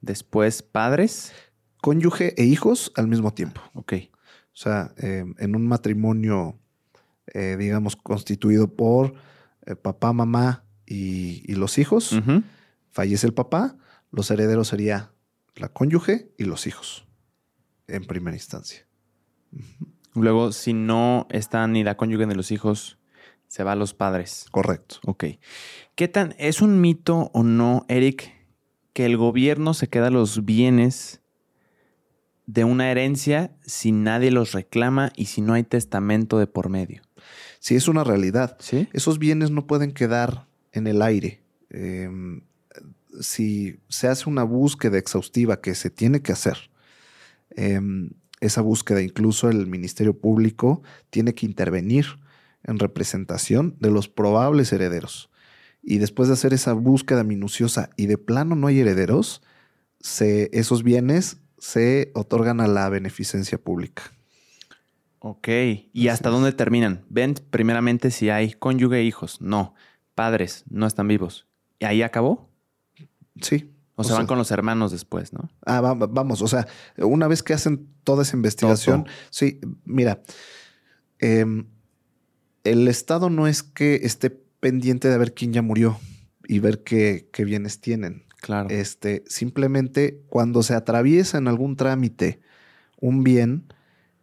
después 0.00 0.62
padres. 0.62 1.32
Cónyuge 1.84 2.34
e 2.40 2.44
hijos 2.44 2.92
al 2.96 3.08
mismo 3.08 3.34
tiempo. 3.34 3.60
Ok. 3.74 3.92
O 4.54 4.56
sea, 4.56 4.94
eh, 4.96 5.24
en 5.38 5.54
un 5.54 5.66
matrimonio 5.66 6.58
eh, 7.32 7.56
digamos, 7.58 7.96
constituido 7.96 8.68
por 8.68 9.14
eh, 9.64 9.76
papá, 9.76 10.12
mamá 10.12 10.64
y, 10.86 11.54
los 11.54 11.78
hijos. 11.78 12.14
Fallece 12.90 13.26
el 13.26 13.32
papá, 13.32 13.76
los 14.10 14.30
herederos 14.30 14.68
sería 14.68 15.12
la 15.56 15.68
cónyuge 15.68 16.32
y 16.36 16.44
los 16.44 16.66
hijos, 16.66 17.06
en 17.88 18.04
primera 18.04 18.36
instancia. 18.36 18.86
Luego, 20.14 20.52
si 20.52 20.74
no 20.74 21.26
están 21.30 21.72
ni 21.72 21.82
la 21.82 21.96
cónyuge 21.96 22.26
ni 22.26 22.34
los 22.34 22.52
hijos, 22.52 22.98
se 23.48 23.64
va 23.64 23.72
a 23.72 23.76
los 23.76 23.94
padres. 23.94 24.46
Correcto. 24.50 24.96
Ok. 25.06 25.24
¿Qué 25.94 26.08
tan, 26.08 26.34
es 26.38 26.60
un 26.60 26.80
mito 26.80 27.30
o 27.32 27.42
no, 27.42 27.86
Eric, 27.88 28.32
que 28.92 29.06
el 29.06 29.16
gobierno 29.16 29.74
se 29.74 29.88
queda 29.88 30.10
los 30.10 30.44
bienes 30.44 31.22
de 32.46 32.64
una 32.64 32.90
herencia 32.90 33.52
si 33.64 33.92
nadie 33.92 34.30
los 34.30 34.52
reclama 34.52 35.12
y 35.16 35.26
si 35.26 35.40
no 35.40 35.54
hay 35.54 35.64
testamento 35.64 36.38
de 36.38 36.46
por 36.46 36.68
medio? 36.68 37.02
Si 37.58 37.74
es 37.74 37.88
una 37.88 38.04
realidad. 38.04 38.58
Esos 38.92 39.18
bienes 39.18 39.50
no 39.50 39.66
pueden 39.66 39.92
quedar 39.92 40.46
en 40.72 40.86
el 40.86 41.00
aire. 41.00 41.42
Em, 41.70 42.42
si 43.20 43.80
se 43.88 44.08
hace 44.08 44.28
una 44.28 44.42
búsqueda 44.42 44.98
exhaustiva 44.98 45.60
que 45.60 45.74
se 45.74 45.90
tiene 45.90 46.20
que 46.20 46.32
hacer, 46.32 46.70
em, 47.50 48.10
esa 48.40 48.60
búsqueda 48.60 49.00
incluso 49.00 49.48
el 49.48 49.66
Ministerio 49.66 50.18
Público 50.18 50.82
tiene 51.10 51.34
que 51.34 51.46
intervenir 51.46 52.06
en 52.64 52.78
representación 52.78 53.76
de 53.80 53.90
los 53.90 54.08
probables 54.08 54.72
herederos. 54.72 55.30
Y 55.82 55.98
después 55.98 56.28
de 56.28 56.34
hacer 56.34 56.52
esa 56.52 56.72
búsqueda 56.72 57.24
minuciosa 57.24 57.90
y 57.96 58.06
de 58.06 58.18
plano 58.18 58.56
no 58.56 58.66
hay 58.66 58.80
herederos, 58.80 59.42
esos 60.00 60.82
bienes 60.82 61.38
se 61.64 62.10
otorgan 62.12 62.60
a 62.60 62.66
la 62.66 62.90
beneficencia 62.90 63.56
pública. 63.56 64.12
Ok. 65.18 65.48
¿Y 65.94 66.08
hasta 66.08 66.28
dónde 66.28 66.52
terminan? 66.52 67.06
Ven 67.08 67.36
primeramente 67.48 68.10
si 68.10 68.28
hay 68.28 68.52
cónyuge 68.52 68.98
e 68.98 69.04
hijos. 69.04 69.40
No. 69.40 69.74
Padres 70.14 70.64
no 70.68 70.86
están 70.86 71.08
vivos. 71.08 71.46
¿Y 71.78 71.86
ahí 71.86 72.02
acabó? 72.02 72.50
Sí. 73.40 73.72
O, 73.94 74.04
sea, 74.04 74.16
van 74.16 74.26
con 74.26 74.36
los 74.36 74.50
hermanos 74.50 74.92
después, 74.92 75.32
¿no? 75.32 75.48
Ah, 75.64 75.80
vamos. 75.80 76.42
O 76.42 76.48
sea, 76.48 76.66
una 76.98 77.28
vez 77.28 77.42
que 77.42 77.54
hacen 77.54 77.88
toda 78.04 78.24
esa 78.24 78.36
investigación. 78.36 79.06
Sí, 79.30 79.58
mira. 79.86 80.22
Em, 81.18 81.66
el 82.64 82.88
Estado 82.88 83.30
no 83.30 83.46
es 83.46 83.62
que 83.62 84.00
esté 84.02 84.28
pendiente 84.28 85.08
de 85.08 85.16
ver 85.16 85.32
quién 85.32 85.54
ya 85.54 85.62
murió 85.62 85.98
y 86.46 86.58
ver 86.58 86.82
qué, 86.82 87.30
qué 87.32 87.46
bienes 87.46 87.80
tienen. 87.80 88.26
Claro. 88.44 88.68
Este, 88.68 89.24
simplemente 89.26 90.20
cuando 90.28 90.62
se 90.62 90.74
atraviesa 90.74 91.38
en 91.38 91.48
algún 91.48 91.76
trámite 91.76 92.42
un 93.00 93.24
bien 93.24 93.72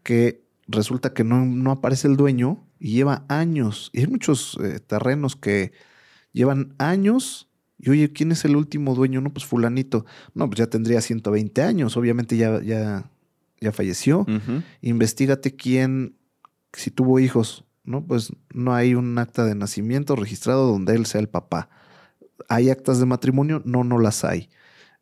que 0.04 0.44
resulta 0.68 1.12
que 1.12 1.24
no, 1.24 1.72
aparece 1.72 2.08
el 2.08 2.18
dueño 2.18 2.64
y 2.80 2.92
lleva 2.92 3.26
años. 3.30 3.90
Y 3.94 4.02
hay 4.02 4.08
muchos 4.08 4.60
eh, 4.64 4.80
terrenos 4.80 5.36
que 5.36 5.72
llevan 6.34 6.76
años. 6.78 7.50
Y 7.80 7.90
oye, 7.90 8.14
¿quién 8.14 8.32
es 8.32 8.46
el 8.46 8.56
último 8.56 8.94
dueño? 8.94 9.22
No, 9.22 9.34
pues 9.34 9.44
fulanito. 9.44 10.06
No, 10.36 10.48
pues 10.48 10.60
ya 10.60 10.68
tendría 10.68 11.02
120 11.02 11.64
años. 11.64 11.98
Obviamente 11.98 12.38
ya, 12.38 12.62
ya, 12.62 13.10
ya 13.60 13.72
falleció. 13.72 14.28
Investígate 14.82 15.56
quién, 15.56 16.16
si 16.74 16.92
tuvo 16.92 17.20
hijos. 17.20 17.66
No, 17.84 18.06
pues 18.06 18.34
no 18.54 18.76
hay 18.76 18.94
un 18.94 19.18
acta 19.18 19.46
de 19.46 19.56
nacimiento 19.56 20.16
registrado 20.16 20.68
donde 20.68 20.94
él 20.94 21.08
sea 21.08 21.22
el 21.22 21.28
papá. 21.28 21.70
¿Hay 22.50 22.70
actas 22.70 23.00
de 23.00 23.06
matrimonio? 23.06 23.62
No, 23.66 23.84
no 23.84 24.00
las 24.00 24.24
hay. 24.24 24.50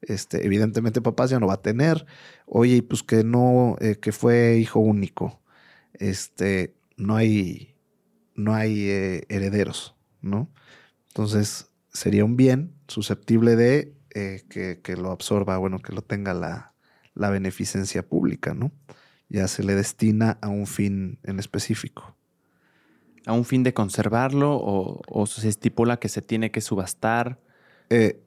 Este, 0.01 0.45
evidentemente 0.45 1.01
papás 1.01 1.29
ya 1.29 1.39
no 1.39 1.47
va 1.47 1.55
a 1.55 1.61
tener. 1.61 2.05
Oye, 2.45 2.81
pues 2.83 3.03
que 3.03 3.23
no, 3.23 3.75
eh, 3.81 3.97
que 3.99 4.11
fue 4.11 4.57
hijo 4.57 4.79
único 4.79 5.39
este, 5.99 6.75
no 6.97 7.15
hay, 7.15 7.75
no 8.35 8.55
hay 8.55 8.89
eh, 8.89 9.23
herederos, 9.29 9.95
¿no? 10.21 10.49
Entonces 11.09 11.69
sería 11.93 12.25
un 12.25 12.37
bien 12.37 12.73
susceptible 12.87 13.55
de 13.55 13.93
eh, 14.15 14.43
que, 14.49 14.95
lo 14.95 15.11
absorba, 15.11 15.57
bueno, 15.57 15.79
que 15.79 15.93
lo 15.93 16.01
tenga 16.01 16.33
la, 16.33 16.73
la 17.13 17.29
beneficencia 17.29 18.07
pública, 18.07 18.53
¿no? 18.53 18.71
Ya 19.27 19.47
se 19.47 19.63
le 19.63 19.75
destina 19.75 20.39
a 20.41 20.47
un 20.47 20.65
fin 20.65 21.19
en 21.23 21.39
específico. 21.39 22.17
¿A 23.25 23.33
un 23.33 23.45
fin 23.45 23.63
de 23.63 23.73
conservarlo 23.73 24.57
o, 24.61 25.25
se 25.25 25.47
estipula 25.47 25.97
que 25.97 26.09
se 26.09 26.21
tiene 26.21 26.51
que 26.51 26.61
subastar? 26.61 27.39
Eh, 27.89 28.21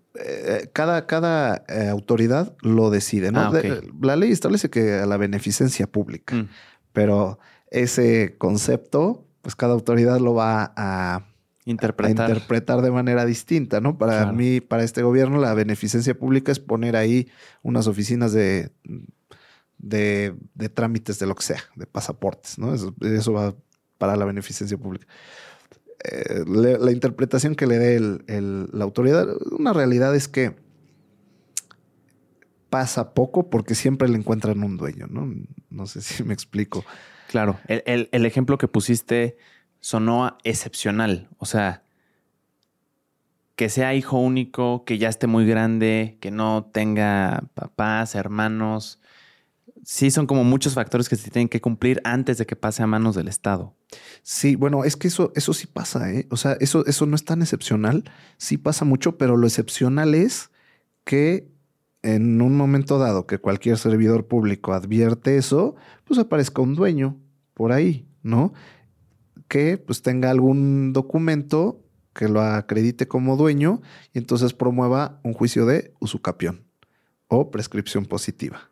cada, 0.72 1.06
cada 1.06 1.64
autoridad 1.90 2.54
lo 2.60 2.90
decide, 2.90 3.32
¿no? 3.32 3.40
Ah, 3.40 3.52
la 4.00 4.16
ley 4.16 4.30
establece 4.30 4.68
que 4.70 4.94
a 4.94 5.06
la 5.06 5.16
beneficencia 5.16 5.86
pública, 5.86 6.34
mm. 6.34 6.48
pero 6.92 7.38
ese 7.70 8.36
concepto, 8.36 9.26
pues 9.40 9.56
cada 9.56 9.72
autoridad 9.72 10.20
lo 10.20 10.34
va 10.34 10.72
a 10.76 11.26
interpretar, 11.64 12.28
interpretar 12.28 12.82
de 12.82 12.90
manera 12.90 13.24
distinta, 13.24 13.80
¿no? 13.80 13.96
Para 13.96 14.30
mí, 14.32 14.60
para 14.60 14.82
este 14.84 15.02
gobierno, 15.02 15.38
la 15.38 15.54
beneficencia 15.54 16.14
pública 16.14 16.52
es 16.52 16.60
poner 16.60 16.96
ahí 16.96 17.28
unas 17.62 17.86
oficinas 17.86 18.32
de, 18.32 18.70
de, 19.78 20.68
trámites 20.74 21.18
de 21.18 21.26
lo 21.26 21.34
que 21.34 21.42
sea, 21.42 21.62
de 21.76 21.86
pasaportes, 21.86 22.58
¿no? 22.58 22.74
Eso, 22.74 23.32
va 23.32 23.54
para 24.02 24.16
la 24.16 24.24
beneficencia 24.24 24.76
pública. 24.76 25.06
Eh, 26.02 26.42
la 26.44 26.90
interpretación 26.90 27.54
que 27.54 27.68
le 27.68 27.78
dé 27.78 28.00
dé 28.00 28.66
la 28.72 28.82
autoridad, 28.82 29.28
una 29.52 29.72
realidad 29.72 30.16
es 30.16 30.26
que 30.26 30.56
pasa 32.68 33.14
poco 33.14 33.48
porque 33.48 33.76
siempre 33.76 34.08
le 34.08 34.18
encuentran 34.18 34.64
un 34.64 34.76
dueño, 34.76 35.06
¿no? 35.08 35.32
No 35.70 35.86
sé 35.86 36.00
si 36.02 36.24
me 36.24 36.34
explico. 36.34 36.84
Claro, 37.28 37.60
el, 37.68 38.08
el 38.10 38.26
ejemplo 38.26 38.58
que 38.58 38.66
pusiste 38.66 39.36
sonó 39.78 40.36
excepcional, 40.42 41.28
o 41.38 41.46
sea, 41.46 41.84
que 43.54 43.68
sea 43.68 43.94
hijo 43.94 44.18
único, 44.18 44.84
que 44.84 44.98
ya 44.98 45.08
esté 45.08 45.28
muy 45.28 45.46
grande, 45.46 46.18
que 46.20 46.32
no 46.32 46.68
tenga 46.72 47.44
papás, 47.54 48.16
hermanos. 48.16 48.98
Sí, 49.84 50.12
son 50.12 50.26
como 50.26 50.44
muchos 50.44 50.74
factores 50.74 51.08
que 51.08 51.16
se 51.16 51.30
tienen 51.30 51.48
que 51.48 51.60
cumplir 51.60 52.00
antes 52.04 52.38
de 52.38 52.46
que 52.46 52.54
pase 52.54 52.82
a 52.82 52.86
manos 52.86 53.16
del 53.16 53.26
Estado. 53.26 53.74
Sí, 54.22 54.54
bueno, 54.54 54.84
es 54.84 54.96
que 54.96 55.08
eso, 55.08 55.32
eso 55.34 55.52
sí 55.52 55.66
pasa, 55.66 56.12
¿eh? 56.12 56.28
O 56.30 56.36
sea, 56.36 56.52
eso, 56.60 56.86
eso 56.86 57.04
no 57.06 57.16
es 57.16 57.24
tan 57.24 57.42
excepcional. 57.42 58.04
Sí 58.36 58.58
pasa 58.58 58.84
mucho, 58.84 59.18
pero 59.18 59.36
lo 59.36 59.46
excepcional 59.46 60.14
es 60.14 60.50
que 61.04 61.50
en 62.02 62.40
un 62.42 62.56
momento 62.56 62.98
dado 62.98 63.26
que 63.26 63.38
cualquier 63.38 63.76
servidor 63.76 64.26
público 64.26 64.72
advierte 64.72 65.36
eso, 65.36 65.74
pues 66.04 66.18
aparezca 66.18 66.62
un 66.62 66.74
dueño 66.74 67.20
por 67.54 67.72
ahí, 67.72 68.08
¿no? 68.22 68.52
Que 69.48 69.78
pues 69.78 70.02
tenga 70.02 70.30
algún 70.30 70.92
documento 70.92 71.84
que 72.12 72.28
lo 72.28 72.40
acredite 72.40 73.08
como 73.08 73.36
dueño 73.36 73.82
y 74.12 74.18
entonces 74.18 74.52
promueva 74.52 75.20
un 75.24 75.32
juicio 75.32 75.66
de 75.66 75.92
usucapión 75.98 76.64
o 77.26 77.50
prescripción 77.50 78.04
positiva. 78.06 78.71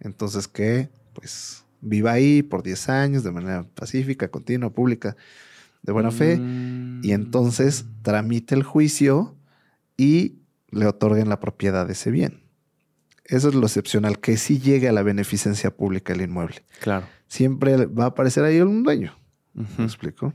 Entonces 0.00 0.48
que 0.48 0.90
pues 1.12 1.64
viva 1.80 2.12
ahí 2.12 2.42
por 2.42 2.62
10 2.62 2.88
años 2.88 3.24
de 3.24 3.30
manera 3.30 3.64
pacífica, 3.74 4.28
continua, 4.28 4.70
pública, 4.70 5.16
de 5.82 5.92
buena 5.92 6.10
fe 6.10 6.38
y 7.02 7.12
entonces 7.12 7.84
mm. 7.84 8.02
tramite 8.02 8.54
el 8.54 8.62
juicio 8.62 9.36
y 9.96 10.40
le 10.70 10.86
otorguen 10.86 11.28
la 11.28 11.40
propiedad 11.40 11.86
de 11.86 11.92
ese 11.92 12.10
bien. 12.10 12.42
Eso 13.24 13.48
es 13.48 13.54
lo 13.54 13.66
excepcional, 13.66 14.18
que 14.18 14.36
sí 14.36 14.58
llegue 14.58 14.88
a 14.88 14.92
la 14.92 15.02
beneficencia 15.02 15.70
pública 15.70 16.12
el 16.12 16.20
inmueble. 16.20 16.64
Claro. 16.80 17.06
Siempre 17.28 17.86
va 17.86 18.04
a 18.04 18.08
aparecer 18.08 18.44
ahí 18.44 18.60
un 18.60 18.82
dueño. 18.82 19.16
¿Me 19.52 19.84
explico? 19.84 20.32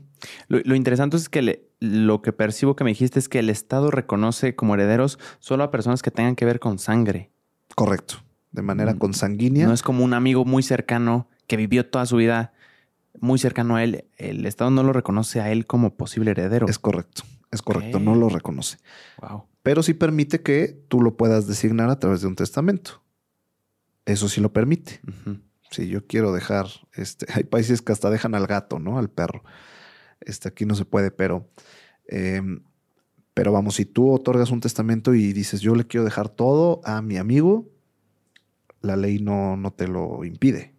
Lo, 0.48 0.74
interesante 0.74 1.16
es 1.16 1.28
que 1.28 1.68
lo 1.80 2.22
que 2.22 2.32
percibo 2.32 2.76
que 2.76 2.84
me 2.84 2.90
dijiste 2.90 3.18
es 3.18 3.28
que 3.28 3.38
el 3.38 3.50
Estado 3.50 3.90
reconoce 3.90 4.54
como 4.54 4.74
herederos 4.74 5.18
solo 5.40 5.64
a 5.64 5.70
personas 5.70 6.02
que 6.02 6.10
tengan 6.10 6.36
que 6.36 6.44
ver 6.44 6.60
con 6.60 6.78
sangre. 6.78 7.30
Correcto. 7.74 8.22
De 8.56 8.62
manera 8.62 8.94
mm, 8.94 8.98
consanguínea. 8.98 9.66
No 9.66 9.72
es 9.72 9.82
como 9.82 10.02
un 10.02 10.14
amigo 10.14 10.44
muy 10.44 10.64
cercano 10.64 11.28
que 11.46 11.56
vivió 11.56 11.86
toda 11.86 12.06
su 12.06 12.16
vida 12.16 12.52
muy 13.20 13.38
cercano 13.38 13.76
a 13.76 13.84
él. 13.84 14.06
El 14.16 14.44
Estado 14.46 14.70
no 14.70 14.82
lo 14.82 14.92
reconoce 14.92 15.40
a 15.40 15.52
él 15.52 15.66
como 15.66 15.94
posible 15.94 16.32
heredero. 16.32 16.66
Es 16.66 16.80
correcto. 16.80 17.22
Es 17.52 17.62
correcto. 17.62 18.00
No 18.00 18.16
lo 18.16 18.28
reconoce. 18.28 18.78
Wow. 19.22 19.44
Pero 19.62 19.84
sí 19.84 19.94
permite 19.94 20.42
que 20.42 20.76
tú 20.88 21.00
lo 21.00 21.16
puedas 21.16 21.46
designar 21.46 21.90
a 21.90 22.00
través 22.00 22.22
de 22.22 22.26
un 22.26 22.34
testamento. 22.34 23.02
Eso 24.04 24.28
sí 24.28 24.40
lo 24.40 24.52
permite 24.52 25.00
si 25.70 25.88
yo 25.88 26.06
quiero 26.06 26.32
dejar, 26.32 26.66
este, 26.94 27.26
hay 27.34 27.44
países 27.44 27.82
que 27.82 27.92
hasta 27.92 28.10
dejan 28.10 28.34
al 28.34 28.46
gato, 28.46 28.78
¿no? 28.78 28.98
Al 28.98 29.10
perro. 29.10 29.42
Este, 30.20 30.48
aquí 30.48 30.64
no 30.64 30.74
se 30.74 30.84
puede, 30.84 31.10
pero, 31.10 31.48
em, 32.06 32.62
pero 33.34 33.52
vamos, 33.52 33.76
si 33.76 33.84
tú 33.84 34.12
otorgas 34.12 34.50
un 34.50 34.60
testamento 34.60 35.14
y 35.14 35.32
dices, 35.32 35.60
yo 35.60 35.74
le 35.74 35.86
quiero 35.86 36.04
dejar 36.04 36.28
todo 36.28 36.80
a 36.84 37.02
mi 37.02 37.16
amigo, 37.16 37.68
la 38.86 38.96
ley 38.96 39.18
no, 39.18 39.56
no 39.56 39.72
te 39.72 39.88
lo 39.88 40.24
impide, 40.24 40.74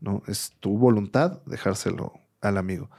¿no? 0.00 0.22
Es 0.26 0.52
tu 0.60 0.76
voluntad 0.76 1.42
dejárselo 1.46 2.12
al 2.40 2.58
amigo. 2.58 2.90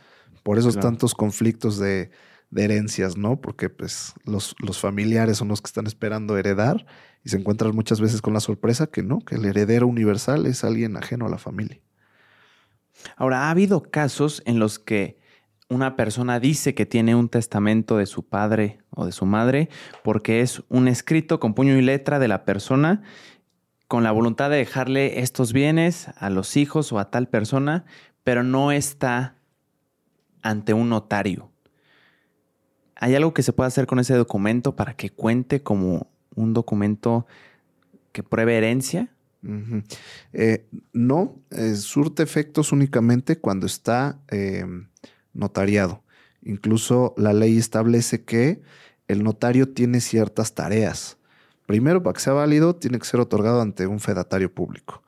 Por 0.44 0.58
esos 0.58 0.80
tantos 0.80 1.14
conflictos 1.14 1.78
de, 1.78 2.10
de 2.50 2.64
herencias, 2.64 3.18
¿no? 3.18 3.42
Porque 3.42 3.70
pues 3.70 4.14
los, 4.24 4.56
los, 4.60 4.80
familiares 4.80 5.38
son 5.38 5.50
los 5.50 5.62
que 5.62 5.68
están 5.68 5.88
esperando 5.88 6.38
heredar 6.38 6.86
y 7.24 7.30
se 7.30 7.38
encuentran 7.38 7.76
muchas 7.76 8.00
veces 8.00 8.22
con 8.22 8.34
la 8.34 8.40
sorpresa 8.40 8.88
que 8.88 9.04
no, 9.04 9.20
que 9.20 9.36
el 9.36 9.46
heredero 9.46 9.88
universal 9.88 10.46
es 10.46 10.64
alguien 10.64 10.96
ajeno 10.96 11.26
a 11.26 11.30
la 11.30 11.38
familia. 11.38 11.82
Ahora, 13.16 13.48
ha 13.48 13.52
habido 13.52 13.84
casos 13.84 14.42
en 14.46 14.60
los 14.60 14.80
que 14.80 15.20
una 15.70 15.96
persona 15.96 16.40
dice 16.40 16.74
que 16.74 16.86
tiene 16.86 17.16
un 17.16 17.30
testamento 17.30 17.98
de 17.98 18.06
su 18.06 18.24
padre 18.24 18.80
o 18.90 19.06
de 19.06 19.12
su 19.12 19.26
madre 19.26 19.70
porque 20.04 20.42
es 20.42 20.64
un 20.70 20.88
escrito 20.88 21.40
con 21.40 21.54
puño 21.54 21.78
y 21.78 21.82
letra 21.82 22.20
de 22.20 22.30
la 22.30 22.46
persona 22.46 23.04
con 23.88 24.04
la 24.04 24.12
voluntad 24.12 24.50
de 24.50 24.58
dejarle 24.58 25.22
estos 25.22 25.54
bienes 25.54 26.10
a 26.18 26.30
los 26.30 26.58
hijos 26.58 26.92
o 26.92 27.00
a 27.00 27.10
tal 27.10 27.28
persona, 27.30 27.86
pero 28.24 28.44
no 28.44 28.72
está 28.72 29.36
ante 30.42 30.74
un 30.74 30.90
notario. 30.90 31.52
¿Hay 32.96 33.16
algo 33.16 33.34
que 33.34 33.44
se 33.44 33.54
pueda 33.54 33.68
hacer 33.68 33.86
con 33.86 34.00
ese 34.00 34.16
documento 34.16 34.76
para 34.76 34.96
que 34.96 35.10
cuente 35.10 35.62
como 35.62 36.08
un 36.36 36.54
documento 36.54 37.28
que 38.12 38.24
pruebe 38.24 38.58
herencia? 38.58 39.10
Eh, 40.34 40.68
no, 40.94 41.40
eh, 41.52 41.76
surte 41.76 42.24
efectos 42.24 42.72
únicamente 42.72 43.40
cuando 43.40 43.66
está 43.66 44.20
em, 44.30 44.88
notariado. 45.34 46.04
Incluso 46.42 47.14
la 47.18 47.34
ley 47.34 47.58
establece 47.58 48.24
que 48.24 48.62
el 49.08 49.24
notario 49.24 49.70
tiene 49.70 50.02
ciertas 50.02 50.54
tareas. 50.54 51.17
Primero, 51.68 52.02
para 52.02 52.14
que 52.14 52.22
sea 52.22 52.34
válido, 52.34 52.76
tiene 52.76 52.98
que 52.98 53.06
ser 53.06 53.20
otorgado 53.20 53.62
ante 53.62 53.86
un 53.86 54.00
fedatario 54.00 54.52
público. 54.52 55.04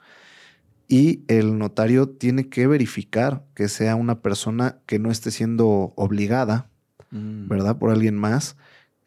Y 0.88 1.24
el 1.28 1.58
notario 1.58 2.10
tiene 2.10 2.50
que 2.50 2.68
verificar 2.68 3.44
que 3.56 3.68
sea 3.70 3.96
una 3.96 4.22
persona 4.22 4.80
que 4.86 5.00
no 5.00 5.10
esté 5.10 5.32
siendo 5.32 5.94
obligada 5.96 6.70
Mm. 7.12 7.48
¿verdad? 7.48 7.78
Por 7.78 7.92
alguien 7.92 8.16
más, 8.16 8.56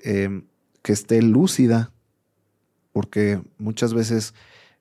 em, 0.02 0.46
que 0.82 0.92
esté 0.92 1.22
lúcida, 1.22 1.92
porque 2.92 3.40
muchas 3.58 3.94
veces, 3.94 4.34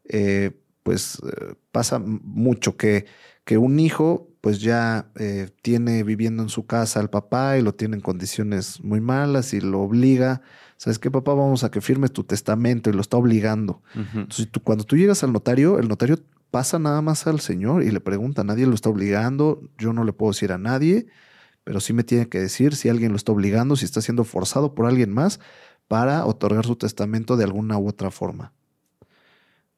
eh, 0.05 0.51
pues, 0.83 1.19
eh, 1.23 1.53
pasa 1.71 1.99
mucho 1.99 2.75
que, 2.77 3.05
que, 3.45 3.57
un 3.57 3.79
hijo, 3.79 4.27
pues 4.41 4.59
ya 4.59 5.11
eh, 5.15 5.49
tiene 5.61 6.03
viviendo 6.03 6.43
en 6.43 6.49
su 6.49 6.65
casa 6.65 6.99
al 6.99 7.09
papá 7.09 7.57
y 7.57 7.61
lo 7.61 7.75
tiene 7.75 7.95
en 7.95 8.01
condiciones 8.01 8.83
muy 8.83 8.99
malas 9.01 9.53
y 9.53 9.61
lo 9.61 9.81
obliga. 9.81 10.41
¿Sabes 10.81 10.97
qué, 10.97 11.11
papá? 11.11 11.35
Vamos 11.35 11.63
a 11.63 11.69
que 11.69 11.79
firmes 11.79 12.11
tu 12.11 12.23
testamento 12.23 12.89
y 12.89 12.93
lo 12.93 13.01
está 13.01 13.15
obligando. 13.15 13.83
Entonces, 13.93 14.49
tú, 14.49 14.63
cuando 14.63 14.83
tú 14.83 14.97
llegas 14.97 15.23
al 15.23 15.31
notario, 15.31 15.77
el 15.77 15.87
notario 15.87 16.17
pasa 16.49 16.79
nada 16.79 17.03
más 17.03 17.27
al 17.27 17.39
señor 17.39 17.83
y 17.83 17.91
le 17.91 17.99
pregunta, 17.99 18.43
nadie 18.43 18.65
lo 18.65 18.73
está 18.73 18.89
obligando, 18.89 19.61
yo 19.77 19.93
no 19.93 20.03
le 20.03 20.11
puedo 20.11 20.31
decir 20.31 20.51
a 20.51 20.57
nadie, 20.57 21.05
pero 21.63 21.81
sí 21.81 21.93
me 21.93 22.03
tiene 22.03 22.29
que 22.29 22.39
decir 22.39 22.75
si 22.75 22.89
alguien 22.89 23.11
lo 23.11 23.17
está 23.17 23.31
obligando, 23.31 23.75
si 23.75 23.85
está 23.85 24.01
siendo 24.01 24.23
forzado 24.23 24.73
por 24.73 24.87
alguien 24.87 25.13
más 25.13 25.39
para 25.87 26.25
otorgar 26.25 26.65
su 26.65 26.75
testamento 26.75 27.37
de 27.37 27.43
alguna 27.43 27.77
u 27.77 27.87
otra 27.87 28.09
forma. 28.09 28.51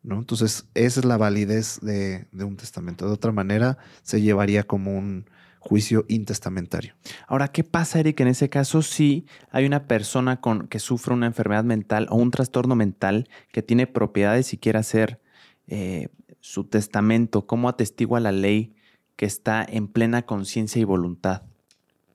¿No? 0.04 0.20
Entonces, 0.20 0.68
esa 0.74 1.02
es 1.02 1.06
la 1.06 1.18
validez 1.18 1.82
de, 1.82 2.28
un 2.32 2.56
testamento. 2.56 3.08
De 3.08 3.12
otra 3.12 3.34
manera, 3.34 3.78
se 4.04 4.22
llevaría 4.22 4.64
como 4.64 4.98
un 4.98 5.26
juicio 5.64 6.04
intestamentario. 6.10 6.94
Ahora, 7.26 7.48
¿qué 7.48 7.64
pasa, 7.64 8.00
Eric, 8.00 8.20
en 8.20 8.28
ese 8.28 8.50
caso 8.50 8.82
si 8.82 9.26
hay 9.50 9.66
una 9.66 9.88
persona 9.88 10.42
con, 10.42 10.68
que 10.68 10.80
sufre 10.80 11.14
una 11.14 11.26
enfermedad 11.26 11.64
mental 11.64 12.08
o 12.10 12.18
un 12.18 12.32
trastorno 12.32 12.76
mental 12.76 13.30
que 13.54 13.64
tiene 13.64 13.88
propiedades 13.88 14.52
y 14.54 14.58
quiere 14.58 14.80
hacer 14.80 15.22
eh, 15.68 16.10
su 16.42 16.66
testamento? 16.66 17.48
¿Cómo 17.48 17.70
atestigua 17.70 18.20
la 18.20 18.34
ley 18.34 18.76
que 19.16 19.26
está 19.26 19.66
en 19.68 19.88
plena 19.88 20.26
conciencia 20.26 20.82
y 20.82 20.84
voluntad? 20.84 21.44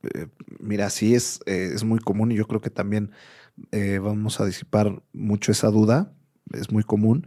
Eh, 0.03 0.27
mira, 0.61 0.91
sí 0.91 1.15
es, 1.15 1.41
eh, 1.47 1.71
es 1.75 1.85
muy 1.85 2.01
común 2.01 2.33
y 2.33 2.37
yo 2.37 2.47
creo 2.47 2.61
que 2.61 2.71
también 2.71 3.13
vamos 4.01 4.41
a 4.41 4.47
disipar 4.47 5.03
mucho 5.13 5.51
esa 5.51 5.69
duda, 5.69 6.13
es 6.53 6.71
muy 6.71 6.85
común. 6.85 7.27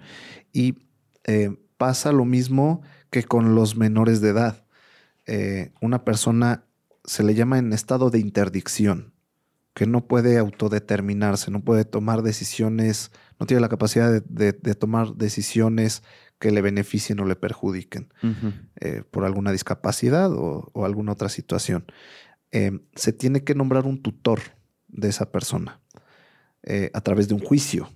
Y 0.53 0.75
pasa 1.77 2.13
lo 2.13 2.23
mismo 2.23 2.83
que 3.09 3.23
con 3.23 3.53
los 3.53 3.75
menores 3.75 4.21
de 4.21 4.29
edad. 4.29 4.63
Una 5.81 6.03
persona 6.03 6.65
se 7.05 7.23
le 7.23 7.35
llama 7.35 7.57
en 7.57 7.73
estado 7.73 8.09
de 8.09 8.19
interdicción, 8.19 9.13
que 9.73 9.85
no 9.85 10.07
puede 10.07 10.37
autodeterminarse, 10.37 11.51
no 11.51 11.61
puede 11.61 11.85
tomar 11.85 12.21
decisiones, 12.21 13.11
no 13.39 13.45
tiene 13.45 13.61
la 13.61 13.69
capacidad 13.69 14.21
de, 14.21 14.53
tomar 14.75 15.15
decisiones 15.15 16.03
que 16.39 16.51
le 16.51 16.61
beneficien 16.61 17.19
o 17.19 17.25
le 17.25 17.35
perjudiquen 17.35 18.11
por 19.11 19.25
alguna 19.25 19.51
discapacidad 19.51 20.31
o, 20.33 20.69
o 20.73 20.85
alguna 20.85 21.13
otra 21.13 21.29
situación. 21.29 21.85
Em, 22.51 22.81
se 22.95 23.13
tiene 23.13 23.43
que 23.43 23.55
nombrar 23.55 23.85
un 23.85 24.01
tutor 24.01 24.41
de 24.89 25.07
esa 25.07 25.31
persona 25.31 25.79
eh, 26.63 26.91
a 26.93 27.01
través 27.01 27.29
de 27.29 27.33
un 27.33 27.39
juicio. 27.39 27.89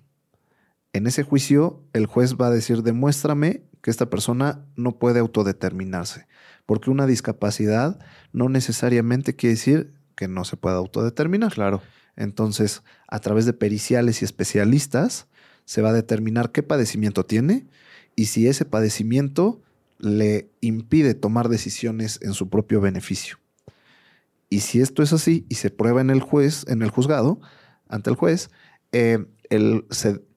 En 0.94 1.08
ese 1.08 1.24
juicio, 1.24 1.84
el 1.92 2.06
juez 2.06 2.36
va 2.36 2.48
a 2.48 2.52
decir, 2.52 2.82
demuéstrame 2.82 3.64
que 3.86 3.92
esta 3.92 4.10
persona 4.10 4.66
no 4.76 4.98
puede 4.98 5.20
autodeterminarse, 5.20 6.26
porque 6.66 6.90
una 6.90 7.06
discapacidad 7.06 8.00
no 8.34 8.50
necesariamente 8.50 9.36
quiere 9.36 9.54
decir 9.54 9.94
que 10.16 10.28
no 10.28 10.44
se 10.44 10.58
pueda 10.58 10.78
autodeterminar. 10.78 11.54
Claro. 11.54 11.84
Entonces, 12.16 12.82
a 13.08 13.20
través 13.20 13.46
de 13.46 13.54
periciales 13.54 14.24
y 14.24 14.26
especialistas, 14.26 15.28
se 15.66 15.84
va 15.84 15.90
a 15.90 15.94
determinar 15.94 16.52
qué 16.52 16.64
padecimiento 16.64 17.28
tiene 17.28 17.68
y 18.16 18.26
si 18.26 18.48
ese 18.48 18.66
padecimiento 18.66 19.62
le 20.00 20.50
impide 20.62 21.14
tomar 21.14 21.48
decisiones 21.48 22.18
en 22.24 22.34
su 22.34 22.50
propio 22.50 22.82
beneficio. 22.82 23.38
Y 24.50 24.62
si 24.62 24.82
esto 24.82 25.04
es 25.04 25.14
así 25.14 25.46
y 25.48 25.56
se 25.56 25.70
prueba 25.70 26.02
en 26.02 26.10
el 26.10 26.22
juez, 26.22 26.66
en 26.70 26.82
el 26.82 26.90
juzgado, 26.90 27.40
ante 27.88 28.10
el 28.10 28.16
juez, 28.16 28.50
eh, 28.94 29.28
el, 29.50 29.86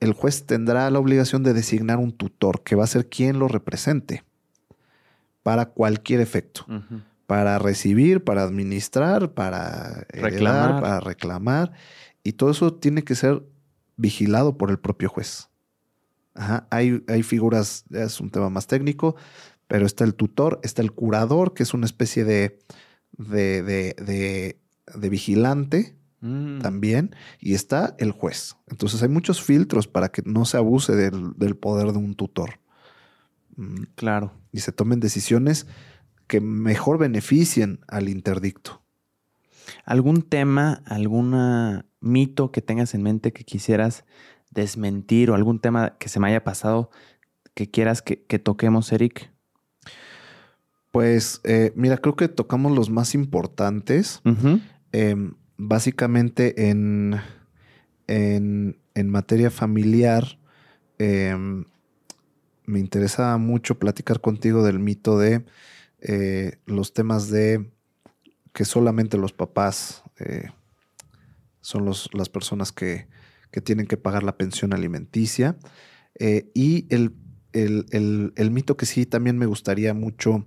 el, 0.01 0.13
juez 0.13 0.47
tendrá 0.47 0.91
la 0.91 0.99
obligación 0.99 1.43
de 1.43 1.55
designar 1.55 1.99
un 1.99 2.13
tutor 2.13 2.63
que 2.63 2.77
va 2.77 2.85
a 2.85 2.89
ser 2.89 3.09
quien 3.09 3.39
lo 3.39 3.49
represente 3.49 4.25
para 5.43 5.67
cualquier 5.67 6.21
efecto. 6.21 6.67
Para 7.27 7.59
recibir, 7.59 8.25
para 8.25 8.43
administrar, 8.43 9.33
para 9.35 10.07
reclamar. 10.09 10.81
para 10.81 11.01
reclamar. 11.01 11.73
Y 12.23 12.33
todo 12.33 12.51
eso 12.51 12.75
tiene 12.75 13.05
que 13.05 13.15
ser 13.15 13.43
vigilado 13.97 14.57
por 14.57 14.71
el 14.71 14.79
propio 14.79 15.09
juez. 15.09 15.49
Hay, 16.71 17.05
hay 17.09 17.23
figuras, 17.23 17.85
es 17.91 18.21
un 18.21 18.31
tema 18.31 18.49
más 18.49 18.67
técnico, 18.67 19.17
pero 19.67 19.85
está 19.85 20.05
el 20.05 20.15
tutor, 20.15 20.61
está 20.63 20.83
el 20.83 20.93
curador, 20.93 21.53
que 21.53 21.65
es 21.65 21.75
una 21.75 21.85
especie 21.85 22.25
de, 22.25 22.59
de, 23.19 23.63
de, 23.63 24.57
de, 24.95 25.09
vigilante 25.09 25.98
mm. 26.21 26.61
también, 26.61 27.15
y 27.41 27.55
está 27.55 27.95
el 27.99 28.13
juez. 28.13 28.57
Entonces 28.69 29.03
hay 29.03 29.09
muchos 29.09 29.43
filtros 29.43 29.87
para 29.87 30.11
que 30.11 30.23
no 30.25 30.45
se 30.45 30.57
abuse 30.57 30.95
del, 30.95 31.57
poder 31.57 31.93
de 31.93 31.99
un 31.99 32.15
tutor. 32.15 32.61
Mm. 33.57 33.83
Claro. 33.95 34.33
Y 34.53 34.61
se 34.61 34.73
tomen 34.73 35.01
decisiones 35.01 35.67
que 36.27 36.41
mejor 36.41 36.99
beneficien 36.99 37.81
al 37.89 38.09
interdicto. 38.09 38.83
¿Algún 39.85 40.23
tema, 40.23 40.83
algún 40.87 41.85
mito 42.01 42.53
que 42.53 42.63
tengas 42.63 42.95
en 42.95 43.03
mente 43.03 43.33
que 43.33 43.45
quisieras 43.45 44.05
desmentir 44.51 45.31
o 45.31 45.35
algún 45.35 45.61
tema 45.61 45.97
que 45.99 46.09
se 46.09 46.21
me 46.21 46.29
haya 46.29 46.45
pasado 46.45 46.91
que 47.55 47.71
quieras 47.71 48.03
que, 48.03 48.23
que 48.23 48.39
toquemos, 48.39 48.93
Eric? 48.93 49.31
Pues 50.91 51.41
eh, 51.45 51.73
mira, 51.77 51.99
creo 51.99 52.17
que 52.17 52.29
tocamos 52.29 52.73
los 52.73 52.91
más 52.91 53.15
importantes. 53.15 54.23
Básicamente 55.59 56.71
en, 56.71 57.21
en, 58.07 58.77
materia 59.11 59.51
familiar, 59.51 60.39
em, 60.99 61.65
me 62.65 62.79
interesa 62.79 63.37
mucho 63.37 63.79
platicar 63.79 64.21
contigo 64.21 64.63
del 64.63 64.79
mito 64.79 65.19
de 65.19 65.45
eh, 66.01 66.59
los 66.67 66.93
temas 66.93 67.29
de 67.29 67.71
que 68.53 68.65
solamente 68.65 69.19
los 69.19 69.33
papás 69.33 70.03
eh, 70.19 70.49
son 71.61 71.85
los, 71.85 72.09
las 72.15 72.29
personas 72.29 72.73
que, 72.73 73.09
que, 73.51 73.61
tienen 73.61 73.87
que 73.87 73.97
pagar 73.97 74.23
la 74.23 74.37
pensión 74.37 74.73
alimenticia. 74.73 75.57
y 76.55 76.87
el, 76.91 77.15
el, 77.53 78.51
mito 78.51 78.77
que 78.77 78.87
sí 78.87 79.07
también 79.07 79.39
me 79.39 79.47
gustaría 79.47 79.95
mucho 79.95 80.45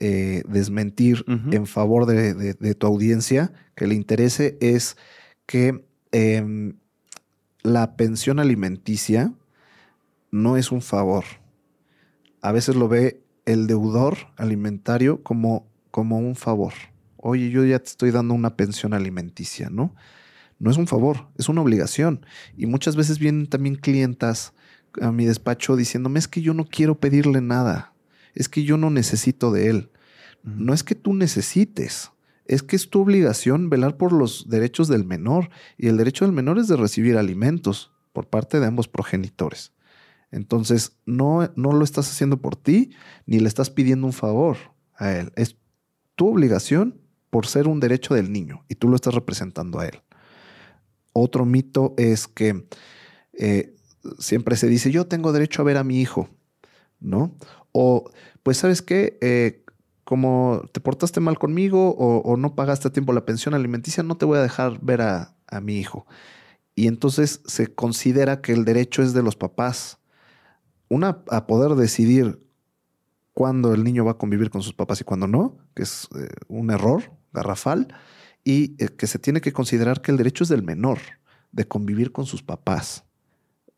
eh, 0.00 0.42
desmentir 0.48 1.24
en 1.26 1.66
favor 1.66 2.06
de, 2.06 2.74
tu 2.74 2.86
audiencia 2.86 3.52
que 3.74 3.86
le 3.86 3.94
interese 3.94 4.56
es 4.60 4.96
que 5.46 5.84
em, 6.12 6.74
la 7.62 7.96
pensión 7.96 8.38
alimenticia 8.40 9.32
no 10.30 10.56
es 10.56 10.72
un 10.72 10.82
favor. 10.82 11.24
A 12.40 12.52
veces 12.52 12.74
lo 12.74 12.88
ve 12.88 13.22
el 13.44 13.66
deudor 13.66 14.16
alimentario 14.36 15.22
como, 15.22 15.66
como 15.90 16.18
un 16.18 16.36
favor. 16.36 16.72
Oye, 17.16 17.50
yo 17.50 17.64
ya 17.64 17.78
te 17.78 17.90
estoy 17.90 18.10
dando 18.10 18.34
una 18.34 18.56
pensión 18.56 18.94
alimenticia, 18.94 19.70
¿no? 19.70 19.94
No 20.58 20.70
es 20.70 20.76
un 20.76 20.86
favor, 20.86 21.28
es 21.38 21.48
una 21.48 21.60
obligación. 21.60 22.24
Y 22.56 22.66
muchas 22.66 22.96
veces 22.96 23.18
vienen 23.18 23.46
también 23.46 23.76
clientas 23.76 24.54
a 25.00 25.12
mi 25.12 25.24
despacho 25.24 25.76
diciéndome 25.76 26.18
es 26.18 26.28
que 26.28 26.42
yo 26.42 26.54
no 26.54 26.64
quiero 26.64 26.98
pedirle 26.98 27.40
nada 27.40 27.91
es 28.34 28.48
que 28.48 28.64
yo 28.64 28.76
no 28.76 28.90
necesito 28.90 29.52
de 29.52 29.68
él. 29.68 29.90
No 30.42 30.74
es 30.74 30.82
que 30.82 30.94
tú 30.94 31.14
necesites, 31.14 32.10
es 32.46 32.62
que 32.62 32.76
es 32.76 32.90
tu 32.90 33.00
obligación 33.00 33.70
velar 33.70 33.96
por 33.96 34.12
los 34.12 34.48
derechos 34.48 34.88
del 34.88 35.04
menor 35.04 35.50
y 35.78 35.86
el 35.86 35.96
derecho 35.96 36.24
del 36.24 36.34
menor 36.34 36.58
es 36.58 36.68
de 36.68 36.76
recibir 36.76 37.16
alimentos 37.16 37.92
por 38.12 38.26
parte 38.26 38.58
de 38.58 38.66
ambos 38.66 38.88
progenitores. 38.88 39.72
Entonces, 40.30 40.96
no, 41.06 41.50
no 41.56 41.72
lo 41.72 41.84
estás 41.84 42.10
haciendo 42.10 42.38
por 42.38 42.56
ti 42.56 42.90
ni 43.26 43.38
le 43.38 43.48
estás 43.48 43.70
pidiendo 43.70 44.06
un 44.06 44.12
favor 44.12 44.56
a 44.96 45.12
él. 45.12 45.32
Es 45.36 45.56
tu 46.16 46.28
obligación 46.28 47.00
por 47.30 47.46
ser 47.46 47.68
un 47.68 47.80
derecho 47.80 48.14
del 48.14 48.32
niño 48.32 48.64
y 48.68 48.74
tú 48.74 48.88
lo 48.88 48.96
estás 48.96 49.14
representando 49.14 49.78
a 49.78 49.86
él. 49.86 50.02
Otro 51.12 51.44
mito 51.44 51.94
es 51.96 52.26
que 52.26 52.66
eh, 53.34 53.74
siempre 54.18 54.56
se 54.56 54.66
dice, 54.66 54.90
yo 54.90 55.06
tengo 55.06 55.32
derecho 55.32 55.62
a 55.62 55.64
ver 55.64 55.76
a 55.76 55.84
mi 55.84 56.00
hijo, 56.00 56.28
¿no? 57.00 57.36
O, 57.72 58.10
pues, 58.42 58.58
¿sabes 58.58 58.82
qué? 58.82 59.18
Eh, 59.20 59.62
como 60.04 60.62
te 60.72 60.80
portaste 60.80 61.20
mal 61.20 61.38
conmigo 61.38 61.94
o, 61.96 62.36
no 62.36 62.54
pagaste 62.54 62.88
a 62.88 62.92
tiempo 62.92 63.12
la 63.12 63.24
pensión 63.24 63.54
alimenticia, 63.54 64.02
no 64.02 64.16
te 64.16 64.26
voy 64.26 64.38
a 64.38 64.42
dejar 64.42 64.78
ver 64.82 65.00
a, 65.00 65.34
mi 65.62 65.78
hijo. 65.78 66.06
Y 66.74 66.86
entonces 66.86 67.42
se 67.44 67.74
considera 67.74 68.40
que 68.40 68.52
el 68.52 68.64
derecho 68.64 69.02
es 69.02 69.12
de 69.12 69.22
los 69.22 69.36
papás. 69.36 69.98
Una, 70.88 71.22
a 71.28 71.46
poder 71.46 71.76
decidir 71.76 72.42
cuándo 73.34 73.74
el 73.74 73.84
niño 73.84 74.04
va 74.04 74.12
a 74.12 74.18
convivir 74.18 74.50
con 74.50 74.62
sus 74.62 74.72
papás 74.72 75.00
y 75.00 75.04
cuándo 75.04 75.26
no, 75.26 75.58
que 75.74 75.82
es 75.82 76.08
eh, 76.16 76.28
un 76.48 76.70
error 76.70 77.12
garrafal, 77.32 77.94
y 78.44 78.82
eh, 78.82 78.88
que 78.88 79.06
se 79.06 79.18
tiene 79.18 79.40
que 79.40 79.52
considerar 79.52 80.00
que 80.00 80.10
el 80.10 80.16
derecho 80.16 80.44
es 80.44 80.48
del 80.48 80.62
menor, 80.62 80.98
de 81.52 81.68
convivir 81.68 82.12
con 82.12 82.26
sus 82.26 82.42
papás. 82.42 83.04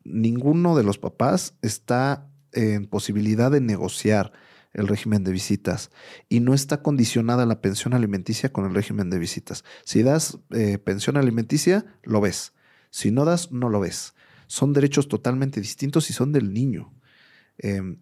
Ninguno 0.03 0.75
de 0.75 0.83
los 0.83 0.97
papás 0.97 1.55
está 1.61 2.29
en 2.55 2.87
posibilidad 2.87 3.51
de 3.51 3.61
negociar 3.61 4.31
el 4.73 4.87
régimen 4.87 5.23
de 5.23 5.31
visitas 5.31 5.91
y 6.27 6.39
no 6.39 6.53
está 6.53 6.81
condicionada 6.81 7.45
la 7.45 7.61
pensión 7.61 7.93
alimenticia 7.93 8.51
con 8.51 8.65
el 8.65 8.73
régimen 8.73 9.09
de 9.09 9.19
visitas. 9.19 9.63
Si 9.85 10.03
das 10.03 10.39
eh, 10.51 10.77
pensión 10.77 11.17
alimenticia, 11.17 11.85
lo 12.03 12.21
ves. 12.21 12.53
Si 12.89 13.11
no 13.11 13.25
das, 13.25 13.51
no 13.51 13.69
lo 13.69 13.79
ves. 13.79 14.13
Son 14.47 14.73
derechos 14.73 15.07
totalmente 15.07 15.61
distintos 15.61 16.09
y 16.09 16.13
son 16.13 16.31
del 16.31 16.53
niño. 16.53 16.93
Em, 17.57 17.99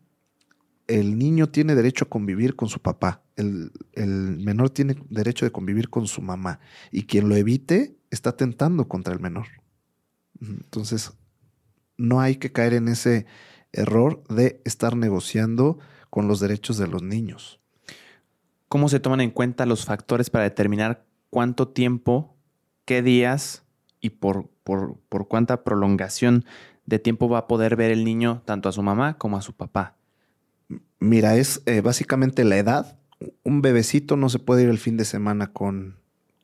el 0.88 1.18
niño 1.18 1.50
tiene 1.50 1.76
derecho 1.76 2.06
a 2.06 2.10
convivir 2.10 2.56
con 2.56 2.70
su 2.70 2.82
papá. 2.82 3.24
El, 3.36 3.72
el, 3.94 4.40
menor 4.40 4.70
tiene 4.70 4.96
derecho 5.10 5.46
de 5.46 5.52
convivir 5.52 5.90
con 5.90 6.08
su 6.08 6.22
mamá. 6.22 6.60
Y 6.92 7.04
quien 7.04 7.30
lo 7.30 7.36
evite 7.36 7.96
está 8.10 8.36
tentando 8.36 8.88
contra 8.88 9.14
el 9.14 9.20
menor. 9.20 9.48
Entonces, 10.42 11.14
no 11.98 12.20
hay 12.20 12.36
que 12.36 12.52
caer 12.52 12.74
en 12.74 12.88
ese 12.88 13.26
error 13.74 14.24
de 14.30 14.62
estar 14.64 14.96
negociando 14.96 15.80
con 16.10 16.28
los 16.28 16.40
derechos 16.40 16.78
de 16.78 16.88
los 16.88 17.02
niños. 17.02 17.60
¿Cómo 18.70 18.88
se 18.88 19.00
toman 19.00 19.22
en 19.22 19.32
cuenta 19.32 19.66
los 19.66 19.86
factores 19.86 20.30
para 20.30 20.46
determinar 20.46 21.06
cuánto 21.30 21.68
tiempo, 21.68 22.36
qué 22.86 23.02
días 23.02 23.64
y 24.00 24.12
por, 24.12 24.50
por, 24.64 25.28
cuánta 25.28 25.64
prolongación 25.64 26.46
de 26.86 27.00
tiempo 27.00 27.30
va 27.30 27.40
a 27.40 27.48
poder 27.48 27.76
ver 27.76 27.92
el 27.92 28.04
niño 28.04 28.42
tanto 28.46 28.70
a 28.70 28.72
su 28.72 28.84
mamá 28.84 29.18
como 29.18 29.38
a 29.38 29.42
su 29.42 29.54
papá? 29.54 29.96
Mira, 31.00 31.36
es 31.36 31.62
eh, 31.66 31.82
básicamente 31.82 32.44
la 32.44 32.58
edad. 32.58 32.98
Un 33.44 33.62
bebecito 33.62 34.16
no 34.16 34.30
se 34.30 34.40
puede 34.40 34.64
ir 34.64 34.70
el 34.70 34.80
fin 34.80 34.98
de 34.98 35.06
semana 35.06 35.48
con, 35.48 35.98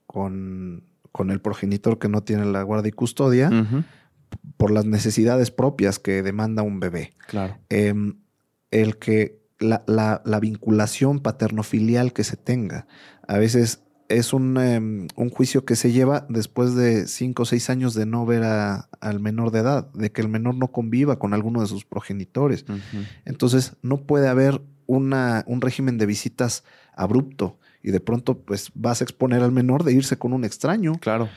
con, 0.05 0.83
con 1.11 1.31
el 1.31 1.41
progenitor 1.41 1.99
que 1.99 2.09
no 2.09 2.21
tiene 2.21 2.45
la 2.45 2.63
guardia 2.63 2.89
y 2.89 2.93
custodia 2.93 3.49
por 4.59 4.71
las 4.71 4.83
necesidades 4.83 5.51
propias 5.51 5.99
que 5.99 6.21
demanda 6.21 6.63
un 6.63 6.81
bebé. 6.81 7.13
Claro. 7.29 7.57
Em, 7.69 8.17
el 8.71 8.97
que 8.97 9.39
la, 9.57 9.83
la, 9.87 10.39
vinculación 10.41 11.21
paterno-filial 11.21 12.11
que 12.11 12.25
se 12.25 12.35
tenga. 12.35 12.85
A 13.25 13.37
veces 13.37 13.83
es 14.09 14.33
un, 14.33 14.57
em, 14.57 15.07
un, 15.15 15.29
juicio 15.29 15.63
que 15.63 15.77
se 15.77 15.93
lleva 15.93 16.25
después 16.27 16.75
de 16.75 17.07
cinco 17.07 17.43
o 17.43 17.45
seis 17.45 17.69
años 17.69 17.93
de 17.93 18.05
no 18.05 18.25
ver 18.25 18.43
al 18.43 19.19
menor 19.21 19.51
de 19.51 19.59
edad, 19.59 19.93
de 19.93 20.11
que 20.11 20.19
el 20.19 20.27
menor 20.27 20.55
no 20.55 20.73
conviva 20.73 21.19
con 21.19 21.33
alguno 21.33 21.61
de 21.61 21.67
sus 21.67 21.85
progenitores. 21.85 22.65
Entonces, 23.23 23.77
no 23.81 24.01
puede 24.01 24.27
haber 24.27 24.61
una, 24.87 25.45
un 25.47 25.61
régimen 25.61 25.97
de 25.97 26.05
visitas 26.05 26.65
abrupto 26.97 27.59
y 27.81 27.91
de 27.91 28.01
pronto 28.01 28.41
pues 28.41 28.71
vas 28.75 28.99
a 28.99 29.05
exponer 29.05 29.41
al 29.41 29.53
menor 29.53 29.85
de 29.85 29.93
irse 29.93 30.17
con 30.17 30.33
un 30.33 30.43
extraño. 30.43 30.95
Claro. 30.99 31.29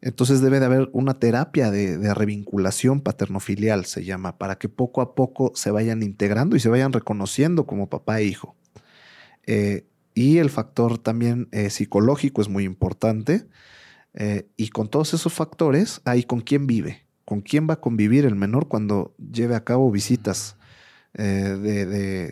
Entonces 0.00 0.40
debe 0.40 0.60
de 0.60 0.66
haber 0.66 0.90
una 0.92 1.18
terapia 1.18 1.70
de, 1.70 2.14
revinculación 2.14 3.00
paternofilial, 3.00 3.86
se 3.86 4.04
llama, 4.04 4.38
para 4.38 4.58
que 4.58 4.68
poco 4.68 5.00
a 5.00 5.14
poco 5.14 5.52
se 5.54 5.70
vayan 5.70 6.02
integrando 6.02 6.56
y 6.56 6.60
se 6.60 6.68
vayan 6.68 6.92
reconociendo 6.92 7.66
como 7.66 7.88
papá 7.88 8.20
e 8.20 8.24
hijo. 8.24 8.56
Eh, 9.46 9.86
y 10.14 10.38
el 10.38 10.50
factor 10.50 10.98
también 10.98 11.48
eh, 11.52 11.70
psicológico 11.70 12.42
es 12.42 12.48
muy 12.48 12.64
importante. 12.64 13.46
Eh, 14.14 14.48
y 14.56 14.68
con 14.68 14.88
todos 14.88 15.14
esos 15.14 15.32
factores, 15.32 16.00
ahí 16.04 16.22
con 16.22 16.40
quién 16.40 16.66
vive, 16.66 17.06
con 17.24 17.40
quién 17.42 17.68
va 17.68 17.74
a 17.74 17.80
convivir 17.80 18.24
el 18.24 18.34
menor 18.34 18.68
cuando 18.68 19.14
lleve 19.18 19.54
a 19.54 19.64
cabo 19.64 19.90
visitas 19.90 20.56
de, 21.14 22.30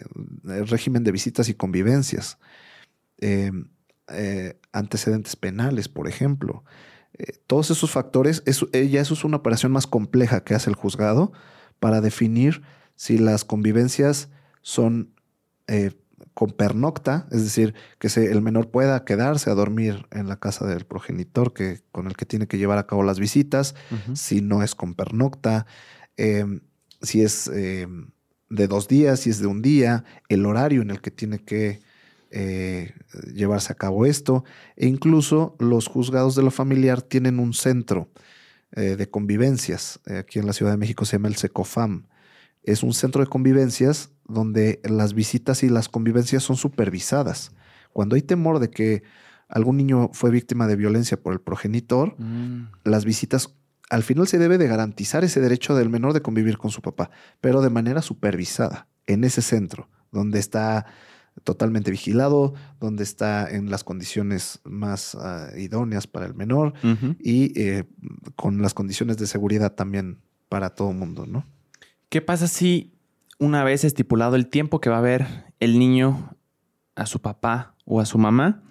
régimen 0.67 1.05
de 1.05 1.13
visitas 1.13 1.49
y 1.49 1.55
convivencias. 1.55 2.39
antecedentes 4.73 5.37
penales, 5.37 5.89
por 5.89 6.09
ejemplo. 6.09 6.65
Eh, 7.19 7.35
todos 7.47 7.71
esos 7.71 7.91
factores, 7.91 8.43
eso, 8.47 8.69
eh, 8.73 8.89
ya 8.89 9.01
eso 9.01 9.15
es 9.15 9.25
una 9.25 9.37
operación 9.37 9.73
más 9.73 9.87
compleja 9.87 10.43
que 10.43 10.55
hace 10.55 10.71
el 10.71 10.77
juzgado 10.77 11.33
para 11.79 12.01
definir 12.01 12.63
si 12.97 13.19
las 13.19 13.45
convivencias 13.45 14.31
son 14.63 15.15
eh, 15.67 15.93
con 16.33 16.51
pernocta, 16.51 17.29
es 17.31 17.45
decir, 17.45 17.75
que 17.99 18.09
se, 18.09 18.33
el 18.33 18.43
menor 18.43 18.71
pueda 18.71 19.05
quedarse 19.05 19.51
a 19.51 19.55
dormir 19.55 20.07
en 20.11 20.29
la 20.29 20.37
casa 20.37 20.67
del 20.67 20.85
progenitor 20.85 21.53
que, 21.53 21.83
con 21.93 22.07
el 22.09 22.17
que 22.17 22.27
tiene 22.27 22.49
que 22.49 22.59
llevar 22.59 22.79
a 22.79 22.87
cabo 22.87 23.05
las 23.05 23.21
visitas, 23.21 23.77
si 24.15 24.41
no 24.41 24.63
es 24.65 24.75
con 24.75 24.95
pernocta, 24.95 25.67
em, 26.17 26.61
si 27.03 27.23
es 27.23 27.47
em, 27.49 28.11
de 28.51 28.67
dos 28.67 28.89
días, 28.89 29.21
si 29.21 29.31
es 29.31 29.39
de 29.39 29.47
un 29.47 29.63
día, 29.63 30.05
el 30.29 30.45
horario 30.47 30.83
en 30.83 30.91
el 30.91 31.01
que 31.01 31.13
tiene 31.13 31.39
que 31.39 31.83
eh, 32.37 32.93
llevarse 33.33 33.73
a 33.73 33.77
cabo 33.77 34.07
esto, 34.07 34.43
e 34.75 34.89
incluso 34.89 35.55
los 35.61 35.87
juzgados 35.87 36.35
de 36.35 36.43
lo 36.43 36.51
familiar 36.51 37.01
tienen 37.01 37.39
un 37.39 37.55
centro 37.55 38.11
eh, 38.73 38.97
de 38.97 39.09
convivencias, 39.09 40.01
eh, 40.07 40.17
aquí 40.19 40.41
en 40.41 40.47
la 40.47 40.53
Ciudad 40.53 40.73
de 40.73 40.77
México 40.77 41.05
se 41.05 41.13
llama 41.17 41.29
el 41.29 41.37
SECOFAM, 41.37 42.09
es 42.65 42.83
un 42.83 42.93
centro 42.93 43.23
de 43.23 43.31
convivencias 43.31 44.11
donde 44.25 44.81
las 44.83 45.15
visitas 45.15 45.63
y 45.63 45.69
las 45.69 45.89
convivencias 45.89 46.43
son 46.43 46.57
supervisadas. 46.57 47.53
Cuando 47.93 48.17
hay 48.17 48.23
temor 48.23 48.59
de 48.59 48.69
que 48.69 49.05
algún 49.49 49.77
niño 49.77 50.11
fue 50.13 50.33
víctima 50.33 50.67
de 50.67 50.75
violencia 50.75 51.23
por 51.23 51.35
el 51.35 51.41
progenitor, 51.41 52.17
mm. 52.19 52.71
las 52.83 53.05
visitas 53.05 53.55
al 53.91 54.03
final 54.03 54.27
se 54.27 54.39
debe 54.39 54.59
de 54.59 54.67
garantizar 54.67 55.23
ese 55.23 55.41
derecho 55.41 55.77
del 55.77 55.89
menor 55.89 56.15
de 56.15 56.23
convivir 56.23 56.59
con 56.59 56.73
su 56.73 56.83
papá, 56.83 57.11
pero 57.41 57.63
de 57.63 57.71
manera 57.71 58.03
supervisada, 58.03 58.89
en 59.07 59.23
ese 59.23 59.41
centro, 59.41 59.89
donde 60.11 60.41
está 60.41 60.87
totalmente 61.43 61.91
vigilado, 61.91 62.55
donde 62.81 63.03
está 63.03 63.51
en 63.51 63.71
las 63.71 63.85
condiciones 63.85 64.61
más 64.65 65.15
ah, 65.17 65.49
idóneas 65.57 66.07
para 66.07 66.27
el 66.27 66.35
menor 66.35 66.75
y 67.19 67.59
eh, 67.61 67.85
con 68.37 68.63
las 68.63 68.75
condiciones 68.75 69.17
de 69.19 69.27
seguridad 69.27 69.75
también 69.75 70.21
para 70.49 70.71
todo 70.71 70.91
el 70.91 70.97
mundo, 70.97 71.27
¿no? 71.27 71.45
¿Qué 72.09 72.23
pasa 72.23 72.47
si 72.47 72.95
una 73.39 73.65
vez 73.65 73.85
estipulado 73.85 74.37
el 74.37 74.47
tiempo 74.47 74.81
que 74.81 74.91
va 74.91 74.99
a 74.99 75.03
ver 75.03 75.27
el 75.59 75.79
niño 75.79 76.37
a 76.95 77.07
su 77.07 77.21
papá 77.21 77.75
o 77.85 78.01
a 78.01 78.07
su 78.07 78.19
mamá, 78.19 78.63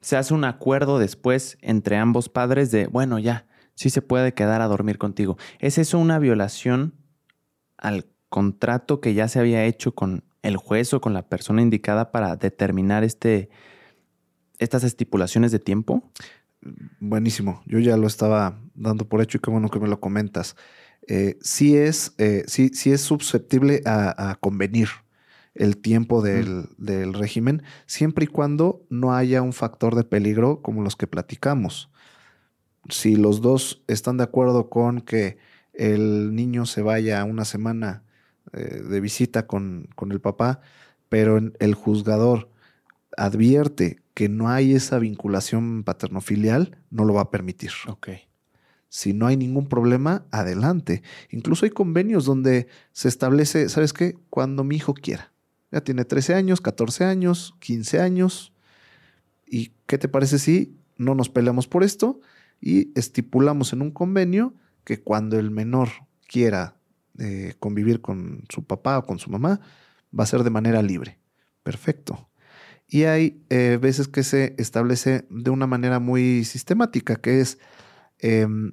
se 0.00 0.16
hace 0.16 0.34
un 0.34 0.44
acuerdo 0.44 0.98
después 0.98 1.56
entre 1.60 1.96
ambos 1.96 2.28
padres 2.28 2.70
de, 2.70 2.86
bueno, 2.86 3.18
ya, 3.18 3.46
sí 3.74 3.88
se 3.90 4.02
puede 4.02 4.34
quedar 4.34 4.60
a 4.60 4.68
dormir 4.68 4.98
contigo. 4.98 5.38
¿Es 5.58 5.78
eso 5.78 5.98
una 5.98 6.18
violación 6.18 6.94
al 7.78 8.06
contrato 8.28 9.00
que 9.00 9.14
ya 9.14 9.28
se 9.28 9.38
había 9.38 9.64
hecho 9.64 9.94
con 9.94 10.24
el 10.42 10.56
juez 10.56 10.92
o 10.92 11.00
con 11.00 11.14
la 11.14 11.28
persona 11.28 11.62
indicada 11.62 12.12
para 12.12 12.36
determinar 12.36 13.04
este, 13.04 13.48
estas 14.58 14.84
estipulaciones 14.84 15.52
de 15.52 15.58
tiempo? 15.58 16.10
Buenísimo. 17.00 17.62
Yo 17.66 17.78
ya 17.78 17.96
lo 17.96 18.06
estaba 18.06 18.60
dando 18.74 19.08
por 19.08 19.20
hecho 19.22 19.38
y 19.38 19.40
qué 19.40 19.50
bueno 19.50 19.68
que 19.68 19.80
me 19.80 19.88
lo 19.88 20.00
comentas. 20.00 20.56
Eh, 21.08 21.36
sí, 21.40 21.76
es, 21.76 22.14
eh, 22.18 22.44
sí, 22.46 22.70
es 22.92 23.00
susceptible 23.00 23.82
a, 23.84 24.36
convenir 24.40 24.88
el 25.54 25.76
tiempo 25.76 26.22
del, 26.22 26.68
del, 26.78 27.12
régimen, 27.12 27.62
siempre 27.86 28.24
y 28.24 28.28
cuando 28.28 28.86
no 28.88 29.14
haya 29.14 29.42
un 29.42 29.52
factor 29.52 29.96
de 29.96 30.04
peligro 30.04 30.62
como 30.62 30.82
los 30.82 30.96
que 30.96 31.06
platicamos. 31.06 31.90
Si 32.88 33.16
los 33.16 33.42
dos 33.42 33.82
están 33.86 34.16
de 34.16 34.24
acuerdo 34.24 34.70
con 34.70 35.00
que 35.00 35.38
el 35.72 36.34
niño 36.34 36.66
se 36.66 36.82
vaya 36.82 37.24
una 37.24 37.44
semana 37.44 38.04
eh, 38.52 38.82
de 38.82 39.00
visita 39.00 39.46
con, 39.46 39.88
con, 39.94 40.12
el 40.12 40.20
papá, 40.20 40.60
pero 41.08 41.38
el 41.38 41.74
juzgador 41.74 42.50
advierte 43.16 44.02
que 44.14 44.28
no 44.28 44.48
hay 44.48 44.74
esa 44.74 44.98
vinculación 44.98 45.84
paternofilial, 45.84 46.78
no 46.90 47.04
lo 47.04 47.14
va 47.14 47.22
a 47.22 47.30
permitir. 47.30 47.70
Okay. 47.86 48.28
Si 48.88 49.14
no 49.14 49.26
hay 49.26 49.36
ningún 49.36 49.68
problema, 49.68 50.26
adelante. 50.30 51.02
Incluso 51.30 51.64
hay 51.64 51.70
convenios 51.70 52.24
donde 52.24 52.68
se 52.92 53.08
establece, 53.08 53.68
¿sabes 53.68 53.92
qué? 53.92 54.16
Cuando 54.28 54.64
mi 54.64 54.76
hijo 54.76 54.92
quiera. 54.94 55.32
Ya 55.70 55.80
tiene 55.80 56.04
13 56.04 56.34
años, 56.34 56.60
14 56.60 57.04
años, 57.04 57.54
15 57.60 58.00
años. 58.00 58.52
¿Y 59.46 59.72
qué 59.86 59.96
te 59.96 60.08
parece 60.08 60.38
si 60.38 60.76
no 60.98 61.14
nos 61.14 61.30
peleamos 61.30 61.66
por 61.66 61.84
esto 61.84 62.20
y 62.60 62.92
estipulamos 62.98 63.72
en 63.72 63.82
un 63.82 63.90
convenio 63.90 64.54
que 64.84 65.00
cuando 65.00 65.38
el 65.38 65.50
menor 65.50 65.88
quiera 66.26 66.76
eh, 67.18 67.54
convivir 67.58 68.00
con 68.00 68.44
su 68.48 68.64
papá 68.64 68.98
o 68.98 69.04
con 69.04 69.18
su 69.18 69.30
mamá, 69.30 69.60
va 70.18 70.24
a 70.24 70.26
ser 70.26 70.42
de 70.42 70.50
manera 70.50 70.82
libre? 70.82 71.18
Perfecto. 71.62 72.28
Y 72.88 73.04
hay 73.04 73.42
eh, 73.48 73.78
veces 73.80 74.08
que 74.08 74.22
se 74.22 74.54
establece 74.58 75.26
de 75.30 75.50
una 75.50 75.66
manera 75.66 75.98
muy 75.98 76.44
sistemática, 76.44 77.16
que 77.16 77.40
es 77.40 77.58
em, 78.18 78.72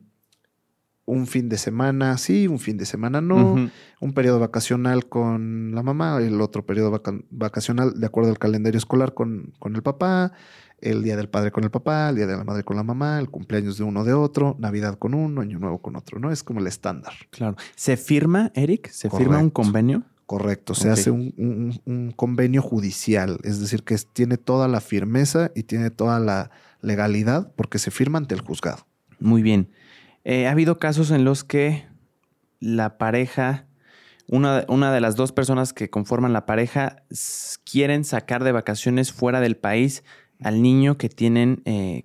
un 1.09 1.25
fin 1.25 1.49
de 1.49 1.57
semana 1.57 2.17
sí, 2.17 2.47
un 2.47 2.59
fin 2.59 2.77
de 2.77 2.85
semana 2.85 3.19
no, 3.19 3.69
un 3.99 4.13
periodo 4.13 4.39
vacacional 4.39 5.07
con 5.07 5.73
la 5.73 5.81
mamá, 5.81 6.19
el 6.21 6.39
otro 6.39 6.65
periodo 6.65 7.01
vacacional 7.31 7.99
de 7.99 8.05
acuerdo 8.05 8.29
al 8.29 8.37
calendario 8.37 8.77
escolar 8.77 9.13
con, 9.13 9.53
con, 9.57 9.75
el 9.75 9.81
papá, 9.81 10.33
el 10.81 11.03
día 11.03 11.15
del 11.15 11.29
padre 11.29 11.51
con 11.51 11.63
el 11.63 11.71
papá, 11.71 12.09
el 12.09 12.15
día 12.15 12.27
de 12.27 12.37
la 12.37 12.43
madre 12.43 12.63
con 12.63 12.77
la 12.77 12.83
mamá, 12.83 13.19
el 13.19 13.29
cumpleaños 13.29 13.77
de 13.77 13.83
uno 13.83 14.03
de 14.03 14.13
otro, 14.13 14.55
Navidad 14.59 14.97
con 14.97 15.13
uno, 15.13 15.41
Año 15.41 15.59
Nuevo 15.59 15.81
con 15.81 15.95
otro, 15.95 16.19
¿no? 16.19 16.31
Es 16.31 16.43
como 16.43 16.59
el 16.59 16.67
estándar. 16.67 17.13
Claro. 17.29 17.55
¿Se 17.75 17.97
firma, 17.97 18.51
Eric? 18.55 18.89
¿Se 18.89 19.09
firma 19.09 19.39
un 19.39 19.49
convenio? 19.49 20.03
Correcto, 20.25 20.75
se 20.75 20.91
hace 20.91 21.09
un, 21.09 21.81
un, 21.85 22.11
convenio 22.11 22.61
judicial, 22.61 23.39
es 23.43 23.59
decir, 23.59 23.83
que 23.83 23.97
tiene 24.13 24.37
toda 24.37 24.67
la 24.67 24.79
firmeza 24.79 25.49
y 25.55 25.63
tiene 25.63 25.89
toda 25.89 26.19
la 26.19 26.51
legalidad 26.81 27.51
porque 27.55 27.79
se 27.79 27.89
firma 27.89 28.19
ante 28.19 28.35
el 28.35 28.41
juzgado. 28.41 28.85
Muy 29.19 29.41
bien. 29.41 29.71
Eh, 30.23 30.45
ha 30.45 30.51
habido 30.51 30.77
casos 30.77 31.09
en 31.09 31.23
los 31.23 31.43
que 31.43 31.87
la 32.59 32.99
pareja, 32.99 33.65
una, 34.27 34.65
una, 34.67 34.93
de 34.93 35.01
las 35.01 35.15
dos 35.15 35.31
personas 35.31 35.73
que 35.73 35.89
conforman 35.89 36.31
la 36.31 36.45
pareja, 36.45 37.03
quieren 37.63 38.03
sacar 38.03 38.43
de 38.43 38.51
vacaciones 38.51 39.11
fuera 39.11 39.39
del 39.39 39.57
país 39.57 40.03
al 40.41 40.61
niño 40.61 40.97
que 40.97 41.09
tienen, 41.09 41.61
eh, 41.65 42.03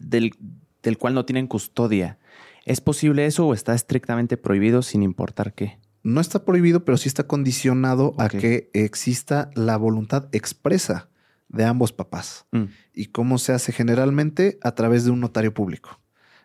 del, 0.00 0.98
cual 0.98 1.14
no 1.14 1.24
tienen 1.24 1.46
custodia. 1.46 2.18
¿Es 2.64 2.80
posible 2.80 3.26
eso 3.26 3.46
o 3.46 3.54
está 3.54 3.74
estrictamente 3.74 4.36
prohibido 4.36 4.82
sin 4.82 5.02
importar 5.02 5.52
qué? 5.52 5.78
No 6.02 6.20
está 6.20 6.44
prohibido, 6.44 6.84
pero 6.84 6.96
sí 6.96 7.08
está 7.08 7.26
condicionado 7.26 8.14
a 8.18 8.28
que 8.28 8.70
exista 8.72 9.50
la 9.54 9.76
voluntad 9.76 10.28
expresa 10.32 11.08
de 11.48 11.64
ambos 11.64 11.92
papás. 11.92 12.46
Mm. 12.52 12.64
¿Y 12.94 13.06
cómo 13.06 13.38
se 13.38 13.52
hace 13.52 13.72
generalmente? 13.72 14.58
A 14.62 14.74
través 14.74 15.04
de 15.04 15.10
un 15.10 15.20
notario 15.20 15.54
público 15.54 16.00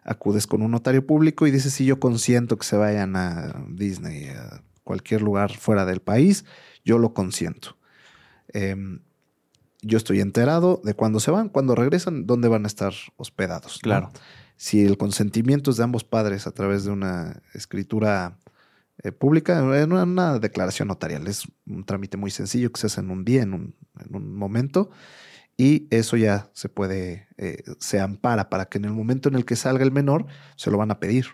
acudes 0.07 0.47
con 0.47 0.61
un 0.61 0.71
notario 0.71 1.05
público 1.05 1.45
y 1.45 1.51
dices, 1.51 1.73
si 1.73 1.85
yo 1.85 1.99
consiento 1.99 2.57
que 2.57 2.65
se 2.65 2.77
vayan 2.77 3.15
a 3.17 3.53
Disney, 3.67 4.29
a 4.29 4.63
cualquier 4.83 5.21
lugar 5.21 5.55
fuera 5.55 5.85
del 5.85 5.99
país, 5.99 6.45
yo 6.85 6.97
lo 6.97 7.13
consiento. 7.13 7.77
Em, 8.53 9.01
yo 9.81 9.97
estoy 9.97 10.21
enterado 10.21 10.81
de 10.83 10.93
cuándo 10.93 11.19
se 11.19 11.31
van, 11.31 11.49
cuándo 11.49 11.75
regresan, 11.75 12.25
dónde 12.25 12.47
van 12.47 12.65
a 12.65 12.67
estar 12.67 12.93
hospedados. 13.15 13.79
Claro. 13.81 14.11
Si 14.55 14.83
el 14.83 14.97
consentimiento 14.97 15.71
es 15.71 15.77
de 15.77 15.83
ambos 15.83 16.03
padres 16.03 16.47
a 16.47 16.51
través 16.51 16.83
de 16.83 16.91
una 16.91 17.41
escritura 17.53 18.39
eh, 19.03 19.11
pública, 19.11 19.59
en 19.59 19.91
una, 19.91 20.39
declaración 20.39 20.87
notarial, 20.87 21.27
es 21.27 21.43
un 21.67 21.85
trámite 21.85 22.17
muy 22.17 22.31
sencillo 22.31 22.71
que 22.71 22.81
se 22.81 22.87
hace 22.87 23.01
en 23.01 23.11
un 23.11 23.23
día, 23.23 23.43
en 23.43 23.53
un, 23.53 23.75
en 23.99 24.15
un 24.15 24.35
momento 24.35 24.89
y 25.57 25.87
eso 25.89 26.17
ya 26.17 26.49
se 26.53 26.69
puede, 26.69 27.27
eh, 27.37 27.63
se 27.79 27.99
ampara 27.99 28.49
para 28.49 28.65
que 28.65 28.77
en 28.77 28.85
el 28.85 28.93
momento 28.93 29.27
en 29.27 29.35
el 29.35 29.43
que 29.43 29.55
salga 29.55 29.83
el 29.83 29.91
menor 29.91 30.27
se 30.55 30.69
lo 30.69 30.77
van 30.77 30.91
a 30.91 30.99
pedir 30.99 31.25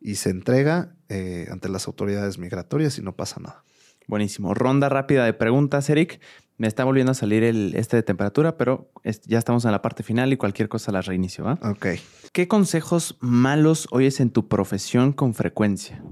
y 0.00 0.16
se 0.16 0.30
entrega 0.30 0.96
eh, 1.08 1.46
ante 1.50 1.68
las 1.68 1.86
autoridades 1.86 2.38
migratorias 2.38 2.98
y 2.98 3.02
no 3.02 3.14
pasa 3.14 3.40
nada. 3.40 3.64
Buenísimo. 4.08 4.54
Ronda 4.54 4.88
rápida 4.88 5.24
de 5.24 5.34
preguntas, 5.34 5.88
Eric. 5.88 6.20
Me 6.58 6.66
está 6.66 6.84
volviendo 6.84 7.12
a 7.12 7.14
salir 7.14 7.44
el 7.44 7.74
este 7.76 7.96
de 7.96 8.02
temperatura, 8.02 8.56
pero 8.56 8.90
ya 9.24 9.38
estamos 9.38 9.64
en 9.64 9.70
la 9.70 9.80
parte 9.80 10.02
final 10.02 10.32
y 10.32 10.36
cualquier 10.36 10.68
cosa 10.68 10.90
la 10.90 11.00
reinicio, 11.00 11.44
¿va? 11.44 11.58
Ok. 11.62 11.86
¿Qué 12.32 12.48
consejos 12.48 13.16
malos 13.20 13.86
oyes 13.92 14.18
en 14.18 14.30
tu 14.30 14.48
profesión 14.48 15.12
con 15.12 15.34
frecuencia? 15.34 16.02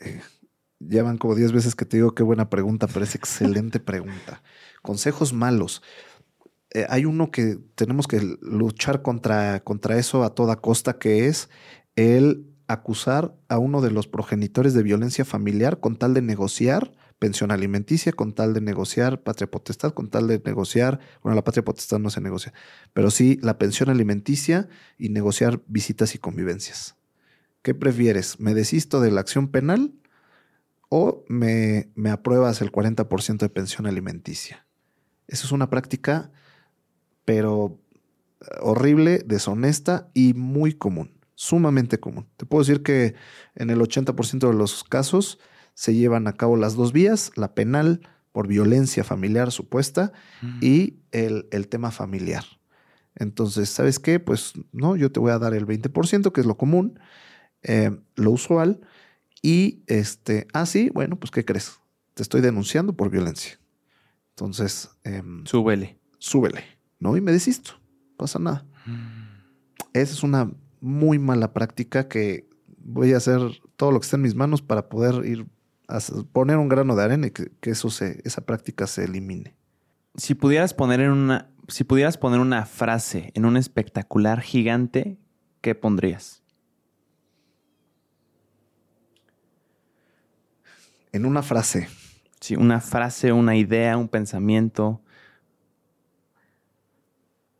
Eh, 0.00 0.20
llevan 0.80 1.18
como 1.18 1.36
10 1.36 1.52
veces 1.52 1.76
que 1.76 1.84
te 1.84 1.98
digo 1.98 2.16
qué 2.16 2.24
buena 2.24 2.50
pregunta, 2.50 2.88
pero 2.88 3.04
es 3.04 3.14
excelente 3.14 3.80
pregunta. 3.80 4.42
Consejos 4.82 5.32
malos. 5.32 5.82
Eh, 6.70 6.86
hay 6.88 7.04
uno 7.04 7.30
que 7.30 7.58
tenemos 7.76 8.08
que 8.08 8.20
luchar 8.40 9.02
contra, 9.02 9.60
contra 9.60 9.98
eso 9.98 10.24
a 10.24 10.34
toda 10.34 10.56
costa, 10.56 10.98
que 10.98 11.28
es 11.28 11.48
el 11.94 12.46
acusar 12.66 13.36
a 13.48 13.58
uno 13.58 13.80
de 13.82 13.92
los 13.92 14.08
progenitores 14.08 14.74
de 14.74 14.82
violencia 14.82 15.24
familiar 15.24 15.78
con 15.78 15.96
tal 15.96 16.14
de 16.14 16.22
negociar 16.22 16.92
pensión 17.22 17.52
alimenticia, 17.52 18.10
con 18.10 18.32
tal 18.32 18.52
de 18.52 18.60
negociar 18.60 19.22
patria 19.22 19.48
potestad, 19.48 19.92
con 19.92 20.10
tal 20.10 20.26
de 20.26 20.42
negociar, 20.44 20.98
bueno, 21.22 21.36
la 21.36 21.44
patria 21.44 21.64
potestad 21.64 22.00
no 22.00 22.10
se 22.10 22.20
negocia, 22.20 22.52
pero 22.92 23.12
sí 23.12 23.38
la 23.42 23.58
pensión 23.58 23.90
alimenticia 23.90 24.68
y 24.98 25.08
negociar 25.08 25.60
visitas 25.68 26.16
y 26.16 26.18
convivencias. 26.18 26.96
¿Qué 27.62 27.74
prefieres? 27.74 28.40
¿Me 28.40 28.54
desisto 28.54 29.00
de 29.00 29.12
la 29.12 29.20
acción 29.20 29.46
penal 29.46 29.92
o 30.88 31.24
me, 31.28 31.92
me 31.94 32.10
apruebas 32.10 32.60
el 32.60 32.72
40% 32.72 33.38
de 33.38 33.48
pensión 33.48 33.86
alimenticia? 33.86 34.66
Eso 35.28 35.46
es 35.46 35.52
una 35.52 35.70
práctica, 35.70 36.32
pero 37.24 37.78
eh, 38.40 38.46
horrible, 38.62 39.22
deshonesta 39.24 40.10
y 40.12 40.34
muy 40.34 40.72
común, 40.72 41.20
sumamente 41.36 42.00
común. 42.00 42.26
Te 42.36 42.46
puedo 42.46 42.64
decir 42.64 42.82
que 42.82 43.14
en 43.54 43.70
el 43.70 43.78
80% 43.78 44.50
de 44.50 44.54
los 44.54 44.82
casos 44.82 45.38
se 45.74 45.94
llevan 45.94 46.26
a 46.26 46.34
cabo 46.34 46.56
las 46.56 46.74
dos 46.74 46.92
vías, 46.92 47.30
la 47.36 47.54
penal 47.54 48.00
por 48.32 48.48
violencia 48.48 49.04
familiar 49.04 49.52
supuesta 49.52 50.12
mm. 50.40 50.58
y 50.62 50.96
el, 51.10 51.48
el, 51.50 51.68
tema 51.68 51.90
familiar. 51.90 52.44
Entonces, 53.14 53.68
¿sabes 53.68 53.98
qué? 53.98 54.20
Pues 54.20 54.54
no, 54.72 54.96
yo 54.96 55.12
te 55.12 55.20
voy 55.20 55.32
a 55.32 55.38
dar 55.38 55.54
el 55.54 55.66
20%, 55.66 56.32
que 56.32 56.40
es 56.40 56.46
lo 56.46 56.56
común, 56.56 56.98
eh, 57.62 57.90
lo 58.16 58.30
usual. 58.30 58.80
Y 59.42 59.82
este, 59.86 60.46
ah, 60.52 60.66
sí, 60.66 60.90
bueno, 60.94 61.16
pues 61.16 61.30
¿qué 61.30 61.44
crees? 61.44 61.78
Te 62.14 62.22
estoy 62.22 62.40
denunciando 62.40 62.94
por 62.94 63.10
violencia. 63.10 63.58
Entonces, 64.30 64.90
em, 65.04 65.44
súbele. 65.44 65.98
Súbele, 66.18 66.64
¿no? 66.98 67.16
Y 67.16 67.20
me 67.20 67.32
desisto, 67.32 67.72
pasa 68.16 68.38
nada. 68.38 68.64
Mm. 68.86 69.22
Esa 69.92 70.14
es 70.14 70.22
una 70.22 70.50
muy 70.80 71.18
mala 71.18 71.52
práctica 71.52 72.08
que 72.08 72.48
voy 72.78 73.12
a 73.12 73.18
hacer 73.18 73.40
todo 73.76 73.92
lo 73.92 74.00
que 74.00 74.04
esté 74.04 74.16
en 74.16 74.22
mis 74.22 74.34
manos 74.34 74.62
para 74.62 74.88
poder 74.88 75.26
ir 75.26 75.46
poner 76.32 76.56
un 76.56 76.68
grano 76.68 76.96
de 76.96 77.04
arena 77.04 77.26
y 77.26 77.30
que, 77.30 77.50
eso 77.62 77.90
se, 77.90 78.20
esa 78.24 78.44
práctica 78.44 78.86
se 78.86 79.04
elimine. 79.04 79.54
Si 80.16 80.34
pudieras 80.34 80.74
poner 80.74 81.00
en 81.00 81.10
una, 81.10 81.50
si 81.68 81.84
pudieras 81.84 82.18
poner 82.18 82.40
una 82.40 82.66
frase 82.66 83.30
en 83.34 83.44
un 83.44 83.56
espectacular 83.56 84.40
gigante, 84.40 85.18
¿qué 85.60 85.74
pondrías? 85.74 86.42
En 91.12 91.26
una 91.26 91.42
frase. 91.42 91.88
Sí, 92.40 92.56
una 92.56 92.80
frase, 92.80 93.32
una 93.32 93.56
idea, 93.56 93.96
un 93.96 94.08
pensamiento. 94.08 95.02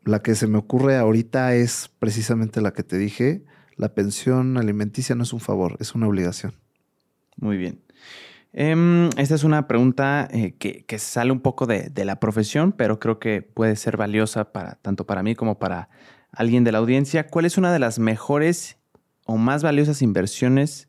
La 0.03 0.21
que 0.21 0.35
se 0.35 0.47
me 0.47 0.57
ocurre 0.57 0.97
ahorita 0.97 1.55
es 1.55 1.89
precisamente 1.99 2.61
la 2.61 2.73
que 2.73 2.83
te 2.83 2.97
dije. 2.97 3.45
La 3.75 3.93
pensión 3.93 4.57
alimenticia 4.57 5.15
no 5.15 5.23
es 5.23 5.33
un 5.33 5.39
favor, 5.39 5.77
es 5.79 5.95
una 5.95 6.07
obligación. 6.07 6.55
Muy 7.37 7.57
bien. 7.57 7.81
Em, 8.55 9.09
esta 9.17 9.33
es 9.33 9.43
una 9.43 9.67
pregunta 9.67 10.27
eh, 10.31 10.53
que, 10.57 10.99
sale 10.99 11.31
un 11.31 11.39
poco 11.39 11.65
de, 11.65 11.91
la 12.05 12.19
profesión, 12.19 12.71
pero 12.71 12.99
creo 12.99 13.17
que 13.19 13.41
puede 13.41 13.75
ser 13.75 13.97
valiosa 13.97 14.51
para, 14.51 14.75
tanto 14.75 15.07
para 15.07 15.23
mí 15.23 15.33
como 15.33 15.57
para 15.57 15.89
alguien 16.31 16.63
de 16.63 16.71
la 16.71 16.77
audiencia. 16.77 17.27
¿Cuál 17.27 17.45
es 17.45 17.57
una 17.57 17.73
de 17.73 17.79
las 17.79 17.97
mejores 17.97 18.77
o 19.25 19.37
más 19.37 19.63
valiosas 19.63 20.03
inversiones? 20.03 20.87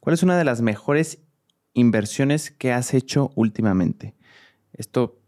¿Cuál 0.00 0.14
es 0.14 0.22
una 0.22 0.38
de 0.38 0.44
las 0.44 0.60
mejores 0.62 1.18
inversiones 1.74 2.52
que 2.52 2.72
has 2.72 2.94
hecho 2.94 3.32
últimamente? 3.34 4.14
Esto 4.72 5.18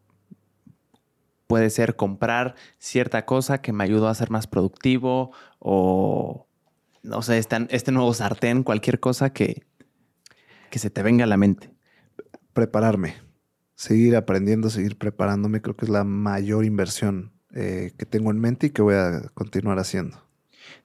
puede 1.48 1.68
ser 1.68 1.96
comprar 1.96 2.54
cierta 2.78 3.26
cosa 3.26 3.60
que 3.60 3.72
me 3.72 3.82
ayudó 3.82 4.06
a 4.06 4.14
ser 4.14 4.30
más 4.30 4.46
productivo 4.46 5.32
o, 5.58 6.46
no 7.02 7.22
sé, 7.22 7.38
este, 7.38 7.66
este 7.70 7.90
nuevo 7.90 8.14
sartén, 8.14 8.62
cualquier 8.62 9.00
cosa 9.00 9.32
que, 9.32 9.64
que 10.70 10.78
se 10.78 10.90
te 10.90 11.02
venga 11.02 11.24
a 11.24 11.28
la 11.28 11.36
mente? 11.36 11.71
Prepararme, 12.52 13.16
seguir 13.74 14.16
aprendiendo, 14.16 14.70
seguir 14.70 14.96
preparándome, 14.96 15.62
creo 15.62 15.76
que 15.76 15.86
es 15.86 15.90
la 15.90 16.04
mayor 16.04 16.64
inversión 16.64 17.32
eh, 17.54 17.92
que 17.98 18.06
tengo 18.06 18.30
en 18.30 18.40
mente 18.40 18.68
y 18.68 18.70
que 18.70 18.82
voy 18.82 18.94
a 18.94 19.22
continuar 19.34 19.78
haciendo. 19.78 20.18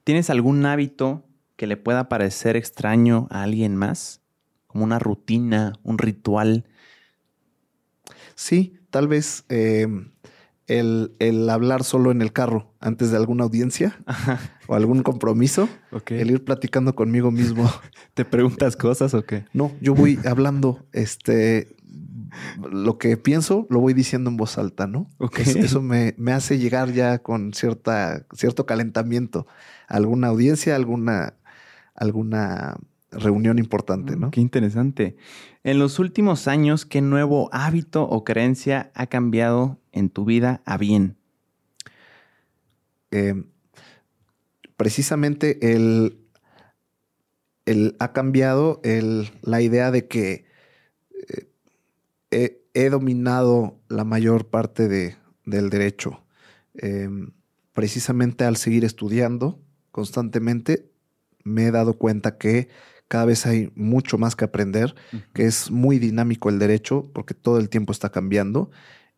¿Tienes 0.04 0.30
algún 0.30 0.66
hábito 0.66 1.26
que 1.56 1.68
le 1.68 1.78
pueda 1.78 2.10
parecer 2.10 2.56
extraño 2.56 3.28
a 3.30 3.44
alguien 3.44 3.76
más? 3.76 4.22
Como 4.68 4.84
una 4.84 5.00
rutina, 5.00 5.74
un 5.84 5.98
ritual. 5.98 6.66
Sí, 8.36 8.80
tal 8.90 9.08
vez 9.08 9.46
eh, 9.50 9.88
el, 10.68 11.50
hablar 11.50 11.84
solo 11.84 12.12
en 12.12 12.22
el 12.22 12.34
carro 12.34 12.74
antes 12.80 13.12
de 13.12 13.18
alguna 13.18 13.46
audiencia 13.46 13.98
o 14.68 14.76
algún 14.76 15.04
compromiso, 15.04 15.70
el 16.08 16.32
ir 16.32 16.44
platicando 16.44 16.96
conmigo 16.96 17.32
mismo. 17.32 17.70
¿Te 18.14 18.26
preguntas 18.26 18.76
cosas 18.76 19.14
o 19.14 19.24
qué? 19.24 19.46
No, 19.54 19.72
yo 19.82 19.96
voy 19.96 20.20
hablando, 20.26 20.86
este, 20.92 21.76
lo 22.72 22.98
que 22.98 23.18
pienso 23.18 23.68
lo 23.70 23.80
voy 23.80 23.94
diciendo 23.94 24.30
en 24.30 24.38
voz 24.38 24.58
alta, 24.58 24.88
¿no? 24.88 25.10
Eso, 25.38 25.82
me, 25.82 26.14
hace 26.32 26.58
llegar 26.60 26.92
ya 26.92 27.20
con 27.20 27.54
cierta, 27.54 28.26
cierto 28.34 28.66
calentamiento 28.66 29.48
a 29.88 29.98
alguna 29.98 30.28
audiencia, 30.28 30.76
alguna, 30.76 31.36
alguna 31.96 32.78
reunión 33.12 33.60
importante, 33.60 34.16
¿no? 34.16 34.32
Qué 34.32 34.42
interesante. 34.42 35.16
En 35.64 35.80
los 35.80 36.00
últimos 36.00 36.48
años, 36.48 36.86
¿qué 36.86 37.02
nuevo 37.02 37.50
hábito 37.52 38.04
o 38.04 38.24
creencia 38.24 38.92
ha 38.94 39.08
cambiado 39.08 39.80
en 39.92 40.10
tu 40.10 40.26
vida 40.26 40.62
a 40.66 40.78
bien? 40.78 41.18
Eh, 43.12 43.44
precisamente 44.78 45.74
el, 45.74 46.24
ha 48.00 48.14
cambiado 48.14 48.82
la 49.42 49.62
idea 49.62 49.92
de 49.92 50.08
que 50.08 50.46
eh, 52.32 52.62
he, 52.74 52.90
dominado 52.90 53.80
la 53.90 54.06
mayor 54.06 54.48
parte 54.48 54.88
del 55.46 55.70
derecho. 55.70 56.24
Em, 56.76 57.32
precisamente 57.74 58.46
al 58.46 58.56
seguir 58.56 58.86
estudiando 58.86 59.60
constantemente, 59.92 60.90
me 61.44 61.66
he 61.66 61.72
dado 61.72 61.98
cuenta 61.98 62.38
que 62.38 62.70
cada 63.08 63.26
vez 63.26 63.46
hay 63.46 63.72
mucho 63.76 64.18
más 64.18 64.36
que 64.36 64.46
aprender, 64.46 64.94
que 65.34 65.46
es 65.46 65.72
muy 65.72 65.98
dinámico 65.98 66.50
el 66.50 66.60
derecho 66.60 67.10
porque 67.14 67.34
todo 67.34 67.58
el 67.58 67.70
tiempo 67.70 67.94
está 67.94 68.10
cambiando 68.10 68.70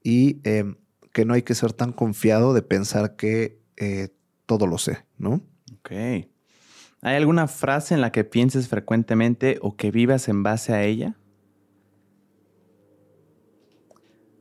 y 0.03 0.40
em, 0.44 0.76
que 1.11 1.26
no 1.26 1.34
hay 1.34 1.41
que 1.41 1.56
ser 1.56 1.73
tan 1.73 1.91
confiado 1.91 2.53
de 2.53 2.61
pensar 2.61 3.15
que 3.15 3.60
eh, 3.77 4.10
todo 4.49 4.65
lo 4.65 4.80
sé, 4.80 5.05
¿no? 5.19 5.41
Ok. 5.77 5.91
¿Hay 5.91 7.15
alguna 7.15 7.47
frase 7.47 7.93
en 7.93 8.01
la 8.01 8.11
que 8.11 8.23
pienses 8.23 8.67
frecuentemente 8.67 9.59
o 9.61 9.77
que 9.77 9.91
vivas 9.91 10.27
en 10.27 10.41
base 10.41 10.73
a 10.73 10.84
ella? 10.84 11.19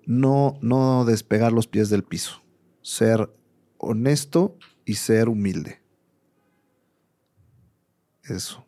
No, 0.06 0.58
no 0.62 1.04
despegar 1.04 1.52
los 1.52 1.66
pies 1.66 1.90
del 1.90 2.04
piso. 2.04 2.42
Ser 2.80 3.30
honesto 3.76 4.56
y 4.86 4.94
ser 4.94 5.28
humilde. 5.28 5.82
Eso. 8.22 8.66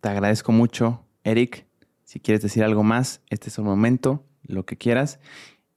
Te 0.00 0.08
agradezco 0.08 0.52
mucho, 0.52 1.04
Eric. 1.24 1.66
Si 2.04 2.20
quieres 2.20 2.42
decir 2.42 2.62
algo 2.62 2.84
más, 2.84 3.22
este 3.28 3.48
es 3.48 3.58
el 3.58 3.64
momento, 3.64 4.24
lo 4.44 4.64
que 4.66 4.78
quieras. 4.78 5.18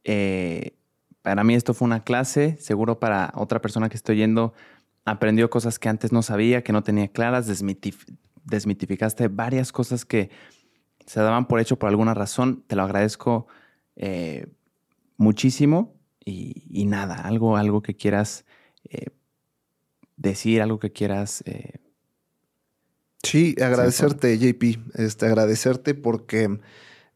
Eh, 0.04 0.78
para 1.26 1.44
mí 1.44 1.56
esto 1.56 1.74
fue 1.74 1.88
una 1.88 2.04
clase, 2.04 2.56
seguro 2.60 3.00
para 3.00 3.34
otra 3.36 3.62
persona 3.62 3.90
que 3.90 3.98
estoy 3.98 4.18
yendo 4.18 4.54
aprendió 5.04 5.50
cosas 5.50 5.78
que 5.78 5.90
antes 5.90 6.12
no 6.12 6.22
sabía, 6.22 6.64
que 6.64 6.72
no 6.72 6.84
tenía 6.84 7.08
claras, 7.08 7.48
desmitificaste 8.46 9.28
varias 9.28 9.72
cosas 9.72 10.06
que 10.06 10.30
se 11.06 11.20
daban 11.20 11.48
por 11.48 11.60
hecho 11.60 11.78
por 11.78 11.90
alguna 11.90 12.14
razón. 12.14 12.64
Te 12.68 12.76
lo 12.76 12.84
agradezco 12.84 13.48
eh, 13.96 14.48
muchísimo 15.18 15.96
y, 16.24 16.86
nada, 16.88 17.16
algo, 17.16 17.58
algo 17.58 17.82
que 17.82 17.96
quieras 17.96 18.46
eh, 18.90 19.08
decir, 20.16 20.62
algo 20.62 20.80
que 20.80 20.92
quieras 20.92 21.44
Sí, 23.24 23.56
agradecerte, 23.60 24.38
JP, 24.38 24.64
este, 24.96 25.26
agradecerte 25.26 25.96
porque 25.96 26.60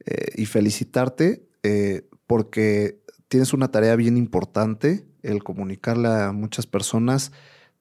eh, 0.06 0.32
y 0.36 0.46
felicitarte 0.46 1.48
eh, 1.62 2.08
porque 2.26 2.99
tienes 3.30 3.54
una 3.54 3.72
tarea 3.72 3.96
bien 3.96 4.18
importante, 4.18 5.06
el 5.24 5.44
comunicarle 5.44 6.10
a 6.10 6.32
muchas 6.34 6.68
personas 6.68 7.32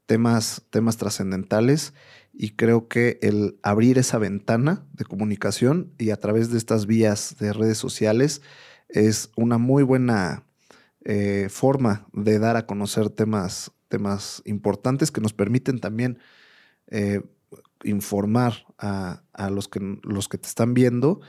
temas, 0.07 0.63
temas 0.71 0.97
trascendentales 0.97 1.95
y 2.33 2.51
creo 2.51 2.87
que 2.89 3.19
el 3.23 3.59
abrir 3.63 3.99
esa 3.99 4.19
ventana 4.19 4.87
de 4.93 5.05
comunicación 5.05 5.93
y 5.99 6.11
a 6.11 6.17
través 6.17 6.51
de 6.51 6.59
estas 6.59 6.87
vías 6.87 7.37
de 7.41 7.53
redes 7.53 7.79
sociales 7.79 8.43
es 8.89 9.31
una 9.37 9.59
muy 9.59 9.83
buena 9.83 10.45
eh, 11.05 11.49
forma 11.51 12.07
de 12.13 12.39
dar 12.39 12.57
a 12.57 12.67
conocer 12.67 13.11
temas, 13.11 13.73
temas 13.89 14.43
importantes 14.45 15.11
que 15.11 15.21
nos 15.21 15.33
permiten 15.33 15.81
también 15.81 16.19
informar 17.85 18.67
a, 18.79 19.21
los, 19.51 19.69
que, 19.69 19.99
los 20.03 20.29
que 20.29 20.39
te 20.39 20.49
están 20.49 20.75
viendo 20.75 21.21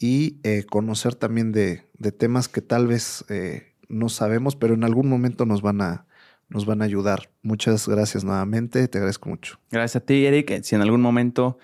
y 0.00 0.40
eh, 0.42 0.64
conocer 0.64 1.14
también 1.14 1.52
de, 1.52 1.84
temas 2.18 2.48
que 2.48 2.62
tal 2.62 2.88
vez 2.88 3.24
eh, 3.28 3.74
no 3.88 4.08
sabemos, 4.08 4.56
pero 4.56 4.74
en 4.74 4.82
algún 4.82 5.08
momento 5.08 5.44
nos 5.44 5.60
van 5.60 5.82
a, 5.82 6.06
nos 6.48 6.64
van 6.64 6.80
a 6.80 6.86
ayudar. 6.86 7.30
Muchas 7.42 7.86
gracias 7.86 8.24
nuevamente, 8.24 8.88
te 8.88 8.98
agradezco 8.98 9.28
mucho. 9.28 9.60
Gracias 9.70 10.02
a 10.02 10.06
ti, 10.06 10.24
Eric. 10.24 10.62
Si 10.62 10.74
en 10.74 10.80
algún 10.80 11.02
momento 11.02 11.58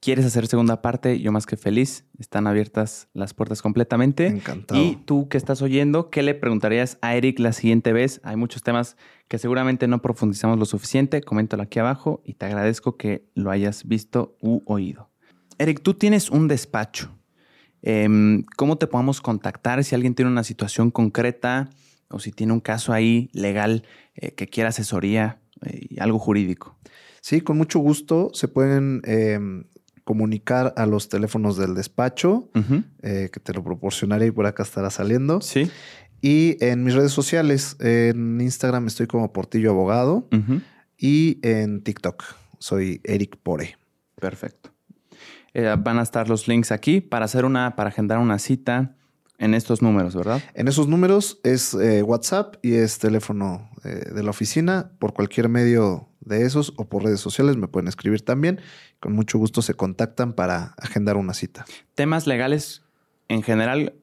quieres 0.00 0.24
hacer 0.24 0.46
segunda 0.46 0.80
parte, 0.80 1.20
yo 1.20 1.32
más 1.32 1.44
que 1.44 1.58
feliz. 1.58 2.06
Están 2.18 2.46
abiertas 2.46 3.08
las 3.12 3.34
puertas 3.34 3.60
completamente. 3.60 4.26
Encantado. 4.26 4.82
Y 4.82 4.96
tú 4.96 5.28
que 5.28 5.36
estás 5.36 5.60
oyendo, 5.60 6.08
¿qué 6.08 6.22
le 6.22 6.34
preguntarías 6.34 6.96
a 7.02 7.14
Eric 7.14 7.38
la 7.40 7.52
siguiente 7.52 7.92
vez? 7.92 8.22
Hay 8.24 8.36
muchos 8.36 8.62
temas 8.62 8.96
que 9.28 9.36
seguramente 9.36 9.86
no 9.86 10.00
profundizamos 10.00 10.58
lo 10.58 10.64
suficiente. 10.64 11.20
Coméntalo 11.20 11.62
aquí 11.62 11.78
abajo 11.78 12.22
y 12.24 12.34
te 12.34 12.46
agradezco 12.46 12.96
que 12.96 13.28
lo 13.34 13.50
hayas 13.50 13.86
visto 13.86 14.38
u 14.40 14.62
oído. 14.64 15.10
Eric, 15.58 15.82
tú 15.82 15.92
tienes 15.92 16.30
un 16.30 16.48
despacho. 16.48 17.18
Em, 17.82 18.44
¿Cómo 18.56 18.78
te 18.78 18.86
podemos 18.86 19.20
contactar 19.20 19.82
si 19.84 19.94
alguien 19.94 20.14
tiene 20.14 20.30
una 20.30 20.44
situación 20.44 20.90
concreta 20.90 21.68
o 22.08 22.20
si 22.20 22.30
tiene 22.30 22.52
un 22.52 22.60
caso 22.60 22.92
ahí 22.92 23.28
legal 23.32 23.84
eh, 24.14 24.32
que 24.32 24.46
quiera 24.46 24.70
asesoría 24.70 25.40
y 25.64 25.96
eh, 25.96 26.00
algo 26.00 26.18
jurídico? 26.18 26.76
Sí, 27.20 27.40
con 27.40 27.58
mucho 27.58 27.78
gusto 27.80 28.30
se 28.34 28.48
pueden 28.48 29.02
em, 29.04 29.64
comunicar 30.04 30.74
a 30.76 30.86
los 30.86 31.08
teléfonos 31.08 31.56
del 31.56 31.74
despacho, 31.74 32.48
eh, 33.02 33.30
que 33.32 33.40
te 33.40 33.52
lo 33.52 33.62
proporcionaré 33.62 34.26
y 34.26 34.30
por 34.30 34.46
acá 34.46 34.62
estará 34.62 34.90
saliendo. 34.90 35.40
Sí. 35.40 35.70
Y 36.20 36.56
en 36.64 36.84
mis 36.84 36.94
redes 36.94 37.12
sociales, 37.12 37.76
en 37.80 38.40
Instagram 38.40 38.86
estoy 38.86 39.08
como 39.08 39.32
Portillo 39.32 39.70
Abogado 39.70 40.28
y 40.96 41.40
en 41.42 41.82
TikTok 41.82 42.22
soy 42.58 43.00
Eric 43.02 43.36
Pore. 43.42 43.76
Perfecto. 44.20 44.71
Eh, 45.54 45.76
van 45.78 45.98
a 45.98 46.02
estar 46.02 46.28
los 46.28 46.48
links 46.48 46.72
aquí 46.72 47.00
para 47.00 47.26
hacer 47.26 47.44
una, 47.44 47.76
para 47.76 47.90
agendar 47.90 48.18
una 48.18 48.38
cita 48.38 48.96
en 49.38 49.54
estos 49.54 49.82
números, 49.82 50.14
¿verdad? 50.14 50.40
En 50.54 50.68
esos 50.68 50.88
números 50.88 51.40
es 51.42 51.74
eh, 51.74 52.02
WhatsApp 52.02 52.56
y 52.62 52.74
es 52.74 52.98
teléfono 52.98 53.68
eh, 53.84 54.10
de 54.14 54.22
la 54.22 54.30
oficina. 54.30 54.92
Por 54.98 55.12
cualquier 55.12 55.48
medio 55.48 56.08
de 56.20 56.46
esos 56.46 56.72
o 56.76 56.88
por 56.88 57.02
redes 57.02 57.20
sociales 57.20 57.56
me 57.56 57.68
pueden 57.68 57.88
escribir 57.88 58.24
también. 58.24 58.60
Con 59.00 59.14
mucho 59.14 59.38
gusto 59.38 59.60
se 59.60 59.74
contactan 59.74 60.32
para 60.32 60.74
agendar 60.78 61.16
una 61.16 61.34
cita. 61.34 61.64
Temas 61.94 62.26
legales 62.26 62.82
en 63.28 63.42
general 63.42 63.94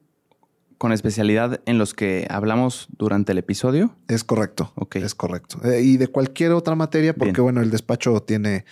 con 0.80 0.92
especialidad 0.92 1.60
en 1.66 1.76
los 1.76 1.92
que 1.92 2.26
hablamos 2.30 2.88
durante 2.96 3.32
el 3.32 3.38
episodio. 3.38 3.94
Es 4.08 4.24
correcto. 4.24 4.72
Ok. 4.76 4.96
Es 4.96 5.14
correcto. 5.14 5.60
Eh, 5.62 5.82
y 5.82 5.98
de 5.98 6.06
cualquier 6.08 6.52
otra 6.52 6.74
materia, 6.74 7.12
porque 7.12 7.42
bueno, 7.42 7.60
el 7.60 7.70
despacho 7.70 8.22
tiene 8.22 8.64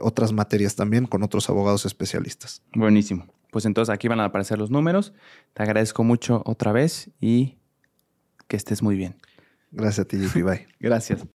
otras 0.00 0.32
materias 0.32 0.76
también 0.76 1.04
con 1.04 1.22
otros 1.22 1.50
abogados 1.50 1.84
especialistas. 1.84 2.62
Buenísimo. 2.72 3.26
Pues 3.50 3.66
entonces 3.66 3.92
aquí 3.92 4.08
van 4.08 4.20
a 4.20 4.24
aparecer 4.24 4.58
los 4.58 4.70
números. 4.70 5.12
Te 5.52 5.62
agradezco 5.64 6.02
mucho 6.02 6.42
otra 6.46 6.72
vez 6.72 7.10
y 7.20 7.58
que 8.48 8.56
estés 8.56 8.82
muy 8.82 8.96
bien. 8.96 9.16
Gracias 9.72 10.06
a 10.06 10.08
ti, 10.08 10.16
JP. 10.16 10.42
Bye. 10.42 10.66
Gracias. 10.80 11.26